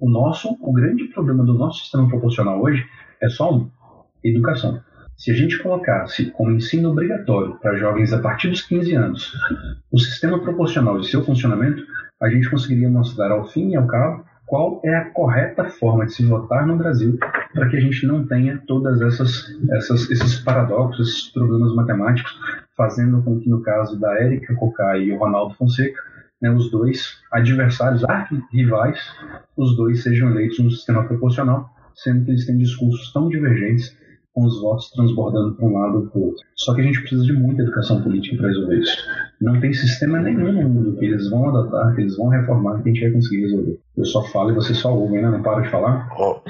O 0.00 0.08
nosso, 0.08 0.56
o 0.60 0.72
grande 0.72 1.04
problema 1.08 1.44
do 1.44 1.54
nosso 1.54 1.80
sistema 1.80 2.08
proporcional 2.08 2.62
hoje 2.62 2.86
é 3.20 3.28
só 3.28 3.52
um: 3.52 3.68
educação. 4.22 4.80
Se 5.16 5.30
a 5.30 5.34
gente 5.34 5.62
colocasse 5.62 6.30
como 6.32 6.50
ensino 6.50 6.90
obrigatório 6.90 7.56
para 7.60 7.76
jovens 7.76 8.12
a 8.12 8.18
partir 8.18 8.48
dos 8.48 8.62
15 8.62 8.94
anos 8.94 9.32
o 9.90 9.98
sistema 9.98 10.40
proporcional 10.40 10.98
de 10.98 11.08
seu 11.08 11.24
funcionamento, 11.24 11.84
a 12.20 12.28
gente 12.28 12.50
conseguiria 12.50 12.88
mostrar 12.88 13.30
ao 13.30 13.46
fim 13.48 13.70
e 13.70 13.76
ao 13.76 13.86
cabo 13.86 14.24
qual 14.46 14.80
é 14.84 14.94
a 14.94 15.10
correta 15.10 15.64
forma 15.64 16.04
de 16.06 16.14
se 16.14 16.24
votar 16.24 16.66
no 16.66 16.76
Brasil 16.76 17.18
para 17.52 17.68
que 17.68 17.76
a 17.76 17.80
gente 17.80 18.06
não 18.06 18.26
tenha 18.26 18.62
todas 18.66 19.00
essas, 19.00 19.46
essas 19.72 20.10
esses 20.10 20.40
paradoxos, 20.40 21.08
esses 21.08 21.32
problemas 21.32 21.74
matemáticos, 21.74 22.32
fazendo 22.76 23.22
com 23.22 23.38
que 23.38 23.48
no 23.48 23.62
caso 23.62 23.98
da 23.98 24.12
Érica 24.20 24.54
Cocai 24.54 25.04
e 25.04 25.12
o 25.12 25.18
Ronaldo 25.18 25.54
Fonseca, 25.54 26.00
né, 26.42 26.50
os 26.50 26.70
dois 26.70 27.18
adversários, 27.32 28.02
rivais, 28.52 29.00
os 29.56 29.76
dois 29.76 30.02
sejam 30.02 30.30
eleitos 30.30 30.58
no 30.58 30.70
sistema 30.70 31.04
proporcional, 31.04 31.70
sendo 31.94 32.24
que 32.24 32.32
eles 32.32 32.44
têm 32.44 32.58
discursos 32.58 33.12
tão 33.12 33.28
divergentes 33.28 33.96
com 34.34 34.44
os 34.44 34.60
votos 34.60 34.90
transbordando 34.90 35.54
para 35.54 35.64
um 35.64 35.72
lado 35.72 35.98
ou 35.98 36.06
para 36.06 36.18
o 36.18 36.24
outro. 36.26 36.44
Só 36.56 36.74
que 36.74 36.80
a 36.80 36.84
gente 36.84 37.00
precisa 37.00 37.24
de 37.24 37.32
muita 37.32 37.62
educação 37.62 38.02
política 38.02 38.36
para 38.36 38.48
resolver 38.48 38.80
isso. 38.80 38.96
Não 39.40 39.60
tem 39.60 39.72
sistema 39.72 40.20
nenhum 40.20 40.52
no 40.52 40.68
mundo 40.68 40.96
que 40.98 41.04
eles 41.04 41.30
vão 41.30 41.48
adotar, 41.48 41.94
que 41.94 42.00
eles 42.00 42.16
vão 42.16 42.28
reformar, 42.28 42.82
que 42.82 42.88
a 42.88 42.92
gente 42.92 43.02
vai 43.02 43.12
conseguir 43.12 43.42
resolver. 43.42 43.80
Eu 43.96 44.04
só 44.04 44.22
falo 44.24 44.50
e 44.50 44.54
você 44.54 44.74
só 44.74 44.92
ouve, 44.92 45.20
né? 45.20 45.30
Não 45.30 45.40
para 45.40 45.62
de 45.62 45.70
falar? 45.70 46.08
Oh. 46.18 46.40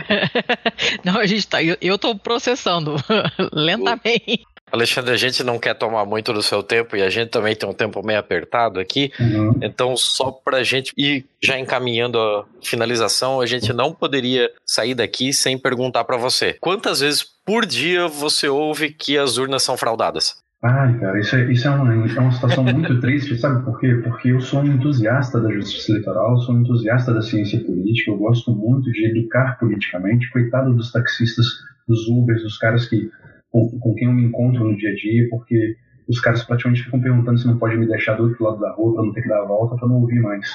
não, 1.04 1.18
a 1.18 1.26
gente 1.26 1.46
tá. 1.46 1.62
Eu, 1.62 1.76
eu 1.80 1.98
tô 1.98 2.16
processando 2.16 2.96
lentamente. 3.52 4.44
Alexandre, 4.74 5.12
a 5.12 5.16
gente 5.16 5.44
não 5.44 5.56
quer 5.56 5.74
tomar 5.74 6.04
muito 6.04 6.32
do 6.32 6.42
seu 6.42 6.60
tempo 6.60 6.96
e 6.96 7.02
a 7.02 7.08
gente 7.08 7.28
também 7.28 7.54
tem 7.54 7.68
um 7.68 7.72
tempo 7.72 8.04
meio 8.04 8.18
apertado 8.18 8.80
aqui. 8.80 9.12
Uhum. 9.20 9.56
Então, 9.62 9.96
só 9.96 10.32
para 10.32 10.58
a 10.58 10.62
gente 10.64 10.92
ir 10.98 11.24
já 11.40 11.56
encaminhando 11.56 12.18
a 12.18 12.44
finalização, 12.60 13.40
a 13.40 13.46
gente 13.46 13.72
não 13.72 13.92
poderia 13.94 14.50
sair 14.66 14.94
daqui 14.96 15.32
sem 15.32 15.56
perguntar 15.56 16.02
para 16.02 16.16
você: 16.16 16.56
quantas 16.60 16.98
vezes 16.98 17.22
por 17.22 17.64
dia 17.64 18.08
você 18.08 18.48
ouve 18.48 18.90
que 18.90 19.16
as 19.16 19.38
urnas 19.38 19.62
são 19.62 19.76
fraudadas? 19.76 20.42
Ai, 20.60 20.98
cara, 20.98 21.20
isso 21.20 21.36
é, 21.36 21.52
isso 21.52 21.68
é, 21.68 21.70
uma, 21.70 21.92
é 21.92 22.18
uma 22.18 22.32
situação 22.32 22.64
muito 22.64 22.98
triste, 23.00 23.38
sabe 23.38 23.64
por 23.64 23.78
quê? 23.78 24.00
Porque 24.02 24.30
eu 24.30 24.40
sou 24.40 24.60
um 24.60 24.66
entusiasta 24.66 25.40
da 25.40 25.52
justiça 25.52 25.92
eleitoral, 25.92 26.36
sou 26.38 26.52
um 26.52 26.62
entusiasta 26.62 27.14
da 27.14 27.22
ciência 27.22 27.60
política, 27.60 28.10
eu 28.10 28.16
gosto 28.16 28.50
muito 28.50 28.90
de 28.90 29.06
educar 29.06 29.56
politicamente. 29.60 30.28
Coitado 30.30 30.74
dos 30.74 30.90
taxistas, 30.90 31.46
dos 31.86 32.08
Ubers, 32.08 32.42
dos 32.42 32.58
caras 32.58 32.88
que 32.88 33.08
com, 33.54 33.78
com 33.78 33.94
quem 33.94 34.08
eu 34.08 34.12
me 34.12 34.24
encontro 34.24 34.64
no 34.64 34.76
dia 34.76 34.90
a 34.90 34.94
dia, 34.96 35.28
porque 35.30 35.76
os 36.08 36.20
caras 36.20 36.42
praticamente 36.44 36.82
ficam 36.82 37.00
perguntando 37.00 37.38
se 37.38 37.46
não 37.46 37.56
pode 37.56 37.76
me 37.76 37.86
deixar 37.86 38.14
do 38.14 38.24
outro 38.24 38.44
lado 38.44 38.60
da 38.60 38.72
rua 38.72 38.94
para 38.94 39.04
não 39.04 39.12
ter 39.12 39.22
que 39.22 39.28
dar 39.28 39.42
a 39.42 39.46
volta 39.46 39.76
para 39.76 39.88
não 39.88 39.96
ouvir 39.96 40.20
mais. 40.20 40.48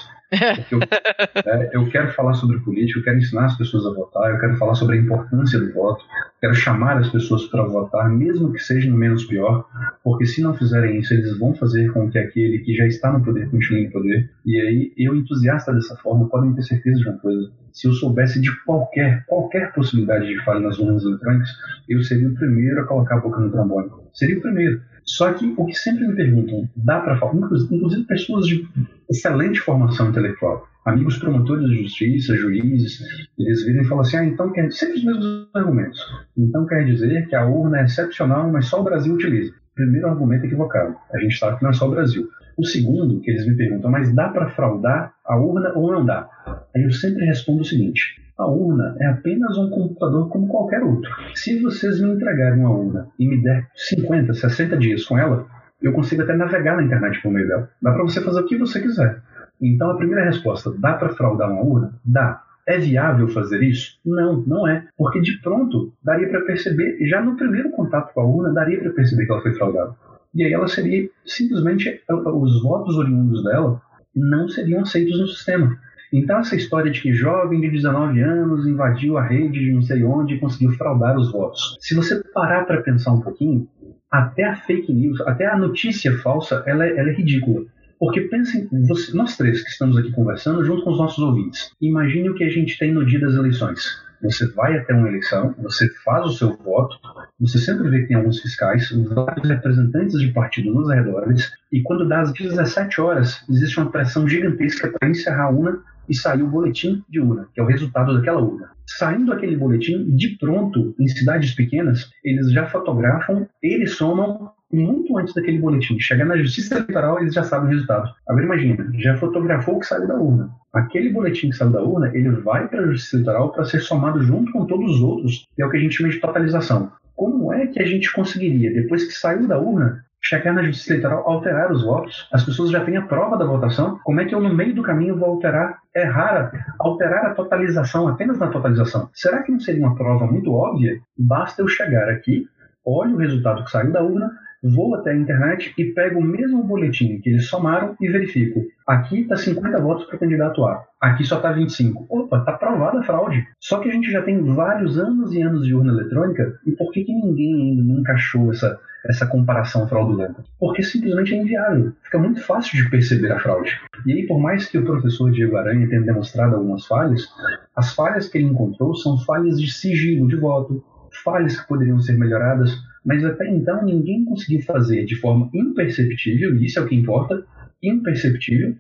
Eu, 0.72 0.80
é, 1.52 1.70
eu, 1.74 1.90
quero 1.90 2.14
falar 2.14 2.36
sobre 2.36 2.60
política, 2.60 3.00
eu 3.00 3.04
quero 3.04 3.18
ensinar 3.18 3.46
as 3.46 3.58
pessoas 3.58 3.86
a 3.86 3.90
votar, 3.90 4.32
eu 4.32 4.40
quero 4.40 4.58
falar 4.58 4.76
sobre 4.76 4.98
a 4.98 5.02
importância 5.02 5.60
do 5.60 5.74
voto, 5.74 6.04
quero 6.40 6.54
chamar 6.54 6.98
as 6.98 7.10
pessoas 7.10 7.46
para 7.48 7.64
votar, 7.64 8.10
mesmo 8.10 8.54
que 8.54 8.60
seja 8.60 8.90
no 8.90 8.96
menos 8.96 9.26
pior, 9.26 9.68
porque 10.04 10.26
se 10.26 10.42
não 10.42 10.54
fizerem 10.54 11.00
isso, 11.00 11.14
eles 11.14 11.38
vão 11.40 11.56
fazer 11.56 11.92
com 11.92 12.10
que 12.12 12.20
aquele 12.20 12.60
que 12.60 12.76
já 12.76 12.86
está 12.86 13.12
no 13.12 13.24
poder 13.24 13.50
continue 13.50 13.86
no 13.86 13.92
poder. 13.92 14.30
E 14.46 14.60
aí, 14.60 14.94
eu, 14.98 15.16
entusiasta 15.16 15.74
dessa 15.74 15.96
forma, 15.98 16.30
podem 16.30 16.54
ter 16.54 16.62
certeza 16.62 17.00
de 17.00 17.10
uma 17.10 17.18
coisa: 17.18 17.52
se 17.74 17.88
eu 17.88 17.94
soubesse 17.94 18.40
de 18.40 18.52
qualquer, 18.66 19.26
qualquer 19.26 19.74
possibilidade 19.74 20.28
de 20.28 20.44
falha 20.44 20.60
nas 20.60 20.78
urnas 20.78 21.04
eletrônicas, 21.04 21.50
eu 21.88 22.04
seria 22.04 22.30
o 22.30 22.36
primeiro 22.36 22.82
a 22.82 22.86
colocar 22.86 23.16
a 23.16 23.22
boca 23.22 23.40
no 23.40 23.52
trombone. 23.52 23.90
Seria 24.14 24.38
o 24.38 24.42
primeiro. 24.42 24.80
Só 25.10 25.34
que 25.34 25.54
o 25.58 25.66
que 25.66 25.74
sempre 25.74 26.08
me 26.08 26.16
perguntam, 26.16 26.70
dá 26.76 27.00
para 27.00 27.18
falar, 27.18 27.34
inclusive 27.36 28.04
pessoas 28.06 28.46
de 28.46 28.68
excelente 29.10 29.60
formação 29.60 30.10
intelectual, 30.10 30.68
amigos 30.86 31.18
promotores 31.18 31.68
de 31.68 31.84
justiça, 31.84 32.36
juízes, 32.36 33.02
eles 33.38 33.66
viram 33.66 33.82
e 33.82 33.86
falam 33.86 34.02
assim: 34.02 34.18
ah, 34.18 34.26
então 34.26 34.52
quer 34.52 34.72
sempre 34.72 35.00
os 35.00 35.04
mesmos 35.04 35.50
argumentos. 35.56 36.00
Então 36.38 36.66
quer 36.68 36.86
dizer 36.86 37.28
que 37.28 37.36
a 37.36 37.46
urna 37.48 37.80
é 37.80 37.86
excepcional, 37.86 38.52
mas 38.52 38.68
só 38.68 38.82
o 38.82 38.84
Brasil 38.84 39.16
utiliza. 39.16 39.52
Primeiro 39.80 40.10
argumento 40.10 40.46
equivocado. 40.46 40.94
A 41.14 41.18
gente 41.20 41.38
sabe 41.38 41.56
que 41.56 41.64
não 41.64 41.70
é 41.70 41.74
só 41.74 41.88
o 41.88 41.92
Brasil. 41.92 42.28
O 42.58 42.66
segundo, 42.66 43.22
que 43.22 43.32
eles 43.32 43.48
me 43.48 43.56
perguntam, 43.56 43.90
mas 43.90 44.14
dá 44.14 44.28
para 44.28 44.50
fraudar 44.50 45.14
a 45.24 45.38
urna 45.38 45.72
ou 45.74 45.90
não 45.90 46.06
dá? 46.06 46.28
Aí 46.76 46.84
eu 46.84 46.92
sempre 46.92 47.24
respondo 47.24 47.62
o 47.62 47.66
seguinte: 47.66 48.22
a 48.38 48.46
urna 48.46 48.98
é 49.00 49.06
apenas 49.06 49.58
um 49.58 49.70
computador 49.70 50.28
como 50.28 50.50
qualquer 50.50 50.84
outro. 50.84 51.10
Se 51.34 51.62
vocês 51.62 52.02
me 52.02 52.12
entregarem 52.12 52.60
uma 52.60 52.72
urna 52.72 53.08
e 53.18 53.26
me 53.26 53.42
der 53.42 53.70
50, 53.74 54.34
60 54.34 54.76
dias 54.76 55.06
com 55.06 55.18
ela, 55.18 55.46
eu 55.82 55.94
consigo 55.94 56.24
até 56.24 56.36
navegar 56.36 56.76
na 56.76 56.84
internet 56.84 57.22
por 57.22 57.32
meio 57.32 57.48
dela. 57.48 57.70
Dá 57.82 57.94
para 57.94 58.04
você 58.04 58.20
fazer 58.20 58.42
o 58.42 58.46
que 58.46 58.58
você 58.58 58.82
quiser. 58.82 59.22
Então 59.62 59.92
a 59.92 59.96
primeira 59.96 60.26
resposta, 60.26 60.74
dá 60.78 60.96
para 60.96 61.16
fraudar 61.16 61.50
uma 61.50 61.62
urna? 61.62 61.94
Dá. 62.04 62.44
É 62.70 62.78
viável 62.78 63.28
fazer 63.30 63.64
isso? 63.64 63.98
Não, 64.06 64.44
não 64.46 64.68
é. 64.68 64.86
Porque 64.96 65.20
de 65.20 65.42
pronto 65.42 65.92
daria 66.04 66.30
para 66.30 66.42
perceber, 66.42 67.00
já 67.08 67.20
no 67.20 67.36
primeiro 67.36 67.72
contato 67.72 68.14
com 68.14 68.22
a 68.22 68.26
urna, 68.26 68.54
daria 68.54 68.80
para 68.80 68.92
perceber 68.92 69.26
que 69.26 69.32
ela 69.32 69.42
foi 69.42 69.56
fraudada. 69.56 69.96
E 70.36 70.44
aí 70.44 70.54
ela 70.54 70.68
seria 70.68 71.10
simplesmente, 71.26 72.00
os 72.08 72.62
votos 72.62 72.96
oriundos 72.96 73.44
dela 73.44 73.82
não 74.16 74.48
seriam 74.48 74.82
aceitos 74.82 75.20
no 75.20 75.28
sistema. 75.28 75.76
Então, 76.14 76.38
essa 76.38 76.56
história 76.56 76.92
de 76.92 77.02
que 77.02 77.12
jovem 77.12 77.60
de 77.60 77.72
19 77.72 78.22
anos 78.22 78.68
invadiu 78.68 79.18
a 79.18 79.24
rede 79.24 79.60
de 79.60 79.72
não 79.72 79.82
sei 79.82 80.04
onde 80.04 80.36
e 80.36 80.40
conseguiu 80.40 80.70
fraudar 80.74 81.18
os 81.18 81.32
votos. 81.32 81.76
Se 81.80 81.96
você 81.96 82.22
parar 82.34 82.66
para 82.66 82.84
pensar 82.84 83.14
um 83.14 83.22
pouquinho, 83.22 83.68
até 84.12 84.44
a 84.44 84.56
fake 84.56 84.94
news, 84.94 85.20
até 85.22 85.48
a 85.48 85.58
notícia 85.58 86.16
falsa, 86.20 86.64
ela 86.68 86.86
é, 86.86 86.96
ela 86.98 87.10
é 87.10 87.14
ridícula. 87.14 87.66
Porque 88.00 88.22
pensem, 88.22 88.68
você, 88.88 89.16
nós 89.16 89.36
três 89.36 89.62
que 89.62 89.70
estamos 89.70 89.98
aqui 89.98 90.12
conversando, 90.12 90.64
junto 90.64 90.84
com 90.84 90.92
os 90.92 90.98
nossos 90.98 91.20
ouvintes, 91.20 91.72
imagine 91.82 92.30
o 92.30 92.36
que 92.36 92.46
a 92.46 92.50
gente 92.50 92.80
tem 92.80 92.94
no 92.94 93.06
dia 93.06 93.20
das 93.20 93.34
eleições. 93.34 94.02
Você 94.22 94.48
vai 94.54 94.78
até 94.78 94.94
uma 94.94 95.08
eleição, 95.08 95.54
você 95.60 95.90
faz 96.04 96.26
o 96.26 96.32
seu 96.32 96.58
voto, 96.58 96.98
você 97.40 97.58
sempre 97.58 97.90
vê 97.90 98.02
que 98.02 98.08
tem 98.08 98.18
alguns 98.18 98.40
fiscais, 98.42 98.90
vários 98.92 99.48
representantes 99.48 100.20
de 100.20 100.30
partido 100.32 100.74
nos 100.74 100.90
arredores, 100.90 101.52
e 101.72 101.82
quando 101.82 102.08
dá 102.08 102.22
às 102.22 102.34
17 102.34 103.00
horas, 103.00 103.46
existe 103.50 103.78
uma 103.80 103.92
pressão 103.92 104.28
gigantesca 104.28 104.92
para 104.92 105.10
encerrar 105.10 105.46
a 105.46 105.50
urna 105.50 105.82
e 106.08 106.16
saiu 106.16 106.48
o 106.48 106.50
boletim 106.50 107.04
de 107.10 107.20
urna, 107.20 107.48
que 107.54 107.60
é 107.60 107.64
o 107.64 107.68
resultado 107.68 108.14
daquela 108.14 108.42
urna. 108.42 108.72
Saindo 108.86 109.32
aquele 109.32 109.56
boletim, 109.56 110.16
de 110.16 110.38
pronto, 110.38 110.96
em 111.00 111.08
cidades 111.08 111.54
pequenas, 111.54 112.10
eles 112.24 112.52
já 112.52 112.66
fotografam, 112.66 113.48
eles 113.62 113.96
somam 113.96 114.52
muito 114.72 115.18
antes 115.18 115.34
daquele 115.34 115.60
boletim. 115.60 116.00
Chegar 116.00 116.26
na 116.26 116.38
justiça 116.38 116.76
eleitoral, 116.76 117.20
eles 117.20 117.34
já 117.34 117.44
sabem 117.44 117.68
o 117.68 117.72
resultado. 117.72 118.10
Agora 118.28 118.46
imagina, 118.46 118.90
já 118.96 119.18
fotografou 119.18 119.78
o 119.78 119.80
que 119.80 119.88
saiu 119.88 120.08
da 120.08 120.16
urna. 120.16 120.50
Aquele 120.74 121.12
boletim 121.12 121.50
que 121.50 121.56
saiu 121.56 121.72
da 121.72 121.82
urna, 121.82 122.12
ele 122.14 122.30
vai 122.30 122.68
para 122.68 122.82
a 122.82 122.88
justiça 122.88 123.18
eleitoral 123.18 123.52
para 123.52 123.66
ser 123.66 123.80
somado 123.80 124.22
junto 124.22 124.52
com 124.52 124.66
todos 124.66 124.96
os 124.96 125.02
outros, 125.02 125.46
que 125.56 125.62
é 125.62 125.66
o 125.66 125.70
que 125.70 125.78
a 125.78 125.80
gente 125.80 125.96
chama 125.96 126.10
de 126.10 126.20
totalização. 126.20 126.92
Como 127.16 127.52
é 127.52 127.68
que 127.68 127.82
a 127.82 127.86
gente 127.86 128.12
conseguiria, 128.14 128.74
depois 128.74 129.04
que 129.04 129.14
saiu 129.14 129.48
da 129.48 129.60
urna, 129.60 130.04
chegar 130.22 130.54
na 130.54 130.64
justiça 130.64 130.94
eleitoral, 130.94 131.28
alterar 131.28 131.72
os 131.72 131.84
votos. 131.84 132.28
As 132.32 132.44
pessoas 132.44 132.72
já 132.72 132.84
têm 132.84 132.98
a 132.98 133.02
prova 133.02 133.38
da 133.38 133.46
votação. 133.46 134.00
Como 134.04 134.20
é 134.20 134.26
que 134.26 134.36
eu, 134.36 134.42
no 134.42 134.54
meio 134.54 134.76
do 134.76 134.84
caminho, 134.84 135.18
vou 135.18 135.30
alterar, 135.30 135.80
errar, 135.96 136.52
alterar 136.80 137.26
a 137.26 137.34
totalização, 137.34 138.08
apenas 138.08 138.38
na 138.38 138.48
totalização? 138.48 139.10
Será 139.14 139.42
que 139.44 139.52
não 139.52 139.60
seria 139.60 139.86
uma 139.86 139.96
prova 139.96 140.28
muito 140.28 140.54
óbvia? 140.54 141.00
Basta 141.18 141.62
eu 141.62 141.68
chegar 141.68 142.10
aqui, 142.10 142.48
olho 142.86 143.16
o 143.16 143.20
resultado 143.20 143.64
que 143.64 143.72
saiu 143.72 143.92
da 143.92 144.04
urna, 144.04 144.32
vou 144.64 144.96
até 144.96 145.12
a 145.12 145.16
internet 145.16 145.74
e 145.78 145.86
pego 145.86 146.20
o 146.20 146.24
mesmo 146.24 146.64
boletim 146.64 147.20
que 147.20 147.30
eles 147.30 147.48
somaram 147.48 147.96
e 148.00 148.08
verifico. 148.08 148.64
Aqui 148.86 149.22
está 149.22 149.38
50 149.38 149.80
votos 149.80 150.06
para 150.06 150.16
o 150.16 150.20
candidato 150.20 150.66
A. 150.66 150.84
Aqui 151.00 151.24
só 151.24 151.38
está 151.38 151.52
25. 151.52 152.06
Opa, 152.10 152.40
está 152.40 152.54
provada 152.54 153.00
a 153.00 153.04
fraude. 153.04 153.48
Só 153.60 153.80
que 153.80 153.90
a 153.90 153.92
gente 153.92 154.12
já 154.12 154.22
tem 154.22 154.42
vários 154.42 154.98
anos 154.98 155.34
e 155.34 155.42
anos 155.42 155.66
de 155.66 155.74
urna 155.74 155.94
eletrônica 155.94 156.60
e 156.66 156.72
por 156.72 156.92
que, 156.92 157.04
que 157.04 157.14
ninguém 157.14 157.54
ainda 157.54 157.84
não 157.84 158.00
encaixou 158.02 158.52
essa, 158.52 158.80
essa 159.06 159.26
comparação 159.28 159.88
fraudulenta? 159.88 160.44
Porque 160.60 160.84
simplesmente 160.84 161.34
é 161.34 161.38
inviável. 161.38 161.94
Fica 162.04 162.18
muito 162.18 162.42
fácil 162.42 162.84
de 162.84 162.90
perceber 162.90 163.32
a 163.32 163.40
fraude. 163.40 163.80
E 164.06 164.14
aí, 164.14 164.28
por 164.28 164.40
mais 164.40 164.68
que 164.68 164.78
o 164.78 164.86
professor 164.86 165.32
Diego 165.32 165.58
Aranha 165.58 165.88
tenha 165.88 166.02
demonstrado 166.02 166.56
algumas 166.56 166.86
falhas, 166.86 167.28
as 167.76 167.94
falhas 167.94 168.28
que 168.28 168.38
ele 168.38 168.48
encontrou 168.48 168.96
são 168.96 169.18
falhas 169.20 169.60
de 169.60 169.72
sigilo 169.72 170.28
de 170.28 170.36
voto, 170.36 170.84
falhas 171.24 171.60
que 171.60 171.68
poderiam 171.68 172.00
ser 172.00 172.18
melhoradas, 172.18 172.72
mas 173.06 173.24
até 173.24 173.50
então 173.50 173.84
ninguém 173.84 174.26
conseguiu 174.26 174.62
fazer 174.62 175.06
de 175.06 175.16
forma 175.16 175.50
imperceptível, 175.54 176.56
e 176.56 176.66
isso 176.66 176.80
é 176.80 176.82
o 176.82 176.88
que 176.88 176.96
importa, 176.96 177.44
imperceptível, 177.82 178.76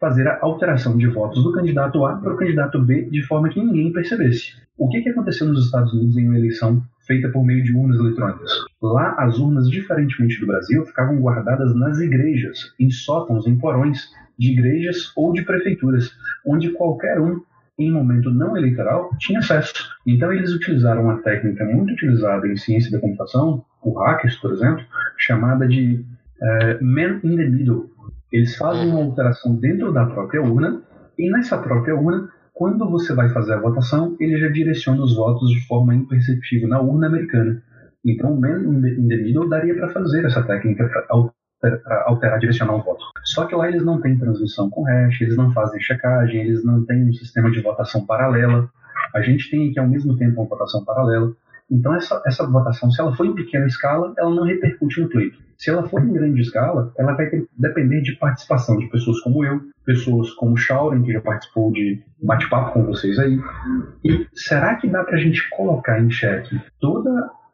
fazer 0.00 0.28
a 0.28 0.38
alteração 0.40 0.96
de 0.96 1.06
votos 1.08 1.42
do 1.42 1.52
candidato 1.52 2.04
A 2.04 2.16
para 2.16 2.32
o 2.32 2.36
candidato 2.36 2.80
B 2.80 3.08
de 3.10 3.22
forma 3.22 3.48
que 3.48 3.60
ninguém 3.60 3.92
percebesse. 3.92 4.52
O 4.76 4.88
que, 4.88 5.00
que 5.00 5.08
aconteceu 5.08 5.46
nos 5.48 5.66
Estados 5.66 5.92
Unidos 5.92 6.16
em 6.16 6.28
uma 6.28 6.38
eleição 6.38 6.80
feita 7.04 7.28
por 7.30 7.44
meio 7.44 7.64
de 7.64 7.74
urnas 7.74 7.98
eletrônicas? 7.98 8.50
Lá, 8.80 9.16
as 9.18 9.38
urnas, 9.38 9.68
diferentemente 9.68 10.38
do 10.40 10.46
Brasil, 10.46 10.84
ficavam 10.86 11.20
guardadas 11.20 11.74
nas 11.74 11.98
igrejas, 11.98 12.72
em 12.78 12.90
sótãos, 12.90 13.46
em 13.46 13.58
porões 13.58 14.08
de 14.38 14.52
igrejas 14.52 15.10
ou 15.16 15.32
de 15.32 15.42
prefeituras, 15.42 16.12
onde 16.46 16.70
qualquer 16.70 17.20
um 17.20 17.40
em 17.78 17.92
momento 17.92 18.30
não 18.30 18.56
eleitoral, 18.56 19.10
tinha 19.18 19.38
acesso. 19.38 19.72
Então 20.06 20.32
eles 20.32 20.52
utilizaram 20.52 21.04
uma 21.04 21.22
técnica 21.22 21.64
muito 21.64 21.92
utilizada 21.92 22.46
em 22.48 22.56
ciência 22.56 22.90
da 22.90 22.98
computação, 22.98 23.64
por 23.82 24.02
hackers, 24.02 24.36
por 24.36 24.52
exemplo, 24.52 24.84
chamada 25.16 25.66
de 25.66 26.04
uh, 26.42 26.84
man 26.84 27.20
in 27.22 27.36
the 27.36 27.46
middle. 27.46 27.90
Eles 28.32 28.56
fazem 28.56 28.88
uma 28.88 29.04
alteração 29.04 29.54
dentro 29.54 29.92
da 29.92 30.06
própria 30.06 30.42
urna 30.42 30.82
e 31.18 31.30
nessa 31.30 31.56
própria 31.58 31.94
urna, 31.94 32.28
quando 32.52 32.90
você 32.90 33.14
vai 33.14 33.28
fazer 33.28 33.54
a 33.54 33.60
votação, 33.60 34.16
ele 34.18 34.36
já 34.38 34.48
direciona 34.48 35.02
os 35.02 35.14
votos 35.14 35.48
de 35.50 35.66
forma 35.66 35.94
imperceptível 35.94 36.68
na 36.68 36.80
urna 36.80 37.06
americana. 37.06 37.62
Então, 38.04 38.34
o 38.34 38.40
man 38.40 38.60
in 38.62 39.08
the 39.08 39.16
middle 39.16 39.48
daria 39.48 39.74
para 39.74 39.88
fazer 39.88 40.24
essa 40.24 40.42
técnica 40.42 40.88
alterar, 42.06 42.38
direcionar 42.38 42.74
o 42.74 42.82
voto. 42.82 43.04
Só 43.24 43.44
que 43.46 43.54
lá 43.54 43.68
eles 43.68 43.84
não 43.84 44.00
têm 44.00 44.18
transmissão 44.18 44.70
com 44.70 44.84
hash, 44.84 45.20
eles 45.20 45.36
não 45.36 45.52
fazem 45.52 45.80
checagem, 45.80 46.40
eles 46.40 46.64
não 46.64 46.84
têm 46.84 47.08
um 47.08 47.12
sistema 47.12 47.50
de 47.50 47.60
votação 47.60 48.04
paralela. 48.06 48.68
A 49.14 49.20
gente 49.20 49.50
tem 49.50 49.70
aqui 49.70 49.78
ao 49.78 49.88
mesmo 49.88 50.16
tempo 50.16 50.40
uma 50.40 50.48
votação 50.48 50.84
paralela. 50.84 51.32
Então 51.70 51.94
essa, 51.94 52.22
essa 52.26 52.46
votação, 52.46 52.90
se 52.90 53.00
ela 53.00 53.14
for 53.14 53.26
em 53.26 53.34
pequena 53.34 53.66
escala, 53.66 54.14
ela 54.16 54.34
não 54.34 54.44
repercute 54.44 55.00
no 55.00 55.08
pleito. 55.08 55.38
Se 55.58 55.70
ela 55.70 55.86
for 55.88 56.02
em 56.02 56.12
grande 56.12 56.40
escala, 56.40 56.92
ela 56.96 57.14
vai 57.14 57.28
ter, 57.28 57.46
depender 57.58 58.00
de 58.00 58.12
participação 58.12 58.78
de 58.78 58.86
pessoas 58.86 59.20
como 59.20 59.44
eu, 59.44 59.60
pessoas 59.84 60.30
como 60.34 60.52
o 60.52 60.56
Shauren, 60.56 61.02
que 61.02 61.12
já 61.12 61.20
participou 61.20 61.72
de 61.72 62.00
bate-papo 62.22 62.72
com 62.72 62.86
vocês 62.86 63.18
aí. 63.18 63.38
E 64.04 64.26
será 64.32 64.76
que 64.76 64.88
dá 64.88 65.02
para 65.02 65.16
a 65.16 65.20
gente 65.20 65.48
colocar 65.50 66.00
em 66.00 66.10
xeque 66.10 66.58
toda 66.80 67.10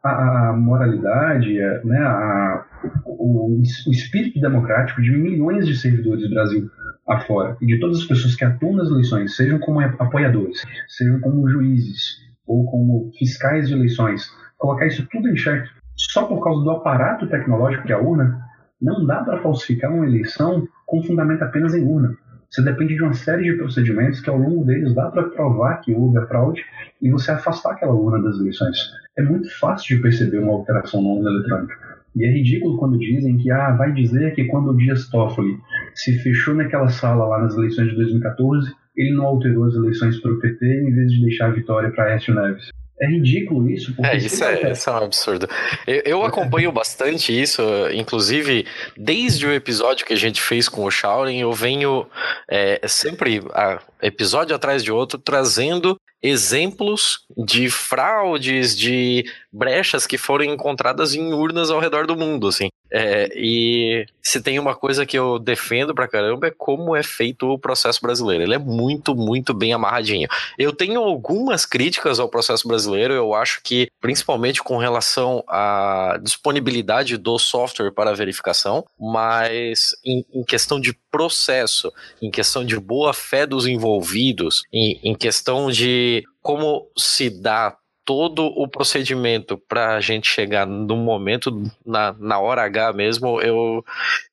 a, 0.09 0.53
moralidade, 0.53 1.61
a, 1.61 1.83
né, 1.83 1.99
a, 1.99 2.65
o, 3.05 3.57
o, 3.57 3.61
espírito 3.91 4.39
democrático 4.39 5.01
de 5.01 5.11
milhões 5.11 5.65
de 5.65 5.75
servidores 5.75 6.23
do 6.23 6.29
Brasil 6.29 6.69
afora 7.07 7.57
e 7.61 7.65
de 7.65 7.79
todas 7.79 7.99
as 7.99 8.05
pessoas 8.05 8.35
que 8.35 8.45
atuam 8.45 8.75
nas 8.75 8.89
eleições, 8.89 9.35
sejam 9.35 9.59
como 9.59 9.79
apoiadores, 9.79 10.63
sejam 10.87 11.19
como 11.19 11.49
juízes 11.49 12.17
ou 12.47 12.65
como 12.65 13.11
fiscais 13.17 13.67
de 13.67 13.73
eleições, 13.73 14.29
colocar 14.57 14.87
isso 14.87 15.07
tudo 15.11 15.27
em 15.29 15.35
xeque 15.35 15.69
só 15.95 16.25
por 16.25 16.43
causa 16.43 16.63
do 16.63 16.71
aparato 16.71 17.27
tecnológico 17.27 17.85
que 17.85 17.93
é 17.93 17.95
a 17.95 17.99
urna, 17.99 18.41
não 18.81 19.05
dá 19.05 19.23
para 19.23 19.41
falsificar 19.41 19.91
uma 19.91 20.05
eleição 20.05 20.67
com 20.85 21.01
fundamento 21.03 21.43
apenas 21.43 21.73
em 21.73 21.85
urna. 21.85 22.15
Você 22.55 22.63
depende 22.63 22.95
de 22.95 23.03
uma 23.03 23.13
série 23.13 23.43
de 23.43 23.57
procedimentos 23.57 24.21
que 24.21 24.29
ao 24.29 24.37
longo 24.37 24.63
deles 24.63 24.95
dá 24.95 25.11
para 25.11 25.23
provar 25.23 25.81
que 25.81 25.93
houve 25.93 26.17
a 26.17 26.25
fraude 26.25 26.63
e 27.01 27.09
você 27.09 27.31
afastar 27.31 27.73
aquela 27.73 27.93
urna 27.93 28.23
das 28.23 28.39
eleições. 28.39 28.77
É 29.17 29.21
muito 29.21 29.49
fácil 29.59 29.97
de 29.97 30.01
perceber 30.01 30.39
uma 30.39 30.53
alteração 30.53 31.01
na 31.01 31.09
urna 31.09 31.31
eletrônica. 31.31 31.75
E 32.15 32.25
é 32.25 32.31
ridículo 32.31 32.77
quando 32.77 32.97
dizem 32.97 33.35
que 33.39 33.51
ah, 33.51 33.73
vai 33.73 33.91
dizer 33.91 34.33
que 34.35 34.45
quando 34.45 34.69
o 34.69 34.77
Dias 34.77 35.09
Toffoli 35.09 35.57
se 35.95 36.17
fechou 36.19 36.55
naquela 36.55 36.87
sala 36.87 37.25
lá 37.25 37.41
nas 37.41 37.57
eleições 37.57 37.89
de 37.89 37.95
2014, 37.97 38.71
ele 38.95 39.13
não 39.13 39.25
alterou 39.25 39.65
as 39.65 39.75
eleições 39.75 40.17
para 40.21 40.31
o 40.31 40.39
PT 40.39 40.65
em 40.65 40.93
vez 40.93 41.11
de 41.11 41.23
deixar 41.23 41.47
a 41.47 41.53
vitória 41.53 41.91
para 41.91 42.05
Aécio 42.05 42.33
Neves. 42.33 42.69
É 43.01 43.07
ridículo 43.07 43.69
isso. 43.69 43.93
é, 44.01 44.17
isso 44.17 44.43
é, 44.43 44.71
isso 44.71 44.89
é 44.89 44.93
um 44.93 44.97
absurdo. 44.97 45.47
Eu, 45.85 46.01
eu 46.05 46.23
acompanho 46.23 46.71
bastante 46.71 47.37
isso, 47.37 47.61
inclusive 47.93 48.65
desde 48.95 49.45
o 49.45 49.53
episódio 49.53 50.05
que 50.05 50.13
a 50.13 50.17
gente 50.17 50.41
fez 50.41 50.69
com 50.69 50.85
o 50.85 50.91
Shauren, 50.91 51.37
eu 51.37 51.51
venho 51.51 52.07
é, 52.49 52.79
sempre, 52.87 53.41
a, 53.53 53.81
episódio 54.01 54.55
atrás 54.55 54.83
de 54.83 54.91
outro, 54.91 55.19
trazendo 55.19 55.97
exemplos 56.23 57.19
de 57.37 57.69
fraudes, 57.69 58.77
de 58.77 59.25
brechas 59.51 60.07
que 60.07 60.17
foram 60.17 60.45
encontradas 60.45 61.13
em 61.13 61.33
urnas 61.33 61.69
ao 61.69 61.79
redor 61.79 62.07
do 62.07 62.15
mundo, 62.15 62.47
assim. 62.47 62.69
É, 62.91 63.29
e 63.35 64.05
se 64.21 64.41
tem 64.41 64.59
uma 64.59 64.75
coisa 64.75 65.05
que 65.05 65.17
eu 65.17 65.39
defendo 65.39 65.93
pra 65.93 66.07
caramba 66.07 66.47
é 66.47 66.51
como 66.51 66.95
é 66.95 67.03
feito 67.03 67.47
o 67.47 67.59
processo 67.59 67.99
brasileiro. 68.01 68.43
Ele 68.43 68.55
é 68.55 68.59
muito, 68.59 69.15
muito 69.15 69.53
bem 69.53 69.73
amarradinho. 69.73 70.27
Eu 70.57 70.73
tenho 70.73 71.01
algumas 71.01 71.65
críticas 71.65 72.19
ao 72.19 72.29
processo 72.29 72.67
brasileiro, 72.67 73.13
eu 73.13 73.33
acho 73.33 73.61
que, 73.63 73.89
principalmente 73.99 74.63
com 74.63 74.77
relação 74.77 75.43
à 75.47 76.19
disponibilidade 76.21 77.17
do 77.17 77.37
software 77.37 77.91
para 77.91 78.15
verificação, 78.15 78.85
mas 78.99 79.95
em, 80.05 80.25
em 80.33 80.43
questão 80.43 80.79
de 80.79 80.97
processo, 81.11 81.91
em 82.21 82.29
questão 82.29 82.65
de 82.65 82.79
boa 82.79 83.13
fé 83.13 83.45
dos 83.45 83.67
envolvidos, 83.67 84.63
em, 84.71 84.99
em 85.03 85.15
questão 85.15 85.71
de 85.71 86.23
como 86.41 86.87
se 86.97 87.29
dá 87.29 87.75
todo 88.05 88.45
o 88.45 88.67
procedimento 88.67 89.57
para 89.57 89.95
a 89.95 89.99
gente 89.99 90.29
chegar 90.29 90.65
no 90.65 90.95
momento, 90.95 91.63
na, 91.83 92.13
na 92.13 92.39
hora 92.39 92.63
H 92.63 92.93
mesmo, 92.93 93.41
eu, 93.41 93.83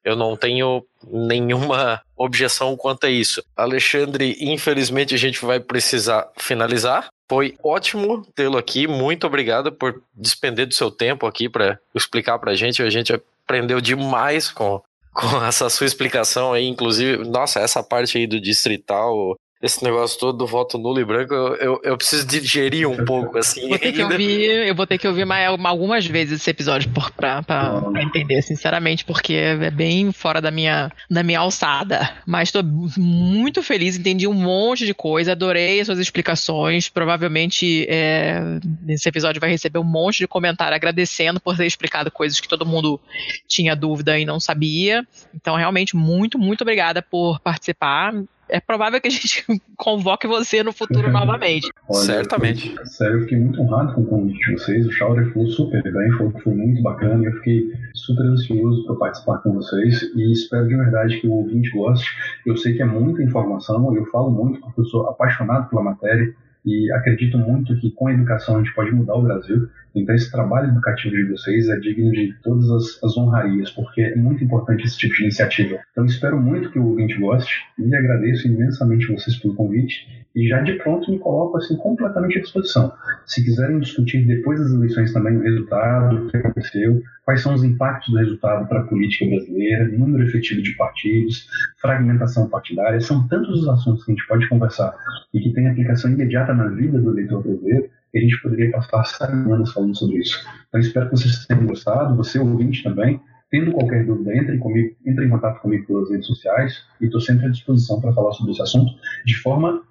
eu 0.05 0.15
não 0.15 0.37
tenho 0.37 0.85
nenhuma 1.11 2.03
objeção 2.15 2.77
quanto 2.77 3.07
a 3.07 3.11
isso. 3.11 3.43
Alexandre, 3.57 4.37
infelizmente 4.39 5.15
a 5.15 5.19
gente 5.19 5.45
vai 5.45 5.59
precisar 5.59 6.29
finalizar. 6.37 7.09
Foi 7.29 7.57
ótimo 7.65 8.27
tê-lo 8.35 8.59
aqui. 8.59 8.87
Muito 8.87 9.27
obrigado 9.27 9.73
por 9.73 10.03
despender 10.15 10.67
do 10.67 10.75
seu 10.75 10.91
tempo 10.91 11.27
aqui 11.27 11.49
para 11.49 11.79
explicar 11.95 12.39
para 12.39 12.53
a 12.53 12.55
gente. 12.55 12.83
A 12.83 12.91
gente 12.91 13.13
aprendeu 13.13 13.81
demais 13.81 14.51
com, 14.51 14.83
com 15.15 15.43
essa 15.43 15.71
sua 15.71 15.87
explicação 15.87 16.53
aí, 16.53 16.67
inclusive, 16.67 17.25
nossa, 17.25 17.59
essa 17.59 17.83
parte 17.83 18.19
aí 18.19 18.27
do 18.27 18.39
distrital, 18.39 19.39
esse 19.63 19.85
negócio 19.85 20.19
todo 20.19 20.39
do 20.39 20.47
voto 20.47 20.77
nulo 20.77 20.99
e 20.99 21.05
branco, 21.05 21.33
eu, 21.33 21.55
eu, 21.55 21.81
eu 21.85 21.97
preciso 21.97 22.27
digerir 22.27 22.89
um 22.89 23.05
pouco, 23.05 23.39
assim. 23.39 23.69
Vou 23.69 23.79
ter 23.79 23.93
que 23.93 24.03
ouvir, 24.03 24.67
eu 24.67 24.75
vou 24.75 24.87
ter 24.89 24.99
que 24.99 25.07
ouvir 25.07 25.25
mais, 25.25 25.49
algumas 25.49 26.05
vezes 26.05 26.41
esse 26.41 26.51
episódio 26.51 26.91
pra, 26.91 27.43
pra, 27.45 27.81
pra, 27.81 28.03
entender, 28.03 28.43
sinceramente, 28.43 29.05
porque 29.05 29.35
é 29.35 29.71
bem 29.71 30.11
fora 30.11 30.41
da 30.41 30.51
minha, 30.51 30.91
da 31.09 31.23
minha 31.23 31.39
alçada. 31.39 32.11
Mas 32.27 32.49
estou 32.49 32.65
muito 32.65 33.63
feliz, 33.63 33.97
entendi 33.97 34.27
um 34.27 34.33
monte 34.33 34.85
de 34.85 34.93
coisa, 34.93 35.31
adorei 35.31 35.81
as 35.81 35.87
suas 35.87 36.01
explicações. 36.01 36.89
Provavelmente 36.89 37.87
é, 37.89 38.41
nesse 38.83 39.09
episódio 39.09 39.41
vai 39.41 39.51
receber 39.51 39.79
um 39.79 39.85
monte 39.85 40.19
de 40.19 40.27
comentário 40.27 40.75
agradecendo 40.75 41.41
por 41.41 41.57
ter 41.57 41.67
explicado 41.67 42.11
coisas 42.11 42.41
que 42.41 42.49
todo 42.49 42.67
mundo 42.67 43.01
tinha 43.47 43.77
dúvida 43.77 44.19
e 44.19 44.25
não 44.25 44.41
sabia. 44.41 45.07
Então, 45.33 45.55
realmente, 45.55 45.95
muito, 45.95 46.37
muito 46.37 46.63
obrigada 46.63 47.01
por 47.01 47.39
participar 47.39 48.13
é 48.53 48.61
provável 48.61 49.01
que 49.01 49.09
a 49.09 49.11
gente 49.11 49.45
convoque 49.77 50.27
você 50.27 50.63
no 50.63 50.73
futuro 50.73 51.11
novamente. 51.11 51.71
Olha, 51.89 52.01
Certamente. 52.01 52.75
Eu, 52.77 52.87
sério, 52.87 53.17
eu 53.17 53.21
fiquei 53.23 53.39
muito 53.39 53.61
honrado 53.63 53.95
com 53.95 54.03
o 54.03 54.07
convite 54.07 54.39
de 54.39 54.53
vocês. 54.53 54.87
O 54.87 54.93
Schauder 54.93 55.33
falou 55.33 55.49
super 55.49 55.83
bem, 55.83 56.13
foi, 56.13 56.31
foi 56.43 56.55
muito 56.55 56.83
bacana. 56.83 57.25
Eu 57.25 57.33
fiquei 57.37 57.73
super 57.95 58.25
ansioso 58.27 58.85
para 58.85 58.97
participar 58.97 59.39
com 59.39 59.55
vocês 59.55 60.03
e 60.15 60.33
espero 60.33 60.69
de 60.69 60.77
verdade 60.77 61.19
que 61.21 61.27
o 61.27 61.33
ouvinte 61.33 61.71
goste. 61.71 62.07
Eu 62.47 62.57
sei 62.59 62.75
que 62.75 62.83
é 62.83 62.87
muita 62.87 63.23
informação, 63.23 63.95
eu 63.97 64.05
falo 64.07 64.31
muito 64.31 64.61
porque 64.61 64.83
eu 64.83 64.85
sou 64.85 65.09
apaixonado 65.09 65.71
pela 65.71 65.83
matéria 65.83 66.35
e 66.65 66.93
acredito 66.93 67.39
muito 67.39 67.75
que 67.81 67.91
com 67.91 68.09
a 68.09 68.13
educação 68.13 68.57
a 68.57 68.59
gente 68.59 68.75
pode 68.75 68.93
mudar 68.93 69.15
o 69.15 69.23
Brasil. 69.23 69.69
Então 69.95 70.15
esse 70.15 70.31
trabalho 70.31 70.69
educativo 70.69 71.15
de 71.15 71.25
vocês 71.25 71.69
é 71.69 71.79
digno 71.79 72.11
de 72.13 72.35
todas 72.43 72.71
as, 72.71 73.05
as 73.05 73.17
honrarias, 73.17 73.71
porque 73.71 74.03
é 74.03 74.17
muito 74.17 74.43
importante 74.43 74.85
esse 74.85 74.97
tipo 74.97 75.15
de 75.15 75.23
iniciativa. 75.23 75.79
Então 75.93 76.05
espero 76.05 76.41
muito 76.41 76.71
que 76.71 76.79
o 76.79 76.87
ouvinte 76.87 77.19
goste 77.19 77.53
e 77.79 77.95
agradeço 77.95 78.49
imensamente 78.49 79.13
vocês 79.13 79.37
pelo 79.37 79.55
convite 79.55 80.07
e 80.35 80.49
já 80.49 80.61
de 80.63 80.75
pronto 80.75 81.11
me 81.11 81.19
coloco 81.19 81.59
assim 81.59 81.77
completamente 81.77 82.39
à 82.39 82.41
disposição. 82.41 82.93
Se 83.27 83.45
quiserem 83.45 83.81
discutir 83.81 84.27
depois 84.27 84.59
das 84.59 84.73
eleições 84.73 85.13
também 85.13 85.37
o 85.37 85.43
resultado, 85.43 86.17
o 86.17 86.31
que 86.31 86.37
aconteceu, 86.37 87.03
quais 87.25 87.43
são 87.43 87.55
os 87.55 87.63
impactos 87.63 88.13
do 88.13 88.19
resultado 88.19 88.67
para 88.69 88.81
a 88.81 88.85
política 88.85 89.27
brasileira, 89.27 89.89
número 89.89 90.25
efetivo 90.25 90.63
de 90.63 90.75
partidos, 90.77 91.47
fragmentação 91.81 92.49
partidária, 92.49 93.01
são 93.01 93.27
tantos 93.29 93.61
os 93.61 93.69
assuntos 93.69 94.05
que 94.05 94.13
a 94.13 94.15
gente 94.15 94.27
pode 94.27 94.49
conversar 94.49 94.95
e 95.35 95.41
que 95.41 95.53
têm 95.53 95.69
aplicação 95.69 96.11
imediata 96.11 96.55
na 96.55 96.69
vida 96.69 96.99
do 96.99 97.11
eleitor 97.13 97.43
brasileiro, 97.43 97.91
que 98.13 98.19
a 98.19 98.21
gente 98.21 98.41
poderia 98.43 98.71
passar 98.71 99.05
semanas 99.05 99.73
falando 99.73 99.97
sobre 99.97 100.19
isso. 100.19 100.39
Então 100.69 100.81
espero 100.81 101.09
que 101.09 101.17
vocês 101.17 101.47
tenham 101.47 101.67
gostado, 101.67 102.15
você 102.15 102.39
ouvinte 102.39 102.83
também. 102.85 103.21
Tendo 103.51 103.73
qualquer 103.73 104.07
dúvida, 104.07 104.35
entre, 104.35 104.57
comigo, 104.59 104.97
entre 105.05 105.27
em 105.27 105.29
contato 105.29 105.61
comigo 105.61 105.87
pelas 105.87 106.11
redes 106.11 106.27
sociais 106.27 106.75
e 107.01 107.05
estou 107.05 107.21
sempre 107.21 107.47
à 107.47 107.49
disposição 107.51 108.01
para 108.01 108.13
falar 108.13 108.33
sobre 108.33 108.53
esse 108.53 108.63
assunto 108.63 108.91
de 109.27 109.35
forma 109.37 109.83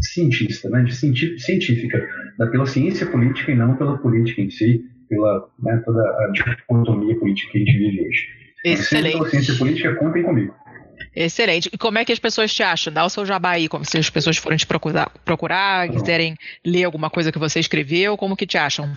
cientista, 0.00 0.68
né, 0.68 0.82
de 0.82 0.94
científica, 0.94 2.06
pela 2.50 2.66
ciência 2.66 3.06
política 3.06 3.52
e 3.52 3.54
não 3.54 3.74
pela 3.76 3.96
política 3.96 4.42
em 4.42 4.50
si, 4.50 4.84
pela 5.08 5.48
né, 5.58 5.80
toda 5.84 6.02
a 6.02 6.30
dicotomia 6.32 7.18
política 7.18 7.52
que 7.52 7.58
a 7.58 7.60
gente 7.60 7.78
vive 7.78 8.06
hoje. 8.06 8.28
Excelente. 8.64 9.16
Pela 9.16 9.30
ciência 9.30 9.54
política, 9.54 9.94
contem 9.94 10.22
comigo. 10.22 10.54
Excelente. 11.14 11.70
E 11.72 11.78
como 11.78 11.98
é 11.98 12.04
que 12.04 12.12
as 12.12 12.18
pessoas 12.18 12.52
te 12.52 12.62
acham? 12.62 12.92
Dá 12.92 13.04
o 13.04 13.10
seu 13.10 13.24
jabá 13.24 13.50
aí, 13.50 13.68
como 13.68 13.84
se 13.84 13.98
as 13.98 14.10
pessoas 14.10 14.36
forem 14.36 14.58
te 14.58 14.66
procurar, 14.66 15.10
procurar 15.24 15.88
quiserem 15.88 16.36
ler 16.64 16.84
alguma 16.84 17.10
coisa 17.10 17.32
que 17.32 17.38
você 17.38 17.60
escreveu, 17.60 18.16
como 18.16 18.36
que 18.36 18.46
te 18.46 18.58
acham? 18.58 18.90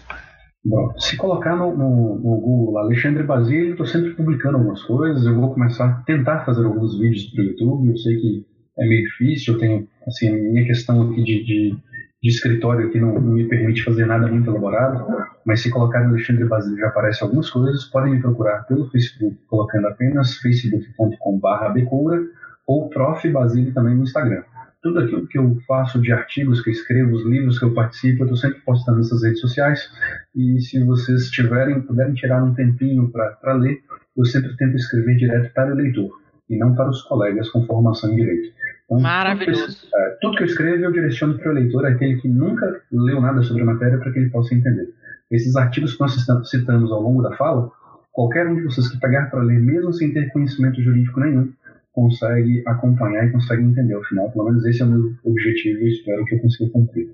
Bom, 0.64 0.94
se 1.00 1.16
colocar 1.16 1.56
no, 1.56 1.76
no, 1.76 2.16
no 2.16 2.42
Google 2.42 2.78
Alexandre 2.80 3.24
Basílio, 3.24 3.72
estou 3.72 3.86
sempre 3.86 4.12
publicando 4.12 4.58
algumas 4.58 4.84
coisas. 4.84 5.26
Eu 5.26 5.36
vou 5.36 5.54
começar 5.54 5.86
a 5.86 6.04
tentar 6.04 6.46
fazer 6.46 6.66
alguns 6.66 7.00
vídeos 7.00 7.26
para 7.32 7.42
o 7.42 7.46
YouTube. 7.46 7.90
Eu 7.90 7.98
sei 7.98 8.16
que 8.18 8.46
é 8.78 8.88
meio 8.88 9.04
difícil, 9.04 9.54
eu 9.54 9.60
tenho, 9.60 9.88
assim, 10.08 10.32
minha 10.32 10.66
questão 10.66 11.10
aqui 11.10 11.24
de, 11.24 11.44
de, 11.44 11.78
de 12.22 12.30
escritório 12.30 12.92
que 12.92 13.00
não, 13.00 13.14
não, 13.14 13.32
me 13.34 13.48
permite 13.48 13.84
fazer 13.84 14.06
nada 14.06 14.28
muito 14.28 14.50
elaborado, 14.50 15.06
mas 15.46 15.62
se 15.62 15.70
colocar 15.70 16.06
Alexandre 16.06 16.46
Basílio 16.46 16.78
já 16.78 16.88
aparece 16.88 17.24
algumas 17.24 17.50
coisas, 17.50 17.86
podem 17.86 18.16
me 18.16 18.22
procurar 18.22 18.64
pelo 18.64 18.90
Facebook, 18.90 19.38
colocando 19.48 19.88
apenas 19.88 20.36
facebook.com.br 20.38 21.74
Becoura 21.74 22.22
ou 22.68 22.90
Prof. 22.90 23.28
Basílio 23.30 23.74
também 23.74 23.96
no 23.96 24.04
Instagram. 24.04 24.44
tudo 24.82 25.00
aquilo 25.00 25.28
que 25.28 25.38
eu 25.38 25.58
faço 25.68 26.02
de 26.02 26.12
artigos 26.12 26.62
que 26.62 26.72
escrevo, 26.72 27.12
os 27.12 27.26
livros 27.26 27.58
que 27.58 27.66
eu 27.66 27.74
participo, 27.74 28.24
eu 28.24 28.26
estou 28.26 28.38
sempre 28.38 28.62
postando 28.62 28.98
nessas 28.98 29.24
redes 29.24 29.40
sociais. 29.40 29.90
E 30.36 30.60
se 30.62 30.84
vocês 30.84 31.30
tiverem, 31.32 31.82
puderem 31.82 32.14
tirar 32.14 32.44
um 32.44 32.54
tempinho 32.54 33.10
para 33.12 33.54
ler, 33.54 33.80
eu 34.16 34.26
sempre 34.26 34.56
tento 34.58 34.76
escrever 34.76 35.16
direto 35.16 35.54
para 35.54 35.74
o 35.74 35.76
leitor 35.76 36.12
e 36.50 36.58
não 36.58 36.76
para 36.76 36.90
os 36.90 37.02
colegas 37.04 37.50
com 37.50 37.66
formação 37.66 38.12
em 38.12 38.16
direito. 38.16 38.54
Então, 38.90 39.00
Maravilhoso. 39.00 39.68
Tudo 39.68 39.78
que, 39.78 39.96
eu, 39.96 40.00
é, 40.00 40.18
tudo 40.20 40.38
que 40.38 40.44
eu 40.44 40.48
escrevo 40.48 40.84
eu 40.84 40.92
direciono 40.92 41.38
para 41.38 41.52
o 41.52 41.54
leitor, 41.54 41.86
aquele 41.86 42.20
que 42.20 42.28
nunca 42.28 42.82
leu 42.92 43.22
nada 43.22 43.44
sobre 43.44 43.62
a 43.62 43.66
matéria, 43.66 44.00
para 44.00 44.12
que 44.12 44.18
ele 44.18 44.32
possa 44.32 44.56
entender. 44.56 44.90
Esses 45.30 45.56
artigos 45.56 45.94
que 45.94 46.02
nós 46.02 46.50
citamos 46.50 46.92
ao 46.92 47.00
longo 47.00 47.22
da 47.22 47.36
fala, 47.38 47.72
qualquer 48.12 48.48
um 48.48 48.56
de 48.56 48.64
vocês 48.64 48.90
que 48.90 49.00
pegar 49.00 49.30
para 49.30 49.44
ler, 49.44 49.60
mesmo 49.60 49.94
sem 49.94 50.12
ter 50.12 50.32
conhecimento 50.32 50.82
jurídico 50.82 51.20
nenhum, 51.20 51.54
consegue 51.94 52.64
acompanhar 52.66 53.28
e 53.28 53.32
consegue 53.32 53.62
entender 53.62 53.94
ao 53.94 54.04
final. 54.06 54.32
Pelo 54.32 54.46
menos 54.46 54.66
esse 54.66 54.82
é 54.82 54.86
o 54.86 54.90
meu 54.90 55.14
objetivo 55.24 55.84
e 55.84 55.90
espero 55.90 56.26
que 56.26 56.36
eu 56.36 56.40
consiga 56.40 56.72
cumprir. 56.72 57.12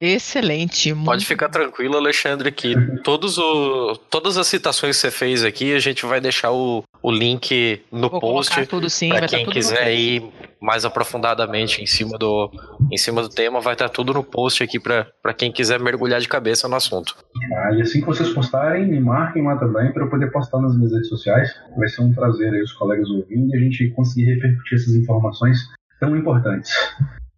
Excelente. 0.00 0.94
Pode 0.94 1.26
ficar 1.26 1.48
tranquilo, 1.48 1.96
Alexandre, 1.96 2.52
que 2.52 2.74
todos 3.02 3.36
o, 3.36 3.96
todas 4.08 4.36
as 4.36 4.46
citações 4.46 4.96
que 4.96 5.00
você 5.02 5.10
fez 5.10 5.42
aqui, 5.42 5.74
a 5.74 5.80
gente 5.80 6.06
vai 6.06 6.20
deixar 6.20 6.52
o, 6.52 6.84
o 7.02 7.10
link 7.10 7.82
no 7.90 8.08
Vou 8.08 8.20
post 8.20 8.54
para 9.08 9.26
quem 9.26 9.44
quiser 9.46 9.92
ir 9.92 10.22
mais 10.60 10.84
aprofundadamente 10.84 11.82
em 11.82 11.86
cima 11.86 12.16
do, 12.16 12.50
em 12.92 12.96
cima 12.96 13.22
do 13.22 13.28
tema, 13.28 13.60
vai 13.60 13.72
estar 13.72 13.88
tudo 13.88 14.14
no 14.14 14.22
post 14.22 14.62
aqui 14.62 14.78
para 14.78 15.34
quem 15.36 15.50
quiser 15.50 15.80
mergulhar 15.80 16.20
de 16.20 16.28
cabeça 16.28 16.68
no 16.68 16.76
assunto. 16.76 17.16
Ah, 17.54 17.74
e 17.74 17.82
assim 17.82 18.00
que 18.00 18.06
vocês 18.06 18.28
postarem, 18.30 18.86
me 18.86 19.00
marquem 19.00 19.42
lá 19.42 19.56
também 19.56 19.92
para 19.92 20.04
eu 20.04 20.10
poder 20.10 20.30
postar 20.30 20.60
nas 20.60 20.76
minhas 20.76 20.92
redes 20.92 21.08
sociais. 21.08 21.50
Vai 21.76 21.88
ser 21.88 22.02
um 22.02 22.12
prazer 22.12 22.52
aí 22.52 22.62
os 22.62 22.72
colegas 22.72 23.08
ouvindo 23.08 23.52
e 23.52 23.56
a 23.56 23.60
gente 23.60 23.90
conseguir 23.90 24.34
repercutir 24.34 24.78
essas 24.78 24.94
informações 24.94 25.58
tão 26.00 26.16
importantes. 26.16 26.72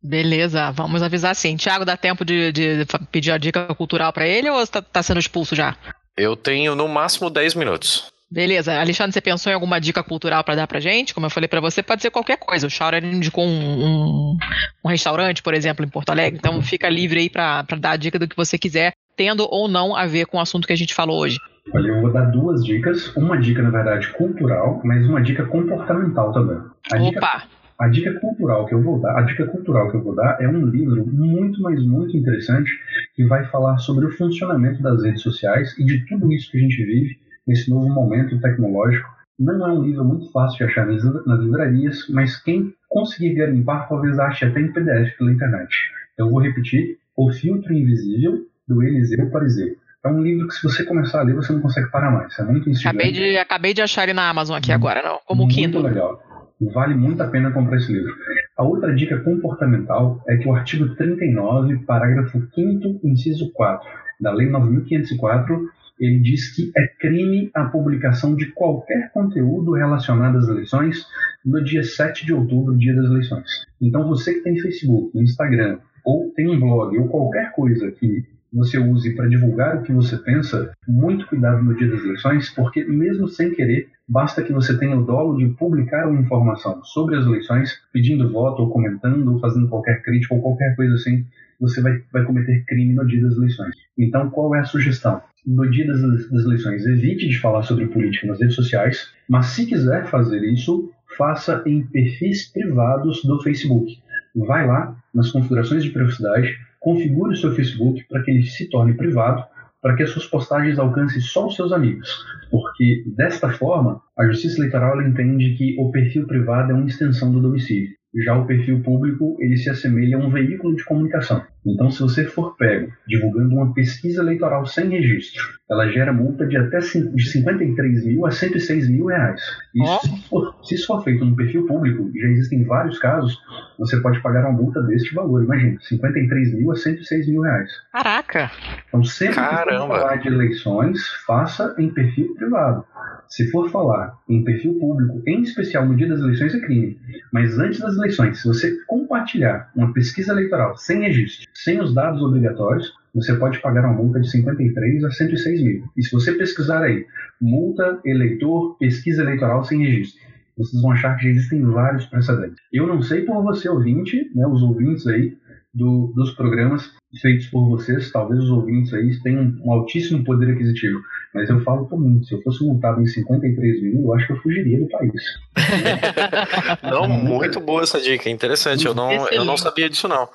Beleza, 0.02 0.70
vamos 0.70 1.02
avisar 1.02 1.34
sim. 1.36 1.56
Tiago, 1.56 1.84
dá 1.84 1.96
tempo 1.96 2.24
de, 2.24 2.50
de 2.52 2.86
pedir 3.12 3.32
a 3.32 3.38
dica 3.38 3.66
cultural 3.74 4.12
para 4.12 4.26
ele 4.26 4.48
ou 4.48 4.62
está 4.62 4.80
tá 4.80 5.02
sendo 5.02 5.20
expulso 5.20 5.54
já? 5.54 5.76
Eu 6.16 6.36
tenho 6.36 6.74
no 6.74 6.88
máximo 6.88 7.28
10 7.28 7.54
minutos. 7.54 8.10
Beleza. 8.30 8.78
Alexandre, 8.78 9.12
você 9.12 9.20
pensou 9.20 9.50
em 9.50 9.54
alguma 9.54 9.80
dica 9.80 10.02
cultural 10.02 10.44
para 10.44 10.54
dar 10.54 10.66
pra 10.66 10.78
gente? 10.78 11.12
Como 11.12 11.26
eu 11.26 11.30
falei 11.30 11.48
para 11.48 11.60
você, 11.60 11.82
pode 11.82 12.00
ser 12.00 12.10
qualquer 12.10 12.38
coisa. 12.38 12.66
O 12.66 12.70
Shaura 12.70 12.98
indicou 12.98 13.44
um, 13.44 13.50
um, 13.50 14.36
um, 14.84 14.88
restaurante, 14.88 15.42
por 15.42 15.52
exemplo, 15.52 15.84
em 15.84 15.88
Porto 15.88 16.10
Alegre. 16.10 16.38
Então 16.38 16.62
fica 16.62 16.88
livre 16.88 17.20
aí 17.20 17.28
para 17.28 17.64
dar 17.78 17.90
a 17.90 17.96
dica 17.96 18.18
do 18.18 18.28
que 18.28 18.36
você 18.36 18.56
quiser, 18.56 18.92
tendo 19.16 19.48
ou 19.50 19.66
não 19.66 19.96
a 19.96 20.06
ver 20.06 20.26
com 20.26 20.38
o 20.38 20.40
assunto 20.40 20.66
que 20.66 20.72
a 20.72 20.76
gente 20.76 20.94
falou 20.94 21.18
hoje. 21.20 21.38
Olha, 21.74 21.88
eu 21.88 22.00
vou 22.00 22.12
dar 22.12 22.26
duas 22.26 22.64
dicas. 22.64 23.14
Uma 23.16 23.36
dica, 23.36 23.62
na 23.62 23.70
verdade, 23.70 24.08
cultural, 24.12 24.80
mas 24.84 25.04
uma 25.06 25.20
dica 25.20 25.44
comportamental 25.46 26.32
também. 26.32 26.58
A 26.92 27.02
Opa! 27.02 27.10
Dica 27.10 27.59
a 27.80 27.88
dica 27.88 28.12
cultural 28.20 28.66
que 28.66 28.74
eu 28.74 28.82
vou 28.82 29.00
dar, 29.00 29.18
a 29.18 29.22
dica 29.22 29.46
cultural 29.46 29.90
que 29.90 29.96
eu 29.96 30.02
vou 30.02 30.14
dar 30.14 30.36
é 30.38 30.46
um 30.46 30.66
livro 30.66 31.06
muito, 31.06 31.62
mas 31.62 31.82
muito 31.82 32.14
interessante 32.14 32.70
que 33.14 33.24
vai 33.24 33.46
falar 33.46 33.78
sobre 33.78 34.04
o 34.04 34.12
funcionamento 34.12 34.82
das 34.82 35.02
redes 35.02 35.22
sociais 35.22 35.74
e 35.78 35.84
de 35.84 36.04
tudo 36.04 36.30
isso 36.30 36.50
que 36.50 36.58
a 36.58 36.60
gente 36.60 36.76
vive 36.84 37.18
nesse 37.46 37.70
novo 37.70 37.88
momento 37.88 38.38
tecnológico. 38.38 39.08
Não 39.38 39.66
é 39.66 39.72
um 39.72 39.82
livro 39.82 40.04
muito 40.04 40.30
fácil 40.30 40.58
de 40.58 40.64
achar 40.64 40.86
nas 40.86 41.40
livrarias, 41.40 42.06
mas 42.10 42.36
quem 42.42 42.74
conseguir 42.86 43.32
garimpar 43.32 43.88
talvez 43.88 44.18
ache 44.18 44.44
até 44.44 44.60
em 44.60 44.70
PDF 44.70 45.16
pela 45.16 45.32
internet. 45.32 45.74
Então 46.12 46.26
eu 46.26 46.30
vou 46.30 46.42
repetir: 46.42 46.98
O 47.16 47.32
Filtro 47.32 47.72
Invisível, 47.72 48.46
do 48.68 48.82
Eliseu 48.82 49.30
Pariseu. 49.30 49.74
É 50.04 50.08
um 50.08 50.22
livro 50.22 50.48
que 50.48 50.54
se 50.54 50.62
você 50.62 50.84
começar 50.84 51.20
a 51.20 51.22
ler, 51.22 51.34
você 51.34 51.52
não 51.52 51.60
consegue 51.60 51.90
parar 51.90 52.10
mais. 52.10 52.38
É 52.38 52.42
muito 52.42 52.68
instigante. 52.68 52.88
Acabei 52.88 53.12
de, 53.12 53.38
acabei 53.38 53.74
de 53.74 53.82
achar 53.82 54.02
ele 54.02 54.12
na 54.12 54.28
Amazon 54.28 54.56
aqui 54.56 54.70
agora, 54.70 55.02
não. 55.02 55.18
Como 55.26 55.44
muito 55.44 55.54
Kindle. 55.54 55.82
Muito 55.82 55.94
legal. 55.94 56.29
Vale 56.60 56.94
muito 56.94 57.22
a 57.22 57.26
pena 57.26 57.50
comprar 57.50 57.78
esse 57.78 57.92
livro. 57.92 58.14
A 58.56 58.62
outra 58.62 58.94
dica 58.94 59.18
comportamental 59.20 60.22
é 60.28 60.36
que 60.36 60.46
o 60.46 60.54
artigo 60.54 60.94
39, 60.94 61.78
parágrafo 61.86 62.38
5 62.54 63.00
inciso 63.02 63.50
4 63.52 63.88
da 64.20 64.30
Lei 64.32 64.48
9504, 64.50 65.70
ele 65.98 66.18
diz 66.18 66.54
que 66.54 66.70
é 66.76 66.86
crime 66.86 67.50
a 67.54 67.64
publicação 67.64 68.34
de 68.34 68.46
qualquer 68.52 69.10
conteúdo 69.12 69.72
relacionado 69.72 70.36
às 70.36 70.48
eleições 70.48 71.06
no 71.44 71.62
dia 71.64 71.82
7 71.82 72.26
de 72.26 72.34
outubro, 72.34 72.76
dia 72.76 72.94
das 72.94 73.06
eleições. 73.06 73.66
Então 73.80 74.06
você 74.06 74.34
que 74.34 74.40
tem 74.40 74.58
Facebook, 74.60 75.18
Instagram, 75.18 75.78
ou 76.04 76.30
tem 76.34 76.48
um 76.48 76.60
blog, 76.60 76.98
ou 76.98 77.08
qualquer 77.08 77.52
coisa 77.52 77.90
que 77.92 78.26
você 78.52 78.78
use 78.78 79.14
para 79.14 79.28
divulgar 79.28 79.78
o 79.78 79.82
que 79.82 79.92
você 79.92 80.16
pensa, 80.18 80.72
muito 80.86 81.26
cuidado 81.26 81.62
no 81.62 81.74
dia 81.74 81.88
das 81.88 82.02
eleições, 82.02 82.50
porque 82.50 82.84
mesmo 82.84 83.28
sem 83.28 83.54
querer, 83.54 83.88
basta 84.10 84.42
que 84.42 84.52
você 84.52 84.76
tenha 84.76 84.98
o 84.98 85.04
dolo 85.04 85.38
de 85.38 85.46
publicar 85.54 86.08
uma 86.08 86.20
informação 86.20 86.82
sobre 86.82 87.16
as 87.16 87.24
eleições, 87.24 87.80
pedindo 87.92 88.30
voto, 88.30 88.62
ou 88.62 88.70
comentando, 88.70 89.32
ou 89.32 89.38
fazendo 89.38 89.68
qualquer 89.68 90.02
crítica, 90.02 90.34
ou 90.34 90.42
qualquer 90.42 90.74
coisa 90.74 90.94
assim, 90.94 91.24
você 91.60 91.80
vai, 91.80 92.02
vai 92.12 92.24
cometer 92.24 92.64
crime 92.66 92.92
no 92.92 93.06
dia 93.06 93.22
das 93.22 93.36
eleições. 93.36 93.76
Então, 93.96 94.28
qual 94.28 94.52
é 94.56 94.60
a 94.60 94.64
sugestão? 94.64 95.22
No 95.46 95.70
dia 95.70 95.86
das, 95.86 96.00
das 96.28 96.44
eleições, 96.44 96.84
evite 96.86 97.28
de 97.28 97.38
falar 97.38 97.62
sobre 97.62 97.86
política 97.86 98.26
nas 98.26 98.40
redes 98.40 98.56
sociais, 98.56 99.12
mas 99.28 99.46
se 99.46 99.64
quiser 99.64 100.06
fazer 100.06 100.42
isso, 100.42 100.90
faça 101.16 101.62
em 101.64 101.86
perfis 101.86 102.50
privados 102.50 103.22
do 103.22 103.40
Facebook. 103.40 103.96
Vai 104.34 104.66
lá 104.66 104.96
nas 105.14 105.30
configurações 105.30 105.84
de 105.84 105.90
privacidade, 105.90 106.58
configure 106.80 107.34
o 107.34 107.36
seu 107.36 107.52
Facebook 107.54 108.04
para 108.08 108.22
que 108.22 108.32
ele 108.32 108.42
se 108.42 108.68
torne 108.68 108.94
privado, 108.94 109.44
para 109.82 109.96
que 109.96 110.02
as 110.02 110.10
suas 110.10 110.26
postagens 110.26 110.78
alcancem 110.78 111.20
só 111.20 111.46
os 111.46 111.54
seus 111.54 111.72
amigos. 111.72 112.24
Porque, 112.50 113.04
desta 113.16 113.50
forma, 113.50 114.00
a 114.18 114.26
Justiça 114.26 114.58
Eleitoral 114.58 115.00
entende 115.02 115.54
que 115.56 115.76
o 115.78 115.90
perfil 115.90 116.26
privado 116.26 116.72
é 116.72 116.74
uma 116.74 116.86
extensão 116.86 117.32
do 117.32 117.40
domicílio. 117.40 117.90
Já 118.24 118.36
o 118.36 118.46
perfil 118.46 118.82
público, 118.82 119.36
ele 119.38 119.56
se 119.56 119.70
assemelha 119.70 120.16
a 120.16 120.20
um 120.20 120.30
veículo 120.30 120.74
de 120.74 120.84
comunicação. 120.84 121.44
Então, 121.66 121.90
se 121.90 122.00
você 122.00 122.24
for 122.24 122.56
pego 122.56 122.90
divulgando 123.06 123.54
uma 123.54 123.74
pesquisa 123.74 124.22
eleitoral 124.22 124.64
sem 124.64 124.88
registro, 124.88 125.42
ela 125.70 125.86
gera 125.88 126.12
multa 126.12 126.46
de 126.46 126.56
até 126.56 126.78
de 126.78 127.30
53 127.30 128.06
mil 128.06 128.26
a 128.26 128.30
106 128.30 128.88
mil 128.88 129.06
reais. 129.06 129.40
Isso, 129.74 129.92
oh. 129.92 130.06
se, 130.06 130.28
for, 130.28 130.64
se 130.64 130.74
isso 130.74 130.86
for 130.86 131.04
feito 131.04 131.24
no 131.24 131.36
perfil 131.36 131.66
público, 131.66 132.10
já 132.14 132.28
existem 132.28 132.64
vários 132.64 132.98
casos, 132.98 133.38
você 133.78 134.00
pode 134.00 134.20
pagar 134.22 134.48
uma 134.48 134.52
multa 134.52 134.82
deste 134.82 135.14
valor. 135.14 135.44
Imagina, 135.44 135.78
53 135.80 136.54
mil 136.54 136.72
a 136.72 136.76
106 136.76 137.28
mil 137.28 137.42
reais. 137.42 137.70
Caraca! 137.92 138.50
Então, 138.88 139.04
sempre 139.04 139.34
Caramba. 139.36 139.70
que 139.70 139.78
for 139.78 139.88
falar 139.88 140.16
de 140.16 140.28
eleições, 140.28 141.08
faça 141.26 141.74
em 141.78 141.90
perfil 141.90 142.34
privado. 142.34 142.84
Se 143.28 143.48
for 143.52 143.70
falar 143.70 144.18
em 144.28 144.42
perfil 144.42 144.74
público, 144.80 145.22
em 145.24 145.42
especial 145.42 145.86
no 145.86 145.94
dia 145.94 146.08
das 146.08 146.18
eleições, 146.18 146.52
é 146.52 146.58
crime. 146.58 146.98
Mas 147.32 147.56
antes 147.60 147.78
das 147.78 147.94
eleições, 147.96 148.40
se 148.40 148.48
você 148.48 148.76
compartilhar 148.88 149.70
uma 149.76 149.92
pesquisa 149.92 150.32
eleitoral 150.32 150.76
sem 150.76 151.02
registro, 151.02 151.48
sem 151.54 151.80
os 151.80 151.94
dados 151.94 152.22
obrigatórios, 152.22 152.92
você 153.14 153.34
pode 153.34 153.60
pagar 153.60 153.84
uma 153.84 154.02
multa 154.02 154.20
de 154.20 154.30
53 154.30 155.04
a 155.04 155.10
106 155.10 155.62
mil. 155.62 155.84
E 155.96 156.02
se 156.02 156.12
você 156.12 156.32
pesquisar 156.32 156.82
aí, 156.82 157.04
multa, 157.40 158.00
eleitor, 158.04 158.76
pesquisa 158.78 159.22
eleitoral 159.22 159.64
sem 159.64 159.82
registro, 159.82 160.20
vocês 160.56 160.80
vão 160.80 160.92
achar 160.92 161.16
que 161.16 161.24
já 161.24 161.30
existem 161.30 161.62
vários 161.62 162.06
precedentes. 162.06 162.56
Eu 162.72 162.86
não 162.86 163.02
sei 163.02 163.22
por 163.22 163.42
você, 163.42 163.68
ouvinte, 163.68 164.30
né, 164.34 164.46
os 164.46 164.62
ouvintes 164.62 165.06
aí 165.06 165.36
do, 165.72 166.12
dos 166.14 166.32
programas 166.32 166.90
feitos 167.20 167.46
por 167.46 167.68
vocês, 167.68 168.10
talvez 168.12 168.42
os 168.42 168.50
ouvintes 168.50 168.94
aí 168.94 169.10
tenham 169.22 169.54
um 169.64 169.72
altíssimo 169.72 170.24
poder 170.24 170.52
aquisitivo. 170.52 171.00
Mas 171.34 171.48
eu 171.48 171.60
falo 171.62 171.86
por 171.86 172.00
mim, 172.00 172.22
se 172.22 172.34
eu 172.34 172.42
fosse 172.42 172.64
multado 172.64 173.00
em 173.00 173.06
53 173.06 173.82
mil, 173.82 174.02
eu 174.02 174.14
acho 174.14 174.26
que 174.26 174.32
eu 174.32 174.36
fugiria 174.38 174.80
do 174.80 174.88
país. 174.88 175.12
não, 176.82 177.08
muito 177.08 177.60
boa 177.60 177.82
essa 177.82 178.00
dica, 178.00 178.28
interessante. 178.30 178.86
Eu 178.86 178.94
não, 178.94 179.28
eu 179.28 179.44
não 179.44 179.56
sabia 179.56 179.88
disso, 179.88 180.08
não. 180.08 180.28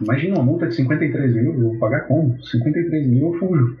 Imagina 0.00 0.36
uma 0.36 0.44
multa 0.44 0.66
de 0.66 0.74
53 0.74 1.34
mil, 1.34 1.54
eu 1.54 1.60
vou 1.60 1.78
pagar 1.78 2.06
como? 2.06 2.40
53 2.44 3.06
mil 3.06 3.32
eu 3.32 3.38
fujo. 3.38 3.76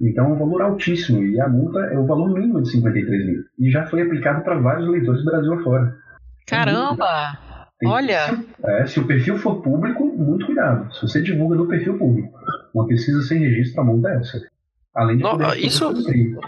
Então 0.00 0.26
é 0.26 0.28
um 0.34 0.38
valor 0.38 0.62
altíssimo, 0.62 1.22
e 1.22 1.40
a 1.40 1.48
multa 1.48 1.78
é 1.80 1.98
o 1.98 2.06
valor 2.06 2.30
mínimo 2.30 2.62
de 2.62 2.70
53 2.70 3.26
mil. 3.26 3.44
E 3.58 3.70
já 3.70 3.86
foi 3.86 4.02
aplicado 4.02 4.42
para 4.42 4.58
vários 4.58 4.88
leitores 4.88 5.24
do 5.24 5.30
Brasil 5.30 5.54
afora. 5.54 5.96
Caramba! 6.46 7.53
Olha! 7.86 8.28
Se, 8.28 8.46
é, 8.64 8.86
se 8.86 9.00
o 9.00 9.06
perfil 9.06 9.38
for 9.38 9.62
público, 9.62 10.04
muito 10.04 10.46
cuidado. 10.46 10.92
Se 10.94 11.02
você 11.02 11.22
divulga 11.22 11.56
no 11.56 11.68
perfil 11.68 11.98
público 11.98 12.38
uma 12.74 12.86
pesquisa 12.86 13.22
sem 13.22 13.38
registro, 13.38 13.80
a 13.80 13.84
multa 13.84 14.08
é 14.08 14.16
essa. 14.16 14.42
Além 14.94 15.16
de 15.16 15.22
no, 15.24 15.54
isso, 15.54 15.92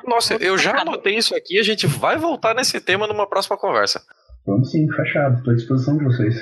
nossa, 0.07 0.35
eu 0.35 0.57
já 0.57 0.81
anotei 0.81 1.17
isso 1.17 1.35
aqui. 1.35 1.59
A 1.59 1.65
gente 1.65 1.87
vai 1.87 2.17
voltar 2.17 2.55
nesse 2.55 2.81
tema 2.81 3.07
numa 3.07 3.29
próxima 3.29 3.57
conversa. 3.57 4.01
Vamos 4.47 4.71
sim, 4.71 4.89
fechado. 4.93 5.39
Estou 5.39 5.53
à 5.53 5.57
disposição 5.57 5.99
de 5.99 6.05
vocês. 6.05 6.41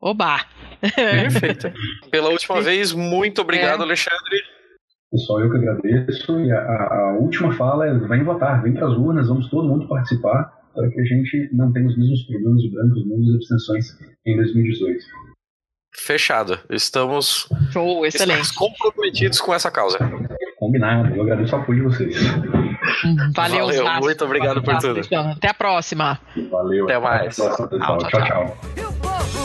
Oba! 0.00 0.40
Perfeito. 0.80 1.70
Pela 2.10 2.30
última 2.30 2.62
vez, 2.62 2.92
muito 2.92 3.42
obrigado, 3.42 3.80
é. 3.80 3.84
Alexandre. 3.84 4.42
Pessoal, 5.10 5.40
eu 5.40 5.50
que 5.50 5.56
agradeço. 5.58 6.40
E 6.40 6.50
a, 6.50 6.58
a, 6.58 7.16
última 7.20 7.52
fala 7.52 7.86
é: 7.86 7.94
vem 7.94 8.24
votar, 8.24 8.62
vem 8.62 8.72
para 8.72 8.86
as 8.86 8.94
urnas, 8.94 9.28
vamos 9.28 9.48
todo 9.48 9.68
mundo 9.68 9.86
participar 9.86 10.63
para 10.74 10.90
que 10.90 11.00
a 11.00 11.04
gente 11.04 11.48
não 11.52 11.72
tenha 11.72 11.86
os 11.86 11.96
mesmos 11.96 12.22
problemas 12.24 12.62
de 12.62 12.70
brancos, 12.70 13.06
mesmas 13.06 13.34
abstenções 13.34 13.86
em 14.26 14.36
2018. 14.36 15.04
Fechado. 15.96 16.58
Estamos, 16.70 17.48
Show, 17.70 18.04
excelente. 18.04 18.42
estamos 18.42 18.50
comprometidos 18.50 19.40
com 19.40 19.54
essa 19.54 19.70
causa. 19.70 19.98
Combinado. 20.58 21.14
Eu 21.14 21.22
agradeço 21.22 21.54
o 21.54 21.60
apoio 21.60 21.78
de 21.78 21.84
vocês. 21.84 22.16
Valeu, 23.34 23.66
Valeu 23.66 24.00
muito 24.00 24.24
obrigado 24.24 24.62
por 24.62 24.76
tudo. 24.78 25.00
Até 25.36 25.48
a 25.48 25.54
próxima. 25.54 26.20
Valeu. 26.50 26.84
Até 26.84 26.98
mais. 26.98 27.38
Até 27.38 27.52
a 27.52 27.56
próxima, 27.56 27.78
tchau, 27.78 27.98
tchau. 27.98 28.20
tchau. 28.20 28.56
tchau. 28.76 29.43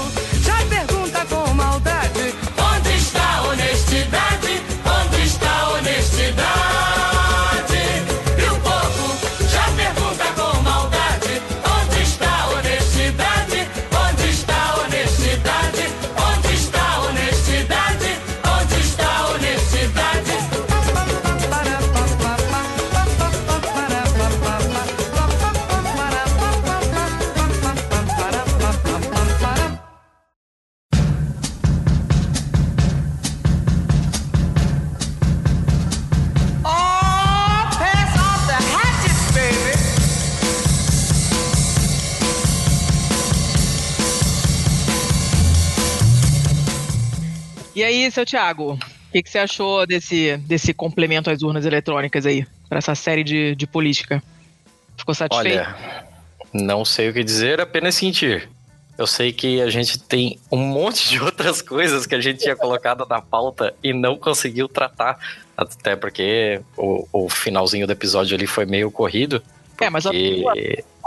E 47.80 47.84
aí, 47.84 48.12
seu 48.12 48.26
Thiago, 48.26 48.74
o 48.74 49.12
que, 49.14 49.24
que 49.24 49.30
você 49.30 49.40
achou 49.40 49.88
desse, 49.88 50.36
desse 50.40 50.74
complemento 50.74 51.30
às 51.30 51.42
urnas 51.42 51.66
eletrônicas 51.66 52.26
aí, 52.26 52.46
para 52.68 52.80
essa 52.80 52.94
série 52.94 53.24
de, 53.24 53.56
de 53.56 53.66
política? 53.66 54.22
Ficou 54.98 55.16
satisfeito? 55.16 55.60
Olha, 55.60 56.06
não 56.52 56.84
sei 56.84 57.08
o 57.08 57.14
que 57.14 57.24
dizer, 57.24 57.62
apenas 57.62 57.96
sentir. 57.96 58.50
Eu 58.98 59.08
sei 59.08 59.32
que 59.32 59.62
a 59.62 59.70
gente 59.70 59.98
tem 59.98 60.38
um 60.52 60.58
monte 60.58 61.08
de 61.08 61.22
outras 61.24 61.62
coisas 61.62 62.06
que 62.06 62.14
a 62.14 62.20
gente 62.20 62.40
tinha 62.40 62.54
colocado 62.54 63.06
na 63.10 63.22
pauta 63.22 63.74
e 63.82 63.94
não 63.94 64.18
conseguiu 64.18 64.68
tratar. 64.68 65.18
Até 65.56 65.96
porque 65.96 66.60
o, 66.76 67.08
o 67.14 67.30
finalzinho 67.30 67.88
do 67.88 67.94
episódio 67.94 68.36
ali 68.36 68.46
foi 68.46 68.66
meio 68.66 68.92
corrido. 68.92 69.42
É, 69.80 69.90
mas 69.90 70.04
E 70.04 70.42
tua- 70.42 70.54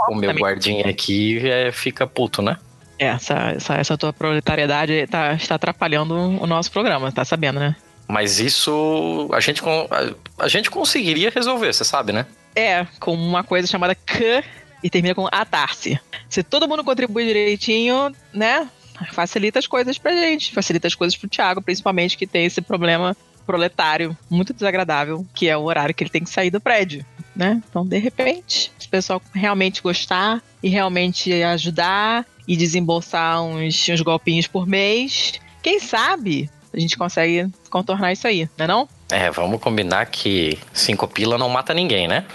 o 0.09 0.15
meu 0.15 0.33
guardinha 0.33 0.89
aqui 0.89 1.37
é, 1.47 1.71
fica 1.71 2.07
puto, 2.07 2.41
né? 2.41 2.57
Essa, 3.03 3.53
essa, 3.55 3.73
essa 3.75 3.97
tua 3.97 4.13
proletariedade 4.13 5.07
tá, 5.07 5.33
está 5.33 5.55
atrapalhando 5.55 6.15
o 6.15 6.47
nosso 6.47 6.71
programa, 6.71 7.11
tá 7.11 7.23
sabendo, 7.23 7.59
né? 7.59 7.75
Mas 8.07 8.39
isso 8.39 9.29
a 9.33 9.39
gente, 9.39 9.61
a, 9.63 10.43
a 10.43 10.47
gente 10.47 10.69
conseguiria 10.69 11.31
resolver, 11.33 11.73
você 11.73 11.83
sabe, 11.83 12.11
né? 12.11 12.25
É, 12.55 12.85
com 12.99 13.13
uma 13.13 13.43
coisa 13.43 13.67
chamada 13.67 13.95
C 14.07 14.43
e 14.83 14.89
termina 14.89 15.15
com 15.15 15.27
atarse. 15.31 15.99
Se 16.29 16.43
todo 16.43 16.67
mundo 16.67 16.83
contribui 16.83 17.25
direitinho, 17.25 18.13
né? 18.33 18.67
Facilita 19.11 19.57
as 19.57 19.65
coisas 19.65 19.97
pra 19.97 20.11
gente, 20.11 20.53
facilita 20.53 20.87
as 20.87 20.95
coisas 20.95 21.17
pro 21.17 21.29
Thiago, 21.29 21.61
principalmente 21.61 22.17
que 22.17 22.27
tem 22.27 22.45
esse 22.45 22.61
problema 22.61 23.15
proletário 23.45 24.15
muito 24.29 24.53
desagradável, 24.53 25.25
que 25.33 25.49
é 25.49 25.57
o 25.57 25.63
horário 25.63 25.93
que 25.93 26.03
ele 26.03 26.09
tem 26.09 26.23
que 26.23 26.29
sair 26.29 26.49
do 26.49 26.61
prédio, 26.61 27.05
né? 27.35 27.61
Então, 27.69 27.85
de 27.85 27.97
repente, 27.97 28.71
se 28.77 28.87
o 28.87 28.89
pessoal 28.89 29.21
realmente 29.33 29.81
gostar 29.81 30.41
e 30.61 30.69
realmente 30.69 31.31
ajudar 31.43 32.25
e 32.47 32.55
desembolsar 32.55 33.41
uns, 33.41 33.87
uns 33.89 34.01
golpinhos 34.01 34.47
por 34.47 34.67
mês, 34.67 35.33
quem 35.61 35.79
sabe 35.79 36.49
a 36.73 36.79
gente 36.79 36.97
consegue 36.97 37.51
contornar 37.69 38.11
isso 38.11 38.27
aí, 38.27 38.49
não 38.57 38.65
é 38.65 38.67
não? 38.67 38.89
É, 39.11 39.29
vamos 39.29 39.61
combinar 39.61 40.07
que 40.07 40.57
cinco 40.73 41.07
pila 41.07 41.37
não 41.37 41.47
mata 41.47 41.73
ninguém, 41.73 42.07
né? 42.07 42.25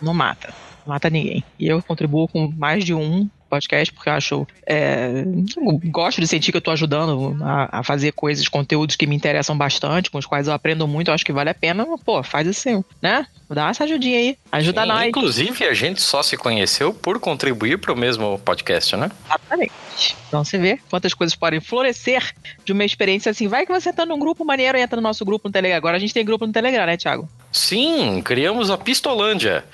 não 0.00 0.14
mata. 0.14 0.52
Não 0.86 0.94
mata 0.94 1.10
ninguém. 1.10 1.44
E 1.58 1.66
eu 1.66 1.82
contribuo 1.82 2.28
com 2.28 2.48
mais 2.56 2.84
de 2.84 2.94
um 2.94 3.28
podcast, 3.56 3.92
porque 3.92 4.08
eu 4.08 4.12
acho. 4.12 4.46
é, 4.66 5.24
eu 5.56 5.80
gosto 5.84 6.20
de 6.20 6.26
sentir 6.26 6.52
que 6.52 6.56
eu 6.56 6.62
tô 6.62 6.70
ajudando 6.70 7.36
a, 7.42 7.80
a 7.80 7.82
fazer 7.82 8.12
coisas, 8.12 8.46
conteúdos 8.48 8.96
que 8.96 9.06
me 9.06 9.16
interessam 9.16 9.56
bastante, 9.56 10.10
com 10.10 10.18
os 10.18 10.26
quais 10.26 10.46
eu 10.46 10.54
aprendo 10.54 10.86
muito, 10.86 11.08
eu 11.08 11.14
acho 11.14 11.24
que 11.24 11.32
vale 11.32 11.50
a 11.50 11.54
pena. 11.54 11.86
Pô, 12.04 12.22
faz 12.22 12.46
assim, 12.46 12.84
né? 13.00 13.26
Dá 13.48 13.68
essa 13.68 13.84
ajudinha 13.84 14.18
aí. 14.18 14.38
Ajuda 14.50 14.82
Sim, 14.82 14.88
nós. 14.88 15.08
Inclusive, 15.08 15.64
a 15.64 15.74
gente 15.74 16.02
só 16.02 16.22
se 16.22 16.36
conheceu 16.36 16.92
por 16.92 17.20
contribuir 17.20 17.78
pro 17.78 17.96
mesmo 17.96 18.38
podcast, 18.44 18.96
né? 18.96 19.10
Exatamente. 19.26 20.16
Então 20.28 20.44
você 20.44 20.58
vê 20.58 20.78
quantas 20.90 21.14
coisas 21.14 21.34
podem 21.34 21.60
florescer 21.60 22.34
de 22.64 22.72
uma 22.72 22.84
experiência 22.84 23.30
assim. 23.30 23.48
Vai 23.48 23.64
que 23.64 23.72
você 23.72 23.92
tá 23.92 24.04
num 24.04 24.18
grupo 24.18 24.44
maneiro 24.44 24.76
e 24.76 24.80
entra 24.80 24.96
no 24.96 25.02
nosso 25.02 25.24
grupo 25.24 25.48
no 25.48 25.52
Telegram. 25.52 25.76
Agora 25.76 25.96
a 25.96 26.00
gente 26.00 26.12
tem 26.12 26.24
grupo 26.24 26.46
no 26.46 26.52
Telegram, 26.52 26.86
né, 26.86 26.96
Thiago? 26.96 27.28
Sim, 27.52 28.20
criamos 28.22 28.70
a 28.70 28.76
Pistolândia. 28.76 29.64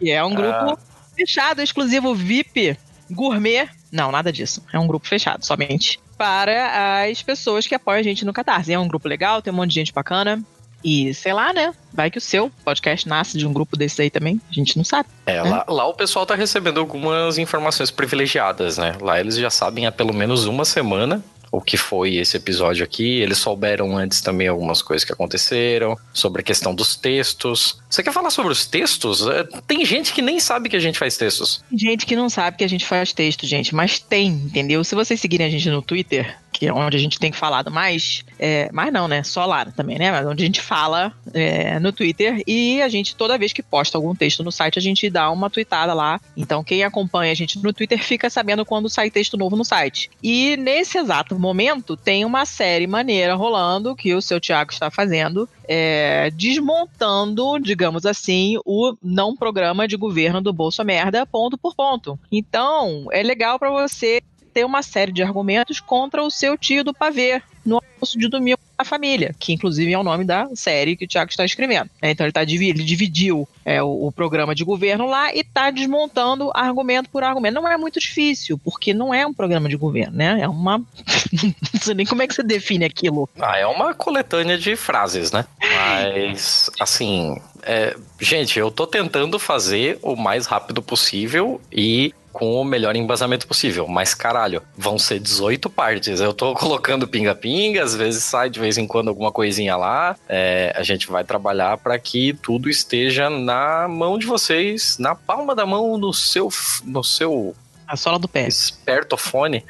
E 0.00 0.10
é 0.10 0.22
um 0.24 0.34
grupo 0.34 0.78
fechado, 1.16 1.62
exclusivo 1.62 2.14
VIP, 2.14 2.76
gourmet. 3.10 3.68
Não, 3.90 4.10
nada 4.10 4.32
disso. 4.32 4.62
É 4.72 4.78
um 4.78 4.86
grupo 4.86 5.06
fechado, 5.06 5.44
somente 5.44 6.00
para 6.16 7.04
as 7.10 7.22
pessoas 7.22 7.66
que 7.66 7.74
apoiam 7.74 8.00
a 8.00 8.02
gente 8.02 8.24
no 8.24 8.32
Catarse. 8.32 8.72
É 8.72 8.78
um 8.78 8.88
grupo 8.88 9.08
legal, 9.08 9.42
tem 9.42 9.52
um 9.52 9.56
monte 9.56 9.70
de 9.70 9.74
gente 9.74 9.92
bacana. 9.92 10.42
E 10.84 11.12
sei 11.14 11.32
lá, 11.32 11.52
né? 11.52 11.74
Vai 11.92 12.10
que 12.10 12.18
o 12.18 12.20
seu 12.20 12.50
podcast 12.64 13.08
nasce 13.08 13.36
de 13.36 13.46
um 13.46 13.52
grupo 13.52 13.76
desse 13.76 14.02
aí 14.02 14.10
também. 14.10 14.40
A 14.48 14.52
gente 14.52 14.76
não 14.76 14.84
sabe. 14.84 15.08
É, 15.24 15.42
lá, 15.42 15.64
lá 15.66 15.86
o 15.86 15.94
pessoal 15.94 16.24
tá 16.24 16.34
recebendo 16.34 16.78
algumas 16.78 17.38
informações 17.38 17.90
privilegiadas, 17.90 18.78
né? 18.78 18.94
Lá 19.00 19.18
eles 19.18 19.36
já 19.36 19.50
sabem 19.50 19.86
há 19.86 19.92
pelo 19.92 20.14
menos 20.14 20.46
uma 20.46 20.64
semana 20.64 21.24
o 21.50 21.60
que 21.60 21.76
foi 21.76 22.16
esse 22.16 22.36
episódio 22.36 22.84
aqui. 22.84 23.20
Eles 23.20 23.38
souberam 23.38 23.96
antes 23.96 24.20
também 24.20 24.48
algumas 24.48 24.82
coisas 24.82 25.04
que 25.04 25.12
aconteceram, 25.12 25.96
sobre 26.12 26.40
a 26.40 26.44
questão 26.44 26.74
dos 26.74 26.96
textos. 26.96 27.78
Você 27.88 28.02
quer 28.02 28.12
falar 28.12 28.30
sobre 28.30 28.52
os 28.52 28.66
textos? 28.66 29.26
É, 29.26 29.44
Tem 29.66 29.84
gente 29.84 30.12
que 30.12 30.22
nem 30.22 30.40
sabe 30.40 30.68
que 30.68 30.76
a 30.76 30.80
gente 30.80 30.98
faz 30.98 31.16
textos. 31.16 31.62
Gente 31.72 32.06
que 32.06 32.16
não 32.16 32.28
sabe 32.28 32.56
que 32.56 32.64
a 32.64 32.68
gente 32.68 32.84
faz 32.84 33.12
texto, 33.12 33.46
gente, 33.46 33.74
mas 33.74 33.98
tem, 33.98 34.28
entendeu? 34.28 34.82
Se 34.84 34.94
vocês 34.94 35.20
seguirem 35.20 35.46
a 35.46 35.50
gente 35.50 35.68
no 35.70 35.82
Twitter, 35.82 36.36
que 36.56 36.66
é 36.66 36.72
onde 36.72 36.96
a 36.96 37.00
gente 37.00 37.18
tem 37.18 37.32
falado 37.32 37.70
mais, 37.70 38.24
é, 38.38 38.70
mais 38.72 38.90
não, 38.90 39.06
né? 39.06 39.22
Só 39.22 39.44
lá 39.44 39.66
também, 39.66 39.98
né? 39.98 40.10
Mas 40.10 40.26
onde 40.26 40.42
a 40.42 40.46
gente 40.46 40.62
fala 40.62 41.12
é, 41.34 41.78
no 41.78 41.92
Twitter 41.92 42.42
e 42.46 42.80
a 42.80 42.88
gente, 42.88 43.14
toda 43.14 43.36
vez 43.36 43.52
que 43.52 43.62
posta 43.62 43.98
algum 43.98 44.14
texto 44.14 44.42
no 44.42 44.50
site, 44.50 44.78
a 44.78 44.82
gente 44.82 45.10
dá 45.10 45.30
uma 45.30 45.50
tweetada 45.50 45.92
lá. 45.92 46.18
Então, 46.34 46.64
quem 46.64 46.82
acompanha 46.82 47.30
a 47.30 47.34
gente 47.34 47.62
no 47.62 47.74
Twitter 47.74 48.02
fica 48.02 48.30
sabendo 48.30 48.64
quando 48.64 48.88
sai 48.88 49.10
texto 49.10 49.36
novo 49.36 49.54
no 49.54 49.66
site. 49.66 50.10
E 50.22 50.56
nesse 50.56 50.96
exato 50.96 51.38
momento, 51.38 51.94
tem 51.94 52.24
uma 52.24 52.46
série 52.46 52.86
maneira 52.86 53.34
rolando 53.34 53.94
que 53.94 54.14
o 54.14 54.22
seu 54.22 54.40
Thiago 54.40 54.72
está 54.72 54.90
fazendo, 54.90 55.46
é, 55.68 56.30
desmontando, 56.30 57.58
digamos 57.58 58.06
assim, 58.06 58.56
o 58.64 58.96
não 59.02 59.36
programa 59.36 59.86
de 59.86 59.98
governo 59.98 60.40
do 60.40 60.54
Bolsa 60.54 60.82
Merda 60.82 61.26
ponto 61.26 61.58
por 61.58 61.74
ponto. 61.74 62.18
Então, 62.32 63.08
é 63.12 63.22
legal 63.22 63.58
para 63.58 63.70
você 63.70 64.22
ter 64.56 64.64
uma 64.64 64.82
série 64.82 65.12
de 65.12 65.22
argumentos 65.22 65.80
contra 65.80 66.22
o 66.22 66.30
seu 66.30 66.56
tio 66.56 66.82
do 66.82 66.94
pavê 66.94 67.42
no 67.62 67.76
almoço 67.76 68.18
de 68.18 68.26
domingo 68.26 68.58
da 68.78 68.84
família, 68.86 69.34
que 69.38 69.52
inclusive 69.52 69.92
é 69.92 69.98
o 69.98 70.02
nome 70.02 70.24
da 70.24 70.48
série 70.54 70.96
que 70.96 71.04
o 71.04 71.08
Thiago 71.08 71.30
está 71.30 71.44
escrevendo. 71.44 71.90
né? 72.00 72.10
Então 72.10 72.24
ele, 72.24 72.32
tá, 72.32 72.42
ele 72.42 72.72
dividiu 72.72 73.46
é, 73.66 73.82
o, 73.82 74.06
o 74.06 74.12
programa 74.12 74.54
de 74.54 74.64
governo 74.64 75.06
lá 75.06 75.34
e 75.34 75.40
está 75.40 75.70
desmontando 75.70 76.50
argumento 76.54 77.10
por 77.10 77.22
argumento. 77.22 77.54
Não 77.54 77.68
é 77.68 77.76
muito 77.76 78.00
difícil, 78.00 78.56
porque 78.56 78.94
não 78.94 79.12
é 79.12 79.26
um 79.26 79.34
programa 79.34 79.68
de 79.68 79.76
governo, 79.76 80.16
né? 80.16 80.38
É 80.40 80.48
uma. 80.48 80.78
não 81.74 81.80
sei 81.80 81.94
nem 81.94 82.06
como 82.06 82.22
é 82.22 82.26
que 82.26 82.34
você 82.34 82.42
define 82.42 82.86
aquilo. 82.86 83.28
Ah, 83.38 83.58
é 83.58 83.66
uma 83.66 83.92
coletânea 83.92 84.56
de 84.56 84.74
frases, 84.74 85.32
né? 85.32 85.44
Mas, 85.60 86.70
assim, 86.80 87.36
é, 87.62 87.94
gente, 88.18 88.58
eu 88.58 88.70
tô 88.70 88.86
tentando 88.86 89.38
fazer 89.38 89.98
o 90.00 90.16
mais 90.16 90.46
rápido 90.46 90.80
possível 90.80 91.60
e 91.70 92.14
com 92.36 92.60
o 92.60 92.64
melhor 92.64 92.94
embasamento 92.96 93.46
possível. 93.46 93.88
Mas, 93.88 94.14
caralho, 94.14 94.62
vão 94.76 94.98
ser 94.98 95.18
18 95.18 95.68
partes. 95.70 96.20
Eu 96.20 96.32
tô 96.34 96.52
colocando 96.54 97.08
pinga-pinga, 97.08 97.82
às 97.82 97.94
vezes 97.96 98.22
sai 98.24 98.50
de 98.50 98.60
vez 98.60 98.76
em 98.78 98.86
quando 98.86 99.08
alguma 99.08 99.32
coisinha 99.32 99.76
lá. 99.76 100.14
É, 100.28 100.72
a 100.76 100.82
gente 100.82 101.08
vai 101.08 101.24
trabalhar 101.24 101.78
para 101.78 101.98
que 101.98 102.32
tudo 102.34 102.68
esteja 102.68 103.30
na 103.30 103.88
mão 103.88 104.18
de 104.18 104.26
vocês, 104.26 104.98
na 104.98 105.14
palma 105.14 105.54
da 105.54 105.64
mão, 105.64 105.96
no 105.96 106.12
seu, 106.12 106.48
no 106.84 107.02
seu 107.02 107.54
A 107.88 107.96
sola 107.96 108.18
do 108.18 108.28
pé. 108.28 108.46
espertofone. 108.46 109.64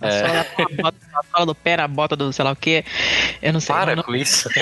A 0.00 0.10
sola, 0.10 0.46
a 0.56 0.82
bota- 0.82 0.96
a 1.14 1.22
sola 1.36 1.46
do 1.46 1.54
pé 1.54 1.76
na 1.76 1.86
bota 1.86 2.16
do 2.16 2.32
sei 2.32 2.42
lá 2.44 2.52
o 2.52 2.56
quê. 2.56 2.84
Eu 3.42 3.52
não 3.52 3.60
sei. 3.60 3.74
Para 3.74 3.94
não- 3.94 4.02
com 4.02 4.14
isso. 4.16 4.48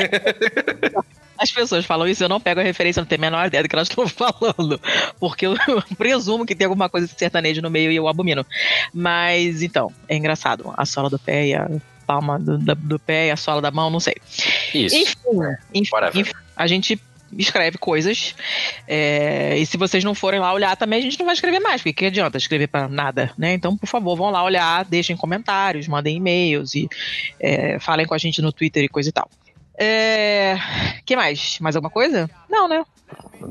As 1.39 1.51
pessoas 1.53 1.85
falam 1.87 2.09
isso, 2.09 2.25
eu 2.25 2.29
não 2.29 2.41
pego 2.41 2.61
a 2.61 2.65
referência, 2.65 3.01
não 3.01 3.07
tenho 3.07 3.21
a 3.21 3.27
menor 3.27 3.47
ideia 3.47 3.63
do 3.63 3.69
que 3.69 3.75
elas 3.75 3.89
estão 3.91 4.07
falando. 4.09 4.81
Porque 5.21 5.47
eu 5.47 5.55
presumo 5.97 6.45
que 6.45 6.55
tem 6.55 6.67
alguma 6.67 6.89
coisa 6.89 7.07
de 7.07 7.19
sertanejo 7.19 7.63
no 7.63 7.71
meio 7.71 7.91
e 7.93 7.97
eu 7.97 8.09
abomino. 8.09 8.45
Mas, 8.93 9.63
então, 9.63 9.93
é 10.09 10.17
engraçado. 10.17 10.73
A 10.77 10.85
sola 10.85 11.09
do 11.09 11.19
pé 11.19 11.47
e 11.47 11.55
a 11.55 11.69
palma 12.07 12.39
do, 12.39 12.59
do- 12.59 12.75
do 12.75 12.99
pé 12.99 13.29
e 13.29 13.31
a 13.31 13.37
sola 13.37 13.61
da 13.61 13.71
mão, 13.71 13.91
não 13.91 14.01
sei. 14.01 14.17
Isso. 14.75 14.97
Enfim, 14.97 15.17
enfim, 15.75 15.91
Whatever. 15.95 16.21
enfim, 16.21 16.33
a 16.57 16.67
gente 16.67 17.01
escreve 17.37 17.77
coisas. 17.77 18.35
é, 18.87 19.57
e 19.59 19.67
se 19.67 19.77
vocês 19.77 20.03
não 20.03 20.15
forem 20.15 20.41
lá 20.41 20.53
olhar 20.53 20.75
também, 20.77 20.99
a 20.99 21.03
gente 21.03 21.19
não 21.19 21.27
vai 21.27 21.35
escrever 21.35 21.61
mais, 21.61 21.83
porque 21.83 21.93
que 21.93 22.07
adianta 22.07 22.39
escrever 22.39 22.69
para 22.69 22.89
nada, 22.89 23.31
né? 23.37 23.53
Então, 23.53 23.77
por 23.77 23.87
favor, 23.87 24.17
vão 24.17 24.31
lá 24.31 24.43
olhar, 24.43 24.85
deixem 24.87 25.15
comentários, 25.17 25.87
mandem 25.87 26.17
e-mails 26.17 26.75
e 26.75 26.89
é, 27.39 27.79
falem 27.79 28.07
com 28.07 28.15
a 28.15 28.19
gente 28.19 28.41
no 28.41 28.51
Twitter 28.53 28.83
e 28.85 28.89
coisa 28.89 29.11
e 29.11 29.13
tal. 29.13 29.31
É, 29.79 30.57
que 31.07 31.15
mais? 31.17 31.59
Mais 31.61 31.77
alguma 31.77 31.91
coisa? 31.91 32.29
Não, 32.51 32.67
né? 32.69 32.85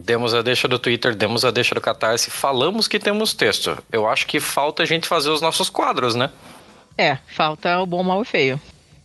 Demos 0.03 0.33
a 0.33 0.41
deixa 0.41 0.67
do 0.67 0.77
Twitter, 0.77 1.15
demos 1.15 1.45
a 1.45 1.51
deixa 1.51 1.73
do 1.73 1.81
Catarse, 1.81 2.29
falamos 2.29 2.87
que 2.87 2.99
temos 2.99 3.33
texto. 3.33 3.77
Eu 3.91 4.07
acho 4.07 4.27
que 4.27 4.39
falta 4.39 4.83
a 4.83 4.85
gente 4.85 5.07
fazer 5.07 5.29
os 5.29 5.41
nossos 5.41 5.69
quadros, 5.69 6.13
né? 6.13 6.29
É, 6.97 7.17
falta 7.33 7.79
o 7.79 7.85
bom, 7.85 8.03
mal 8.03 8.21
e 8.21 8.25
feio. 8.25 8.59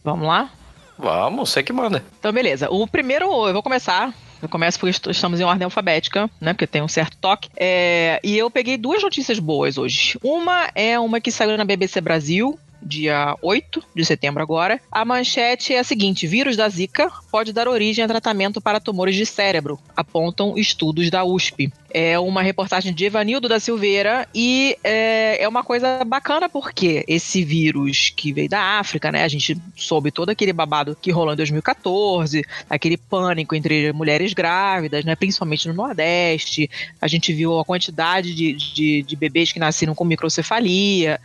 Vamos 0.05 0.27
lá? 0.27 0.51
Vamos, 0.99 1.51
você 1.51 1.62
que 1.62 1.73
manda. 1.73 2.05
Então, 2.19 2.32
beleza. 2.32 2.69
O 2.70 2.86
primeiro, 2.86 3.24
eu 3.47 3.53
vou 3.53 3.62
começar. 3.62 4.12
Eu 4.43 4.49
começo 4.49 4.78
porque 4.78 4.90
est- 4.90 5.07
estamos 5.07 5.39
em 5.40 5.44
ordem 5.44 5.65
alfabética, 5.65 6.28
né? 6.40 6.53
Porque 6.53 6.66
tem 6.66 6.82
um 6.82 6.89
certo 6.89 7.16
toque. 7.19 7.49
É, 7.57 8.20
e 8.24 8.36
eu 8.36 8.51
peguei 8.51 8.77
duas 8.77 9.03
notícias 9.03 9.39
boas 9.39 9.78
hoje. 9.78 10.19
Uma 10.23 10.69
é 10.74 10.99
uma 10.99 11.20
que 11.20 11.31
saiu 11.31 11.57
na 11.57 11.65
BBC 11.65 12.01
Brasil, 12.01 12.59
dia 12.83 13.37
8 13.41 13.83
de 13.95 14.05
setembro 14.05 14.43
agora. 14.43 14.81
A 14.91 15.05
manchete 15.05 15.75
é 15.75 15.79
a 15.79 15.85
seguinte: 15.85 16.27
vírus 16.27 16.57
da 16.57 16.69
Zika 16.69 17.11
pode 17.31 17.53
dar 17.53 17.69
origem 17.69 18.05
a 18.05 18.09
tratamento 18.09 18.61
para 18.61 18.81
tumores 18.81 19.15
de 19.15 19.25
cérebro, 19.25 19.79
apontam 19.97 20.57
estudos 20.57 21.11
da 21.11 21.25
USP. 21.25 21.73
É 21.94 22.19
uma 22.19 22.43
reportagem 22.43 22.94
de 22.94 23.05
Evanildo 23.05 23.48
da 23.48 23.60
Silveira 23.60 24.27
e 24.35 24.77
é, 24.82 25.43
é 25.43 25.48
uma 25.48 25.62
coisa 25.62 26.02
bacana 26.05 26.48
porque 26.48 27.05
esse 27.06 27.44
vírus 27.44 28.10
que 28.16 28.32
veio 28.32 28.48
da 28.48 28.78
África, 28.78 29.12
né? 29.12 29.24
A 29.24 29.28
gente 29.28 29.60
soube 29.77 30.10
todo 30.10 30.31
aquele 30.31 30.52
babado 30.55 30.97
que 31.01 31.10
rolou 31.10 31.35
em 31.35 31.36
2014, 31.36 32.44
aquele 32.70 32.97
pânico 32.97 33.55
entre 33.55 33.93
mulheres 33.93 34.32
grávidas, 34.32 35.05
né? 35.05 35.14
Principalmente 35.14 35.69
no 35.69 35.74
Nordeste. 35.74 36.70
A 37.01 37.06
gente 37.06 37.32
viu 37.32 37.59
a 37.59 37.64
quantidade 37.64 38.35
de, 38.35 38.55
de, 38.55 39.02
de 39.02 39.16
bebês 39.16 39.52
que 39.52 39.59
nasceram 39.59 39.94
com 39.94 40.05
microcefalia. 40.05 41.20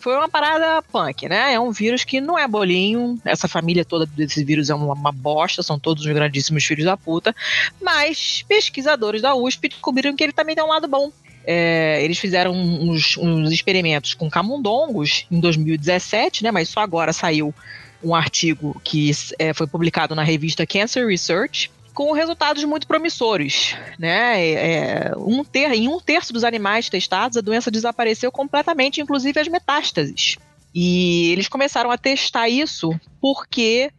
Foi 0.00 0.16
uma 0.16 0.28
parada 0.28 0.82
punk, 0.82 1.28
né? 1.28 1.54
É 1.54 1.60
um 1.60 1.70
vírus 1.70 2.02
que 2.02 2.20
não 2.20 2.36
é 2.36 2.48
bolinho. 2.48 3.20
Essa 3.24 3.46
família 3.46 3.84
toda 3.84 4.04
desse 4.04 4.42
vírus 4.42 4.68
é 4.68 4.74
uma, 4.74 4.94
uma 4.94 5.12
bosta, 5.12 5.62
são 5.62 5.78
todos 5.78 6.04
uns 6.04 6.12
grandíssimos 6.12 6.64
filhos 6.64 6.84
da 6.84 6.96
puta. 6.96 7.34
Mas 7.80 8.44
pesquisadores 8.48 9.22
da 9.22 9.34
USP 9.34 9.68
descobriram 9.68 10.07
que 10.16 10.24
ele 10.24 10.32
também 10.32 10.54
tem 10.54 10.64
um 10.64 10.68
lado 10.68 10.88
bom. 10.88 11.10
É, 11.44 12.02
eles 12.02 12.18
fizeram 12.18 12.52
uns, 12.52 13.16
uns 13.16 13.50
experimentos 13.50 14.12
com 14.12 14.28
camundongos 14.28 15.26
em 15.30 15.40
2017, 15.40 16.44
né? 16.44 16.50
Mas 16.50 16.68
só 16.68 16.80
agora 16.80 17.12
saiu 17.12 17.54
um 18.02 18.14
artigo 18.14 18.80
que 18.84 19.10
é, 19.38 19.52
foi 19.52 19.66
publicado 19.66 20.14
na 20.14 20.22
revista 20.22 20.66
Cancer 20.66 21.06
Research 21.06 21.70
com 21.94 22.12
resultados 22.12 22.62
muito 22.64 22.86
promissores, 22.86 23.74
né? 23.98 24.46
É, 24.46 25.12
um 25.16 25.42
ter, 25.42 25.72
em 25.72 25.88
um 25.88 25.98
terço 25.98 26.32
dos 26.32 26.44
animais 26.44 26.88
testados, 26.88 27.36
a 27.36 27.40
doença 27.40 27.72
desapareceu 27.72 28.30
completamente, 28.30 29.00
inclusive 29.00 29.40
as 29.40 29.48
metástases. 29.48 30.36
E 30.72 31.32
eles 31.32 31.48
começaram 31.48 31.90
a 31.90 31.98
testar 31.98 32.48
isso 32.48 32.90
porque 33.20 33.90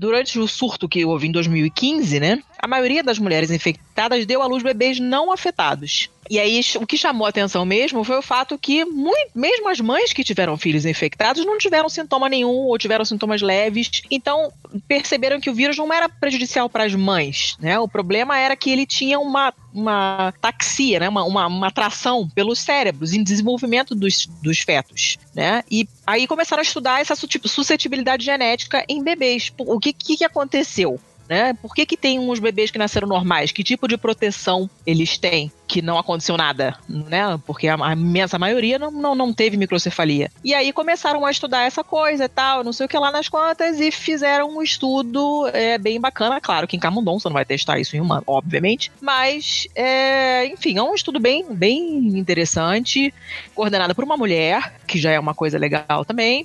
durante 0.00 0.38
o 0.38 0.48
surto 0.48 0.88
que 0.88 1.04
houve 1.04 1.28
em 1.28 1.30
2015, 1.30 2.18
né? 2.18 2.42
A 2.58 2.66
maioria 2.66 3.04
das 3.04 3.18
mulheres 3.18 3.50
infectadas 3.50 4.24
deu 4.24 4.40
à 4.40 4.46
luz 4.46 4.62
bebês 4.62 4.98
não 4.98 5.30
afetados. 5.30 6.08
E 6.30 6.38
aí, 6.38 6.60
o 6.76 6.86
que 6.86 6.96
chamou 6.96 7.26
a 7.26 7.30
atenção 7.30 7.64
mesmo 7.64 8.04
foi 8.04 8.16
o 8.16 8.22
fato 8.22 8.56
que, 8.56 8.84
muito, 8.84 9.32
mesmo 9.34 9.68
as 9.68 9.80
mães 9.80 10.12
que 10.12 10.22
tiveram 10.22 10.56
filhos 10.56 10.86
infectados, 10.86 11.44
não 11.44 11.58
tiveram 11.58 11.88
sintoma 11.88 12.28
nenhum 12.28 12.68
ou 12.68 12.78
tiveram 12.78 13.04
sintomas 13.04 13.42
leves. 13.42 13.90
Então, 14.08 14.52
perceberam 14.86 15.40
que 15.40 15.50
o 15.50 15.54
vírus 15.54 15.76
não 15.76 15.92
era 15.92 16.08
prejudicial 16.08 16.70
para 16.70 16.84
as 16.84 16.94
mães, 16.94 17.56
né? 17.58 17.80
O 17.80 17.88
problema 17.88 18.38
era 18.38 18.54
que 18.54 18.70
ele 18.70 18.86
tinha 18.86 19.18
uma, 19.18 19.52
uma 19.74 20.32
taxia, 20.40 21.00
né? 21.00 21.08
Uma, 21.08 21.24
uma, 21.24 21.46
uma 21.48 21.66
atração 21.66 22.28
pelos 22.32 22.60
cérebros 22.60 23.12
em 23.12 23.24
desenvolvimento 23.24 23.92
dos, 23.96 24.26
dos 24.40 24.60
fetos, 24.60 25.18
né? 25.34 25.64
E 25.68 25.88
aí 26.06 26.28
começaram 26.28 26.60
a 26.60 26.62
estudar 26.62 27.00
essa 27.00 27.16
suscetibilidade 27.16 28.24
genética 28.24 28.84
em 28.88 29.02
bebês. 29.02 29.52
O 29.58 29.80
que, 29.80 29.92
que, 29.92 30.18
que 30.18 30.24
aconteceu? 30.24 31.00
Né? 31.28 31.54
Por 31.54 31.74
que, 31.76 31.86
que 31.86 31.96
tem 31.96 32.18
uns 32.18 32.40
bebês 32.40 32.72
que 32.72 32.78
nasceram 32.78 33.06
normais? 33.06 33.52
Que 33.52 33.62
tipo 33.62 33.86
de 33.86 33.96
proteção 33.96 34.68
eles 34.84 35.16
têm? 35.16 35.50
Que 35.70 35.80
não 35.80 35.96
aconteceu 35.96 36.36
nada, 36.36 36.76
né? 36.88 37.38
Porque 37.46 37.68
a, 37.68 37.76
a 37.76 37.92
imensa 37.92 38.40
maioria 38.40 38.76
não, 38.76 38.90
não, 38.90 39.14
não 39.14 39.32
teve 39.32 39.56
microcefalia. 39.56 40.28
E 40.42 40.52
aí 40.52 40.72
começaram 40.72 41.24
a 41.24 41.30
estudar 41.30 41.62
essa 41.62 41.84
coisa 41.84 42.24
e 42.24 42.28
tal, 42.28 42.64
não 42.64 42.72
sei 42.72 42.86
o 42.86 42.88
que 42.88 42.98
lá 42.98 43.12
nas 43.12 43.28
contas, 43.28 43.78
e 43.78 43.92
fizeram 43.92 44.56
um 44.56 44.60
estudo 44.60 45.48
é, 45.52 45.78
bem 45.78 46.00
bacana. 46.00 46.40
Claro 46.40 46.66
que 46.66 46.76
em 46.76 46.80
Camundongo 46.80 47.20
você 47.20 47.28
não 47.28 47.34
vai 47.34 47.44
testar 47.44 47.78
isso 47.78 47.96
em 47.96 48.00
humano, 48.00 48.24
obviamente. 48.26 48.90
Mas, 49.00 49.68
é, 49.76 50.46
enfim, 50.46 50.76
é 50.76 50.82
um 50.82 50.92
estudo 50.92 51.20
bem, 51.20 51.46
bem 51.48 52.18
interessante, 52.18 53.14
coordenado 53.54 53.94
por 53.94 54.02
uma 54.02 54.16
mulher, 54.16 54.74
que 54.88 54.98
já 54.98 55.12
é 55.12 55.20
uma 55.20 55.34
coisa 55.34 55.56
legal 55.56 56.04
também. 56.04 56.44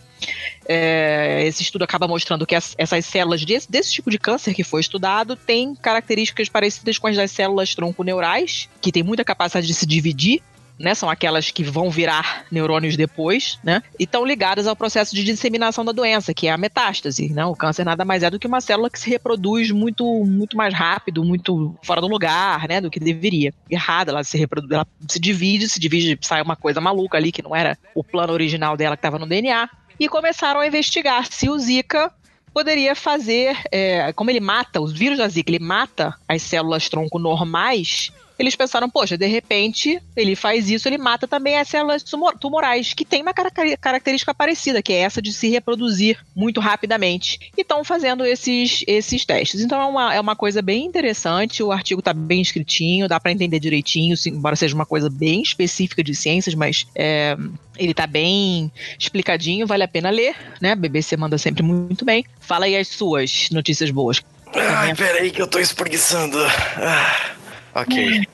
É, 0.67 1.43
esse 1.45 1.61
estudo 1.61 1.83
acaba 1.83 2.07
mostrando 2.07 2.45
que 2.45 2.55
as, 2.55 2.73
essas 2.77 3.05
células 3.05 3.45
desse, 3.45 3.69
desse, 3.69 3.93
tipo 3.93 4.09
de 4.09 4.17
câncer 4.17 4.53
que 4.53 4.63
foi 4.63 4.81
estudado 4.81 5.35
têm 5.35 5.75
características 5.75 6.49
parecidas 6.49 6.97
com 6.97 7.07
as 7.07 7.15
das 7.15 7.31
células 7.31 7.75
tronconeurais, 7.75 8.67
que 8.81 8.91
tem 8.91 9.03
muita 9.15 9.23
capacidade 9.23 9.65
de 9.65 9.73
se 9.73 9.85
dividir. 9.85 10.41
Né, 10.77 10.93
são 10.93 11.09
aquelas 11.09 11.51
que 11.51 11.63
vão 11.63 11.89
virar 11.89 12.43
neurônios 12.51 12.97
depois, 12.97 13.57
né? 13.63 13.81
E 13.97 14.03
estão 14.03 14.25
ligadas 14.25 14.67
ao 14.67 14.75
processo 14.75 15.15
de 15.15 15.23
disseminação 15.23 15.85
da 15.85 15.93
doença, 15.93 16.33
que 16.33 16.47
é 16.47 16.51
a 16.51 16.57
metástase. 16.57 17.31
Né? 17.31 17.45
O 17.45 17.55
câncer 17.55 17.85
nada 17.85 18.03
mais 18.03 18.23
é 18.23 18.29
do 18.29 18.37
que 18.37 18.45
uma 18.45 18.59
célula 18.59 18.89
que 18.89 18.99
se 18.99 19.09
reproduz 19.09 19.71
muito, 19.71 20.03
muito 20.25 20.57
mais 20.57 20.73
rápido, 20.73 21.23
muito 21.23 21.73
fora 21.81 22.01
do 22.01 22.09
lugar, 22.09 22.67
né? 22.67 22.81
Do 22.81 22.91
que 22.91 22.99
deveria. 22.99 23.53
Errada, 23.69 24.11
ela 24.11 24.21
se 24.25 24.37
reproduz, 24.37 24.69
ela 24.69 24.85
se 25.07 25.17
divide, 25.17 25.69
se 25.69 25.79
divide, 25.79 26.19
sai 26.19 26.41
uma 26.41 26.57
coisa 26.57 26.81
maluca 26.81 27.17
ali 27.17 27.31
que 27.31 27.41
não 27.41 27.55
era 27.55 27.77
o 27.95 28.03
plano 28.03 28.33
original 28.33 28.75
dela 28.75 28.97
que 28.97 28.99
estava 28.99 29.17
no 29.17 29.25
DNA 29.25 29.69
e 29.97 30.09
começaram 30.09 30.59
a 30.59 30.67
investigar 30.67 31.25
se 31.31 31.49
o 31.49 31.57
Zika 31.57 32.11
poderia 32.53 32.95
fazer, 32.95 33.57
é, 33.69 34.13
como 34.13 34.29
ele 34.29 34.39
mata, 34.39 34.79
os 34.79 34.93
vírus 34.93 35.17
da 35.17 35.27
Zika, 35.27 35.51
ele 35.51 35.63
mata 35.63 36.15
as 36.25 36.41
células 36.41 36.87
tronco 36.87 37.19
normais. 37.19 38.13
Eles 38.37 38.55
pensaram, 38.55 38.89
poxa, 38.89 39.17
de 39.17 39.25
repente 39.27 40.01
ele 40.15 40.35
faz 40.35 40.69
isso, 40.69 40.87
ele 40.87 40.97
mata 40.97 41.27
também 41.27 41.57
as 41.57 41.67
células 41.67 42.03
tumorais, 42.39 42.93
que 42.93 43.05
tem 43.05 43.21
uma 43.21 43.33
característica 43.33 44.33
parecida, 44.33 44.81
que 44.81 44.93
é 44.93 44.97
essa 44.97 45.21
de 45.21 45.31
se 45.33 45.49
reproduzir 45.49 46.17
muito 46.35 46.59
rapidamente. 46.59 47.51
E 47.57 47.61
estão 47.61 47.83
fazendo 47.83 48.25
esses, 48.25 48.83
esses 48.87 49.25
testes. 49.25 49.61
Então 49.61 49.81
é 49.81 49.85
uma, 49.85 50.13
é 50.15 50.19
uma 50.19 50.35
coisa 50.35 50.61
bem 50.61 50.85
interessante, 50.85 51.63
o 51.63 51.71
artigo 51.71 51.99
está 51.99 52.13
bem 52.13 52.41
escritinho, 52.41 53.07
dá 53.07 53.19
para 53.19 53.31
entender 53.31 53.59
direitinho, 53.59 54.15
embora 54.27 54.55
seja 54.55 54.75
uma 54.75 54.85
coisa 54.85 55.09
bem 55.09 55.41
específica 55.41 56.03
de 56.03 56.13
ciências, 56.13 56.55
mas 56.55 56.87
é, 56.95 57.37
ele 57.77 57.93
tá 57.93 58.07
bem 58.07 58.71
explicadinho, 58.99 59.67
vale 59.67 59.83
a 59.83 59.87
pena 59.87 60.09
ler, 60.09 60.35
né? 60.61 60.71
A 60.71 60.75
BBC 60.75 61.17
manda 61.17 61.37
sempre 61.37 61.63
muito 61.63 62.05
bem. 62.05 62.25
Fala 62.39 62.65
aí 62.65 62.75
as 62.75 62.87
suas 62.87 63.49
notícias 63.51 63.91
boas. 63.91 64.21
Ai, 64.53 64.95
peraí 64.95 65.31
que 65.31 65.41
eu 65.41 65.47
tô 65.47 65.59
espreguiçando. 65.59 66.37
Ah, 66.77 67.31
ok. 67.75 68.25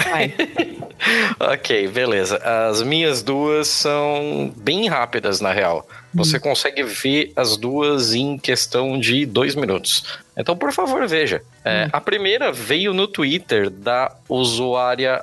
ok, 1.38 1.88
beleza. 1.88 2.36
As 2.38 2.82
minhas 2.82 3.22
duas 3.22 3.68
são 3.68 4.52
bem 4.56 4.88
rápidas, 4.88 5.40
na 5.40 5.52
real. 5.52 5.86
Você 6.14 6.38
hum. 6.38 6.40
consegue 6.40 6.82
ver 6.82 7.32
as 7.36 7.56
duas 7.56 8.14
em 8.14 8.38
questão 8.38 8.98
de 8.98 9.26
dois 9.26 9.54
minutos. 9.54 10.20
Então, 10.36 10.56
por 10.56 10.72
favor, 10.72 11.06
veja. 11.06 11.42
É, 11.64 11.86
hum. 11.86 11.90
A 11.92 12.00
primeira 12.00 12.52
veio 12.52 12.92
no 12.92 13.06
Twitter 13.06 13.70
da 13.70 14.14
usuária 14.28 15.22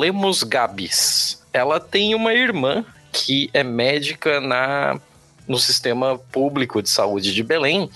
@lemosgabis. 0.00 1.42
Ela 1.52 1.80
tem 1.80 2.14
uma 2.14 2.32
irmã 2.32 2.84
que 3.12 3.50
é 3.52 3.64
médica 3.64 4.40
na, 4.40 5.00
no 5.48 5.58
sistema 5.58 6.18
público 6.30 6.80
de 6.80 6.88
saúde 6.88 7.34
de 7.34 7.42
Belém. 7.42 7.90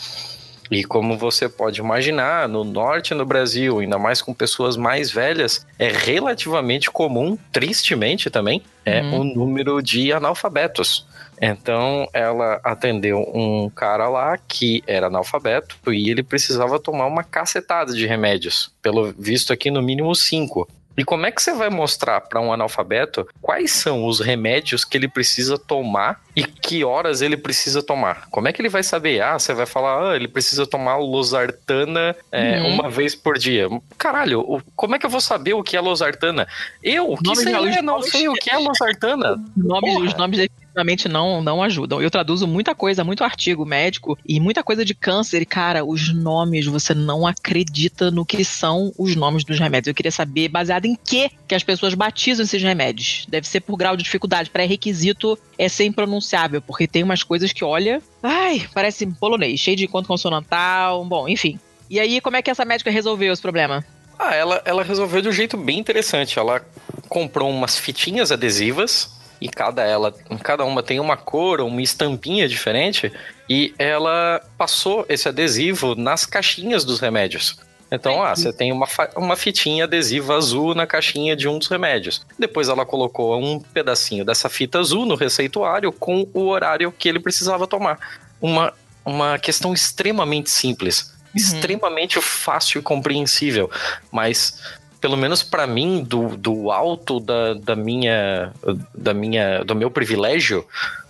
E 0.70 0.82
como 0.82 1.16
você 1.16 1.49
pode 1.49 1.81
imaginar, 1.81 2.49
no 2.49 2.65
norte 2.65 3.15
no 3.15 3.24
Brasil, 3.24 3.81
ainda 3.81 3.99
mais 3.99 4.23
com 4.23 4.32
pessoas 4.32 4.77
mais 4.77 5.11
velhas, 5.11 5.66
é 5.78 5.89
relativamente 5.89 6.91
comum, 6.91 7.36
tristemente 7.53 8.31
também, 8.31 8.62
é 8.85 9.03
o 9.03 9.20
um 9.20 9.24
número 9.24 9.82
de 9.82 10.12
analfabetos. 10.12 11.07
Então 11.41 12.09
ela 12.12 12.61
atendeu 12.62 13.19
um 13.35 13.69
cara 13.69 14.09
lá 14.09 14.39
que 14.39 14.82
era 14.86 15.09
analfabeto 15.09 15.77
e 15.93 16.11
ele 16.11 16.23
precisava 16.23 16.78
tomar 16.78 17.07
uma 17.07 17.24
cacetada 17.24 17.93
de 17.93 18.07
remédios. 18.07 18.73
Pelo 18.81 19.12
visto 19.12 19.53
aqui, 19.53 19.70
no 19.70 19.82
mínimo 19.82 20.15
cinco. 20.15 20.69
E 20.97 21.05
como 21.05 21.27
é 21.27 21.31
que 21.31 21.43
você 21.43 21.53
vai 21.53 21.71
mostrar 21.71 22.21
para 22.21 22.41
um 22.41 22.53
analfabeto 22.53 23.27
quais 23.41 23.73
são 23.73 24.07
os 24.07 24.21
remédios 24.21 24.85
que 24.85 24.97
ele 24.97 25.09
precisa 25.09 25.59
tomar 25.59 26.23
e 26.37 26.45
que 26.45 26.85
horas 26.85 27.21
ele 27.21 27.37
precisa 27.37 27.83
tomar? 27.83 28.29
Como 28.31 28.49
é 28.49 28.53
que 28.53 28.61
ele 28.61 28.69
vai 28.69 28.83
saber? 28.83 29.21
Ah, 29.21 29.39
você 29.39 29.53
vai 29.55 29.66
falar, 29.66 30.12
ah, 30.12 30.16
ele 30.16 30.29
precisa 30.29 30.66
tomar 30.66 30.97
losartana 30.97 32.15
é, 32.31 32.61
uhum. 32.61 32.69
uma 32.69 32.91
vez 32.91 33.15
por 33.15 33.39
dia. 33.39 33.69
Caralho, 33.99 34.62
como 34.77 34.95
é 34.95 34.99
que 34.99 35.07
eu 35.07 35.11
vou 35.11 35.21
saber 35.21 35.55
o 35.55 35.62
que 35.62 35.77
é 35.77 35.81
losartana? 35.81 36.47
Eu, 36.83 37.16
que 37.16 37.37
sei 37.37 37.53
lá, 37.53 37.83
não 37.83 38.03
sei 38.03 38.29
o 38.29 38.35
que 38.35 38.51
é 38.51 38.59
losartana. 38.59 39.43
Nome, 39.57 39.97
os 40.03 40.15
nomes 40.15 40.49
definitivamente 40.75 41.09
não, 41.09 41.41
não 41.41 41.63
ajudam. 41.63 42.03
Eu 42.03 42.11
traduzo 42.11 42.47
muita 42.47 42.75
coisa, 42.75 43.05
muito 43.05 43.23
artigo 43.23 43.65
médico 43.65 44.19
e 44.27 44.41
muita 44.41 44.63
coisa 44.63 44.85
de 44.85 44.95
câncer. 44.95 45.41
E, 45.41 45.47
cara, 45.47 45.85
os 45.85 46.13
nomes, 46.13 46.67
você 46.67 46.93
não 46.93 47.27
acredita 47.27 48.11
no 48.11 48.27
que 48.27 48.45
são 48.45 48.93
os 48.99 49.15
nomes 49.15 49.45
dos 49.45 49.59
remédios. 49.59 49.89
Eu 49.89 49.95
queria 49.95 50.11
saber 50.11 50.49
baseado 50.49 50.87
em 50.87 50.97
que 50.97 51.31
que 51.47 51.55
as 51.55 51.63
pessoas 51.63 51.95
batizam 51.95 52.45
esses 52.45 52.63
remédios. 52.63 53.27
Deve 53.29 53.47
ser 53.47 53.61
por 53.61 53.77
grau 53.77 53.97
de 53.97 54.03
dificuldade. 54.03 54.51
Pré-requisito 54.51 55.39
é 55.57 55.69
ser 55.69 55.85
impronunciável, 55.85 56.61
porque 56.61 56.87
tem 56.87 57.03
umas 57.03 57.23
coisas 57.23 57.53
que, 57.53 57.65
olha, 57.65 58.03
ai, 58.23 58.67
parece 58.75 59.07
polonês, 59.07 59.61
cheio 59.61 59.77
de 59.77 59.85
encontro 59.85 60.09
consonantal, 60.09 61.05
bom, 61.05 61.29
enfim. 61.29 61.59
E 61.89 62.01
aí, 62.01 62.21
como 62.21 62.37
é 62.37 62.43
que 62.43 62.51
essa 62.51 62.65
médica 62.65 62.91
resolveu 62.91 63.33
esse 63.33 63.43
problema? 63.43 63.85
Ah, 64.19 64.35
ela, 64.35 64.63
ela 64.65 64.83
resolveu 64.83 65.21
de 65.21 65.29
um 65.29 65.33
jeito 65.33 65.57
bem 65.57 65.79
interessante. 65.79 66.39
Ela 66.39 66.65
comprou 67.09 67.51
umas 67.51 67.79
fitinhas 67.79 68.33
adesivas 68.33 69.15
e 69.45 69.49
cada 69.51 69.83
ela, 69.83 70.11
cada 70.43 70.65
uma 70.65 70.83
tem 70.83 70.99
uma 70.99 71.19
cor, 71.19 71.61
uma 71.61 71.83
estampinha 71.83 72.49
diferente, 72.49 73.12
e 73.47 73.75
ela 73.79 74.41
passou 74.57 75.05
esse 75.07 75.29
adesivo 75.29 75.95
nas 75.95 76.25
caixinhas 76.25 76.83
dos 76.83 76.99
remédios. 76.99 77.59
Então, 77.93 78.23
ah, 78.23 78.35
você 78.35 78.51
tem 78.55 78.73
uma, 78.73 78.89
uma 79.15 79.37
fitinha 79.37 79.85
adesiva 79.85 80.35
azul 80.35 80.75
na 80.75 80.87
caixinha 80.87 81.37
de 81.37 81.47
um 81.47 81.59
dos 81.59 81.69
remédios. 81.69 82.25
Depois 82.39 82.71
ela 82.71 82.87
colocou 82.87 83.39
um 83.39 83.61
pedacinho 83.61 84.25
dessa 84.25 84.49
fita 84.49 84.79
azul 84.79 85.05
no 85.05 85.15
receituário 85.15 85.93
com 85.93 86.27
o 86.33 86.47
horário 86.47 86.91
que 86.91 87.07
ele 87.07 87.21
precisava 87.21 87.66
tomar. 87.66 87.99
Uma, 88.41 88.73
uma 89.05 89.39
questão 89.39 89.75
extremamente 89.75 90.49
simples, 90.49 91.12
uhum. 91.12 91.31
extremamente 91.35 92.19
fácil 92.19 92.79
e 92.79 92.83
compreensível, 92.83 93.71
mas 94.11 94.59
pelo 95.05 95.19
menos 95.19 95.43
para 95.43 95.67
mim, 95.67 96.03
do, 96.03 96.35
do 96.35 96.71
alto 96.71 97.21
da, 97.21 97.53
da, 97.53 97.77
minha, 97.77 98.55
da 98.95 99.13
minha, 99.13 99.63
do 99.63 99.77
meu 99.77 99.91
privilégio, 99.91 100.67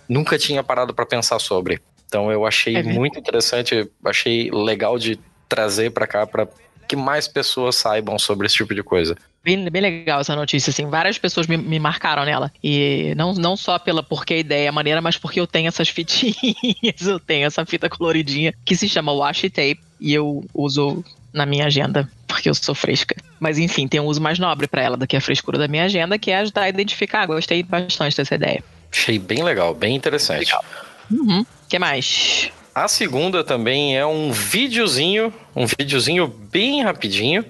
nunca 0.09 0.37
tinha 0.37 0.61
parado 0.61 0.93
para 0.93 1.05
pensar 1.05 1.39
sobre. 1.39 1.79
Então 2.05 2.29
eu 2.29 2.45
achei 2.45 2.75
é 2.75 2.83
muito 2.83 3.17
interessante, 3.17 3.89
achei 4.03 4.51
legal 4.51 4.99
de 4.99 5.17
trazer 5.47 5.91
para 5.91 6.05
cá 6.05 6.27
para 6.27 6.45
que 6.85 6.97
mais 6.97 7.25
pessoas 7.25 7.77
saibam 7.77 8.19
sobre 8.19 8.47
esse 8.47 8.57
tipo 8.57 8.75
de 8.75 8.83
coisa. 8.83 9.15
Bem, 9.41 9.69
bem 9.69 9.81
legal 9.81 10.19
essa 10.19 10.35
notícia, 10.35 10.71
assim. 10.71 10.87
Várias 10.87 11.17
pessoas 11.17 11.47
me, 11.47 11.55
me 11.55 11.79
marcaram 11.79 12.25
nela. 12.25 12.51
E 12.61 13.13
não, 13.15 13.33
não 13.33 13.55
só 13.55 13.79
pela 13.79 14.03
porque 14.03 14.33
a 14.33 14.37
ideia 14.37 14.67
é 14.67 14.71
maneira, 14.71 15.01
mas 15.01 15.17
porque 15.17 15.39
eu 15.39 15.47
tenho 15.47 15.69
essas 15.69 15.87
fitinhas. 15.87 17.07
eu 17.07 17.17
tenho 17.17 17.47
essa 17.47 17.65
fita 17.65 17.87
coloridinha 17.87 18.53
que 18.65 18.75
se 18.75 18.89
chama 18.89 19.13
washi 19.13 19.49
tape. 19.49 19.79
E 20.01 20.13
eu 20.13 20.43
uso 20.53 21.01
na 21.31 21.45
minha 21.45 21.65
agenda, 21.65 22.09
porque 22.35 22.49
eu 22.49 22.53
sou 22.53 22.75
fresca. 22.75 23.15
Mas 23.39 23.57
enfim, 23.57 23.87
tem 23.87 24.01
um 24.01 24.05
uso 24.05 24.21
mais 24.21 24.37
nobre 24.37 24.67
para 24.67 24.81
ela 24.81 24.97
do 24.97 25.07
que 25.07 25.15
a 25.15 25.21
frescura 25.21 25.57
da 25.57 25.69
minha 25.69 25.85
agenda, 25.85 26.19
que 26.19 26.31
é 26.31 26.37
ajudar 26.39 26.63
a 26.63 26.69
identificar. 26.69 27.25
Gostei 27.25 27.63
bastante 27.63 28.17
dessa 28.17 28.35
ideia. 28.35 28.61
Achei 28.91 29.17
bem 29.17 29.41
legal, 29.41 29.73
bem 29.73 29.95
interessante. 29.95 30.39
Legal. 30.39 30.65
Uhum. 31.09 31.45
que 31.69 31.79
mais? 31.79 32.51
A 32.73 32.89
segunda 32.89 33.41
também 33.41 33.97
é 33.97 34.05
um 34.05 34.33
videozinho, 34.33 35.33
um 35.55 35.65
videozinho 35.65 36.27
bem 36.27 36.83
rapidinho 36.83 37.45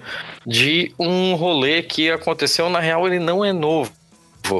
de 0.45 0.93
um 0.99 1.33
rolê 1.33 1.81
que 1.81 2.11
aconteceu, 2.11 2.69
na 2.69 2.79
real 2.79 3.07
ele 3.07 3.17
não 3.17 3.43
é 3.43 3.51
novo. 3.51 3.91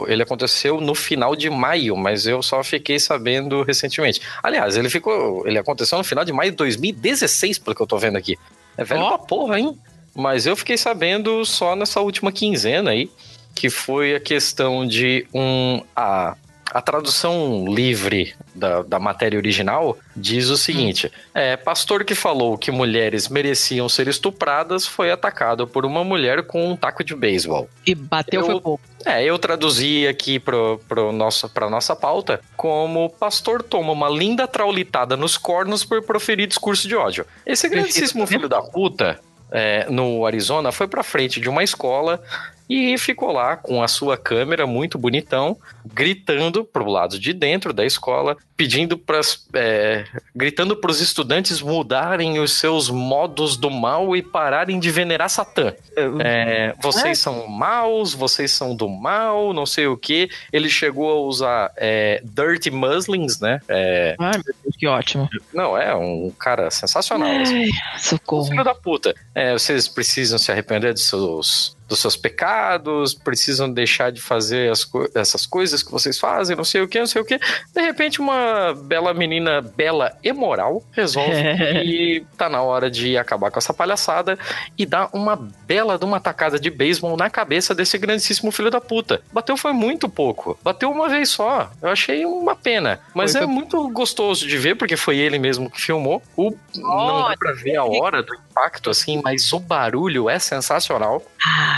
Ele 0.07 0.23
aconteceu 0.23 0.81
no 0.81 0.95
final 0.95 1.35
de 1.35 1.47
maio, 1.51 1.95
mas 1.95 2.25
eu 2.25 2.41
só 2.41 2.63
fiquei 2.63 2.97
sabendo 2.97 3.61
recentemente. 3.61 4.19
Aliás, 4.41 4.75
ele 4.75 4.89
ficou. 4.89 5.47
Ele 5.47 5.59
aconteceu 5.59 5.99
no 5.99 6.03
final 6.03 6.25
de 6.25 6.33
maio 6.33 6.49
de 6.49 6.57
2016, 6.57 7.59
pelo 7.59 7.75
que 7.75 7.83
eu 7.83 7.85
tô 7.85 7.99
vendo 7.99 8.17
aqui. 8.17 8.35
É 8.75 8.83
velho 8.83 9.03
oh. 9.03 9.09
pra 9.09 9.17
porra, 9.19 9.59
hein? 9.59 9.77
Mas 10.15 10.45
eu 10.45 10.55
fiquei 10.55 10.77
sabendo 10.77 11.43
só 11.43 11.75
nessa 11.75 11.99
última 11.99 12.31
quinzena 12.31 12.91
aí, 12.91 13.11
que 13.53 13.69
foi 13.69 14.15
a 14.15 14.19
questão 14.19 14.87
de 14.87 15.27
um. 15.33 15.81
A, 15.93 16.37
a 16.71 16.81
tradução 16.81 17.65
livre 17.67 18.33
da, 18.53 18.81
da 18.81 18.99
matéria 18.99 19.37
original 19.37 19.97
diz 20.15 20.49
o 20.49 20.57
seguinte: 20.57 21.11
é, 21.33 21.57
pastor 21.57 22.03
que 22.03 22.15
falou 22.15 22.57
que 22.57 22.71
mulheres 22.71 23.27
mereciam 23.27 23.87
ser 23.89 24.07
estupradas 24.07 24.87
foi 24.87 25.11
atacado 25.11 25.67
por 25.67 25.85
uma 25.85 26.03
mulher 26.03 26.43
com 26.43 26.71
um 26.71 26.75
taco 26.75 27.03
de 27.03 27.15
beisebol. 27.15 27.69
E 27.85 27.93
bateu 27.93 28.41
eu, 28.41 28.45
foi 28.45 28.61
pouco. 28.61 28.83
É, 29.05 29.23
eu 29.23 29.37
traduzi 29.37 30.07
aqui 30.07 30.39
pro, 30.39 30.81
pro 30.87 31.11
nosso, 31.11 31.47
pra 31.49 31.69
nossa 31.69 31.95
pauta 31.95 32.41
como 32.57 33.09
pastor 33.09 33.61
toma 33.61 33.91
uma 33.91 34.09
linda 34.09 34.47
traulitada 34.47 35.15
nos 35.15 35.37
cornos 35.37 35.85
por 35.85 36.01
proferir 36.01 36.47
discurso 36.47 36.87
de 36.87 36.95
ódio. 36.95 37.25
Esse 37.45 37.69
grandíssimo 37.69 38.25
filho 38.25 38.49
da 38.49 38.61
puta 38.61 39.19
é, 39.51 39.87
no 39.89 40.25
Arizona 40.25 40.71
foi 40.71 40.87
pra 40.87 41.03
frente 41.03 41.39
de 41.39 41.49
uma 41.49 41.63
escola 41.63 42.21
e 42.69 42.97
ficou 42.97 43.31
lá 43.31 43.55
com 43.55 43.81
a 43.81 43.87
sua 43.87 44.17
câmera 44.17 44.65
muito 44.65 44.97
bonitão, 44.97 45.57
gritando 45.85 46.63
pro 46.65 46.89
lado 46.89 47.19
de 47.19 47.31
dentro 47.31 47.71
da 47.71 47.85
escola, 47.85 48.35
pedindo 48.57 48.97
para 48.97 49.21
é, 49.53 50.05
gritando 50.35 50.75
para 50.75 50.89
os 50.89 51.01
estudantes 51.01 51.61
mudarem 51.61 52.39
os 52.39 52.53
seus 52.53 52.89
modos 52.89 53.55
do 53.57 53.69
mal 53.69 54.15
e 54.15 54.21
pararem 54.21 54.79
de 54.79 54.89
venerar 54.89 55.29
Satã. 55.29 55.73
É, 56.19 56.73
vocês 56.81 57.19
são 57.19 57.47
maus, 57.47 58.13
vocês 58.13 58.51
são 58.51 58.75
do 58.75 58.89
mal, 58.89 59.53
não 59.53 59.65
sei 59.65 59.87
o 59.87 59.97
que. 59.97 60.29
Ele 60.51 60.69
chegou 60.69 61.11
a 61.11 61.19
usar 61.21 61.71
é, 61.77 62.21
dirty 62.23 62.71
muslins, 62.71 63.39
né? 63.39 63.59
É, 63.67 64.15
Ai, 64.19 64.33
meu 64.33 64.55
Deus, 64.63 64.75
que 64.77 64.87
ótimo. 64.87 65.29
Não, 65.53 65.77
é 65.77 65.95
um 65.95 66.31
cara 66.31 66.71
sensacional. 66.71 67.27
Ai, 67.27 67.41
assim. 67.41 67.69
Socorro. 67.99 68.47
Filho 68.47 68.63
da 68.63 68.73
puta. 68.73 69.13
É, 69.33 69.53
vocês 69.53 69.87
precisam 69.87 70.37
se 70.39 70.51
arrepender 70.51 70.93
dos 70.93 71.05
seus 71.05 71.75
dos 71.87 71.99
seus 71.99 72.15
pecados, 72.15 73.13
precisam 73.13 73.71
deixar 73.71 74.11
de 74.11 74.21
fazer 74.21 74.71
co 74.91 75.07
essas 75.13 75.45
coisas 75.45 75.83
que 75.83 75.91
vocês 75.91 76.19
fazem, 76.19 76.55
não 76.55 76.63
sei 76.63 76.81
o 76.81 76.87
que, 76.87 76.99
não 76.99 77.07
sei 77.07 77.21
o 77.21 77.25
que. 77.25 77.37
De 77.37 77.81
repente, 77.81 78.19
uma 78.19 78.73
bela 78.73 79.13
menina, 79.13 79.61
bela 79.61 80.17
e 80.23 80.33
moral, 80.33 80.83
resolve 80.91 81.31
que 81.81 82.25
tá 82.37 82.49
na 82.49 82.61
hora 82.61 82.89
de 82.89 83.17
acabar 83.17 83.51
com 83.51 83.59
essa 83.59 83.73
palhaçada 83.73 84.37
e 84.77 84.85
dá 84.85 85.09
uma 85.13 85.35
bela 85.35 85.97
de 85.97 86.05
uma 86.05 86.19
tacada 86.19 86.59
de 86.59 86.69
beisebol 86.69 87.15
na 87.15 87.29
cabeça 87.29 87.75
desse 87.75 87.97
grandíssimo 87.97 88.51
filho 88.51 88.71
da 88.71 88.81
puta. 88.81 89.21
Bateu 89.31 89.55
foi 89.55 89.73
muito 89.73 90.09
pouco. 90.09 90.57
Bateu 90.63 90.89
uma 90.89 91.07
vez 91.07 91.29
só. 91.29 91.71
Eu 91.81 91.89
achei 91.89 92.25
uma 92.25 92.55
pena. 92.55 92.99
Mas 93.13 93.33
foi 93.33 93.43
é 93.43 93.45
muito 93.45 93.87
gostoso 93.89 94.47
de 94.47 94.57
ver, 94.57 94.75
porque 94.75 94.97
foi 94.97 95.17
ele 95.17 95.37
mesmo 95.37 95.69
que 95.69 95.81
filmou. 95.81 96.21
O, 96.35 96.49
oh, 96.49 96.79
não 96.79 97.29
dá 97.29 97.35
pra 97.37 97.53
ver 97.53 97.75
a 97.75 97.85
hora 97.85 98.23
do 98.23 98.33
impacto, 98.33 98.89
assim, 98.89 99.21
mas 99.23 99.51
o 99.53 99.59
barulho 99.59 100.29
é 100.29 100.39
sensacional. 100.39 101.21
Ah. 101.45 101.74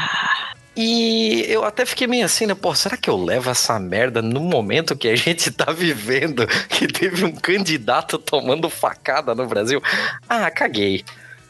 E 0.79 1.43
eu 1.47 1.63
até 1.63 1.87
fiquei 1.87 2.05
meio 2.05 2.23
assim, 2.23 2.45
né? 2.45 2.53
Pô, 2.53 2.75
será 2.75 2.95
que 2.95 3.09
eu 3.09 3.17
levo 3.17 3.49
essa 3.49 3.79
merda 3.79 4.21
no 4.21 4.39
momento 4.39 4.95
que 4.95 5.07
a 5.07 5.15
gente 5.15 5.49
tá 5.49 5.71
vivendo, 5.71 6.45
que 6.69 6.85
teve 6.85 7.25
um 7.25 7.31
candidato 7.31 8.19
tomando 8.19 8.69
facada 8.69 9.33
no 9.33 9.47
Brasil? 9.47 9.81
Ah, 10.29 10.51
caguei. 10.51 11.03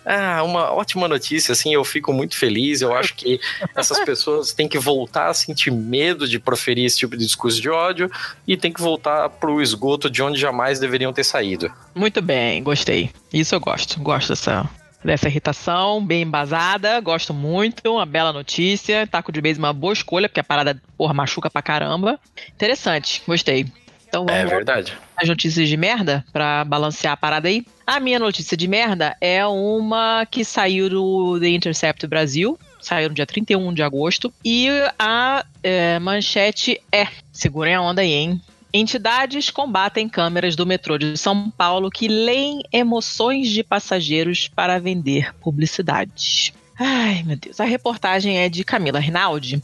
Ah, 0.06 0.41
uma 0.44 0.72
ótima 0.72 1.06
notícia, 1.06 1.52
assim, 1.52 1.74
eu 1.74 1.84
fico 1.84 2.14
muito 2.14 2.38
feliz. 2.38 2.80
Eu 2.80 2.95
acho 2.95 3.14
que 3.15 3.41
essas 3.76 3.99
pessoas 3.99 4.53
têm 4.53 4.69
que 4.69 4.80
voltar 4.80 5.28
a 5.28 5.34
sentir 5.34 5.69
medo 5.69 6.26
de 6.26 6.40
proferir 6.40 6.86
esse 6.86 6.98
tipo 6.98 7.18
de 7.18 7.26
discurso 7.26 7.61
de 7.61 7.69
ódio 7.69 8.10
e 8.48 8.56
tem 8.56 8.72
que 8.72 8.80
voltar 8.80 9.28
pro 9.28 9.61
esgoto 9.61 10.10
de 10.10 10.24
onde 10.24 10.40
jamais 10.40 10.80
deveriam 10.80 11.11
ter 11.11 11.26
saído. 11.26 11.69
Muito 11.94 12.22
bem, 12.22 12.64
gostei. 12.64 13.11
Isso 13.34 13.53
eu 13.53 13.60
gosto. 13.60 13.99
Gosto 13.99 14.30
dessa, 14.30 14.69
dessa 15.03 15.28
irritação, 15.28 16.03
bem 16.06 16.24
embasada, 16.24 16.99
gosto 16.99 17.34
muito, 17.34 17.91
uma 17.91 18.06
bela 18.06 18.34
notícia. 18.34 19.07
Taco 19.07 19.32
de 19.32 19.41
beijo, 19.41 19.60
uma 19.60 19.74
boa 19.74 19.94
escolha, 19.94 20.28
porque 20.28 20.40
a 20.40 20.44
parada, 20.44 20.82
porra, 20.98 21.14
machuca 21.14 21.49
pra 21.49 21.61
caramba. 21.61 22.19
Interessante, 22.53 23.22
gostei. 23.26 23.65
Então 24.07 24.26
vamos 24.26 24.41
é 24.41 24.45
verdade. 24.45 24.98
As 25.15 25.28
notícias 25.28 25.68
de 25.68 25.76
merda 25.76 26.24
para 26.32 26.64
balancear 26.64 27.14
a 27.14 27.18
parada 27.18 27.48
aí. 27.48 27.65
A 27.86 27.99
minha 27.99 28.19
notícia 28.19 28.56
de 28.56 28.68
merda 28.68 29.15
é 29.19 29.45
uma 29.45 30.26
que 30.30 30.45
saiu 30.45 30.90
do 30.90 31.40
The 31.40 31.49
Intercept 31.49 32.07
Brasil, 32.07 32.57
saiu 32.80 33.10
no 33.10 33.15
dia 33.15 33.26
31 33.26 33.74
de 33.74 33.84
agosto. 33.84 34.34
E 34.44 34.69
a 34.98 35.45
é, 35.61 35.99
manchete 35.99 36.82
é: 36.91 37.07
segurem 37.32 37.76
a 37.76 37.82
onda 37.82 38.02
aí, 38.02 38.11
hein? 38.11 38.41
Entidades 38.73 39.49
combatem 39.49 40.10
câmeras 40.10 40.56
do 40.56 40.65
metrô 40.65 40.98
de 40.98 41.18
São 41.18 41.49
Paulo 41.49 41.89
que 41.89 42.07
leem 42.07 42.61
emoções 42.72 43.49
de 43.49 43.64
passageiros 43.64 44.48
para 44.48 44.80
vender 44.80 45.34
publicidade. 45.35 46.53
Ai, 46.80 47.24
meu 47.24 47.36
Deus. 47.36 47.60
A 47.60 47.66
reportagem 47.66 48.38
é 48.38 48.48
de 48.48 48.64
Camila 48.64 48.99
Rinaldi. 48.99 49.62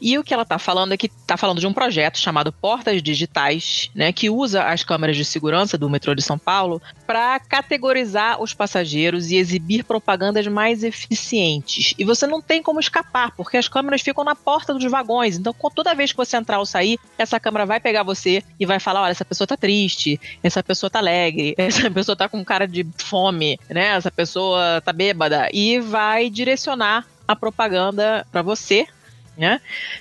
E 0.00 0.18
o 0.18 0.24
que 0.24 0.34
ela 0.34 0.42
está 0.42 0.58
falando 0.58 0.92
é 0.92 0.96
que 0.96 1.06
está 1.06 1.36
falando 1.36 1.60
de 1.60 1.66
um 1.66 1.72
projeto 1.72 2.18
chamado 2.18 2.52
Portas 2.52 3.00
Digitais, 3.00 3.90
né, 3.94 4.12
que 4.12 4.28
usa 4.28 4.64
as 4.64 4.82
câmeras 4.82 5.16
de 5.16 5.24
segurança 5.24 5.78
do 5.78 5.88
metrô 5.88 6.14
de 6.14 6.22
São 6.22 6.36
Paulo 6.36 6.82
para 7.06 7.38
categorizar 7.38 8.42
os 8.42 8.52
passageiros 8.52 9.30
e 9.30 9.36
exibir 9.36 9.84
propagandas 9.84 10.46
mais 10.48 10.82
eficientes. 10.82 11.94
E 11.96 12.04
você 12.04 12.26
não 12.26 12.42
tem 12.42 12.62
como 12.62 12.80
escapar, 12.80 13.32
porque 13.36 13.56
as 13.56 13.68
câmeras 13.68 14.02
ficam 14.02 14.24
na 14.24 14.34
porta 14.34 14.74
dos 14.74 14.84
vagões. 14.90 15.38
Então, 15.38 15.54
toda 15.74 15.94
vez 15.94 16.10
que 16.10 16.16
você 16.16 16.36
entrar 16.36 16.58
ou 16.58 16.66
sair, 16.66 16.98
essa 17.16 17.38
câmera 17.38 17.66
vai 17.66 17.78
pegar 17.78 18.02
você 18.02 18.42
e 18.58 18.66
vai 18.66 18.80
falar: 18.80 19.02
olha, 19.02 19.10
essa 19.10 19.24
pessoa 19.24 19.46
tá 19.46 19.56
triste, 19.56 20.20
essa 20.42 20.62
pessoa 20.62 20.90
tá 20.90 20.98
alegre, 20.98 21.54
essa 21.58 21.90
pessoa 21.90 22.16
tá 22.16 22.28
com 22.28 22.44
cara 22.44 22.66
de 22.66 22.86
fome, 22.96 23.58
né? 23.68 23.96
Essa 23.96 24.10
pessoa 24.10 24.80
tá 24.84 24.92
bêbada. 24.92 25.48
E 25.52 25.78
vai 25.78 26.28
direcionar 26.28 26.47
a 27.26 27.36
propaganda 27.36 28.26
para 28.32 28.42
você, 28.42 28.86
né? 29.36 29.60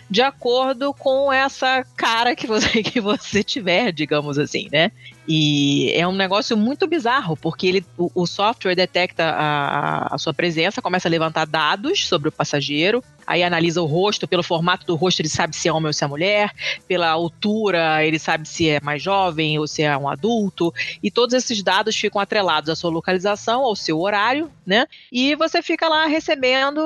De 0.09 0.21
acordo 0.21 0.93
com 0.93 1.31
essa 1.31 1.85
cara 1.95 2.35
que 2.35 2.47
você, 2.47 2.81
que 2.81 2.99
você 2.99 3.43
tiver, 3.43 3.91
digamos 3.91 4.39
assim, 4.39 4.67
né? 4.71 4.91
E 5.27 5.91
é 5.93 6.07
um 6.07 6.15
negócio 6.15 6.57
muito 6.57 6.87
bizarro, 6.87 7.37
porque 7.37 7.67
ele, 7.67 7.85
o, 7.97 8.09
o 8.15 8.25
software 8.25 8.75
detecta 8.75 9.25
a, 9.25 10.15
a, 10.15 10.17
sua 10.17 10.33
presença, 10.33 10.81
começa 10.81 11.07
a 11.07 11.11
levantar 11.11 11.45
dados 11.45 12.07
sobre 12.07 12.29
o 12.29 12.31
passageiro, 12.31 13.03
aí 13.27 13.43
analisa 13.43 13.81
o 13.81 13.85
rosto, 13.85 14.27
pelo 14.27 14.41
formato 14.41 14.85
do 14.85 14.95
rosto 14.95 15.19
ele 15.19 15.27
sabe 15.27 15.55
se 15.55 15.67
é 15.67 15.73
homem 15.73 15.87
ou 15.87 15.93
se 15.93 16.03
é 16.03 16.07
mulher, 16.07 16.51
pela 16.87 17.09
altura 17.09 18.03
ele 18.03 18.17
sabe 18.17 18.47
se 18.47 18.69
é 18.69 18.79
mais 18.81 19.03
jovem 19.03 19.59
ou 19.59 19.67
se 19.67 19.83
é 19.83 19.95
um 19.97 20.07
adulto, 20.07 20.73
e 21.03 21.11
todos 21.11 21.35
esses 21.35 21.61
dados 21.61 21.95
ficam 21.95 22.21
atrelados 22.21 22.69
à 22.69 22.75
sua 22.75 22.89
localização, 22.89 23.63
ao 23.63 23.75
seu 23.75 23.99
horário, 23.99 24.49
né? 24.65 24.87
E 25.11 25.35
você 25.35 25.61
fica 25.61 25.89
lá 25.89 26.05
recebendo 26.05 26.81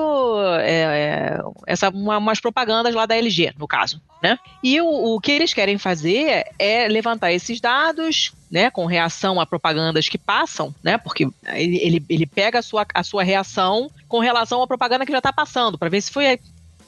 é, 0.61 0.71
é, 0.71 1.39
essa, 1.67 1.89
uma, 1.89 2.17
umas 2.17 2.39
propagandas 2.39 2.93
lá 2.95 3.05
da 3.05 3.15
LG, 3.15 3.53
no 3.57 3.67
caso, 3.67 4.01
né? 4.21 4.39
E 4.63 4.81
o, 4.81 5.15
o 5.15 5.19
que 5.19 5.31
eles 5.31 5.53
querem 5.53 5.77
fazer 5.77 6.45
é 6.57 6.87
levantar 6.87 7.31
esses 7.31 7.61
dados, 7.61 8.33
né, 8.51 8.69
com 8.69 8.85
reação 8.85 9.39
a 9.39 9.45
propagandas 9.45 10.09
que 10.09 10.17
passam, 10.17 10.75
né, 10.83 10.97
porque 10.97 11.27
ele, 11.53 12.03
ele, 12.09 12.25
pega 12.25 12.59
a 12.59 12.61
sua, 12.61 12.85
a 12.93 13.01
sua 13.01 13.23
reação 13.23 13.89
com 14.09 14.19
relação 14.19 14.61
à 14.61 14.67
propaganda 14.67 15.05
que 15.05 15.11
já 15.11 15.19
está 15.19 15.31
passando, 15.31 15.77
para 15.77 15.89
ver 15.89 16.01
se 16.01 16.11
foi 16.11 16.37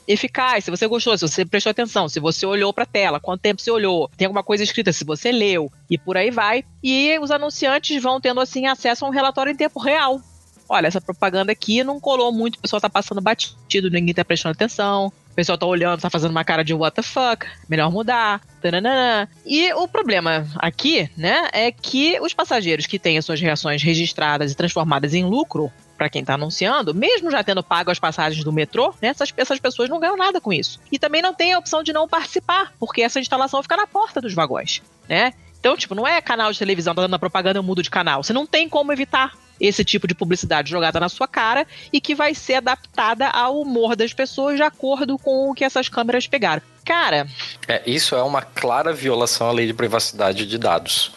eficaz, 0.05 0.65
se 0.65 0.71
você 0.71 0.85
gostou, 0.85 1.17
se 1.17 1.25
você 1.25 1.45
prestou 1.45 1.71
atenção, 1.71 2.09
se 2.09 2.19
você 2.19 2.45
olhou 2.45 2.73
para 2.73 2.83
a 2.83 2.87
tela, 2.87 3.19
quanto 3.19 3.41
tempo 3.41 3.61
você 3.61 3.71
olhou, 3.71 4.09
tem 4.17 4.25
alguma 4.25 4.43
coisa 4.43 4.63
escrita, 4.63 4.91
se 4.91 5.05
você 5.05 5.31
leu, 5.31 5.71
e 5.89 5.97
por 5.97 6.17
aí 6.17 6.29
vai. 6.29 6.65
E 6.83 7.17
os 7.19 7.31
anunciantes 7.31 8.03
vão 8.03 8.19
tendo 8.19 8.41
assim 8.41 8.65
acesso 8.65 9.05
a 9.05 9.07
um 9.07 9.11
relatório 9.11 9.51
em 9.51 9.55
tempo 9.55 9.79
real. 9.79 10.19
Olha, 10.67 10.87
essa 10.87 10.99
propaganda 10.99 11.51
aqui 11.51 11.83
não 11.83 11.99
colou 11.99 12.31
muito, 12.31 12.55
o 12.57 12.59
pessoal 12.59 12.81
tá 12.81 12.89
passando 12.89 13.21
batido, 13.21 13.89
ninguém 13.89 14.13
tá 14.13 14.25
prestando 14.25 14.53
atenção. 14.53 15.11
O 15.33 15.35
pessoal 15.35 15.57
tá 15.57 15.65
olhando, 15.65 15.99
tá 15.99 16.11
fazendo 16.11 16.29
uma 16.29 16.43
cara 16.43 16.63
de 16.63 16.75
what 16.75 16.95
the 16.95 17.01
fuck, 17.01 17.47
melhor 17.67 17.91
mudar. 17.91 18.39
Tananana. 18.61 19.27
E 19.43 19.73
o 19.73 19.87
problema 19.87 20.47
aqui, 20.57 21.09
né, 21.17 21.49
é 21.51 21.71
que 21.71 22.19
os 22.21 22.35
passageiros 22.35 22.85
que 22.85 22.99
têm 22.99 23.17
as 23.17 23.25
suas 23.25 23.41
reações 23.41 23.81
registradas 23.81 24.51
e 24.51 24.55
transformadas 24.55 25.11
em 25.15 25.25
lucro, 25.25 25.71
para 25.97 26.07
quem 26.07 26.21
está 26.21 26.35
anunciando, 26.35 26.93
mesmo 26.93 27.31
já 27.31 27.43
tendo 27.43 27.63
pago 27.63 27.89
as 27.89 27.97
passagens 27.97 28.43
do 28.43 28.53
metrô, 28.53 28.93
né, 29.01 29.07
essas, 29.07 29.33
essas 29.35 29.59
pessoas 29.59 29.89
não 29.89 29.99
ganham 29.99 30.15
nada 30.15 30.39
com 30.39 30.53
isso. 30.53 30.79
E 30.91 30.99
também 30.99 31.23
não 31.23 31.33
tem 31.33 31.53
a 31.53 31.57
opção 31.57 31.81
de 31.81 31.91
não 31.91 32.07
participar, 32.07 32.71
porque 32.79 33.01
essa 33.01 33.19
instalação 33.19 33.63
fica 33.63 33.75
na 33.75 33.87
porta 33.87 34.21
dos 34.21 34.35
vagões, 34.35 34.83
né? 35.09 35.33
Então, 35.59 35.75
tipo, 35.75 35.95
não 35.95 36.05
é 36.05 36.21
canal 36.21 36.51
de 36.51 36.59
televisão, 36.59 36.93
tá 36.93 37.01
dando 37.01 37.17
propaganda, 37.17 37.57
eu 37.57 37.63
mudo 37.63 37.81
de 37.81 37.89
canal. 37.89 38.21
Você 38.21 38.33
não 38.33 38.45
tem 38.45 38.69
como 38.69 38.91
evitar 38.91 39.33
esse 39.59 39.83
tipo 39.83 40.07
de 40.07 40.15
publicidade 40.15 40.69
jogada 40.69 40.99
na 40.99 41.09
sua 41.09 41.27
cara 41.27 41.65
e 41.91 41.99
que 41.99 42.15
vai 42.15 42.33
ser 42.33 42.55
adaptada 42.55 43.27
ao 43.27 43.61
humor 43.61 43.95
das 43.95 44.13
pessoas 44.13 44.55
de 44.55 44.63
acordo 44.63 45.17
com 45.17 45.49
o 45.49 45.53
que 45.53 45.63
essas 45.63 45.89
câmeras 45.89 46.27
pegaram. 46.27 46.61
Cara. 46.85 47.27
É, 47.67 47.81
isso 47.85 48.13
é 48.13 48.21
uma 48.21 48.41
clara 48.41 48.91
violação 48.91 49.47
à 49.47 49.51
lei 49.51 49.67
de 49.67 49.73
privacidade 49.73 50.45
de 50.45 50.57
dados. 50.57 51.11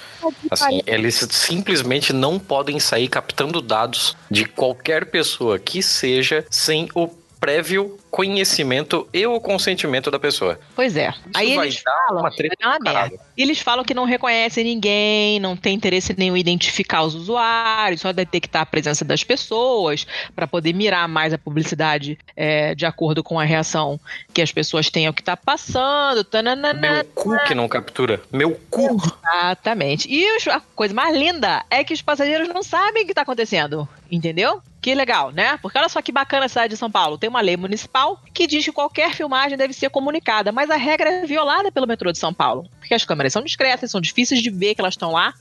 Assim, 0.51 0.81
eles 0.87 1.27
simplesmente 1.31 2.13
não 2.13 2.39
podem 2.39 2.79
sair 2.79 3.09
captando 3.09 3.61
dados 3.61 4.17
de 4.31 4.45
qualquer 4.45 5.07
pessoa 5.07 5.59
que 5.59 5.83
seja 5.83 6.45
sem 6.51 6.89
o 6.95 7.09
prévio 7.47 7.97
conhecimento 8.11 9.07
e 9.13 9.25
o 9.25 9.39
consentimento 9.39 10.11
da 10.11 10.19
pessoa. 10.19 10.59
Pois 10.75 10.97
é. 10.97 11.11
Isso 11.11 11.19
Aí 11.35 11.55
vai 11.55 11.67
eles 11.67 11.79
falam, 11.79 12.23
uma 12.23 12.31
treta 12.35 12.57
uma 12.61 12.79
merda. 12.81 13.21
Eles 13.37 13.61
falam 13.61 13.85
que 13.85 13.95
não 13.95 14.05
reconhecem 14.05 14.65
ninguém, 14.65 15.39
não 15.39 15.55
tem 15.55 15.75
interesse 15.75 16.13
nenhum 16.19 16.37
em 16.37 16.41
identificar 16.41 17.03
os 17.03 17.15
usuários, 17.15 18.01
só 18.01 18.13
detectar 18.13 18.63
a 18.63 18.67
presença 18.67 19.05
das 19.05 19.23
pessoas 19.23 20.07
para 20.35 20.47
poder 20.49 20.73
mirar 20.73 21.07
mais 21.07 21.33
a 21.33 21.39
publicidade 21.39 22.19
é, 22.35 22.75
de 22.75 22.85
acordo 22.85 23.23
com 23.23 23.39
a 23.39 23.45
reação 23.45 24.01
que 24.35 24.43
as 24.43 24.51
pessoas 24.51 24.91
têm 24.91 25.07
ao 25.07 25.13
que 25.13 25.23
tá 25.23 25.37
passando. 25.37 26.25
Tananana. 26.25 26.81
Meu 26.81 27.05
cu 27.15 27.39
que 27.47 27.55
não 27.55 27.69
captura. 27.69 28.21
Meu 28.33 28.59
cu. 28.69 28.97
Exatamente. 28.97 30.09
E 30.11 30.27
a 30.51 30.61
coisa 30.75 30.93
mais 30.93 31.15
linda 31.15 31.65
é 31.71 31.85
que 31.85 31.95
os 31.95 32.03
passageiros 32.03 32.49
não 32.49 32.65
sabem 32.65 33.05
o 33.05 33.07
que 33.07 33.13
está 33.13 33.23
acontecendo. 33.23 33.89
Entendeu? 34.11 34.63
Que 34.87 34.95
legal, 34.95 35.33
né? 35.33 35.59
Porque 35.61 35.77
olha 35.77 35.89
só 35.89 36.01
que 36.01 36.13
bacana 36.13 36.47
a 36.47 36.49
cidade 36.49 36.69
de 36.69 36.77
São 36.77 36.89
Paulo. 36.89 37.19
Tem 37.19 37.29
uma 37.29 37.41
lei 37.41 37.57
municipal 37.57 38.23
que 38.33 38.47
diz 38.47 38.65
que 38.65 38.71
qualquer 38.71 39.13
filmagem 39.15 39.59
deve 39.59 39.73
ser 39.73 39.91
comunicada, 39.91 40.53
mas 40.53 40.71
a 40.71 40.77
regra 40.77 41.11
é 41.11 41.27
violada 41.27 41.73
pelo 41.73 41.89
metrô 41.89 42.13
de 42.13 42.19
São 42.19 42.33
Paulo. 42.33 42.71
Porque 42.79 42.95
as 42.95 43.05
câmeras 43.05 43.33
são 43.33 43.43
discretas, 43.43 43.91
são 43.91 44.01
difíceis 44.01 44.41
de 44.41 44.49
ver 44.49 44.77
que 44.77 44.81
elas 44.81 44.93
estão 44.95 45.11
lá. 45.11 45.35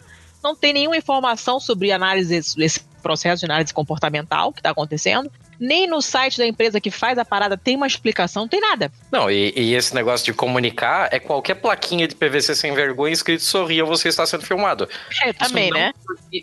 Não 0.44 0.56
tem 0.56 0.74
nenhuma 0.74 0.98
informação 0.98 1.60
sobre 1.60 1.92
análise, 1.92 2.34
esse 2.36 2.80
processo 3.04 3.42
de 3.42 3.46
análise 3.46 3.72
comportamental 3.72 4.52
que 4.52 4.62
está 4.62 4.72
acontecendo. 4.72 5.32
Nem 5.60 5.88
no 5.88 6.02
site 6.02 6.38
da 6.38 6.46
empresa 6.46 6.80
que 6.82 6.92
faz 6.92 7.18
a 7.18 7.26
parada 7.26 7.58
tem 7.58 7.76
uma 7.76 7.88
explicação, 7.88 8.44
não 8.44 8.50
tem 8.50 8.60
nada. 8.62 8.92
Não, 9.12 9.30
e, 9.30 9.54
e 9.56 9.74
esse 9.76 9.94
negócio 9.96 10.26
de 10.26 10.34
comunicar 10.34 11.10
é 11.12 11.20
qualquer 11.20 11.56
plaquinha 11.56 12.08
de 12.08 12.16
PVC 12.16 12.56
sem 12.56 12.74
vergonha 12.74 13.14
escrito 13.14 13.44
sorria 13.44 13.86
você 13.86 14.10
está 14.10 14.26
sendo 14.26 14.46
filmado. 14.46 14.88
É, 15.24 15.34
também, 15.34 15.70
não- 15.70 15.78
né? 15.78 15.94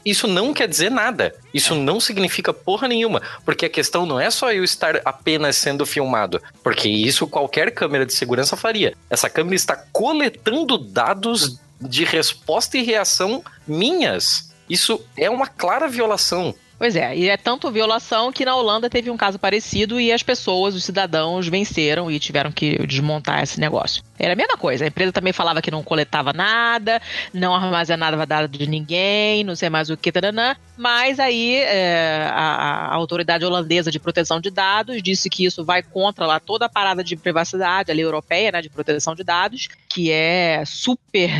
Isso 0.04 0.26
não 0.26 0.54
quer 0.54 0.66
dizer 0.68 0.90
nada. 0.90 1.34
Isso 1.52 1.74
não 1.74 2.00
significa 2.00 2.52
porra 2.52 2.88
nenhuma. 2.88 3.20
Porque 3.44 3.66
a 3.66 3.70
questão 3.70 4.06
não 4.06 4.18
é 4.18 4.30
só 4.30 4.52
eu 4.52 4.64
estar 4.64 5.00
apenas 5.04 5.56
sendo 5.56 5.84
filmado. 5.84 6.40
Porque 6.62 6.88
isso 6.88 7.26
qualquer 7.26 7.72
câmera 7.72 8.06
de 8.06 8.14
segurança 8.14 8.56
faria. 8.56 8.94
Essa 9.10 9.28
câmera 9.28 9.56
está 9.56 9.76
coletando 9.92 10.78
dados 10.78 11.58
de 11.80 12.04
resposta 12.04 12.78
e 12.78 12.82
reação 12.82 13.44
minhas. 13.66 14.52
Isso 14.68 15.04
é 15.16 15.28
uma 15.28 15.46
clara 15.46 15.88
violação. 15.88 16.54
Pois 16.82 16.96
é, 16.96 17.16
e 17.16 17.28
é 17.28 17.36
tanto 17.36 17.70
violação 17.70 18.32
que 18.32 18.44
na 18.44 18.56
Holanda 18.56 18.90
teve 18.90 19.08
um 19.08 19.16
caso 19.16 19.38
parecido 19.38 20.00
e 20.00 20.10
as 20.10 20.24
pessoas, 20.24 20.74
os 20.74 20.82
cidadãos, 20.82 21.46
venceram 21.46 22.10
e 22.10 22.18
tiveram 22.18 22.50
que 22.50 22.84
desmontar 22.88 23.40
esse 23.40 23.60
negócio. 23.60 24.02
Era 24.18 24.34
a 24.34 24.36
mesma 24.36 24.56
coisa. 24.56 24.84
A 24.84 24.88
empresa 24.88 25.12
também 25.12 25.32
falava 25.32 25.62
que 25.62 25.70
não 25.70 25.82
coletava 25.82 26.32
nada, 26.32 27.00
não 27.32 27.54
armazenava 27.54 28.26
dados 28.26 28.56
de 28.56 28.66
ninguém, 28.68 29.42
não 29.42 29.56
sei 29.56 29.68
mais 29.70 29.90
o 29.90 29.96
que, 29.96 30.12
taranã. 30.12 30.54
Mas 30.76 31.18
aí 31.18 31.56
é, 31.56 32.28
a, 32.30 32.88
a 32.90 32.94
autoridade 32.94 33.44
holandesa 33.44 33.90
de 33.90 33.98
proteção 33.98 34.40
de 34.40 34.50
dados 34.50 35.02
disse 35.02 35.28
que 35.28 35.44
isso 35.44 35.64
vai 35.64 35.82
contra 35.82 36.26
lá 36.26 36.40
toda 36.40 36.66
a 36.66 36.68
parada 36.68 37.02
de 37.02 37.16
privacidade, 37.16 37.90
a 37.90 37.94
lei 37.94 38.04
europeia, 38.04 38.52
né, 38.52 38.62
de 38.62 38.68
proteção 38.68 39.14
de 39.14 39.24
dados, 39.24 39.68
que 39.88 40.10
é 40.10 40.62
super, 40.66 41.30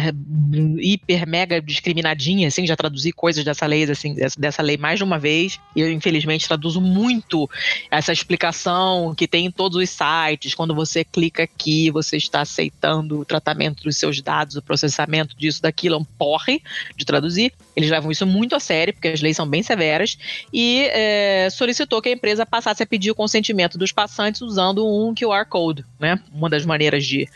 hiper, 0.79 1.27
mega 1.27 1.61
discriminadinha, 1.61 2.49
assim, 2.49 2.67
já 2.67 2.77
traduzi 2.77 3.13
coisas 3.13 3.45
dessa 3.45 3.65
lei, 3.67 3.85
assim, 3.85 4.15
dessa, 4.37 4.63
lei 4.63 4.77
mais 4.77 4.99
de 4.99 5.05
uma 5.05 5.19
vez. 5.19 5.59
E 5.75 5.81
eu, 5.81 5.91
infelizmente, 5.91 6.47
traduzo 6.47 6.81
muito 6.81 7.49
essa 7.91 8.13
explicação 8.13 9.15
que 9.17 9.27
tem 9.27 9.47
em 9.47 9.51
todos 9.51 9.79
os 9.79 9.89
sites. 9.89 10.55
Quando 10.55 10.75
você 10.75 11.05
clica 11.05 11.43
aqui, 11.45 11.91
você 11.91 12.17
está 12.17 12.45
aceitando 12.63 13.21
o 13.21 13.25
tratamento 13.25 13.83
dos 13.83 13.97
seus 13.97 14.21
dados, 14.21 14.57
o 14.57 14.63
processamento 14.63 15.37
disso, 15.37 15.61
daquilo, 15.61 15.97
é 15.97 15.99
um 15.99 16.05
porre 16.05 16.63
de 16.97 17.05
traduzir. 17.05 17.53
Eles 17.75 17.91
levam 17.91 18.11
isso 18.11 18.27
muito 18.27 18.55
a 18.55 18.61
sério, 18.61 18.93
porque 18.95 19.09
as 19.09 19.21
leis 19.21 19.37
são 19.37 19.49
bem 19.49 19.63
severas, 19.63 20.17
e 20.53 20.89
é, 20.93 21.49
solicitou 21.51 22.01
que 22.01 22.09
a 22.09 22.13
empresa 22.13 22.47
passasse 22.47 22.83
a 22.83 22.87
pedir 22.87 23.11
o 23.11 23.15
consentimento 23.15 23.77
dos 23.77 23.93
passantes 23.93 24.41
usando 24.41 24.87
um 24.87 25.15
QR 25.15 25.45
Code, 25.49 25.85
né? 25.99 26.21
Uma 26.33 26.49
das 26.49 26.65
maneiras 26.65 27.05
de, 27.05 27.29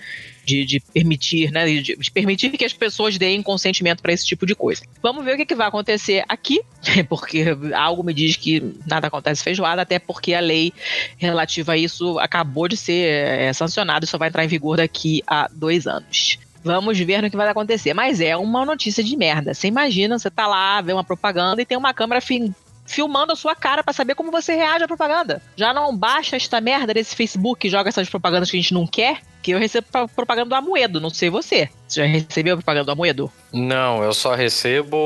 de, 0.46 0.64
de 0.64 0.80
permitir, 0.80 1.50
né? 1.50 1.66
De, 1.66 1.82
de 1.96 2.10
permitir 2.10 2.50
que 2.56 2.64
as 2.64 2.72
pessoas 2.72 3.18
deem 3.18 3.42
consentimento 3.42 4.00
para 4.00 4.12
esse 4.12 4.24
tipo 4.24 4.46
de 4.46 4.54
coisa. 4.54 4.82
Vamos 5.02 5.24
ver 5.24 5.34
o 5.34 5.36
que, 5.36 5.44
que 5.44 5.54
vai 5.54 5.66
acontecer 5.66 6.24
aqui, 6.28 6.60
porque 7.08 7.44
algo 7.74 8.02
me 8.04 8.14
diz 8.14 8.36
que 8.36 8.62
nada 8.86 9.08
acontece 9.08 9.42
feijoada, 9.42 9.82
até 9.82 9.98
porque 9.98 10.32
a 10.32 10.40
lei 10.40 10.72
relativa 11.18 11.72
a 11.72 11.76
isso 11.76 12.18
acabou 12.20 12.68
de 12.68 12.76
ser 12.76 13.08
é, 13.10 13.52
sancionada 13.52 14.04
e 14.04 14.08
só 14.08 14.16
vai 14.16 14.28
entrar 14.28 14.44
em 14.44 14.48
vigor 14.48 14.76
daqui 14.76 15.22
a 15.26 15.48
dois 15.52 15.86
anos. 15.86 16.38
Vamos 16.62 16.98
ver 16.98 17.22
no 17.22 17.30
que 17.30 17.36
vai 17.36 17.48
acontecer. 17.48 17.94
Mas 17.94 18.20
é 18.20 18.36
uma 18.36 18.64
notícia 18.64 19.02
de 19.02 19.16
merda. 19.16 19.54
Você 19.54 19.68
imagina, 19.68 20.18
você 20.18 20.30
tá 20.30 20.46
lá, 20.46 20.80
vê 20.80 20.92
uma 20.92 21.04
propaganda 21.04 21.62
e 21.62 21.64
tem 21.64 21.78
uma 21.78 21.94
câmera 21.94 22.20
fi- 22.20 22.52
filmando 22.84 23.32
a 23.32 23.36
sua 23.36 23.54
cara 23.54 23.84
pra 23.84 23.92
saber 23.92 24.16
como 24.16 24.32
você 24.32 24.54
reage 24.56 24.82
à 24.84 24.88
propaganda. 24.88 25.40
Já 25.56 25.72
não 25.72 25.96
baixa 25.96 26.34
esta 26.34 26.60
merda 26.60 26.92
desse 26.92 27.14
Facebook 27.14 27.60
que 27.60 27.68
joga 27.68 27.88
essas 27.88 28.08
propagandas 28.08 28.50
que 28.50 28.56
a 28.56 28.60
gente 28.60 28.74
não 28.74 28.84
quer, 28.86 29.20
eu 29.52 29.58
recebo 29.58 29.86
pro- 29.90 30.08
propaganda 30.08 30.48
do 30.50 30.54
Amoedo, 30.54 31.00
não 31.00 31.10
sei 31.10 31.30
você. 31.30 31.68
Você 31.86 32.00
já 32.00 32.06
recebeu 32.06 32.54
a 32.54 32.56
propaganda 32.56 32.86
do 32.86 32.92
Amoedo? 32.92 33.30
Não, 33.52 34.02
eu 34.02 34.12
só 34.12 34.34
recebo 34.34 34.96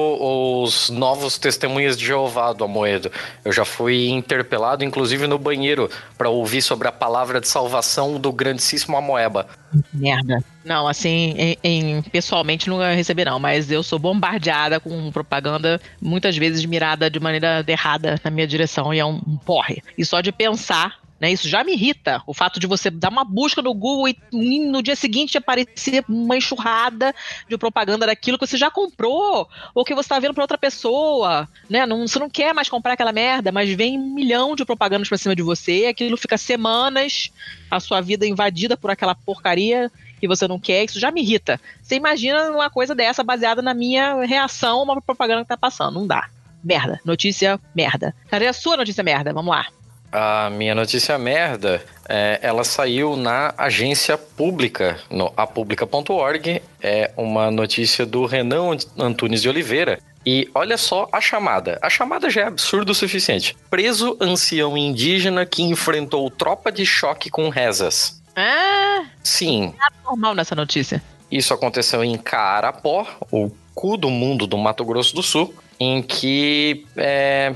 os 0.65 0.89
novos 0.91 1.39
testemunhas 1.39 1.97
de 1.97 2.07
Jeová 2.07 2.53
do 2.53 2.65
Amoedo. 2.65 3.11
Eu 3.45 3.53
já 3.53 3.65
fui 3.65 4.09
interpelado, 4.09 4.85
inclusive 4.85 5.27
no 5.27 5.39
banheiro, 5.39 5.91
para 6.17 6.29
ouvir 6.31 6.63
sobre 6.63 6.89
a 6.89 6.93
palavra 6.93 7.41
de 7.41 7.49
salvação 7.49 8.19
do 8.19 8.33
grandíssimo 8.33 8.97
Amoeba. 8.97 9.47
Merda. 9.93 10.43
Não, 10.65 10.87
assim, 10.89 11.35
em, 11.39 11.57
em- 11.63 12.03
pessoalmente 12.03 12.69
não 12.69 12.79
recebi 12.79 13.25
não, 13.25 13.39
mas 13.39 13.71
eu 13.71 13.83
sou 13.83 13.99
bombardeada 13.99 14.81
com 14.81 15.11
propaganda, 15.13 15.81
muitas 16.01 16.37
vezes 16.37 16.65
mirada 16.65 17.09
de 17.11 17.21
maneira 17.21 17.65
errada 17.67 18.21
na 18.23 18.31
minha 18.31 18.47
direção 18.47 18.93
e 18.93 18.99
é 18.99 19.05
um, 19.05 19.21
um 19.27 19.37
porre. 19.39 19.83
E 19.97 20.05
só 20.05 20.21
de 20.21 20.33
pensar, 20.33 20.99
né, 21.21 21.31
isso 21.31 21.49
já 21.49 21.63
me 21.63 21.73
irrita, 21.73 22.23
o 22.27 22.33
fato 22.33 22.59
de 22.59 22.67
você 22.67 22.91
dar 22.91 23.11
uma 23.11 23.25
busca 23.25 23.61
no 23.61 23.75
Google 23.75 24.09
e 24.09 24.67
no 24.67 24.83
dia 24.83 24.97
seguinte 24.97 25.37
aparecer 25.37 26.05
uma 26.09 26.37
enxurrada 26.37 27.15
de 27.49 27.59
propaganda 27.59 28.07
daquilo 28.07 28.39
que 28.39 28.47
você 28.47 28.57
já 28.57 28.71
comprou, 28.71 29.49
ou 29.75 29.85
que 29.85 29.95
você 29.95 30.09
tá 30.09 30.19
vendo 30.19 30.33
pra 30.33 30.45
outra 30.45 30.59
pessoa, 30.59 31.49
né, 31.69 31.85
não, 31.85 32.09
você 32.09 32.19
não 32.19 32.31
quer 32.31 32.55
mais 32.55 32.69
comprar 32.69 32.95
aquela 32.95 33.13
merda, 33.13 33.53
mas 33.53 33.71
vem 33.71 33.99
um 33.99 34.15
milhão 34.15 34.57
de 34.57 34.65
propagandas 34.65 35.09
pra 35.09 35.19
cima 35.19 35.37
de 35.37 35.43
você, 35.43 35.87
aquilo 35.87 36.17
fica 36.17 36.39
semanas, 36.39 37.31
a 37.71 37.79
sua 37.79 38.01
vida 38.01 38.27
invadida 38.27 38.77
por 38.77 38.91
aquela 38.91 39.15
porcaria 39.15 39.91
que 40.21 40.29
você 40.29 40.47
não 40.47 40.59
quer, 40.59 40.85
isso 40.85 41.01
já 41.01 41.11
me 41.11 41.23
irrita. 41.23 41.59
Você 41.83 41.97
imagina 41.97 42.51
uma 42.51 42.69
coisa 42.69 42.95
dessa 42.95 43.25
baseada 43.25 43.63
na 43.63 43.73
minha 43.73 44.23
reação 44.25 44.81
a 44.81 44.83
uma 44.83 45.01
propaganda 45.01 45.43
que 45.43 45.49
tá 45.49 45.57
passando. 45.57 45.95
Não 45.99 46.07
dá. 46.07 46.29
Merda. 46.63 47.01
Notícia 47.05 47.59
merda. 47.75 48.15
Cadê 48.29 48.47
a 48.47 48.53
sua 48.53 48.77
notícia 48.77 49.03
merda? 49.03 49.33
Vamos 49.33 49.51
lá. 49.51 49.67
A 50.13 50.51
minha 50.51 50.75
notícia 50.75 51.17
merda, 51.19 51.85
é, 52.09 52.39
ela 52.43 52.65
saiu 52.65 53.17
na 53.17 53.55
agência 53.57 54.19
pública, 54.19 54.99
no 55.09 55.33
apublica.org. 55.37 56.61
É 56.83 57.13
uma 57.17 57.51
notícia 57.51 58.05
do 58.05 58.27
Renan 58.27 58.77
Antunes 58.99 59.41
de 59.43 59.49
Oliveira. 59.49 60.01
E 60.27 60.51
olha 60.55 60.77
só 60.77 61.09
a 61.13 61.21
chamada. 61.21 61.79
A 61.81 61.89
chamada 61.89 62.29
já 62.29 62.43
é 62.43 62.45
absurdo 62.47 62.91
o 62.91 62.95
suficiente. 62.95 63.57
Preso 63.71 64.17
ancião 64.21 64.77
indígena 64.77 65.47
que 65.47 65.63
enfrentou 65.63 66.29
tropa 66.31 66.71
de 66.73 66.85
choque 66.85 67.31
com 67.31 67.49
rezas. 67.49 68.21
Ah, 68.37 69.05
Sim, 69.23 69.73
normal 70.05 70.35
nessa 70.35 70.55
notícia. 70.55 71.03
isso 71.31 71.55
aconteceu 71.55 72.03
em 72.05 72.17
Carapó, 72.19 73.07
o 73.31 73.51
cu 73.75 73.97
do 73.97 74.11
mundo 74.11 74.47
do 74.47 74.59
Mato 74.59 74.85
Grosso 74.85 75.15
do 75.15 75.23
Sul, 75.23 75.55
em 75.79 76.03
que 76.03 76.85
é, 76.97 77.55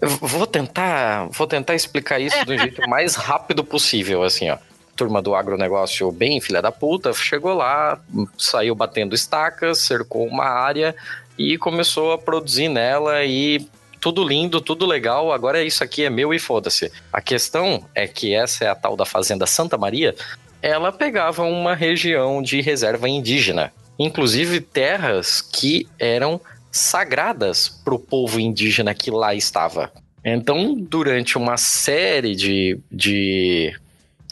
vou 0.00 0.46
tentar 0.46 1.28
vou 1.30 1.46
tentar 1.46 1.74
explicar 1.74 2.20
isso 2.20 2.44
do 2.44 2.56
jeito 2.56 2.82
mais 2.88 3.14
rápido 3.14 3.64
possível, 3.64 4.22
assim, 4.22 4.50
ó. 4.50 4.58
Turma 4.94 5.20
do 5.20 5.34
agronegócio 5.34 6.10
bem 6.10 6.40
filha 6.40 6.62
da 6.62 6.72
puta, 6.72 7.12
chegou 7.12 7.54
lá, 7.54 7.98
saiu 8.38 8.74
batendo 8.74 9.14
estacas, 9.14 9.78
cercou 9.78 10.26
uma 10.26 10.46
área 10.46 10.94
e 11.38 11.58
começou 11.58 12.12
a 12.12 12.18
produzir 12.18 12.68
nela 12.68 13.22
e 13.24 13.68
tudo 14.00 14.26
lindo, 14.26 14.60
tudo 14.60 14.86
legal, 14.86 15.32
agora 15.32 15.62
isso 15.62 15.82
aqui 15.82 16.04
é 16.04 16.10
meu 16.10 16.32
e 16.32 16.38
foda-se. 16.38 16.90
A 17.12 17.20
questão 17.20 17.84
é 17.94 18.06
que 18.06 18.34
essa 18.34 18.64
é 18.64 18.68
a 18.68 18.74
tal 18.74 18.96
da 18.96 19.04
Fazenda 19.04 19.46
Santa 19.46 19.76
Maria, 19.76 20.14
ela 20.62 20.92
pegava 20.92 21.42
uma 21.42 21.74
região 21.74 22.40
de 22.40 22.60
reserva 22.60 23.08
indígena, 23.08 23.72
inclusive 23.98 24.60
terras 24.60 25.40
que 25.40 25.88
eram 25.98 26.40
sagradas 26.76 27.68
para 27.68 27.94
o 27.94 27.98
povo 27.98 28.38
indígena 28.38 28.94
que 28.94 29.10
lá 29.10 29.34
estava. 29.34 29.92
Então, 30.24 30.74
durante 30.74 31.38
uma 31.38 31.56
série 31.56 32.34
de, 32.34 32.78
de 32.90 33.72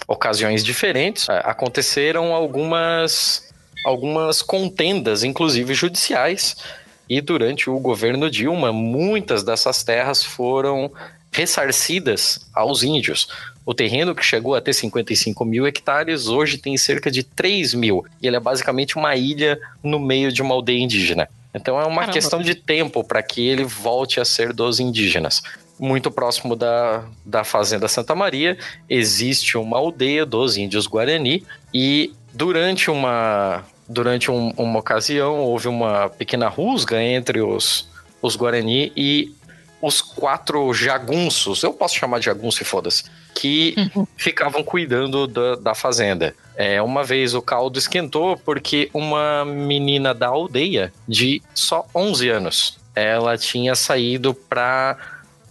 ocasiões 0.08 0.64
diferentes, 0.64 1.28
é, 1.28 1.40
aconteceram 1.44 2.34
algumas, 2.34 3.52
algumas 3.84 4.42
contendas, 4.42 5.22
inclusive 5.22 5.72
judiciais, 5.72 6.56
e 7.08 7.20
durante 7.20 7.70
o 7.70 7.78
governo 7.78 8.30
Dilma, 8.30 8.72
muitas 8.72 9.44
dessas 9.44 9.84
terras 9.84 10.24
foram 10.24 10.90
ressarcidas 11.30 12.40
aos 12.52 12.82
índios. 12.82 13.28
O 13.66 13.72
terreno 13.72 14.14
que 14.14 14.24
chegou 14.24 14.54
a 14.54 14.60
ter 14.60 14.72
55 14.72 15.44
mil 15.44 15.66
hectares 15.66 16.26
hoje 16.28 16.58
tem 16.58 16.76
cerca 16.76 17.10
de 17.10 17.22
3 17.22 17.74
mil. 17.74 18.04
E 18.20 18.26
ele 18.26 18.36
é 18.36 18.40
basicamente 18.40 18.96
uma 18.96 19.16
ilha 19.16 19.58
no 19.82 19.98
meio 19.98 20.32
de 20.32 20.42
uma 20.42 20.54
aldeia 20.54 20.80
indígena. 20.80 21.28
Então 21.54 21.80
é 21.80 21.84
uma 21.84 22.00
Caramba. 22.00 22.12
questão 22.12 22.42
de 22.42 22.54
tempo 22.54 23.04
para 23.04 23.22
que 23.22 23.46
ele 23.46 23.64
volte 23.64 24.20
a 24.20 24.24
ser 24.24 24.52
dos 24.52 24.80
indígenas. 24.80 25.42
Muito 25.78 26.10
próximo 26.10 26.56
da, 26.56 27.04
da 27.24 27.44
Fazenda 27.44 27.88
Santa 27.88 28.14
Maria, 28.14 28.58
existe 28.88 29.56
uma 29.56 29.78
aldeia 29.78 30.26
dos 30.26 30.56
índios 30.56 30.86
Guarani 30.86 31.44
e 31.72 32.12
durante 32.32 32.90
uma, 32.90 33.64
durante 33.88 34.30
um, 34.30 34.52
uma 34.56 34.80
ocasião 34.80 35.38
houve 35.40 35.68
uma 35.68 36.08
pequena 36.08 36.48
rusga 36.48 37.00
entre 37.02 37.40
os, 37.40 37.88
os 38.20 38.36
Guarani 38.36 38.92
e 38.96 39.32
os 39.80 40.00
quatro 40.00 40.72
jagunços, 40.72 41.62
eu 41.62 41.72
posso 41.72 41.94
chamar 41.94 42.18
de 42.18 42.24
jagunço 42.24 42.62
e 42.62 42.64
foda-se, 42.64 43.04
que 43.34 43.74
uhum. 43.76 44.06
ficavam 44.16 44.62
cuidando 44.62 45.26
da, 45.26 45.56
da 45.56 45.74
fazenda. 45.74 46.34
É, 46.56 46.80
uma 46.80 47.02
vez 47.02 47.34
o 47.34 47.42
caldo 47.42 47.78
esquentou 47.78 48.36
porque 48.36 48.88
uma 48.94 49.44
menina 49.44 50.14
da 50.14 50.28
aldeia, 50.28 50.92
de 51.06 51.42
só 51.52 51.86
11 51.94 52.28
anos, 52.28 52.78
ela 52.94 53.36
tinha 53.36 53.74
saído 53.74 54.34
para 54.34 54.96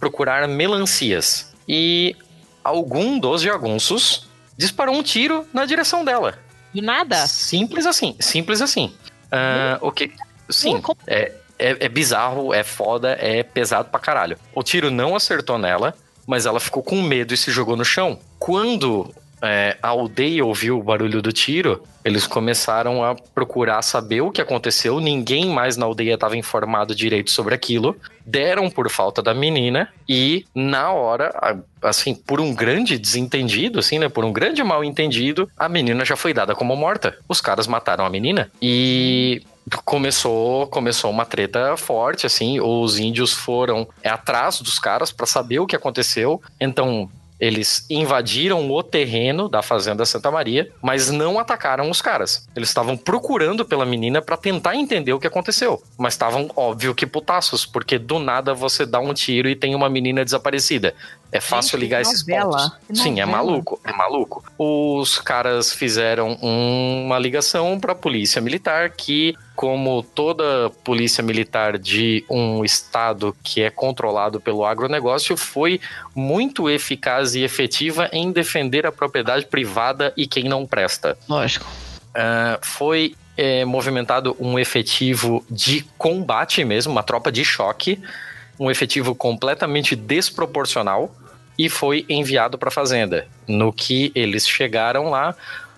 procurar 0.00 0.48
melancias. 0.48 1.54
E 1.68 2.16
algum 2.62 3.18
dos 3.18 3.42
jagunços 3.42 4.26
disparou 4.56 4.94
um 4.94 5.02
tiro 5.02 5.46
na 5.52 5.66
direção 5.66 6.04
dela. 6.04 6.38
Do 6.72 6.82
nada? 6.82 7.26
Simples 7.26 7.86
assim, 7.86 8.16
simples 8.18 8.60
assim. 8.60 8.92
Uh, 9.26 9.78
o 9.80 9.92
que. 9.92 10.10
Sim, 10.48 10.82
é, 11.06 11.32
é, 11.58 11.86
é 11.86 11.88
bizarro, 11.88 12.52
é 12.52 12.62
foda, 12.62 13.16
é 13.20 13.42
pesado 13.42 13.88
pra 13.88 14.00
caralho. 14.00 14.36
O 14.54 14.62
tiro 14.62 14.90
não 14.90 15.14
acertou 15.14 15.58
nela, 15.58 15.94
mas 16.26 16.46
ela 16.46 16.60
ficou 16.60 16.82
com 16.82 17.02
medo 17.02 17.34
e 17.34 17.36
se 17.36 17.50
jogou 17.50 17.76
no 17.76 17.84
chão. 17.84 18.18
Quando 18.38 19.12
é, 19.46 19.76
a 19.82 19.88
aldeia 19.88 20.44
ouviu 20.44 20.78
o 20.78 20.82
barulho 20.82 21.20
do 21.20 21.30
tiro, 21.30 21.82
eles 22.02 22.26
começaram 22.26 23.04
a 23.04 23.14
procurar 23.14 23.82
saber 23.82 24.22
o 24.22 24.30
que 24.30 24.40
aconteceu. 24.40 25.00
Ninguém 25.00 25.46
mais 25.50 25.76
na 25.76 25.84
aldeia 25.84 26.14
estava 26.14 26.36
informado 26.36 26.94
direito 26.94 27.30
sobre 27.30 27.54
aquilo. 27.54 27.94
Deram 28.24 28.70
por 28.70 28.88
falta 28.88 29.22
da 29.22 29.34
menina 29.34 29.88
e, 30.08 30.46
na 30.54 30.90
hora, 30.92 31.62
assim, 31.82 32.14
por 32.14 32.40
um 32.40 32.54
grande 32.54 32.98
desentendido, 32.98 33.78
assim, 33.78 33.98
né? 33.98 34.08
Por 34.08 34.24
um 34.24 34.32
grande 34.32 34.64
mal 34.64 34.82
entendido, 34.82 35.48
a 35.58 35.68
menina 35.68 36.04
já 36.06 36.16
foi 36.16 36.32
dada 36.32 36.54
como 36.54 36.74
morta. 36.74 37.14
Os 37.28 37.40
caras 37.40 37.66
mataram 37.66 38.06
a 38.06 38.10
menina 38.10 38.50
e 38.62 39.42
começou 39.84 40.66
começou 40.66 41.10
uma 41.10 41.24
treta 41.24 41.76
forte 41.76 42.26
assim 42.26 42.60
os 42.60 42.98
índios 42.98 43.32
foram 43.32 43.88
atrás 44.04 44.60
dos 44.60 44.78
caras 44.78 45.10
para 45.10 45.26
saber 45.26 45.58
o 45.58 45.66
que 45.66 45.76
aconteceu 45.76 46.40
então 46.60 47.08
eles 47.38 47.84
invadiram 47.90 48.70
o 48.70 48.82
terreno 48.82 49.48
da 49.48 49.60
fazenda 49.60 50.06
Santa 50.06 50.30
Maria, 50.30 50.70
mas 50.80 51.10
não 51.10 51.38
atacaram 51.38 51.90
os 51.90 52.00
caras. 52.00 52.48
Eles 52.54 52.68
estavam 52.68 52.96
procurando 52.96 53.64
pela 53.64 53.84
menina 53.84 54.22
para 54.22 54.36
tentar 54.36 54.76
entender 54.76 55.12
o 55.12 55.18
que 55.18 55.26
aconteceu, 55.26 55.82
mas 55.98 56.14
estavam 56.14 56.48
óbvio 56.54 56.94
que 56.94 57.06
putaços, 57.06 57.66
porque 57.66 57.98
do 57.98 58.18
nada 58.18 58.54
você 58.54 58.86
dá 58.86 59.00
um 59.00 59.12
tiro 59.12 59.48
e 59.48 59.56
tem 59.56 59.74
uma 59.74 59.90
menina 59.90 60.24
desaparecida. 60.24 60.94
É 61.32 61.40
fácil 61.40 61.72
Gente, 61.72 61.80
ligar 61.80 62.00
esses 62.00 62.22
pontos. 62.22 62.72
Sim, 62.94 63.20
é 63.20 63.26
maluco, 63.26 63.80
é 63.84 63.92
maluco. 63.92 64.44
Os 64.56 65.18
caras 65.18 65.72
fizeram 65.72 66.38
uma 66.40 67.18
ligação 67.18 67.80
para 67.80 67.92
a 67.92 67.96
polícia 67.96 68.40
militar 68.40 68.90
que 68.90 69.34
como 69.54 70.02
toda 70.02 70.70
polícia 70.82 71.22
militar 71.22 71.78
de 71.78 72.24
um 72.28 72.64
estado 72.64 73.36
que 73.42 73.62
é 73.62 73.70
controlado 73.70 74.40
pelo 74.40 74.64
agronegócio, 74.64 75.36
foi 75.36 75.80
muito 76.14 76.68
eficaz 76.68 77.34
e 77.34 77.42
efetiva 77.42 78.08
em 78.12 78.32
defender 78.32 78.86
a 78.86 78.92
propriedade 78.92 79.46
privada 79.46 80.12
e 80.16 80.26
quem 80.26 80.44
não 80.44 80.66
presta. 80.66 81.16
Lógico. 81.28 81.66
Uh, 82.10 82.58
foi 82.62 83.14
é, 83.36 83.64
movimentado 83.64 84.36
um 84.40 84.58
efetivo 84.58 85.44
de 85.50 85.84
combate 85.98 86.64
mesmo, 86.64 86.92
uma 86.92 87.02
tropa 87.02 87.30
de 87.30 87.44
choque, 87.44 88.00
um 88.58 88.70
efetivo 88.70 89.14
completamente 89.14 89.96
desproporcional 89.96 91.14
e 91.58 91.68
foi 91.68 92.04
enviado 92.08 92.58
para 92.58 92.68
a 92.68 92.72
fazenda. 92.72 93.26
No 93.46 93.72
que 93.72 94.10
eles 94.14 94.48
chegaram 94.48 95.10
lá, 95.10 95.34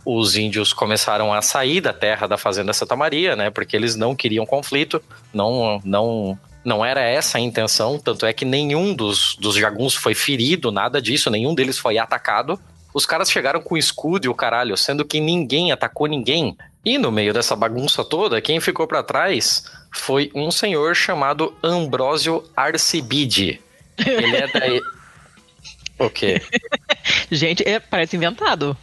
os 0.06 0.36
índios 0.36 0.72
começaram 0.72 1.34
a 1.34 1.42
sair 1.42 1.80
da 1.80 1.92
terra 1.92 2.28
da 2.28 2.38
fazenda 2.38 2.72
Santa 2.72 2.94
Maria, 2.94 3.34
né? 3.34 3.50
Porque 3.50 3.74
eles 3.74 3.96
não 3.96 4.14
queriam 4.14 4.46
conflito, 4.46 5.02
não, 5.34 5.80
não, 5.84 6.38
não 6.64 6.84
era 6.84 7.00
essa 7.00 7.38
a 7.38 7.40
intenção. 7.40 7.98
Tanto 7.98 8.24
é 8.24 8.32
que 8.32 8.44
nenhum 8.44 8.94
dos, 8.94 9.34
dos 9.40 9.56
jaguns 9.56 9.96
foi 9.96 10.14
ferido, 10.14 10.70
nada 10.70 11.02
disso, 11.02 11.28
nenhum 11.28 11.56
deles 11.56 11.76
foi 11.76 11.98
atacado. 11.98 12.58
Os 12.94 13.04
caras 13.04 13.28
chegaram 13.28 13.60
com 13.60 13.76
escudo 13.76 14.26
e 14.26 14.28
o 14.28 14.34
caralho, 14.34 14.76
sendo 14.76 15.04
que 15.04 15.20
ninguém 15.20 15.72
atacou 15.72 16.06
ninguém. 16.06 16.56
E 16.84 16.98
no 16.98 17.10
meio 17.10 17.34
dessa 17.34 17.56
bagunça 17.56 18.04
toda, 18.04 18.40
quem 18.40 18.60
ficou 18.60 18.86
para 18.86 19.02
trás 19.02 19.64
foi 19.92 20.30
um 20.32 20.52
senhor 20.52 20.94
chamado 20.94 21.52
Ambrósio 21.64 22.44
Arcibide. 22.56 23.60
Ele 23.98 24.36
é 24.36 24.46
da. 24.46 24.60
o 26.06 26.08
quê? 26.08 26.40
Gente, 27.28 27.68
é, 27.68 27.80
parece 27.80 28.16
inventado. 28.16 28.76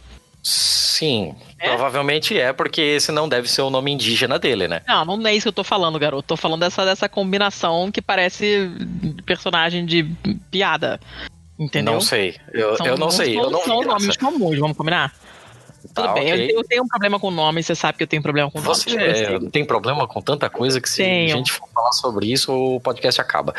Sim, 0.44 1.34
é? 1.58 1.68
provavelmente 1.68 2.38
é, 2.38 2.52
porque 2.52 2.82
esse 2.82 3.10
não 3.10 3.26
deve 3.26 3.48
ser 3.48 3.62
o 3.62 3.70
nome 3.70 3.90
indígena 3.90 4.38
dele, 4.38 4.68
né? 4.68 4.82
Não, 4.86 5.16
não 5.16 5.26
é 5.26 5.34
isso 5.34 5.44
que 5.44 5.48
eu 5.48 5.54
tô 5.54 5.64
falando, 5.64 5.98
garoto. 5.98 6.28
Tô 6.28 6.36
falando 6.36 6.60
dessa, 6.60 6.84
dessa 6.84 7.08
combinação 7.08 7.90
que 7.90 8.02
parece 8.02 8.70
personagem 9.24 9.86
de 9.86 10.04
piada. 10.50 11.00
Entendeu? 11.58 11.94
Não 11.94 12.00
sei. 12.00 12.36
Eu, 12.52 12.76
eu 12.84 12.98
não 12.98 13.10
sei. 13.10 13.38
Eu 13.38 13.50
não 13.50 13.62
são 13.62 13.82
nomes 13.82 14.16
comuns, 14.18 14.58
vamos 14.58 14.76
combinar? 14.76 15.14
Tá, 15.94 16.02
Tudo 16.02 16.14
bem, 16.14 16.32
okay. 16.32 16.50
eu, 16.50 16.56
eu, 16.56 16.64
tenho 16.64 16.82
um 16.82 16.88
problema 16.88 17.20
com 17.20 17.30
nome, 17.30 17.62
você 17.62 17.74
sabe 17.74 17.98
que 17.98 18.04
eu 18.04 18.06
tenho 18.06 18.22
problema 18.22 18.50
com 18.50 18.58
nome. 18.58 18.74
Você 18.74 19.50
tem 19.50 19.64
problema 19.64 20.06
com 20.06 20.20
tanta 20.20 20.50
coisa 20.50 20.80
que 20.80 20.88
se 20.88 21.02
tenho. 21.02 21.34
a 21.34 21.36
gente 21.36 21.52
for 21.52 21.68
falar 21.74 21.92
sobre 21.92 22.30
isso, 22.30 22.52
o 22.52 22.80
podcast 22.80 23.20
acaba. 23.20 23.54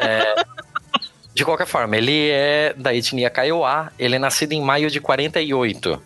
é, 0.00 0.34
de 1.34 1.44
qualquer 1.44 1.66
forma, 1.66 1.96
ele 1.96 2.30
é 2.30 2.74
da 2.76 2.94
etnia 2.94 3.30
Kaiowá, 3.30 3.92
ele 3.98 4.16
é 4.16 4.18
nascido 4.18 4.52
em 4.52 4.60
maio 4.60 4.90
de 4.90 5.00
48. 5.00 6.00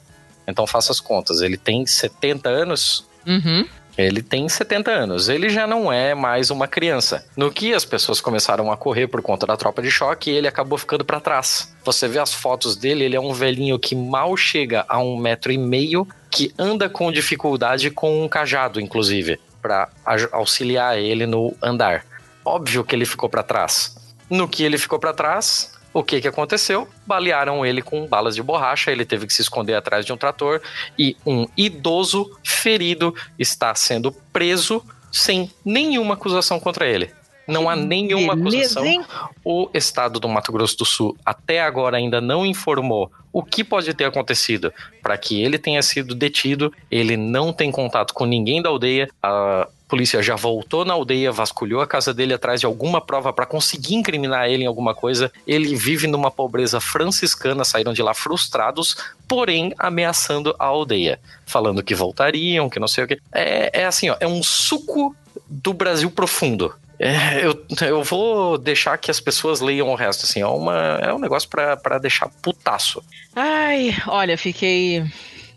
Então 0.48 0.66
faça 0.66 0.90
as 0.90 0.98
contas. 0.98 1.42
Ele 1.42 1.58
tem 1.58 1.86
70 1.86 2.48
anos. 2.48 3.06
Uhum. 3.26 3.68
Ele 3.98 4.22
tem 4.22 4.48
70 4.48 4.92
anos, 4.92 5.28
ele 5.28 5.50
já 5.50 5.66
não 5.66 5.92
é 5.92 6.14
mais 6.14 6.52
uma 6.52 6.68
criança. 6.68 7.26
No 7.36 7.50
que 7.50 7.74
as 7.74 7.84
pessoas 7.84 8.20
começaram 8.20 8.70
a 8.70 8.76
correr 8.76 9.08
por 9.08 9.20
conta 9.20 9.44
da 9.44 9.56
tropa 9.56 9.82
de 9.82 9.90
choque, 9.90 10.30
ele 10.30 10.46
acabou 10.46 10.78
ficando 10.78 11.04
para 11.04 11.18
trás. 11.18 11.74
Você 11.84 12.06
vê 12.06 12.20
as 12.20 12.32
fotos 12.32 12.76
dele, 12.76 13.02
ele 13.02 13.16
é 13.16 13.20
um 13.20 13.32
velhinho 13.32 13.76
que 13.76 13.96
mal 13.96 14.36
chega 14.36 14.86
a 14.88 15.00
um 15.00 15.16
metro 15.16 15.50
e 15.50 15.58
meio, 15.58 16.06
que 16.30 16.54
anda 16.56 16.88
com 16.88 17.10
dificuldade 17.10 17.90
com 17.90 18.22
um 18.22 18.28
cajado, 18.28 18.80
inclusive, 18.80 19.40
para 19.60 19.88
auxiliar 20.30 20.96
ele 20.96 21.26
no 21.26 21.52
andar. 21.60 22.06
Óbvio 22.44 22.84
que 22.84 22.94
ele 22.94 23.04
ficou 23.04 23.28
para 23.28 23.42
trás. 23.42 23.96
No 24.30 24.46
que 24.46 24.62
ele 24.62 24.78
ficou 24.78 25.00
para 25.00 25.12
trás, 25.12 25.72
o 25.98 26.04
que, 26.04 26.20
que 26.20 26.28
aconteceu? 26.28 26.88
Balearam 27.06 27.64
ele 27.66 27.82
com 27.82 28.06
balas 28.06 28.34
de 28.34 28.42
borracha, 28.42 28.90
ele 28.90 29.04
teve 29.04 29.26
que 29.26 29.32
se 29.32 29.42
esconder 29.42 29.74
atrás 29.74 30.04
de 30.06 30.12
um 30.12 30.16
trator 30.16 30.60
e 30.98 31.16
um 31.26 31.46
idoso 31.56 32.38
ferido 32.44 33.14
está 33.38 33.74
sendo 33.74 34.12
preso 34.32 34.82
sem 35.10 35.50
nenhuma 35.64 36.14
acusação 36.14 36.60
contra 36.60 36.86
ele. 36.86 37.10
Não 37.48 37.68
há 37.68 37.74
nenhuma 37.74 38.36
Beleza, 38.36 38.78
acusação. 38.80 38.84
hein? 38.84 39.02
O 39.42 39.70
estado 39.72 40.20
do 40.20 40.28
Mato 40.28 40.52
Grosso 40.52 40.76
do 40.76 40.84
Sul 40.84 41.16
até 41.24 41.60
agora 41.62 41.96
ainda 41.96 42.20
não 42.20 42.44
informou 42.44 43.10
o 43.32 43.42
que 43.42 43.64
pode 43.64 43.92
ter 43.94 44.04
acontecido 44.04 44.72
para 45.02 45.16
que 45.16 45.42
ele 45.42 45.58
tenha 45.58 45.82
sido 45.82 46.14
detido. 46.14 46.72
Ele 46.90 47.16
não 47.16 47.52
tem 47.52 47.70
contato 47.70 48.12
com 48.12 48.26
ninguém 48.26 48.60
da 48.60 48.68
aldeia. 48.68 49.08
A 49.22 49.66
polícia 49.88 50.22
já 50.22 50.36
voltou 50.36 50.84
na 50.84 50.92
aldeia, 50.92 51.32
vasculhou 51.32 51.80
a 51.80 51.86
casa 51.86 52.12
dele 52.12 52.34
atrás 52.34 52.60
de 52.60 52.66
alguma 52.66 53.00
prova 53.00 53.32
para 53.32 53.46
conseguir 53.46 53.94
incriminar 53.94 54.48
ele 54.48 54.64
em 54.64 54.66
alguma 54.66 54.94
coisa. 54.94 55.32
Ele 55.46 55.74
vive 55.74 56.06
numa 56.06 56.30
pobreza 56.30 56.80
franciscana, 56.80 57.64
saíram 57.64 57.94
de 57.94 58.02
lá 58.02 58.12
frustrados, 58.12 58.96
porém 59.26 59.72
ameaçando 59.78 60.54
a 60.58 60.66
aldeia, 60.66 61.18
falando 61.46 61.82
que 61.82 61.94
voltariam, 61.94 62.68
que 62.68 62.78
não 62.78 62.88
sei 62.88 63.04
o 63.04 63.08
que. 63.08 63.18
É, 63.32 63.80
é 63.82 63.86
assim, 63.86 64.10
ó, 64.10 64.16
é 64.20 64.26
um 64.26 64.42
suco 64.42 65.16
do 65.48 65.72
Brasil 65.72 66.10
profundo. 66.10 66.74
É, 66.98 67.44
eu, 67.44 67.64
eu 67.82 68.02
vou 68.02 68.58
deixar 68.58 68.98
que 68.98 69.10
as 69.10 69.20
pessoas 69.20 69.60
leiam 69.60 69.88
o 69.88 69.94
resto, 69.94 70.24
assim, 70.24 70.40
é, 70.40 70.46
uma, 70.46 70.98
é 71.00 71.12
um 71.12 71.18
negócio 71.18 71.48
pra 71.48 71.76
pra 71.76 71.98
deixar 71.98 72.28
putaço. 72.42 73.02
Ai, 73.36 73.96
olha, 74.06 74.36
fiquei 74.36 75.04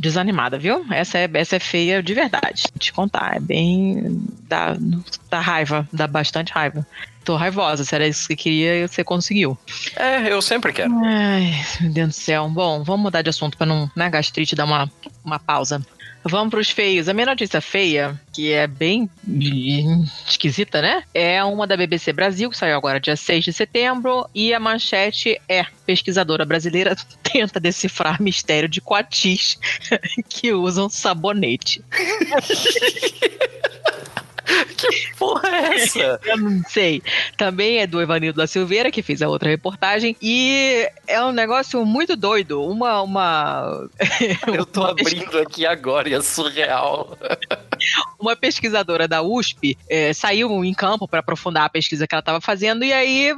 desanimada, 0.02 0.58
viu? 0.58 0.86
Essa 0.92 1.20
é, 1.20 1.30
essa 1.34 1.56
é 1.56 1.60
feia 1.60 2.02
de 2.02 2.14
verdade. 2.14 2.64
Te 2.78 2.92
contar, 2.92 3.38
é 3.38 3.40
bem. 3.40 4.20
dá, 4.48 4.76
dá 5.30 5.40
raiva, 5.40 5.88
dá 5.94 6.08
bastante 6.08 6.52
raiva. 6.52 6.86
Tô 7.24 7.36
raivosa, 7.36 7.84
se 7.84 7.94
era 7.94 8.08
isso 8.08 8.28
que 8.28 8.36
queria, 8.36 8.88
você 8.88 9.04
conseguiu. 9.04 9.56
É, 9.96 10.32
eu 10.34 10.42
sempre 10.42 10.74
quero. 10.74 10.92
Ai, 11.06 11.54
meu 11.80 11.92
Deus 11.92 12.10
do 12.10 12.14
céu. 12.14 12.50
Bom, 12.50 12.84
vamos 12.84 13.04
mudar 13.04 13.22
de 13.22 13.30
assunto 13.30 13.56
pra 13.56 13.68
não, 13.68 13.90
né, 13.96 14.10
gastrite 14.10 14.56
dar 14.56 14.66
uma, 14.66 14.92
uma 15.24 15.38
pausa. 15.38 15.86
Vamos 16.23 16.52
pros 16.52 16.69
feios. 16.69 17.10
A 17.10 17.14
minha 17.14 17.26
notícia 17.26 17.60
feia, 17.60 18.19
que 18.31 18.52
é 18.52 18.68
bem 18.68 19.10
esquisita, 20.27 20.81
né? 20.81 21.03
É 21.14 21.43
uma 21.43 21.65
da 21.65 21.76
BBC 21.76 22.14
Brasil, 22.14 22.49
que 22.49 22.57
saiu 22.57 22.76
agora 22.76 22.99
dia 22.99 23.15
6 23.15 23.45
de 23.45 23.53
setembro, 23.53 24.27
e 24.34 24.53
a 24.53 24.60
manchete 24.60 25.39
é: 25.49 25.65
pesquisadora 25.85 26.45
brasileira 26.45 26.95
tenta 27.23 27.60
decifrar 27.60 28.22
mistério 28.22 28.69
de 28.69 28.80
coatis 28.80 29.57
que 30.30 30.53
usam 30.53 30.89
sabonete. 30.89 31.84
Que 34.78 35.15
porra 35.18 35.48
é 35.49 35.76
essa? 35.76 36.19
Eu 36.23 36.38
não 36.38 36.61
sei. 36.68 37.02
Também 37.38 37.80
é 37.80 37.88
do 37.88 38.02
Evanildo 38.02 38.38
da 38.38 38.48
Silveira, 38.48 38.91
que 38.91 39.02
fez 39.02 39.22
a 39.22 39.28
outra 39.28 39.49
reportagem. 39.49 40.15
E 40.22 40.90
é 41.07 41.23
um 41.23 41.32
negócio 41.32 41.86
muito 41.86 42.15
doido. 42.15 42.64
Uma. 42.64 43.02
uma... 43.02 43.90
Eu 44.48 44.65
tô 44.65 44.84
abrindo 44.84 45.38
aqui 45.40 45.65
agora 45.65 46.10
e 46.10 46.14
é 46.14 46.22
surreal. 46.22 47.18
uma 48.19 48.36
pesquisadora 48.36 49.07
da 49.07 49.22
USP 49.22 49.78
eh, 49.90 50.14
saiu 50.14 50.64
em 50.64 50.73
campo 50.73 51.07
para 51.07 51.19
aprofundar 51.19 51.65
a 51.65 51.69
pesquisa 51.69 52.07
que 52.07 52.14
ela 52.14 52.19
estava 52.19 52.41
fazendo 52.41 52.84
e 52.84 52.94
aí 52.94 53.36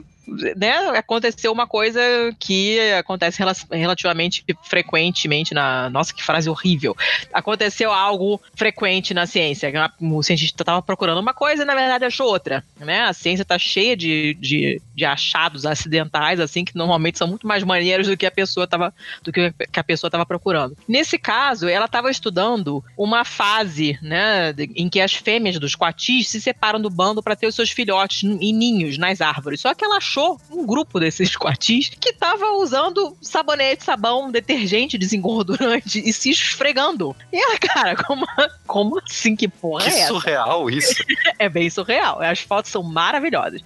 né, 0.55 0.73
aconteceu 0.97 1.51
uma 1.51 1.67
coisa 1.67 2.01
que 2.39 2.79
acontece 2.91 3.39
rela- 3.39 3.55
relativamente 3.71 4.43
frequentemente 4.63 5.53
na. 5.53 5.89
Nossa, 5.89 6.13
que 6.13 6.23
frase 6.23 6.49
horrível. 6.49 6.95
Aconteceu 7.33 7.91
algo 7.91 8.41
frequente 8.55 9.13
na 9.13 9.25
ciência. 9.25 9.71
O 9.99 10.23
cientista 10.23 10.63
estava 10.63 10.81
procurando 10.81 11.19
uma 11.19 11.33
coisa 11.33 11.63
e, 11.63 11.65
na 11.65 11.75
verdade, 11.75 12.05
achou 12.05 12.27
outra. 12.27 12.63
Né? 12.79 13.01
A 13.01 13.13
ciência 13.13 13.43
está 13.43 13.57
cheia 13.57 13.95
de, 13.95 14.33
de, 14.35 14.81
de 14.95 15.05
achados 15.05 15.65
acidentais, 15.65 16.39
assim, 16.39 16.63
que 16.63 16.75
normalmente 16.75 17.17
são 17.17 17.27
muito 17.27 17.45
mais 17.45 17.63
maneiros 17.63 18.07
do 18.07 18.17
que 18.17 18.25
a 18.25 18.31
pessoa 18.31 18.63
estava 18.63 18.93
do 19.23 19.31
que 19.31 19.53
a 19.75 19.83
pessoa 19.83 20.07
estava 20.07 20.25
procurando. 20.25 20.77
Nesse 20.87 21.17
caso, 21.17 21.67
ela 21.67 21.85
estava 21.85 22.09
estudando 22.09 22.83
uma 22.97 23.25
fase, 23.25 23.97
né, 24.01 24.53
em 24.75 24.89
que 24.89 25.01
as 25.01 25.13
fêmeas 25.13 25.59
dos 25.59 25.75
coatis 25.75 26.29
se 26.29 26.41
separam 26.41 26.79
do 26.79 26.89
bando 26.89 27.21
para 27.21 27.35
ter 27.35 27.47
os 27.47 27.55
seus 27.55 27.71
filhotes 27.71 28.23
em 28.23 28.53
ninhos 28.53 28.97
nas 28.97 29.21
árvores. 29.21 29.61
Só 29.61 29.73
que 29.73 29.83
ela 29.83 29.97
achou 29.97 30.12
um 30.51 30.65
grupo 30.65 30.99
desses 30.99 31.35
coatis 31.37 31.89
que 31.89 32.09
estava 32.09 32.51
usando 32.53 33.15
sabonete, 33.21 33.83
sabão, 33.83 34.31
detergente 34.31 34.97
desengordurante 34.97 36.01
e 36.03 36.11
se 36.13 36.29
esfregando. 36.29 37.15
E 37.31 37.37
ela, 37.37 37.57
cara, 37.57 37.95
como, 38.03 38.25
como 38.67 38.99
assim 38.99 39.35
que 39.35 39.47
porra 39.47 39.83
Que 39.83 39.89
é 39.89 39.99
essa? 39.99 40.07
surreal 40.07 40.69
isso. 40.69 40.93
É 41.39 41.49
bem 41.49 41.69
surreal. 41.69 42.21
As 42.21 42.39
fotos 42.39 42.71
são 42.71 42.83
maravilhosas. 42.83 43.61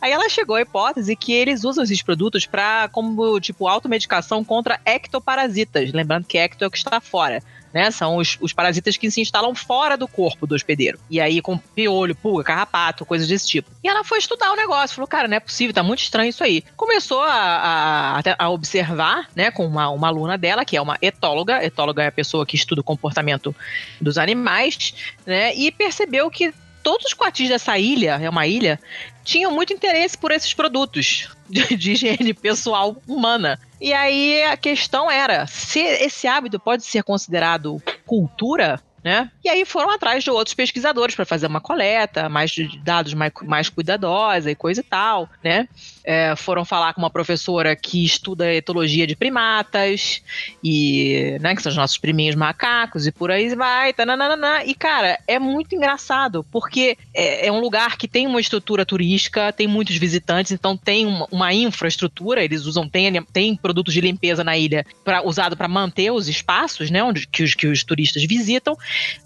Aí 0.00 0.12
ela 0.12 0.28
chegou 0.28 0.56
à 0.56 0.60
hipótese 0.60 1.14
que 1.14 1.32
eles 1.32 1.64
usam 1.64 1.84
esses 1.84 2.02
produtos 2.02 2.44
para 2.46 2.88
como 2.88 3.40
tipo 3.40 3.66
automedicação 3.68 4.44
contra 4.44 4.80
ectoparasitas. 4.84 5.92
Lembrando 5.92 6.26
que 6.26 6.36
ecto 6.36 6.64
é 6.64 6.66
o 6.66 6.70
que 6.70 6.78
está 6.78 7.00
fora. 7.00 7.42
Né? 7.72 7.90
São 7.90 8.16
os, 8.16 8.36
os 8.40 8.52
parasitas 8.52 8.96
que 8.96 9.10
se 9.10 9.20
instalam 9.20 9.54
fora 9.54 9.96
do 9.96 10.06
corpo 10.06 10.46
do 10.46 10.54
hospedeiro. 10.54 10.98
E 11.08 11.20
aí, 11.20 11.40
com 11.40 11.56
piolho, 11.56 12.14
pulga, 12.14 12.44
carrapato, 12.44 13.06
coisas 13.06 13.26
desse 13.26 13.46
tipo. 13.46 13.70
E 13.82 13.88
ela 13.88 14.04
foi 14.04 14.18
estudar 14.18 14.52
o 14.52 14.56
negócio. 14.56 14.96
Falou, 14.96 15.08
cara, 15.08 15.28
não 15.28 15.36
é 15.36 15.40
possível, 15.40 15.74
tá 15.74 15.82
muito 15.82 16.02
estranho 16.02 16.30
isso 16.30 16.44
aí. 16.44 16.62
Começou 16.76 17.22
a, 17.22 18.20
a, 18.20 18.22
a 18.38 18.50
observar, 18.50 19.28
né, 19.34 19.50
com 19.50 19.66
uma, 19.66 19.88
uma 19.88 20.08
aluna 20.08 20.36
dela, 20.36 20.64
que 20.64 20.76
é 20.76 20.80
uma 20.80 20.98
etóloga. 21.00 21.64
Etóloga 21.64 22.02
é 22.02 22.08
a 22.08 22.12
pessoa 22.12 22.44
que 22.44 22.56
estuda 22.56 22.80
o 22.80 22.84
comportamento 22.84 23.54
dos 24.00 24.18
animais, 24.18 24.94
né? 25.26 25.54
E 25.54 25.70
percebeu 25.70 26.30
que 26.30 26.52
todos 26.82 27.06
os 27.06 27.14
coatis 27.14 27.48
dessa 27.48 27.78
ilha, 27.78 28.18
é 28.20 28.28
uma 28.28 28.46
ilha, 28.46 28.78
tinham 29.24 29.50
muito 29.52 29.72
interesse 29.72 30.16
por 30.16 30.30
esses 30.30 30.52
produtos 30.52 31.28
de, 31.48 31.76
de 31.76 31.92
higiene 31.92 32.34
pessoal 32.34 32.96
humana. 33.06 33.58
E 33.80 33.92
aí 33.92 34.42
a 34.44 34.56
questão 34.56 35.10
era 35.10 35.46
se 35.46 35.80
esse 35.80 36.26
hábito 36.26 36.58
pode 36.58 36.84
ser 36.84 37.02
considerado 37.02 37.82
cultura. 38.06 38.80
Né? 39.04 39.28
E 39.44 39.48
aí 39.48 39.64
foram 39.64 39.90
atrás 39.90 40.22
de 40.22 40.30
outros 40.30 40.54
pesquisadores 40.54 41.16
para 41.16 41.24
fazer 41.24 41.48
uma 41.48 41.60
coleta, 41.60 42.28
mais 42.28 42.52
de 42.52 42.78
dados 42.78 43.14
mais, 43.14 43.32
mais 43.42 43.68
cuidadosa 43.68 44.48
e 44.48 44.54
coisa 44.54 44.80
e 44.80 44.84
tal, 44.84 45.28
né? 45.42 45.66
É, 46.04 46.34
foram 46.36 46.64
falar 46.64 46.94
com 46.94 47.00
uma 47.00 47.10
professora 47.10 47.76
que 47.76 48.04
estuda 48.04 48.52
etologia 48.52 49.06
de 49.06 49.14
primatas 49.14 50.22
e, 50.62 51.38
né, 51.40 51.54
que 51.54 51.62
são 51.62 51.70
os 51.70 51.76
nossos 51.76 51.98
priminhos 51.98 52.34
macacos 52.34 53.06
e 53.06 53.12
por 53.12 53.30
aí 53.30 53.54
vai, 53.54 53.92
tananana. 53.92 54.64
E 54.64 54.74
cara, 54.74 55.18
é 55.26 55.38
muito 55.38 55.74
engraçado 55.74 56.44
porque 56.50 56.96
é, 57.14 57.46
é 57.46 57.52
um 57.52 57.60
lugar 57.60 57.96
que 57.96 58.08
tem 58.08 58.26
uma 58.26 58.40
estrutura 58.40 58.84
turística, 58.84 59.52
tem 59.52 59.66
muitos 59.66 59.96
visitantes, 59.96 60.52
então 60.52 60.76
tem 60.76 61.06
uma, 61.06 61.26
uma 61.30 61.54
infraestrutura. 61.54 62.42
Eles 62.42 62.64
usam 62.64 62.88
tem, 62.88 63.22
tem 63.32 63.56
produtos 63.56 63.94
de 63.94 64.00
limpeza 64.00 64.42
na 64.42 64.56
ilha 64.56 64.84
pra, 65.04 65.24
usado 65.24 65.56
para 65.56 65.68
manter 65.68 66.10
os 66.10 66.28
espaços, 66.28 66.90
né, 66.90 67.02
onde 67.02 67.26
que 67.26 67.42
os, 67.42 67.54
que 67.54 67.66
os 67.66 67.84
turistas 67.84 68.24
visitam. 68.24 68.76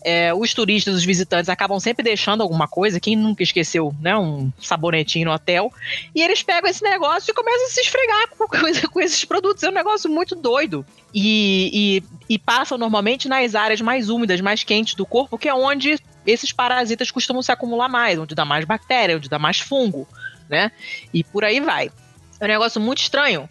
É, 0.04 0.34
os 0.34 0.52
turistas, 0.52 0.94
os 0.94 1.04
visitantes 1.04 1.48
acabam 1.48 1.80
sempre 1.80 2.04
deixando 2.04 2.42
alguma 2.42 2.68
coisa. 2.68 3.00
Quem 3.00 3.16
nunca 3.16 3.42
esqueceu, 3.42 3.94
né, 4.00 4.16
um 4.16 4.52
sabonetinho 4.60 5.26
no 5.26 5.32
hotel? 5.34 5.72
E 6.14 6.22
eles 6.22 6.42
pegam 6.42 6.65
esse 6.68 6.82
negócio 6.82 7.30
e 7.30 7.34
começam 7.34 7.66
a 7.66 7.70
se 7.70 7.80
esfregar 7.80 8.28
com, 8.36 8.46
com 8.90 9.00
esses 9.00 9.24
produtos. 9.24 9.62
É 9.62 9.68
um 9.68 9.72
negócio 9.72 10.10
muito 10.10 10.34
doido. 10.34 10.84
E, 11.14 12.02
e, 12.28 12.34
e 12.34 12.38
passam 12.38 12.76
normalmente 12.76 13.28
nas 13.28 13.54
áreas 13.54 13.80
mais 13.80 14.10
úmidas, 14.10 14.40
mais 14.40 14.62
quentes 14.62 14.94
do 14.94 15.06
corpo, 15.06 15.38
que 15.38 15.48
é 15.48 15.54
onde 15.54 15.98
esses 16.26 16.52
parasitas 16.52 17.10
costumam 17.10 17.42
se 17.42 17.52
acumular 17.52 17.88
mais, 17.88 18.18
onde 18.18 18.34
dá 18.34 18.44
mais 18.44 18.64
bactéria, 18.64 19.16
onde 19.16 19.28
dá 19.28 19.38
mais 19.38 19.60
fungo, 19.60 20.06
né? 20.48 20.72
E 21.14 21.22
por 21.24 21.44
aí 21.44 21.60
vai. 21.60 21.90
É 22.38 22.44
um 22.44 22.48
negócio 22.48 22.80
muito 22.80 22.98
estranho, 22.98 23.48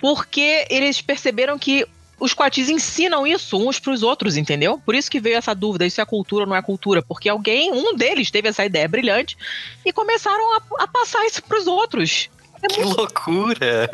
porque 0.00 0.66
eles 0.70 1.02
perceberam 1.02 1.58
que 1.58 1.86
os 2.18 2.32
coatis 2.32 2.70
ensinam 2.70 3.26
isso 3.26 3.58
uns 3.58 3.80
pros 3.80 4.02
outros, 4.02 4.36
entendeu? 4.36 4.80
Por 4.86 4.94
isso 4.94 5.10
que 5.10 5.20
veio 5.20 5.36
essa 5.36 5.54
dúvida, 5.54 5.84
isso 5.84 6.00
é 6.00 6.04
cultura 6.04 6.44
ou 6.44 6.48
não 6.48 6.56
é 6.56 6.62
cultura, 6.62 7.02
porque 7.02 7.28
alguém, 7.28 7.72
um 7.72 7.96
deles 7.96 8.30
teve 8.30 8.48
essa 8.48 8.64
ideia 8.64 8.86
brilhante 8.86 9.36
e 9.84 9.92
começaram 9.92 10.54
a, 10.54 10.62
a 10.78 10.86
passar 10.86 11.26
isso 11.26 11.42
pros 11.42 11.66
outros. 11.66 12.30
É 12.62 12.68
Que 12.72 12.82
loucura. 12.82 13.88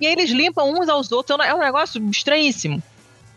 E 0.00 0.06
aí 0.06 0.12
eles 0.12 0.30
limpam 0.30 0.64
uns 0.72 0.88
aos 0.88 1.10
outros, 1.12 1.38
é 1.44 1.54
um 1.54 1.58
negócio 1.60 2.02
estranhíssimo. 2.10 2.82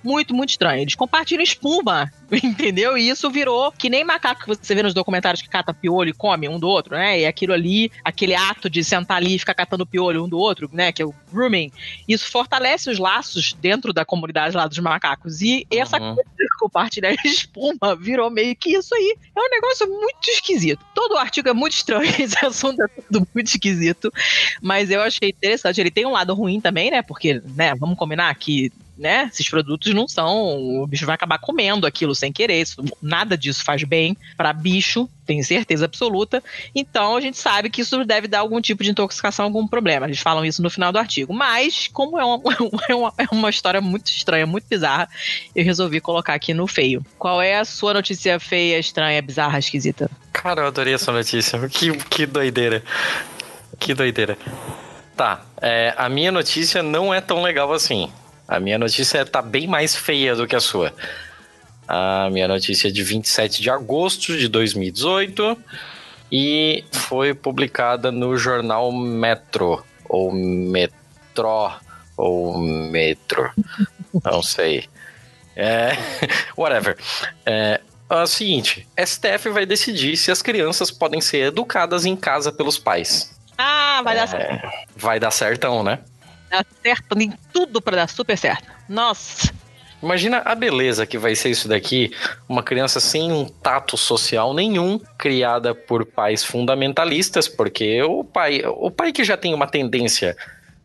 Muito, 0.03 0.34
muito 0.34 0.49
estranho. 0.49 0.82
Eles 0.82 0.95
compartilham 0.95 1.44
espuma, 1.44 2.12
entendeu? 2.32 2.98
E 2.98 3.08
isso 3.08 3.30
virou 3.30 3.72
que 3.72 3.88
nem 3.88 4.03
macaco 4.03 4.41
que 4.41 4.48
você 4.48 4.74
vê 4.74 4.82
nos 4.82 4.95
documentários 4.95 5.44
que 5.44 5.48
cata 5.49 5.76
piolho 5.76 6.10
e 6.10 6.14
come 6.14 6.49
um 6.49 6.58
do 6.60 6.68
outro, 6.68 6.95
né? 6.95 7.20
E 7.20 7.26
aquilo 7.28 7.53
ali, 7.53 7.91
aquele 8.03 8.34
ato 8.34 8.68
de 8.68 8.84
sentar 8.84 9.18
ali 9.18 9.36
e 9.36 9.40
ficar 9.40 9.53
catando 9.53 9.86
piolho 9.86 10.24
um 10.24 10.28
do 10.28 10.40
outro, 10.40 10.68
né? 10.74 10.91
Que 10.91 11.03
é 11.03 11.06
o 11.06 11.14
grooming. 11.32 11.72
Isso 12.08 12.32
fortalece 12.32 12.90
os 12.90 12.98
laços 12.98 13.53
dentro 13.53 13.94
da 13.94 14.03
comunidade 14.03 14.58
lá 14.58 14.66
dos 14.66 14.80
macacos. 14.80 15.40
E 15.40 15.68
essa 15.70 15.99
Uhum. 16.02 16.16
coisa 16.16 16.30
compartilhar 16.61 17.15
espuma 17.25 17.95
virou 17.95 18.29
meio 18.29 18.55
que 18.55 18.77
isso 18.77 18.93
aí. 18.93 19.17
É 19.35 19.39
um 19.39 19.49
negócio 19.49 19.88
muito 19.88 20.29
esquisito. 20.29 20.85
Todo 20.93 21.13
o 21.15 21.17
artigo 21.17 21.49
é 21.49 21.53
muito 21.53 21.73
estranho, 21.73 22.03
esse 22.21 22.45
assunto 22.45 22.81
é 22.83 22.88
tudo 22.88 23.27
muito 23.33 23.47
esquisito. 23.47 24.13
Mas 24.61 24.91
eu 24.91 25.01
achei 25.01 25.29
interessante. 25.29 25.81
Ele 25.81 25.91
tem 25.91 26.05
um 26.05 26.11
lado 26.11 26.33
ruim 26.33 26.61
também, 26.61 26.91
né? 26.91 27.01
Porque, 27.01 27.41
né, 27.55 27.73
vamos 27.75 27.97
combinar 27.97 28.33
que 28.35 28.71
né? 29.02 29.30
Esses 29.34 29.49
produtos 29.49 29.91
não 29.95 30.07
são. 30.07 30.82
O 30.82 30.86
bicho 30.88 31.06
vai 31.07 31.15
acabar 31.15 31.40
comendo 31.40 31.88
aquilo 31.88 32.14
sem 32.14 32.32
querer. 32.32 32.61
Isso- 32.61 32.84
nada 33.02 33.36
disso 33.36 33.64
faz 33.65 33.84
bem 33.84 34.15
para 34.38 34.53
bicho, 34.53 35.10
tenho 35.26 35.44
certeza 35.44 35.86
absoluta. 35.86 36.44
Então 36.76 37.18
a 37.18 37.22
gente 37.22 37.38
sabe 37.38 37.69
que 37.72 37.82
isso 37.82 38.06
deve 38.06 38.28
dar 38.28 38.40
algum 38.40 38.61
tipo 38.61 38.84
de 38.84 38.91
intoxicação, 38.91 39.45
algum 39.45 39.68
problema. 39.68 40.06
Eles 40.06 40.19
falam 40.19 40.45
isso 40.45 40.61
no 40.61 40.69
final 40.69 40.91
do 40.91 40.99
artigo. 40.99 41.34
Mas, 41.34 41.88
como 41.88 42.19
é 42.19 42.23
uma, 42.23 42.40
é 42.88 42.94
uma, 42.95 43.14
é 43.18 43.26
uma 43.32 43.49
história 43.49 43.82
muito 43.82 44.07
estranha, 44.11 44.45
muito 44.45 44.68
bizarra, 44.69 45.10
eu 45.56 45.64
resolvi 45.65 45.99
colocar 45.99 46.36
aqui 46.36 46.53
no 46.53 46.68
feio. 46.68 47.03
Qual 47.18 47.41
é 47.41 47.57
a 47.57 47.65
sua 47.65 47.95
notícia 47.95 48.40
feia, 48.40 48.78
estranha, 48.78 49.19
bizarra, 49.22 49.57
esquisita? 49.57 50.11
Cara, 50.32 50.61
eu 50.61 50.68
adorei 50.68 50.94
essa 50.94 51.11
notícia. 51.11 51.60
Que, 51.68 51.91
que 51.98 52.26
doideira. 52.28 52.84
Que 53.80 53.95
doideira. 53.95 54.38
Tá, 55.18 55.41
é, 55.61 55.94
a 55.98 56.07
minha 56.07 56.32
notícia 56.32 56.82
não 56.84 57.11
é 57.14 57.19
tão 57.19 57.41
legal 57.41 57.73
assim. 57.73 58.11
A 58.52 58.60
minha 58.60 58.78
notícia 58.78 59.26
tá 59.26 59.41
bem 59.41 59.65
mais 59.65 59.95
feia 59.95 60.36
do 60.36 60.45
que 60.45 60.57
a 60.57 60.60
sua. 60.60 60.94
A 61.88 62.30
minha 62.30 62.49
notícia 62.49 62.90
é 62.90 62.91
de 62.91 63.02
27 63.02 63.61
de 63.61 63.69
agosto 63.69 64.38
de 64.38 64.49
2018 64.49 65.57
e 66.30 66.84
foi 66.91 67.34
publicada 67.34 68.11
no 68.11 68.36
jornal 68.36 68.91
Metro, 68.91 69.82
ou 70.10 70.34
Metro, 70.34 71.72
ou 72.18 72.57
Metro, 72.57 73.49
não 74.22 74.44
sei. 74.44 74.84
É, 75.56 75.91
whatever. 76.57 76.98
É, 77.45 77.80
é 78.10 78.15
o 78.15 78.28
seguinte: 78.28 78.86
STF 79.02 79.49
vai 79.49 79.65
decidir 79.65 80.18
se 80.18 80.30
as 80.30 80.41
crianças 80.41 80.91
podem 80.91 81.22
ser 81.22 81.48
educadas 81.48 82.06
em 82.06 82.18
casa 82.18 82.52
pelos 82.52 82.78
pais. 82.78 83.34
Ah, 83.57 84.02
vai 84.03 84.15
dar 84.15 84.23
É, 84.23 84.28
certo. 84.28 84.69
vai 84.98 85.19
dar 85.22 85.32
certão, 85.32 85.84
né? 85.84 85.99
Dá 86.52 86.65
certo, 86.84 87.15
tem 87.15 87.34
tudo 87.53 87.82
pra 87.82 87.95
dar 87.95 88.10
super 88.10 88.38
certo. 88.38 88.68
Nossa. 88.90 89.53
Imagina 90.03 90.41
a 90.44 90.56
beleza 90.56 91.06
que 91.06 91.18
vai 91.18 91.36
ser 91.36 91.52
isso 91.52 91.68
daqui, 91.68 92.11
uma 92.49 92.64
criança 92.64 92.99
sem 92.99 93.32
um 93.32 93.45
tato 93.45 93.95
social 93.95 94.53
nenhum, 94.53 94.99
criada 95.18 95.76
por 95.76 96.06
pais 96.06 96.44
fundamentalistas, 96.44 97.48
porque 97.48 98.02
o 98.02 98.23
pai, 98.23 98.64
o 98.65 98.90
pai 98.90 99.14
que 99.14 99.23
já 99.23 99.38
tem 99.38 99.53
uma 99.53 99.68
tendência 99.68 100.36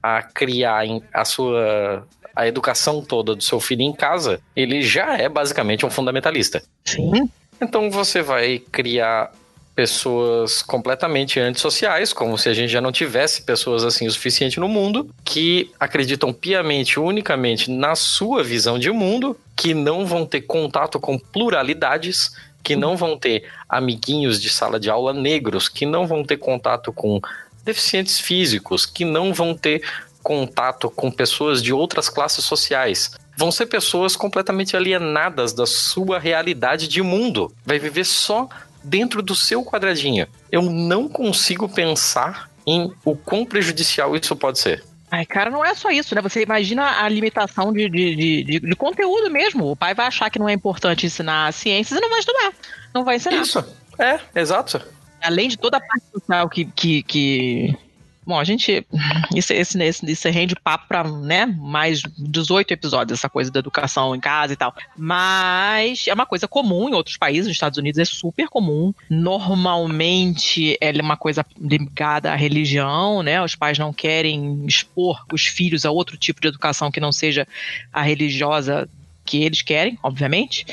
a 0.03 0.23
criar 0.23 0.85
a 1.13 1.25
sua 1.25 2.07
a 2.37 2.47
educação 2.47 3.03
toda 3.03 3.35
do 3.35 3.43
seu 3.43 3.59
filho 3.59 3.81
em 3.81 3.95
casa, 3.95 4.41
ele 4.55 4.83
já 4.83 5.17
é 5.17 5.27
basicamente 5.27 5.87
um 5.87 5.91
fundamentalista. 5.91 6.63
Sim. 6.85 7.31
Então 7.59 7.91
você 7.91 8.21
vai 8.21 8.59
criar 8.59 9.33
pessoas 9.77 10.63
completamente 10.63 11.39
antissociais, 11.39 12.11
como 12.11 12.39
se 12.39 12.49
a 12.49 12.55
gente 12.55 12.71
já 12.71 12.81
não 12.81 12.91
tivesse 12.91 13.43
pessoas 13.43 13.85
assim 13.85 14.07
o 14.07 14.11
suficiente 14.11 14.59
no 14.59 14.67
mundo, 14.67 15.15
que 15.23 15.71
acreditam 15.79 16.33
piamente, 16.33 16.99
unicamente 16.99 17.71
na 17.71 17.95
sua 17.95 18.43
visão 18.43 18.79
de 18.79 18.91
mundo, 18.91 19.39
que 19.55 19.75
não 19.75 20.07
vão 20.07 20.25
ter 20.25 20.41
contato 20.41 20.99
com 20.99 21.19
pluralidades, 21.19 22.35
que 22.63 22.75
não 22.75 22.97
vão 22.97 23.19
ter 23.19 23.45
amiguinhos 23.69 24.41
de 24.41 24.49
sala 24.49 24.81
de 24.81 24.89
aula 24.89 25.13
negros, 25.13 25.69
que 25.69 25.85
não 25.85 26.07
vão 26.07 26.25
ter 26.25 26.39
contato 26.39 26.91
com 26.91 27.21
deficientes 27.63 28.19
físicos, 28.19 28.87
que 28.87 29.05
não 29.05 29.35
vão 29.35 29.55
ter 29.55 29.83
contato 30.23 30.91
com 30.91 31.11
pessoas 31.11 31.63
de 31.63 31.73
outras 31.73 32.09
classes 32.09 32.45
sociais. 32.45 33.13
Vão 33.37 33.53
ser 33.53 33.67
pessoas 33.67 34.17
completamente 34.17 34.75
alienadas 34.75 35.53
da 35.53 35.67
sua 35.67 36.19
realidade 36.19 36.89
de 36.89 37.03
mundo. 37.03 37.53
Vai 37.65 37.79
viver 37.79 38.05
só 38.05 38.49
dentro 38.87 39.21
do 39.23 39.35
seu 39.35 39.65
quadradinho. 39.65 40.27
Eu 40.51 40.63
não 40.63 41.09
consigo 41.09 41.69
pensar 41.69 42.49
em 42.67 42.93
o 43.05 43.17
quão 43.17 43.45
prejudicial 43.45 44.17
isso 44.17 44.35
pode 44.37 44.59
ser. 44.59 44.83
Ai, 45.11 45.25
cara, 45.25 45.51
não 45.51 45.65
é 45.65 45.73
só 45.75 45.91
isso, 45.91 46.15
né? 46.15 46.21
Você 46.21 46.43
imagina 46.43 47.03
a 47.03 47.09
limitação 47.09 47.73
de, 47.73 47.89
de, 47.89 48.17
de, 48.17 48.43
de- 48.45 48.61
de 48.61 48.77
conteúdo 48.77 49.31
mesmo. 49.31 49.71
O 49.71 49.77
pai 49.77 49.95
vai 49.95 50.07
achar 50.07 50.29
que 50.31 50.39
não 50.39 50.49
é 50.49 50.53
importante 50.53 51.07
ensinar 51.07 51.53
ciências 51.53 51.97
e 51.99 52.03
não 52.03 52.11
vai 52.11 52.19
estudar. 52.19 52.53
Não 52.93 53.05
vai 53.05 53.17
ensinar. 53.17 53.41
Isso. 53.41 53.65
É, 53.99 54.19
exato. 54.35 54.81
Além 55.23 55.49
de 55.49 55.57
toda 55.57 55.77
a 55.77 55.81
parte 55.81 56.05
social 56.13 56.49
que. 56.49 56.65
que, 56.65 57.03
que... 57.05 57.77
Bom, 58.27 58.39
a 58.39 58.45
gente. 58.45 58.85
Isso, 59.35 59.53
esse, 59.53 59.81
esse, 59.83 60.11
isso 60.11 60.29
rende 60.29 60.57
papo 60.57 60.87
pra 60.89 61.05
né, 61.05 61.47
mais 61.47 62.03
18 62.19 62.73
episódios, 62.73 63.19
essa 63.19 63.29
coisa 63.29 63.51
da 63.51 63.61
educação 63.61 64.15
em 64.15 64.21
casa 64.21 64.53
e 64.53 64.57
tal. 64.57 64.75
Mas 64.97 66.07
é 66.09 66.15
uma 66.15 66.27
coisa 66.27 66.49
comum 66.49 66.89
em 66.89 66.95
outros 66.95 67.17
países, 67.17 67.47
nos 67.47 67.57
Estados 67.57 67.79
Unidos 67.79 67.99
é 67.99 68.05
super 68.05 68.49
comum. 68.49 68.93
Normalmente 69.09 70.77
é 70.81 70.91
uma 71.01 71.17
coisa 71.17 71.45
ligada 71.61 72.33
à 72.33 72.37
religião, 72.37 73.23
né? 73.23 73.43
Os 73.43 73.55
pais 73.55 73.79
não 73.79 73.93
querem 73.93 74.65
expor 74.67 75.25
os 75.33 75.47
filhos 75.47 75.85
a 75.85 75.91
outro 75.91 76.17
tipo 76.17 76.41
de 76.41 76.49
educação 76.49 76.91
que 76.91 77.01
não 77.01 77.13
seja 77.13 77.47
a 77.93 78.03
religiosa 78.03 78.89
que 79.27 79.43
eles 79.43 79.61
querem, 79.61 79.99
obviamente. 80.03 80.65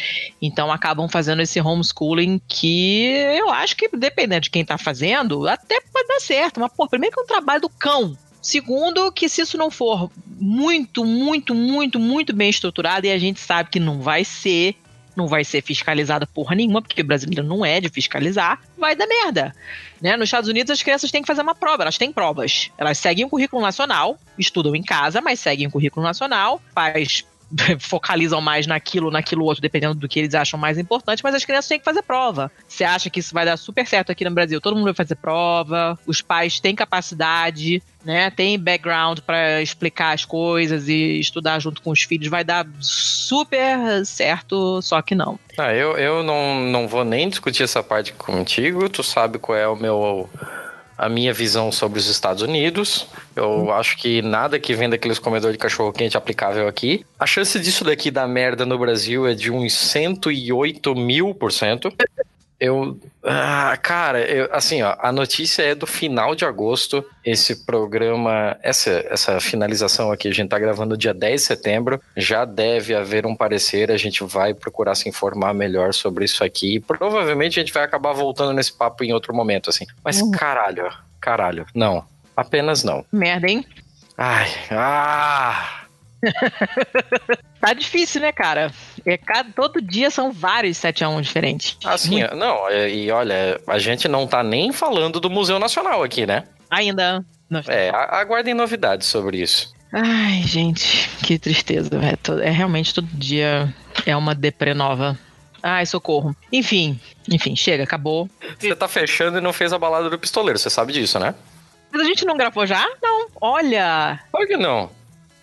Então 0.41 0.71
acabam 0.71 1.09
fazendo 1.09 1.41
esse 1.41 1.59
homeschooling 1.59 2.39
que 2.47 3.07
eu 3.38 3.49
acho 3.49 3.75
que, 3.75 3.89
dependendo 3.89 4.41
de 4.41 4.49
quem 4.49 4.63
tá 4.63 4.77
fazendo, 4.77 5.47
até 5.47 5.81
pode 5.91 6.07
dar 6.07 6.19
certo. 6.21 6.59
Mas, 6.59 6.71
pô, 6.71 6.88
primeiro 6.88 7.15
que 7.15 7.19
é 7.19 7.23
um 7.23 7.27
trabalho 7.27 7.61
do 7.61 7.69
cão. 7.69 8.17
Segundo, 8.43 9.09
que 9.11 9.30
se 9.30 9.41
isso 9.41 9.57
não 9.57 9.71
for 9.71 10.11
muito, 10.38 11.05
muito, 11.05 11.55
muito, 11.55 11.97
muito 11.97 12.34
bem 12.34 12.49
estruturado, 12.49 13.07
e 13.07 13.11
a 13.11 13.17
gente 13.17 13.39
sabe 13.39 13.69
que 13.69 13.80
não 13.80 14.01
vai 14.01 14.25
ser, 14.25 14.75
não 15.15 15.27
vai 15.27 15.45
ser 15.45 15.61
fiscalizada 15.61 16.27
porra 16.27 16.53
nenhuma, 16.53 16.81
porque 16.81 17.01
o 17.01 17.05
brasileiro 17.05 17.47
não 17.47 17.65
é 17.65 17.80
de 17.80 17.88
fiscalizar, 17.88 18.59
vai 18.77 18.97
dar 18.97 19.07
merda. 19.07 19.55
Né? 20.01 20.17
Nos 20.17 20.27
Estados 20.27 20.49
Unidos, 20.49 20.71
as 20.71 20.84
crianças 20.84 21.09
têm 21.09 21.21
que 21.21 21.27
fazer 21.27 21.41
uma 21.41 21.55
prova, 21.55 21.84
elas 21.84 21.97
têm 21.97 22.11
provas. 22.11 22.69
Elas 22.77 22.97
seguem 22.97 23.23
o 23.23 23.30
currículo 23.30 23.61
nacional, 23.61 24.19
estudam 24.38 24.75
em 24.75 24.84
casa, 24.84 25.21
mas 25.21 25.39
seguem 25.39 25.67
o 25.67 25.71
currículo 25.71 26.05
nacional, 26.05 26.61
faz 26.75 27.23
focalizam 27.80 28.41
mais 28.41 28.67
naquilo, 28.67 29.11
naquilo 29.11 29.45
outro, 29.45 29.61
dependendo 29.61 29.95
do 29.95 30.07
que 30.07 30.19
eles 30.19 30.34
acham 30.34 30.59
mais 30.59 30.77
importante, 30.77 31.23
mas 31.23 31.35
as 31.35 31.45
crianças 31.45 31.67
têm 31.67 31.80
que 31.80 31.85
fazer 31.85 32.01
prova. 32.01 32.51
Você 32.67 32.84
acha 32.84 33.09
que 33.09 33.19
isso 33.19 33.34
vai 33.34 33.45
dar 33.45 33.57
super 33.57 33.85
certo 33.88 34.11
aqui 34.11 34.23
no 34.23 34.31
Brasil? 34.31 34.59
Todo 34.59 34.75
mundo 34.75 34.85
vai 34.85 34.93
fazer 34.93 35.15
prova, 35.15 35.97
os 36.05 36.21
pais 36.21 36.59
têm 36.59 36.75
capacidade, 36.75 37.81
né? 38.03 38.30
Tem 38.31 38.59
background 38.59 39.19
para 39.19 39.61
explicar 39.61 40.13
as 40.13 40.25
coisas 40.25 40.88
e 40.88 41.19
estudar 41.19 41.59
junto 41.59 41.81
com 41.81 41.91
os 41.91 42.01
filhos, 42.01 42.27
vai 42.27 42.43
dar 42.43 42.67
super 42.80 44.05
certo, 44.05 44.81
só 44.81 45.01
que 45.01 45.15
não. 45.15 45.39
Ah, 45.57 45.73
eu, 45.73 45.97
eu 45.97 46.23
não, 46.23 46.59
não 46.61 46.88
vou 46.88 47.03
nem 47.03 47.30
discutir 47.30 47.63
essa 47.63 47.84
parte 47.84 48.13
contigo. 48.13 48.89
Tu 48.89 49.03
sabe 49.03 49.38
qual 49.38 49.57
é 49.57 49.67
o 49.67 49.75
meu 49.75 50.30
a 50.98 51.10
minha 51.10 51.34
visão 51.34 51.72
sobre 51.72 51.99
os 51.99 52.07
Estados 52.07 52.41
Unidos. 52.41 53.07
Eu 53.36 53.72
acho 53.72 53.98
que 53.98 54.22
nada 54.22 54.60
que 54.60 54.74
vem 54.74 54.90
daqueles 54.90 55.20
comedores 55.20 55.53
de 55.53 55.60
cachorro 55.60 55.91
quente 55.91 56.15
é 56.15 56.18
aplicável 56.18 56.68
aqui. 56.68 57.06
A 57.20 57.26
chance 57.26 57.60
disso 57.60 57.84
daqui 57.84 58.11
dar 58.11 58.28
merda 58.28 58.65
no 58.65 58.78
Brasil 58.78 59.28
é 59.28 59.34
de 59.34 59.52
uns 59.52 59.74
108 59.74 60.95
mil 60.95 61.34
por 61.34 61.52
cento. 61.52 61.91
Eu. 62.65 62.98
Ah, 63.26 63.77
cara, 63.81 64.22
eu- 64.22 64.48
assim, 64.53 64.81
ó, 64.81 64.95
a 64.99 65.11
notícia 65.11 65.64
é 65.64 65.76
do 65.76 65.85
final 65.85 66.34
de 66.34 66.45
agosto. 66.45 67.03
Esse 67.26 67.65
programa, 67.65 68.57
essa, 68.64 68.90
essa 69.10 69.40
finalização 69.41 70.11
aqui, 70.14 70.30
a 70.30 70.34
gente 70.34 70.48
tá 70.49 70.57
gravando 70.57 70.95
dia 70.95 71.14
10 71.14 71.41
de 71.41 71.48
setembro. 71.48 72.02
Já 72.15 72.45
deve 72.45 72.95
haver 72.95 73.26
um 73.26 73.35
parecer, 73.35 73.91
a 73.91 73.98
gente 73.98 74.23
vai 74.23 74.53
procurar 74.53 74.95
se 74.95 75.10
informar 75.10 75.53
melhor 75.53 75.94
sobre 75.94 76.23
isso 76.23 76.41
aqui. 76.41 76.80
Provavelmente 76.80 77.60
a 77.60 77.64
gente 77.64 77.73
vai 77.73 77.84
acabar 77.84 78.14
voltando 78.14 78.53
nesse 78.53 78.72
papo 78.72 79.03
em 79.03 79.11
outro 79.11 79.34
momento, 79.35 79.69
assim. 79.69 79.85
Mas 80.02 80.22
caralho, 80.31 80.90
caralho, 81.19 81.65
não. 81.76 82.06
Apenas 82.35 82.81
não. 82.84 83.06
Merda, 83.11 83.48
hein? 83.49 83.65
Ai, 84.18 84.49
ah! 84.72 85.82
Tá 87.60 87.74
difícil, 87.74 88.20
né, 88.22 88.32
cara? 88.34 88.72
É, 89.06 89.18
cada, 89.18 89.50
todo 89.54 89.82
dia 89.82 90.12
são 90.12 90.32
vários 90.34 90.76
7 90.78 91.04
a 91.06 91.10
1 91.10 91.22
diferentes. 91.22 91.78
Assim, 91.86 92.20
não, 92.36 92.68
é, 92.70 92.90
e 92.90 93.10
olha, 93.10 93.60
a 93.66 93.80
gente 93.80 94.08
não 94.10 94.28
tá 94.28 94.44
nem 94.44 94.74
falando 94.74 95.18
do 95.20 95.30
Museu 95.30 95.58
Nacional 95.60 96.04
aqui, 96.04 96.26
né? 96.26 96.44
Ainda. 96.70 97.24
não- 97.50 97.62
É, 97.68 97.90
aguardem 97.90 98.54
novidades 98.54 99.08
sobre 99.08 99.41
isso. 99.41 99.74
Ai, 99.94 100.41
gente, 100.44 101.08
que 101.24 101.40
tristeza. 101.40 101.90
É, 102.04 102.16
to- 102.18 102.40
é 102.41 102.50
realmente 102.50 102.94
todo 102.94 103.08
dia 103.14 103.74
é 104.06 104.16
uma 104.18 104.36
deprê 104.36 104.74
nova. 104.74 105.18
Ai, 105.62 105.86
socorro. 105.86 106.36
Enfim, 106.52 107.00
enfim, 107.32 107.56
chega, 107.56 107.84
acabou. 107.86 108.30
Você 108.60 108.76
tá 108.76 108.90
fechando 108.90 109.38
e 109.38 109.41
não 109.41 109.54
fez 109.54 109.72
a 109.72 109.80
balada 109.80 110.10
do 110.10 110.20
pistoleiro, 110.20 110.60
você 110.60 110.70
sabe 110.70 110.91
disso, 110.91 111.18
né? 111.18 111.34
Mas 111.91 112.02
a 112.02 112.06
gente 112.06 112.26
não 112.26 112.36
gravou 112.36 112.66
já? 112.66 112.86
Não. 113.02 113.28
Olha. 113.40 114.20
Por 114.32 114.45
que 114.48 114.58
não? 114.58 114.90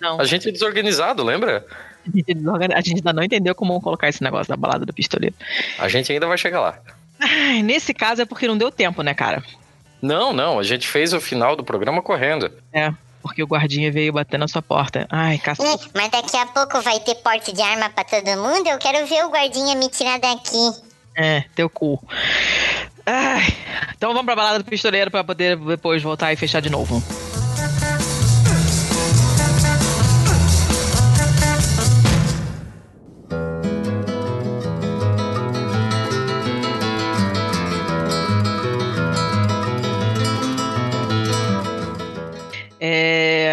Não. 0.01 0.20
A 0.20 0.24
gente 0.24 0.48
é 0.48 0.52
desorganizado, 0.52 1.22
lembra? 1.22 1.64
A 2.06 2.10
gente, 2.16 2.35
desorgan- 2.35 2.74
a 2.74 2.81
gente 2.81 2.97
ainda 2.97 3.12
não 3.12 3.22
entendeu 3.22 3.55
como 3.55 3.81
colocar 3.81 4.09
esse 4.09 4.22
negócio 4.22 4.48
da 4.48 4.56
balada 4.56 4.86
do 4.86 4.93
pistoleiro. 4.93 5.35
A 5.78 5.89
gente 5.89 6.10
ainda 6.12 6.27
vai 6.27 6.39
chegar 6.39 6.60
lá. 6.60 6.78
Ai, 7.20 7.62
nesse 7.62 7.93
caso 7.93 8.22
é 8.22 8.24
porque 8.24 8.48
não 8.48 8.56
deu 8.56 8.70
tempo, 8.70 9.02
né, 9.02 9.12
cara? 9.12 9.43
Não, 10.01 10.32
não, 10.32 10.59
a 10.59 10.62
gente 10.62 10.89
fez 10.89 11.12
o 11.12 11.20
final 11.20 11.55
do 11.55 11.62
programa 11.62 12.01
correndo. 12.01 12.51
É. 12.72 12.90
Porque 13.22 13.43
o 13.43 13.47
guardinha 13.47 13.93
veio 13.93 14.14
bater 14.14 14.39
na 14.39 14.48
sua 14.48 14.62
porta. 14.62 15.06
Ai, 15.10 15.36
cacete. 15.36 15.90
Mas 15.94 16.09
daqui 16.09 16.35
a 16.39 16.47
pouco 16.47 16.81
vai 16.81 16.98
ter 17.01 17.16
porte 17.16 17.52
de 17.52 17.60
arma 17.60 17.90
pra 17.90 18.02
todo 18.02 18.24
mundo? 18.43 18.66
Eu 18.66 18.78
quero 18.78 19.06
ver 19.06 19.22
o 19.27 19.28
guardinha 19.31 19.77
me 19.77 19.90
tirar 19.90 20.18
daqui. 20.18 20.70
É, 21.14 21.44
teu 21.55 21.68
cu. 21.68 22.02
Ai, 23.05 23.47
então 23.94 24.10
vamos 24.12 24.24
pra 24.24 24.35
balada 24.36 24.59
do 24.60 24.64
pistoleiro 24.64 25.10
pra 25.10 25.22
poder 25.22 25.55
depois 25.59 26.02
voltar 26.02 26.32
e 26.32 26.36
fechar 26.36 26.60
de 26.62 26.70
novo. 26.70 27.02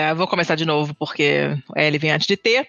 É, 0.08 0.14
vou 0.14 0.26
começar 0.26 0.56
de 0.56 0.64
novo 0.64 0.94
porque 0.94 1.58
L 1.76 1.98
vem 1.98 2.12
antes 2.12 2.26
de 2.26 2.38
T. 2.38 2.66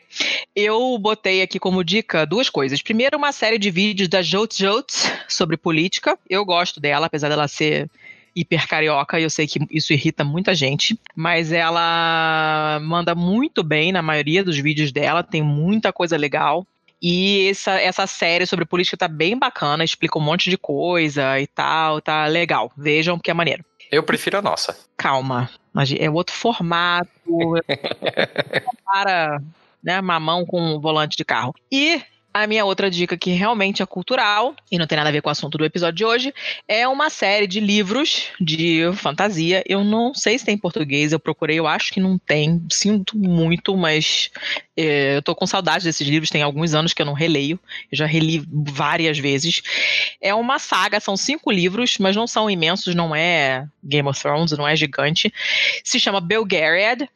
Eu 0.56 0.98
botei 0.98 1.40
aqui 1.40 1.60
como 1.60 1.84
dica 1.84 2.26
duas 2.26 2.50
coisas. 2.50 2.82
Primeiro, 2.82 3.16
uma 3.16 3.30
série 3.30 3.58
de 3.58 3.70
vídeos 3.70 4.08
da 4.08 4.20
Jout 4.22 4.60
Jout 4.60 4.92
sobre 5.28 5.56
política. 5.56 6.18
Eu 6.28 6.44
gosto 6.44 6.80
dela, 6.80 7.06
apesar 7.06 7.28
dela 7.28 7.46
ser 7.46 7.88
hiper 8.34 8.66
carioca, 8.66 9.20
e 9.20 9.22
eu 9.22 9.30
sei 9.30 9.46
que 9.46 9.60
isso 9.70 9.92
irrita 9.92 10.24
muita 10.24 10.52
gente, 10.52 10.98
mas 11.14 11.52
ela 11.52 12.80
manda 12.82 13.14
muito 13.14 13.62
bem 13.62 13.92
na 13.92 14.02
maioria 14.02 14.42
dos 14.42 14.58
vídeos 14.58 14.90
dela, 14.90 15.22
tem 15.22 15.42
muita 15.42 15.92
coisa 15.92 16.16
legal. 16.16 16.66
E 17.00 17.48
essa, 17.48 17.80
essa 17.80 18.06
série 18.08 18.46
sobre 18.46 18.64
política 18.64 18.96
tá 18.96 19.06
bem 19.06 19.38
bacana, 19.38 19.84
explica 19.84 20.18
um 20.18 20.22
monte 20.22 20.50
de 20.50 20.58
coisa 20.58 21.38
e 21.40 21.46
tal, 21.46 22.00
tá 22.00 22.26
legal. 22.26 22.72
Vejam 22.76 23.16
que 23.16 23.30
é 23.30 23.34
maneiro. 23.34 23.64
Eu 23.90 24.02
prefiro 24.02 24.38
a 24.38 24.42
nossa. 24.42 24.76
Calma, 24.96 25.48
mas 25.78 25.92
é 25.96 26.10
outro 26.10 26.34
formato, 26.34 27.08
para 28.84 29.40
né, 29.80 30.00
mamão 30.00 30.44
com 30.44 30.80
volante 30.80 31.16
de 31.16 31.24
carro. 31.24 31.54
E 31.70 32.02
a 32.32 32.46
minha 32.46 32.64
outra 32.64 32.90
dica, 32.90 33.16
que 33.16 33.30
realmente 33.30 33.82
é 33.82 33.86
cultural 33.86 34.54
e 34.70 34.78
não 34.78 34.86
tem 34.86 34.96
nada 34.96 35.08
a 35.08 35.12
ver 35.12 35.22
com 35.22 35.28
o 35.28 35.32
assunto 35.32 35.58
do 35.58 35.64
episódio 35.64 35.96
de 35.96 36.04
hoje, 36.04 36.34
é 36.66 36.86
uma 36.86 37.10
série 37.10 37.46
de 37.46 37.58
livros 37.58 38.28
de 38.40 38.82
fantasia. 38.94 39.64
Eu 39.66 39.82
não 39.82 40.14
sei 40.14 40.38
se 40.38 40.44
tem 40.44 40.54
em 40.54 40.58
português, 40.58 41.12
eu 41.12 41.18
procurei, 41.18 41.58
eu 41.58 41.66
acho 41.66 41.92
que 41.92 42.00
não 42.00 42.18
tem. 42.18 42.62
Sinto 42.70 43.16
muito, 43.16 43.76
mas 43.76 44.30
é, 44.76 45.16
eu 45.16 45.22
tô 45.22 45.34
com 45.34 45.46
saudade 45.46 45.84
desses 45.84 46.06
livros, 46.06 46.30
tem 46.30 46.42
alguns 46.42 46.74
anos 46.74 46.92
que 46.92 47.02
eu 47.02 47.06
não 47.06 47.14
releio. 47.14 47.58
Eu 47.90 47.98
já 47.98 48.06
reli 48.06 48.44
várias 48.50 49.18
vezes. 49.18 49.62
É 50.20 50.34
uma 50.34 50.58
saga, 50.58 51.00
são 51.00 51.16
cinco 51.16 51.50
livros, 51.50 51.96
mas 51.98 52.14
não 52.14 52.26
são 52.26 52.50
imensos, 52.50 52.94
não 52.94 53.14
é 53.14 53.66
Game 53.82 54.08
of 54.08 54.20
Thrones, 54.20 54.52
não 54.52 54.68
é 54.68 54.76
gigante. 54.76 55.32
Se 55.82 55.98
chama 55.98 56.20
Belgariad. 56.20 57.08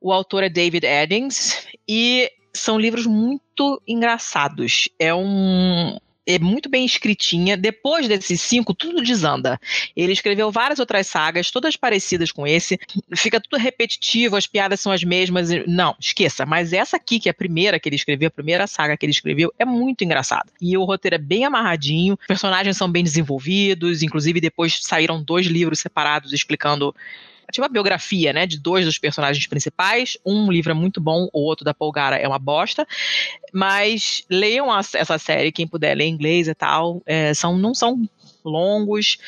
O 0.00 0.12
autor 0.12 0.42
é 0.42 0.48
David 0.48 0.84
Eddings 0.84 1.68
e 1.86 2.28
são 2.52 2.78
livros 2.78 3.06
muito 3.06 3.80
engraçados. 3.86 4.88
É 4.98 5.14
um 5.14 5.96
é 6.28 6.38
muito 6.38 6.68
bem 6.68 6.84
escritinha. 6.84 7.56
Depois 7.56 8.06
desses 8.06 8.42
cinco, 8.42 8.74
tudo 8.74 9.02
desanda. 9.02 9.58
Ele 9.96 10.12
escreveu 10.12 10.52
várias 10.52 10.78
outras 10.78 11.06
sagas, 11.06 11.50
todas 11.50 11.74
parecidas 11.74 12.30
com 12.30 12.46
esse. 12.46 12.78
Fica 13.16 13.40
tudo 13.40 13.58
repetitivo, 13.58 14.36
as 14.36 14.46
piadas 14.46 14.78
são 14.78 14.92
as 14.92 15.02
mesmas. 15.02 15.48
Não, 15.66 15.96
esqueça. 15.98 16.44
Mas 16.44 16.74
essa 16.74 16.98
aqui, 16.98 17.18
que 17.18 17.30
é 17.30 17.32
a 17.32 17.34
primeira 17.34 17.80
que 17.80 17.88
ele 17.88 17.96
escreveu, 17.96 18.28
a 18.28 18.30
primeira 18.30 18.66
saga 18.66 18.94
que 18.94 19.06
ele 19.06 19.12
escreveu, 19.12 19.50
é 19.58 19.64
muito 19.64 20.04
engraçada. 20.04 20.52
E 20.60 20.76
o 20.76 20.84
roteiro 20.84 21.14
é 21.14 21.18
bem 21.18 21.46
amarradinho, 21.46 22.18
personagens 22.28 22.76
são 22.76 22.92
bem 22.92 23.02
desenvolvidos, 23.02 24.02
inclusive 24.02 24.38
depois 24.38 24.80
saíram 24.82 25.22
dois 25.22 25.46
livros 25.46 25.80
separados 25.80 26.34
explicando 26.34 26.94
tipo 27.50 27.64
a 27.64 27.68
biografia, 27.68 28.32
né, 28.32 28.46
de 28.46 28.58
dois 28.58 28.84
dos 28.84 28.98
personagens 28.98 29.46
principais. 29.46 30.18
Um 30.24 30.50
livro 30.50 30.70
é 30.70 30.74
muito 30.74 31.00
bom, 31.00 31.28
o 31.32 31.40
outro 31.40 31.64
da 31.64 31.74
Polgara 31.74 32.16
é 32.16 32.26
uma 32.26 32.38
bosta. 32.38 32.86
Mas 33.52 34.24
leiam 34.28 34.70
a, 34.70 34.80
essa 34.80 35.18
série, 35.18 35.52
quem 35.52 35.66
puder 35.66 35.94
ler 35.94 36.06
inglês 36.06 36.48
e 36.48 36.54
tal. 36.54 37.02
É, 37.06 37.32
são, 37.34 37.56
não 37.56 37.74
são 37.74 38.08
longos, 38.44 39.18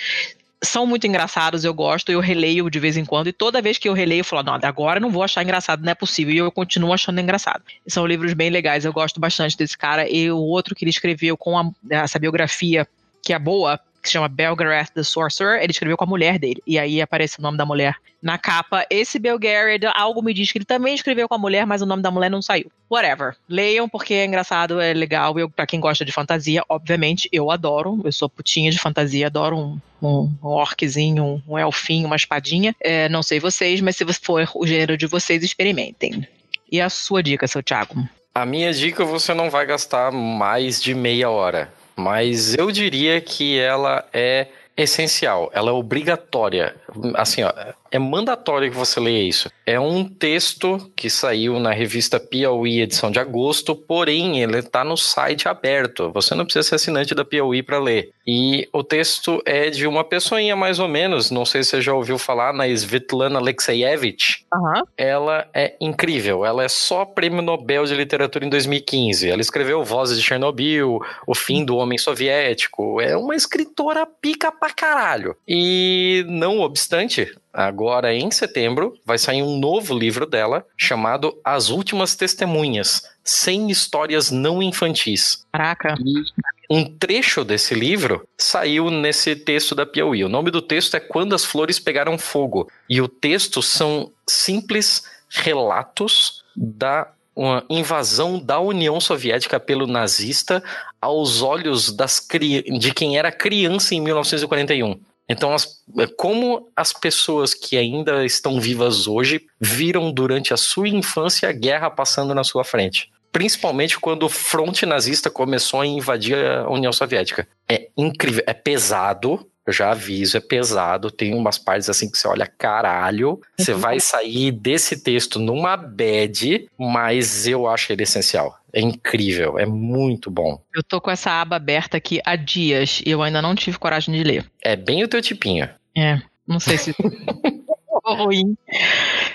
são 0.63 0.87
muito 0.87 1.07
engraçados, 1.07 1.65
eu 1.65 1.73
gosto, 1.73 2.13
eu 2.13 2.21
releio 2.21 2.69
de 2.69 2.79
vez 2.79 2.97
em 2.97 3.05
quando, 3.05 3.29
e 3.29 3.33
toda 3.33 3.63
vez 3.63 3.79
que 3.79 3.89
eu 3.89 3.95
releio, 3.95 4.21
eu 4.21 4.25
falo, 4.25 4.43
não, 4.43 4.59
agora 4.63 5.01
não 5.01 5.11
vou 5.11 5.23
achar 5.23 5.43
engraçado, 5.43 5.83
não 5.83 5.91
é 5.91 5.95
possível, 5.95 6.35
e 6.35 6.39
eu 6.39 6.53
continuo 6.53 6.93
achando 6.93 7.21
engraçado. 7.21 7.63
São 7.87 8.07
livros 8.07 8.35
bem 8.35 8.51
legais, 8.51 8.85
eu 8.85 8.93
gosto 8.93 9.19
bastante 9.19 9.57
desse 9.57 9.77
cara, 9.77 10.09
e 10.09 10.31
o 10.31 10.39
outro 10.39 10.75
que 10.75 10.85
ele 10.85 10.91
escreveu 10.91 11.37
com 11.37 11.59
a, 11.59 11.71
essa 11.91 12.19
biografia, 12.19 12.87
que 13.23 13.33
é 13.33 13.39
boa, 13.39 13.81
que 14.01 14.09
se 14.09 14.13
chama 14.13 14.29
Belgarath 14.29 14.91
the 14.95 15.03
Sorcerer, 15.03 15.63
ele 15.63 15.73
escreveu 15.73 15.97
com 15.97 16.05
a 16.05 16.07
mulher 16.07 16.39
dele. 16.39 16.63
E 16.67 16.79
aí 16.79 17.01
aparece 17.01 17.39
o 17.39 17.43
nome 17.43 17.59
da 17.59 17.67
mulher 17.67 17.97
na 18.23 18.39
capa. 18.39 18.87
Esse 18.91 19.19
Belgariad, 19.19 19.85
algo 19.95 20.23
me 20.23 20.33
diz 20.33 20.51
que 20.53 20.59
ele 20.59 20.65
também 20.65 20.95
escreveu 20.95 21.29
com 21.29 21.35
a 21.35 21.39
mulher, 21.39 21.67
mas 21.67 21.83
o 21.83 21.87
nome 21.87 22.03
da 22.03 22.11
mulher 22.11 22.31
não 22.31 22.43
saiu. 22.43 22.71
Whatever. 22.91 23.37
Leiam 23.49 23.89
porque 23.89 24.15
é 24.15 24.25
engraçado, 24.25 24.81
é 24.81 24.93
legal. 24.93 25.39
Eu, 25.39 25.49
pra 25.49 25.67
quem 25.67 25.81
gosta 25.81 26.05
de 26.05 26.13
fantasia, 26.13 26.63
obviamente, 26.69 27.29
eu 27.33 27.51
adoro. 27.51 28.01
Eu 28.05 28.13
sou 28.13 28.29
putinha 28.29 28.71
de 28.71 28.79
fantasia, 28.79 29.27
adoro 29.27 29.57
um, 29.57 29.79
um, 30.03 30.33
um 30.43 30.49
orquezinho, 30.49 31.25
um, 31.25 31.43
um, 31.55 31.59
elfinho, 31.59 32.07
uma 32.07 32.17
espadinha. 32.17 32.75
É, 32.81 33.09
não 33.09 33.23
sei 33.23 33.39
vocês, 33.39 33.81
mas 33.81 33.97
se 33.97 34.05
for 34.23 34.49
o 34.55 34.67
gênero 34.67 34.97
de 34.97 35.07
vocês, 35.07 35.43
experimentem. 35.43 36.27
E 36.71 36.81
a 36.81 36.89
sua 36.89 37.23
dica, 37.23 37.47
seu 37.47 37.63
Thiago? 37.63 38.09
A 38.35 38.47
minha 38.47 38.73
dica, 38.73 39.05
você 39.05 39.35
não 39.35 39.51
vai 39.51 39.67
gastar 39.67 40.13
mais 40.13 40.81
de 40.81 40.95
meia 40.95 41.29
hora 41.29 41.80
mas 42.01 42.55
eu 42.55 42.71
diria 42.71 43.21
que 43.21 43.59
ela 43.59 44.05
é 44.13 44.49
essencial, 44.77 45.51
ela 45.53 45.71
é 45.71 45.73
obrigatória. 45.73 46.75
Assim, 47.15 47.43
ó, 47.43 47.53
é 47.91 47.99
mandatório 47.99 48.71
que 48.71 48.77
você 48.77 48.99
leia 48.99 49.29
isso. 49.29 49.51
É 49.67 49.79
um 49.79 50.05
texto 50.05 50.91
que 50.97 51.11
saiu 51.11 51.61
na 51.61 51.73
revista 51.73 52.19
Piauí, 52.19 52.81
edição 52.81 53.11
de 53.11 53.19
agosto, 53.19 53.75
porém 53.75 54.43
ele 54.43 54.59
está 54.59 54.83
no 54.83 54.97
site 54.97 55.49
aberto. 55.49 56.11
Você 56.13 56.35
não 56.35 56.45
precisa 56.45 56.67
ser 56.67 56.77
assinante 56.77 57.15
da 57.15 57.25
Piauí 57.25 57.63
para 57.63 57.79
ler. 57.79 58.11
E 58.33 58.69
o 58.73 58.85
texto 58.85 59.43
é 59.45 59.71
de 59.71 59.89
uma 59.89 60.05
pessoinha 60.05 60.55
mais 60.55 60.79
ou 60.79 60.87
menos, 60.87 61.33
não 61.33 61.45
sei 61.45 61.65
se 61.65 61.71
você 61.71 61.81
já 61.81 61.93
ouviu 61.93 62.17
falar, 62.17 62.53
na 62.53 62.69
Svetlana 62.69 63.41
Alexeyevich. 63.41 64.47
Uhum. 64.55 64.83
Ela 64.97 65.49
é 65.53 65.75
incrível, 65.81 66.45
ela 66.45 66.63
é 66.63 66.69
só 66.69 67.05
prêmio 67.05 67.43
Nobel 67.43 67.85
de 67.87 67.95
Literatura 67.97 68.47
em 68.47 68.49
2015. 68.49 69.29
Ela 69.29 69.41
escreveu 69.41 69.83
Vozes 69.83 70.17
de 70.17 70.23
Chernobyl, 70.23 71.01
O 71.27 71.35
Fim 71.35 71.65
do 71.65 71.77
Homem 71.77 71.99
Soviético. 71.99 73.01
É 73.01 73.17
uma 73.17 73.35
escritora 73.35 74.07
pica 74.07 74.53
pra 74.53 74.71
caralho. 74.71 75.37
E 75.49 76.25
não 76.29 76.61
obstante, 76.61 77.35
Agora, 77.53 78.15
em 78.15 78.31
setembro, 78.31 78.95
vai 79.05 79.19
sair 79.19 79.43
um 79.43 79.59
novo 79.59 79.93
livro 79.93 80.25
dela 80.25 80.65
chamado 80.77 81.37
As 81.45 81.69
Últimas 81.69 82.15
Testemunhas 82.15 83.03
100 83.25 83.73
Histórias 83.73 84.31
Não 84.31 84.63
Infantis. 84.63 85.45
Caraca. 85.53 85.97
E 85.99 86.23
um 86.71 86.85
trecho 86.85 87.45
desse 87.45 87.75
livro 87.75 88.27
saiu 88.39 88.91
nesse 88.91 89.35
texto 89.35 89.75
da 89.75 89.85
Piauí. 89.85 90.25
O 90.25 90.29
nome 90.29 90.53
do 90.53 90.63
texto 90.63 90.97
é 90.97 91.01
Quando 91.01 91.35
as 91.35 91.45
Flores 91.45 91.81
Pegaram 91.81 92.17
Fogo. 92.17 92.71
E 92.89 93.01
o 93.01 93.09
texto 93.09 93.61
são 93.61 94.13
simples 94.29 95.03
relatos 95.29 96.45
da 96.55 97.13
uma 97.35 97.65
invasão 97.71 98.39
da 98.39 98.61
União 98.61 99.01
Soviética 99.01 99.59
pelo 99.59 99.87
nazista 99.87 100.63
aos 101.01 101.41
olhos 101.41 101.91
das 101.91 102.27
de 102.29 102.93
quem 102.93 103.17
era 103.17 103.33
criança 103.33 103.95
em 103.95 104.01
1941. 104.01 105.01
Então, 105.29 105.55
as, 105.55 105.81
é, 105.97 106.07
como 106.07 106.69
as 106.77 106.93
pessoas 106.93 107.55
que 107.55 107.77
ainda 107.77 108.27
estão 108.27 108.61
vivas 108.61 109.07
hoje 109.07 109.47
viram 109.61 110.13
durante 110.13 110.53
a 110.53 110.57
sua 110.57 110.89
infância 110.89 111.49
a 111.49 111.53
guerra 111.53 111.89
passando 111.89 112.35
na 112.35 112.45
sua 112.45 112.65
frente. 112.65 113.11
Principalmente 113.33 113.99
quando 113.99 114.25
o 114.25 114.29
fronte 114.29 114.85
nazista 114.85 115.31
começou 115.31 115.81
a 115.81 115.87
invadir 115.87 116.37
a 116.37 116.69
União 116.69 116.93
Soviética. 116.93 117.47
É 117.69 117.89
incrível, 117.97 118.43
é 118.47 118.53
pesado, 118.53 119.47
eu 119.67 119.73
já 119.73 119.93
aviso, 119.93 120.37
é 120.37 120.41
pesado. 120.41 121.11
Tem 121.11 121.35
umas 121.35 121.59
partes 121.59 121.89
assim 121.89 122.11
que 122.11 122.19
você 122.19 122.27
olha, 122.27 122.47
caralho. 122.47 123.41
Você 123.57 123.73
vai 123.73 124.01
sair 124.01 124.51
desse 124.51 125.01
texto 125.03 125.39
numa 125.39 125.77
bad, 125.77 126.69
mas 126.79 127.47
eu 127.47 127.69
acho 127.69 127.93
ele 127.93 128.03
essencial. 128.03 128.59
É 128.73 128.81
incrível, 128.81 129.59
é 129.59 129.67
muito 129.67 130.31
bom. 130.31 130.61
Eu 130.75 130.83
tô 130.83 131.01
com 131.01 131.11
essa 131.11 131.31
aba 131.41 131.57
aberta 131.57 131.97
aqui 131.97 132.21
há 132.25 132.37
dias 132.37 133.01
e 133.05 133.11
eu 133.11 133.23
ainda 133.23 133.43
não 133.43 133.55
tive 133.55 133.79
coragem 133.79 134.15
de 134.15 134.25
ler. 134.25 134.51
É 134.63 134.77
bem 134.77 135.05
o 135.05 135.09
teu 135.09 135.21
tipinho. 135.21 135.69
É, 135.97 136.21
não 136.47 136.59
sei 136.59 136.79
se. 136.79 136.95
ruim. 138.05 138.57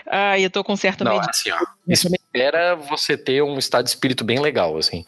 Ah, 0.08 0.40
eu 0.40 0.50
tô 0.50 0.64
com 0.64 0.76
certo 0.76 1.04
não. 1.04 1.20
Assim, 1.20 1.52
ó, 1.52 1.60
espera 2.36 2.76
você 2.76 3.18
ter 3.18 3.42
um 3.42 3.58
estado 3.58 3.86
de 3.86 3.90
espírito 3.90 4.24
bem 4.24 4.40
legal, 4.40 4.78
assim. 4.78 5.06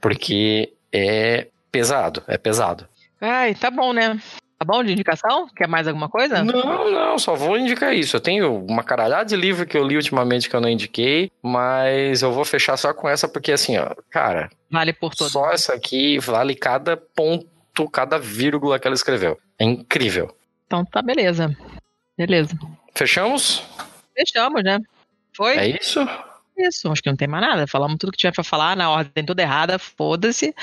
Porque 0.00 0.72
é 0.92 1.46
pesado, 1.70 2.22
é 2.26 2.38
pesado. 2.38 2.88
Ai, 3.20 3.54
tá 3.54 3.70
bom, 3.70 3.92
né? 3.92 4.18
Tá 4.58 4.64
bom 4.64 4.82
de 4.82 4.92
indicação? 4.92 5.48
Quer 5.54 5.66
mais 5.68 5.86
alguma 5.86 6.08
coisa? 6.08 6.42
Não, 6.42 6.90
não, 6.90 7.18
só 7.18 7.34
vou 7.34 7.56
indicar 7.56 7.94
isso. 7.94 8.16
Eu 8.16 8.20
tenho 8.20 8.62
uma 8.64 8.82
caralhada 8.82 9.24
de 9.24 9.36
livro 9.36 9.66
que 9.66 9.76
eu 9.76 9.86
li 9.86 9.96
ultimamente 9.96 10.48
que 10.48 10.56
eu 10.56 10.60
não 10.60 10.68
indiquei, 10.68 11.30
mas 11.42 12.22
eu 12.22 12.32
vou 12.32 12.44
fechar 12.44 12.76
só 12.76 12.92
com 12.92 13.08
essa 13.08 13.28
porque 13.28 13.52
assim, 13.52 13.78
ó, 13.78 13.94
cara. 14.10 14.50
Vale 14.70 14.92
por 14.92 15.14
todo. 15.14 15.30
Só 15.30 15.50
essa 15.50 15.74
aqui 15.74 16.18
vale 16.18 16.54
cada 16.54 16.96
ponto, 16.96 17.88
cada 17.90 18.18
vírgula 18.18 18.78
que 18.78 18.86
ela 18.86 18.94
escreveu. 18.94 19.38
É 19.58 19.64
incrível. 19.64 20.34
Então 20.66 20.84
tá, 20.84 21.00
beleza. 21.00 21.54
Beleza. 22.16 22.54
Fechamos? 22.94 23.62
Fechamos, 24.14 24.62
né? 24.62 24.78
Foi? 25.34 25.56
É 25.56 25.68
isso? 25.68 26.06
Isso, 26.66 26.90
acho 26.90 27.02
que 27.02 27.08
não 27.08 27.16
tem 27.16 27.28
mais 27.28 27.44
nada. 27.44 27.66
Falamos 27.66 27.96
tudo 27.98 28.12
que 28.12 28.18
tinha 28.18 28.32
pra 28.32 28.44
falar 28.44 28.76
na 28.76 28.90
ordem 28.90 29.24
toda 29.24 29.42
errada, 29.42 29.78
foda-se. 29.78 30.54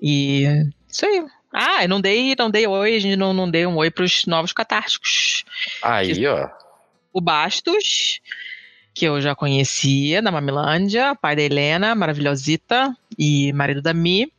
E 0.00 0.44
isso 0.88 1.06
aí. 1.06 1.24
Ah, 1.52 1.82
eu 1.82 1.88
não 1.88 2.00
dei, 2.00 2.34
não 2.38 2.50
dei 2.50 2.66
oi, 2.66 2.94
a 2.94 2.98
gente 3.00 3.16
não, 3.16 3.32
não 3.32 3.50
dei 3.50 3.66
um 3.66 3.76
oi 3.76 3.90
pros 3.90 4.24
novos 4.26 4.52
catárticos. 4.52 5.44
Aí, 5.82 6.26
ó. 6.26 6.48
O 7.12 7.20
Bastos, 7.20 8.20
que 8.94 9.04
eu 9.04 9.20
já 9.20 9.34
conhecia, 9.34 10.22
da 10.22 10.30
Mamilândia, 10.30 11.16
pai 11.16 11.34
da 11.34 11.42
Helena, 11.42 11.92
maravilhosita, 11.94 12.96
e 13.18 13.52
marido 13.52 13.82
da 13.82 13.92
Mi. 13.92 14.32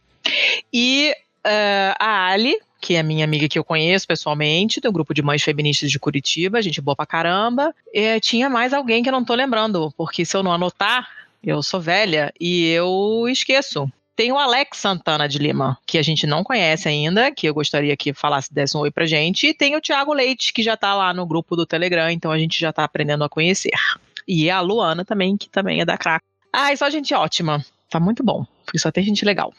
E 0.71 1.13
uh, 1.45 1.95
a 1.99 2.27
Ali, 2.27 2.57
que 2.81 2.95
é 2.95 3.03
minha 3.03 3.23
amiga 3.23 3.47
que 3.47 3.59
eu 3.59 3.63
conheço 3.63 4.07
pessoalmente, 4.07 4.81
do 4.81 4.91
grupo 4.91 5.13
de 5.13 5.21
mães 5.21 5.43
feministas 5.43 5.91
de 5.91 5.99
Curitiba, 5.99 6.61
gente 6.61 6.81
boa 6.81 6.95
pra 6.95 7.05
caramba. 7.05 7.73
E 7.93 8.19
tinha 8.19 8.49
mais 8.49 8.73
alguém 8.73 9.03
que 9.03 9.09
eu 9.09 9.13
não 9.13 9.23
tô 9.23 9.35
lembrando, 9.35 9.93
porque 9.95 10.25
se 10.25 10.35
eu 10.35 10.41
não 10.41 10.51
anotar, 10.51 11.07
eu 11.43 11.61
sou 11.61 11.79
velha 11.79 12.33
e 12.39 12.67
eu 12.69 13.27
esqueço. 13.29 13.87
Tem 14.15 14.31
o 14.31 14.37
Alex 14.37 14.77
Santana 14.77 15.27
de 15.27 15.37
Lima, 15.37 15.77
que 15.85 15.97
a 15.97 16.01
gente 16.01 16.27
não 16.27 16.43
conhece 16.43 16.87
ainda, 16.87 17.31
que 17.31 17.47
eu 17.47 17.53
gostaria 17.53 17.95
que 17.95 18.13
falasse, 18.13 18.53
desse 18.53 18.75
um 18.75 18.81
oi 18.81 18.91
pra 18.91 19.05
gente. 19.05 19.47
E 19.47 19.53
tem 19.53 19.75
o 19.75 19.81
Thiago 19.81 20.13
Leite, 20.13 20.51
que 20.51 20.61
já 20.61 20.75
tá 20.75 20.93
lá 20.93 21.13
no 21.13 21.25
grupo 21.25 21.55
do 21.55 21.65
Telegram, 21.65 22.09
então 22.09 22.31
a 22.31 22.37
gente 22.37 22.59
já 22.59 22.73
tá 22.73 22.83
aprendendo 22.83 23.23
a 23.23 23.29
conhecer. 23.29 23.71
E 24.27 24.49
a 24.49 24.59
Luana 24.59 25.05
também, 25.05 25.37
que 25.37 25.49
também 25.49 25.81
é 25.81 25.85
da 25.85 25.97
Crack. 25.97 26.23
Ah, 26.51 26.73
e 26.73 26.77
só 26.77 26.89
gente 26.89 27.13
ótima. 27.13 27.63
Tá 27.89 27.99
muito 27.99 28.23
bom, 28.23 28.45
porque 28.65 28.77
só 28.77 28.91
tem 28.91 29.03
gente 29.03 29.25
legal. 29.25 29.53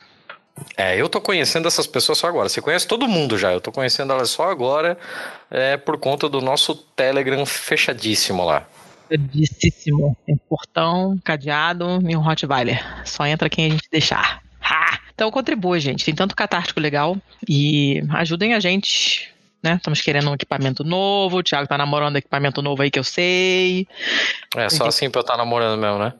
É, 0.76 1.00
eu 1.00 1.08
tô 1.08 1.20
conhecendo 1.20 1.66
essas 1.68 1.86
pessoas 1.86 2.18
só 2.18 2.28
agora. 2.28 2.48
Você 2.48 2.60
conhece 2.60 2.86
todo 2.86 3.08
mundo 3.08 3.38
já. 3.38 3.52
Eu 3.52 3.60
tô 3.60 3.72
conhecendo 3.72 4.12
elas 4.12 4.30
só 4.30 4.50
agora 4.50 4.98
é, 5.50 5.76
por 5.76 5.98
conta 5.98 6.28
do 6.28 6.40
nosso 6.40 6.74
Telegram 6.74 7.44
fechadíssimo 7.44 8.44
lá. 8.44 8.66
Fechadíssimo. 9.08 10.16
Tem 10.26 10.36
portão, 10.48 11.18
cadeado 11.24 12.00
e 12.08 12.16
um 12.16 12.20
Rottweiler. 12.20 12.82
Só 13.06 13.26
entra 13.26 13.48
quem 13.48 13.66
a 13.66 13.70
gente 13.70 13.88
deixar. 13.90 14.42
Ha! 14.60 14.98
Então 15.14 15.30
contribua, 15.30 15.78
gente. 15.78 16.04
Tem 16.04 16.14
tanto 16.14 16.36
catártico 16.36 16.80
legal. 16.80 17.16
E 17.48 18.02
ajudem 18.10 18.54
a 18.54 18.60
gente. 18.60 19.32
Né? 19.62 19.74
Estamos 19.76 20.00
querendo 20.00 20.30
um 20.30 20.34
equipamento 20.34 20.82
novo. 20.84 21.38
O 21.38 21.42
Thiago 21.42 21.68
tá 21.68 21.78
namorando 21.78 22.16
equipamento 22.16 22.60
novo 22.62 22.82
aí 22.82 22.90
que 22.90 22.98
eu 22.98 23.04
sei. 23.04 23.86
É 24.56 24.68
só 24.68 24.86
assim 24.86 25.08
pra 25.08 25.20
eu 25.20 25.22
estar 25.22 25.34
tá 25.34 25.38
namorando 25.38 25.80
mesmo, 25.80 25.98
né? 25.98 26.12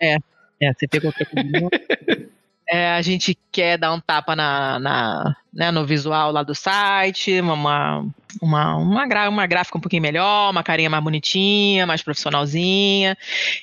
É, 0.00 0.16
é, 0.60 0.72
você 0.72 0.86
pegou 0.86 1.10
outra. 1.10 1.26
É, 2.68 2.92
a 2.92 3.02
gente 3.02 3.36
quer 3.50 3.76
dar 3.76 3.92
um 3.92 4.00
tapa 4.00 4.34
na, 4.34 4.78
na 4.78 5.36
né, 5.52 5.70
no 5.70 5.84
visual 5.84 6.32
lá 6.32 6.42
do 6.42 6.54
site, 6.54 7.38
uma, 7.40 8.04
uma, 8.40 8.76
uma, 8.76 9.06
gra, 9.06 9.28
uma 9.28 9.46
gráfica 9.46 9.76
um 9.76 9.80
pouquinho 9.80 10.02
melhor, 10.02 10.50
uma 10.50 10.62
carinha 10.62 10.88
mais 10.88 11.04
bonitinha, 11.04 11.86
mais 11.86 12.02
profissionalzinha. 12.02 13.16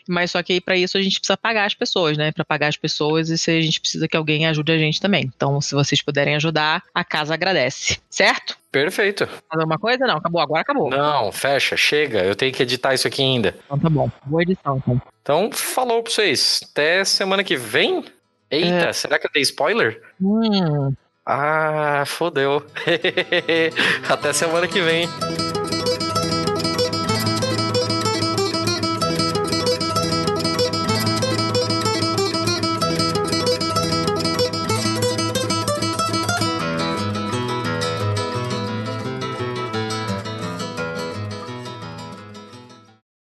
Mas 0.08 0.32
só 0.32 0.44
que 0.44 0.54
aí 0.54 0.62
para 0.62 0.78
isso 0.78 0.98
a 0.98 1.02
gente 1.02 1.20
precisa 1.20 1.36
pagar 1.36 1.66
as 1.66 1.74
pessoas, 1.74 2.18
né? 2.18 2.32
Para 2.32 2.46
pagar 2.46 2.68
as 2.68 2.78
pessoas, 2.78 3.30
e 3.30 3.52
a 3.52 3.62
gente 3.62 3.82
precisa 3.82 4.08
que 4.08 4.16
alguém 4.16 4.46
ajude 4.46 4.72
a 4.72 4.78
gente 4.78 5.02
também. 5.02 5.32
Então, 5.36 5.60
se 5.60 5.74
vocês 5.74 6.02
puderem 6.02 6.36
ajudar, 6.36 6.84
a 6.94 7.04
casa 7.04 7.34
agradece, 7.34 8.00
certo? 8.10 8.58
Perfeito. 8.72 9.26
Mais 9.26 9.62
alguma 9.62 9.80
coisa? 9.80 10.06
Não, 10.06 10.18
acabou. 10.18 10.42
Agora 10.42 10.62
acabou. 10.62 10.92
Não, 10.92 11.32
fecha, 11.32 11.76
chega. 11.76 12.20
Eu 12.20 12.36
tenho 12.36 12.54
que 12.54 12.62
editar 12.62 12.94
isso 12.94 13.08
aqui 13.08 13.24
ainda. 13.24 13.56
Então 13.66 13.80
tá 13.80 13.90
bom. 13.90 14.12
Boa 14.26 14.44
edição, 14.44 14.78
então. 14.78 15.02
Então, 15.24 15.50
falou 15.52 16.04
pra 16.04 16.12
vocês. 16.12 16.62
Até 16.72 17.04
semana 17.04 17.44
que 17.44 17.56
vem. 17.56 18.06
Eita, 18.52 18.90
é. 18.90 18.94
será 18.94 19.20
que 19.20 19.28
eu 19.28 19.32
dei 19.32 19.44
spoiler? 19.44 20.02
Hum. 20.22 20.94
Ah, 21.26 22.04
fodeu. 22.08 22.66
Até 24.10 24.34
semana 24.34 24.68
que 24.68 24.82
vem. 24.82 25.08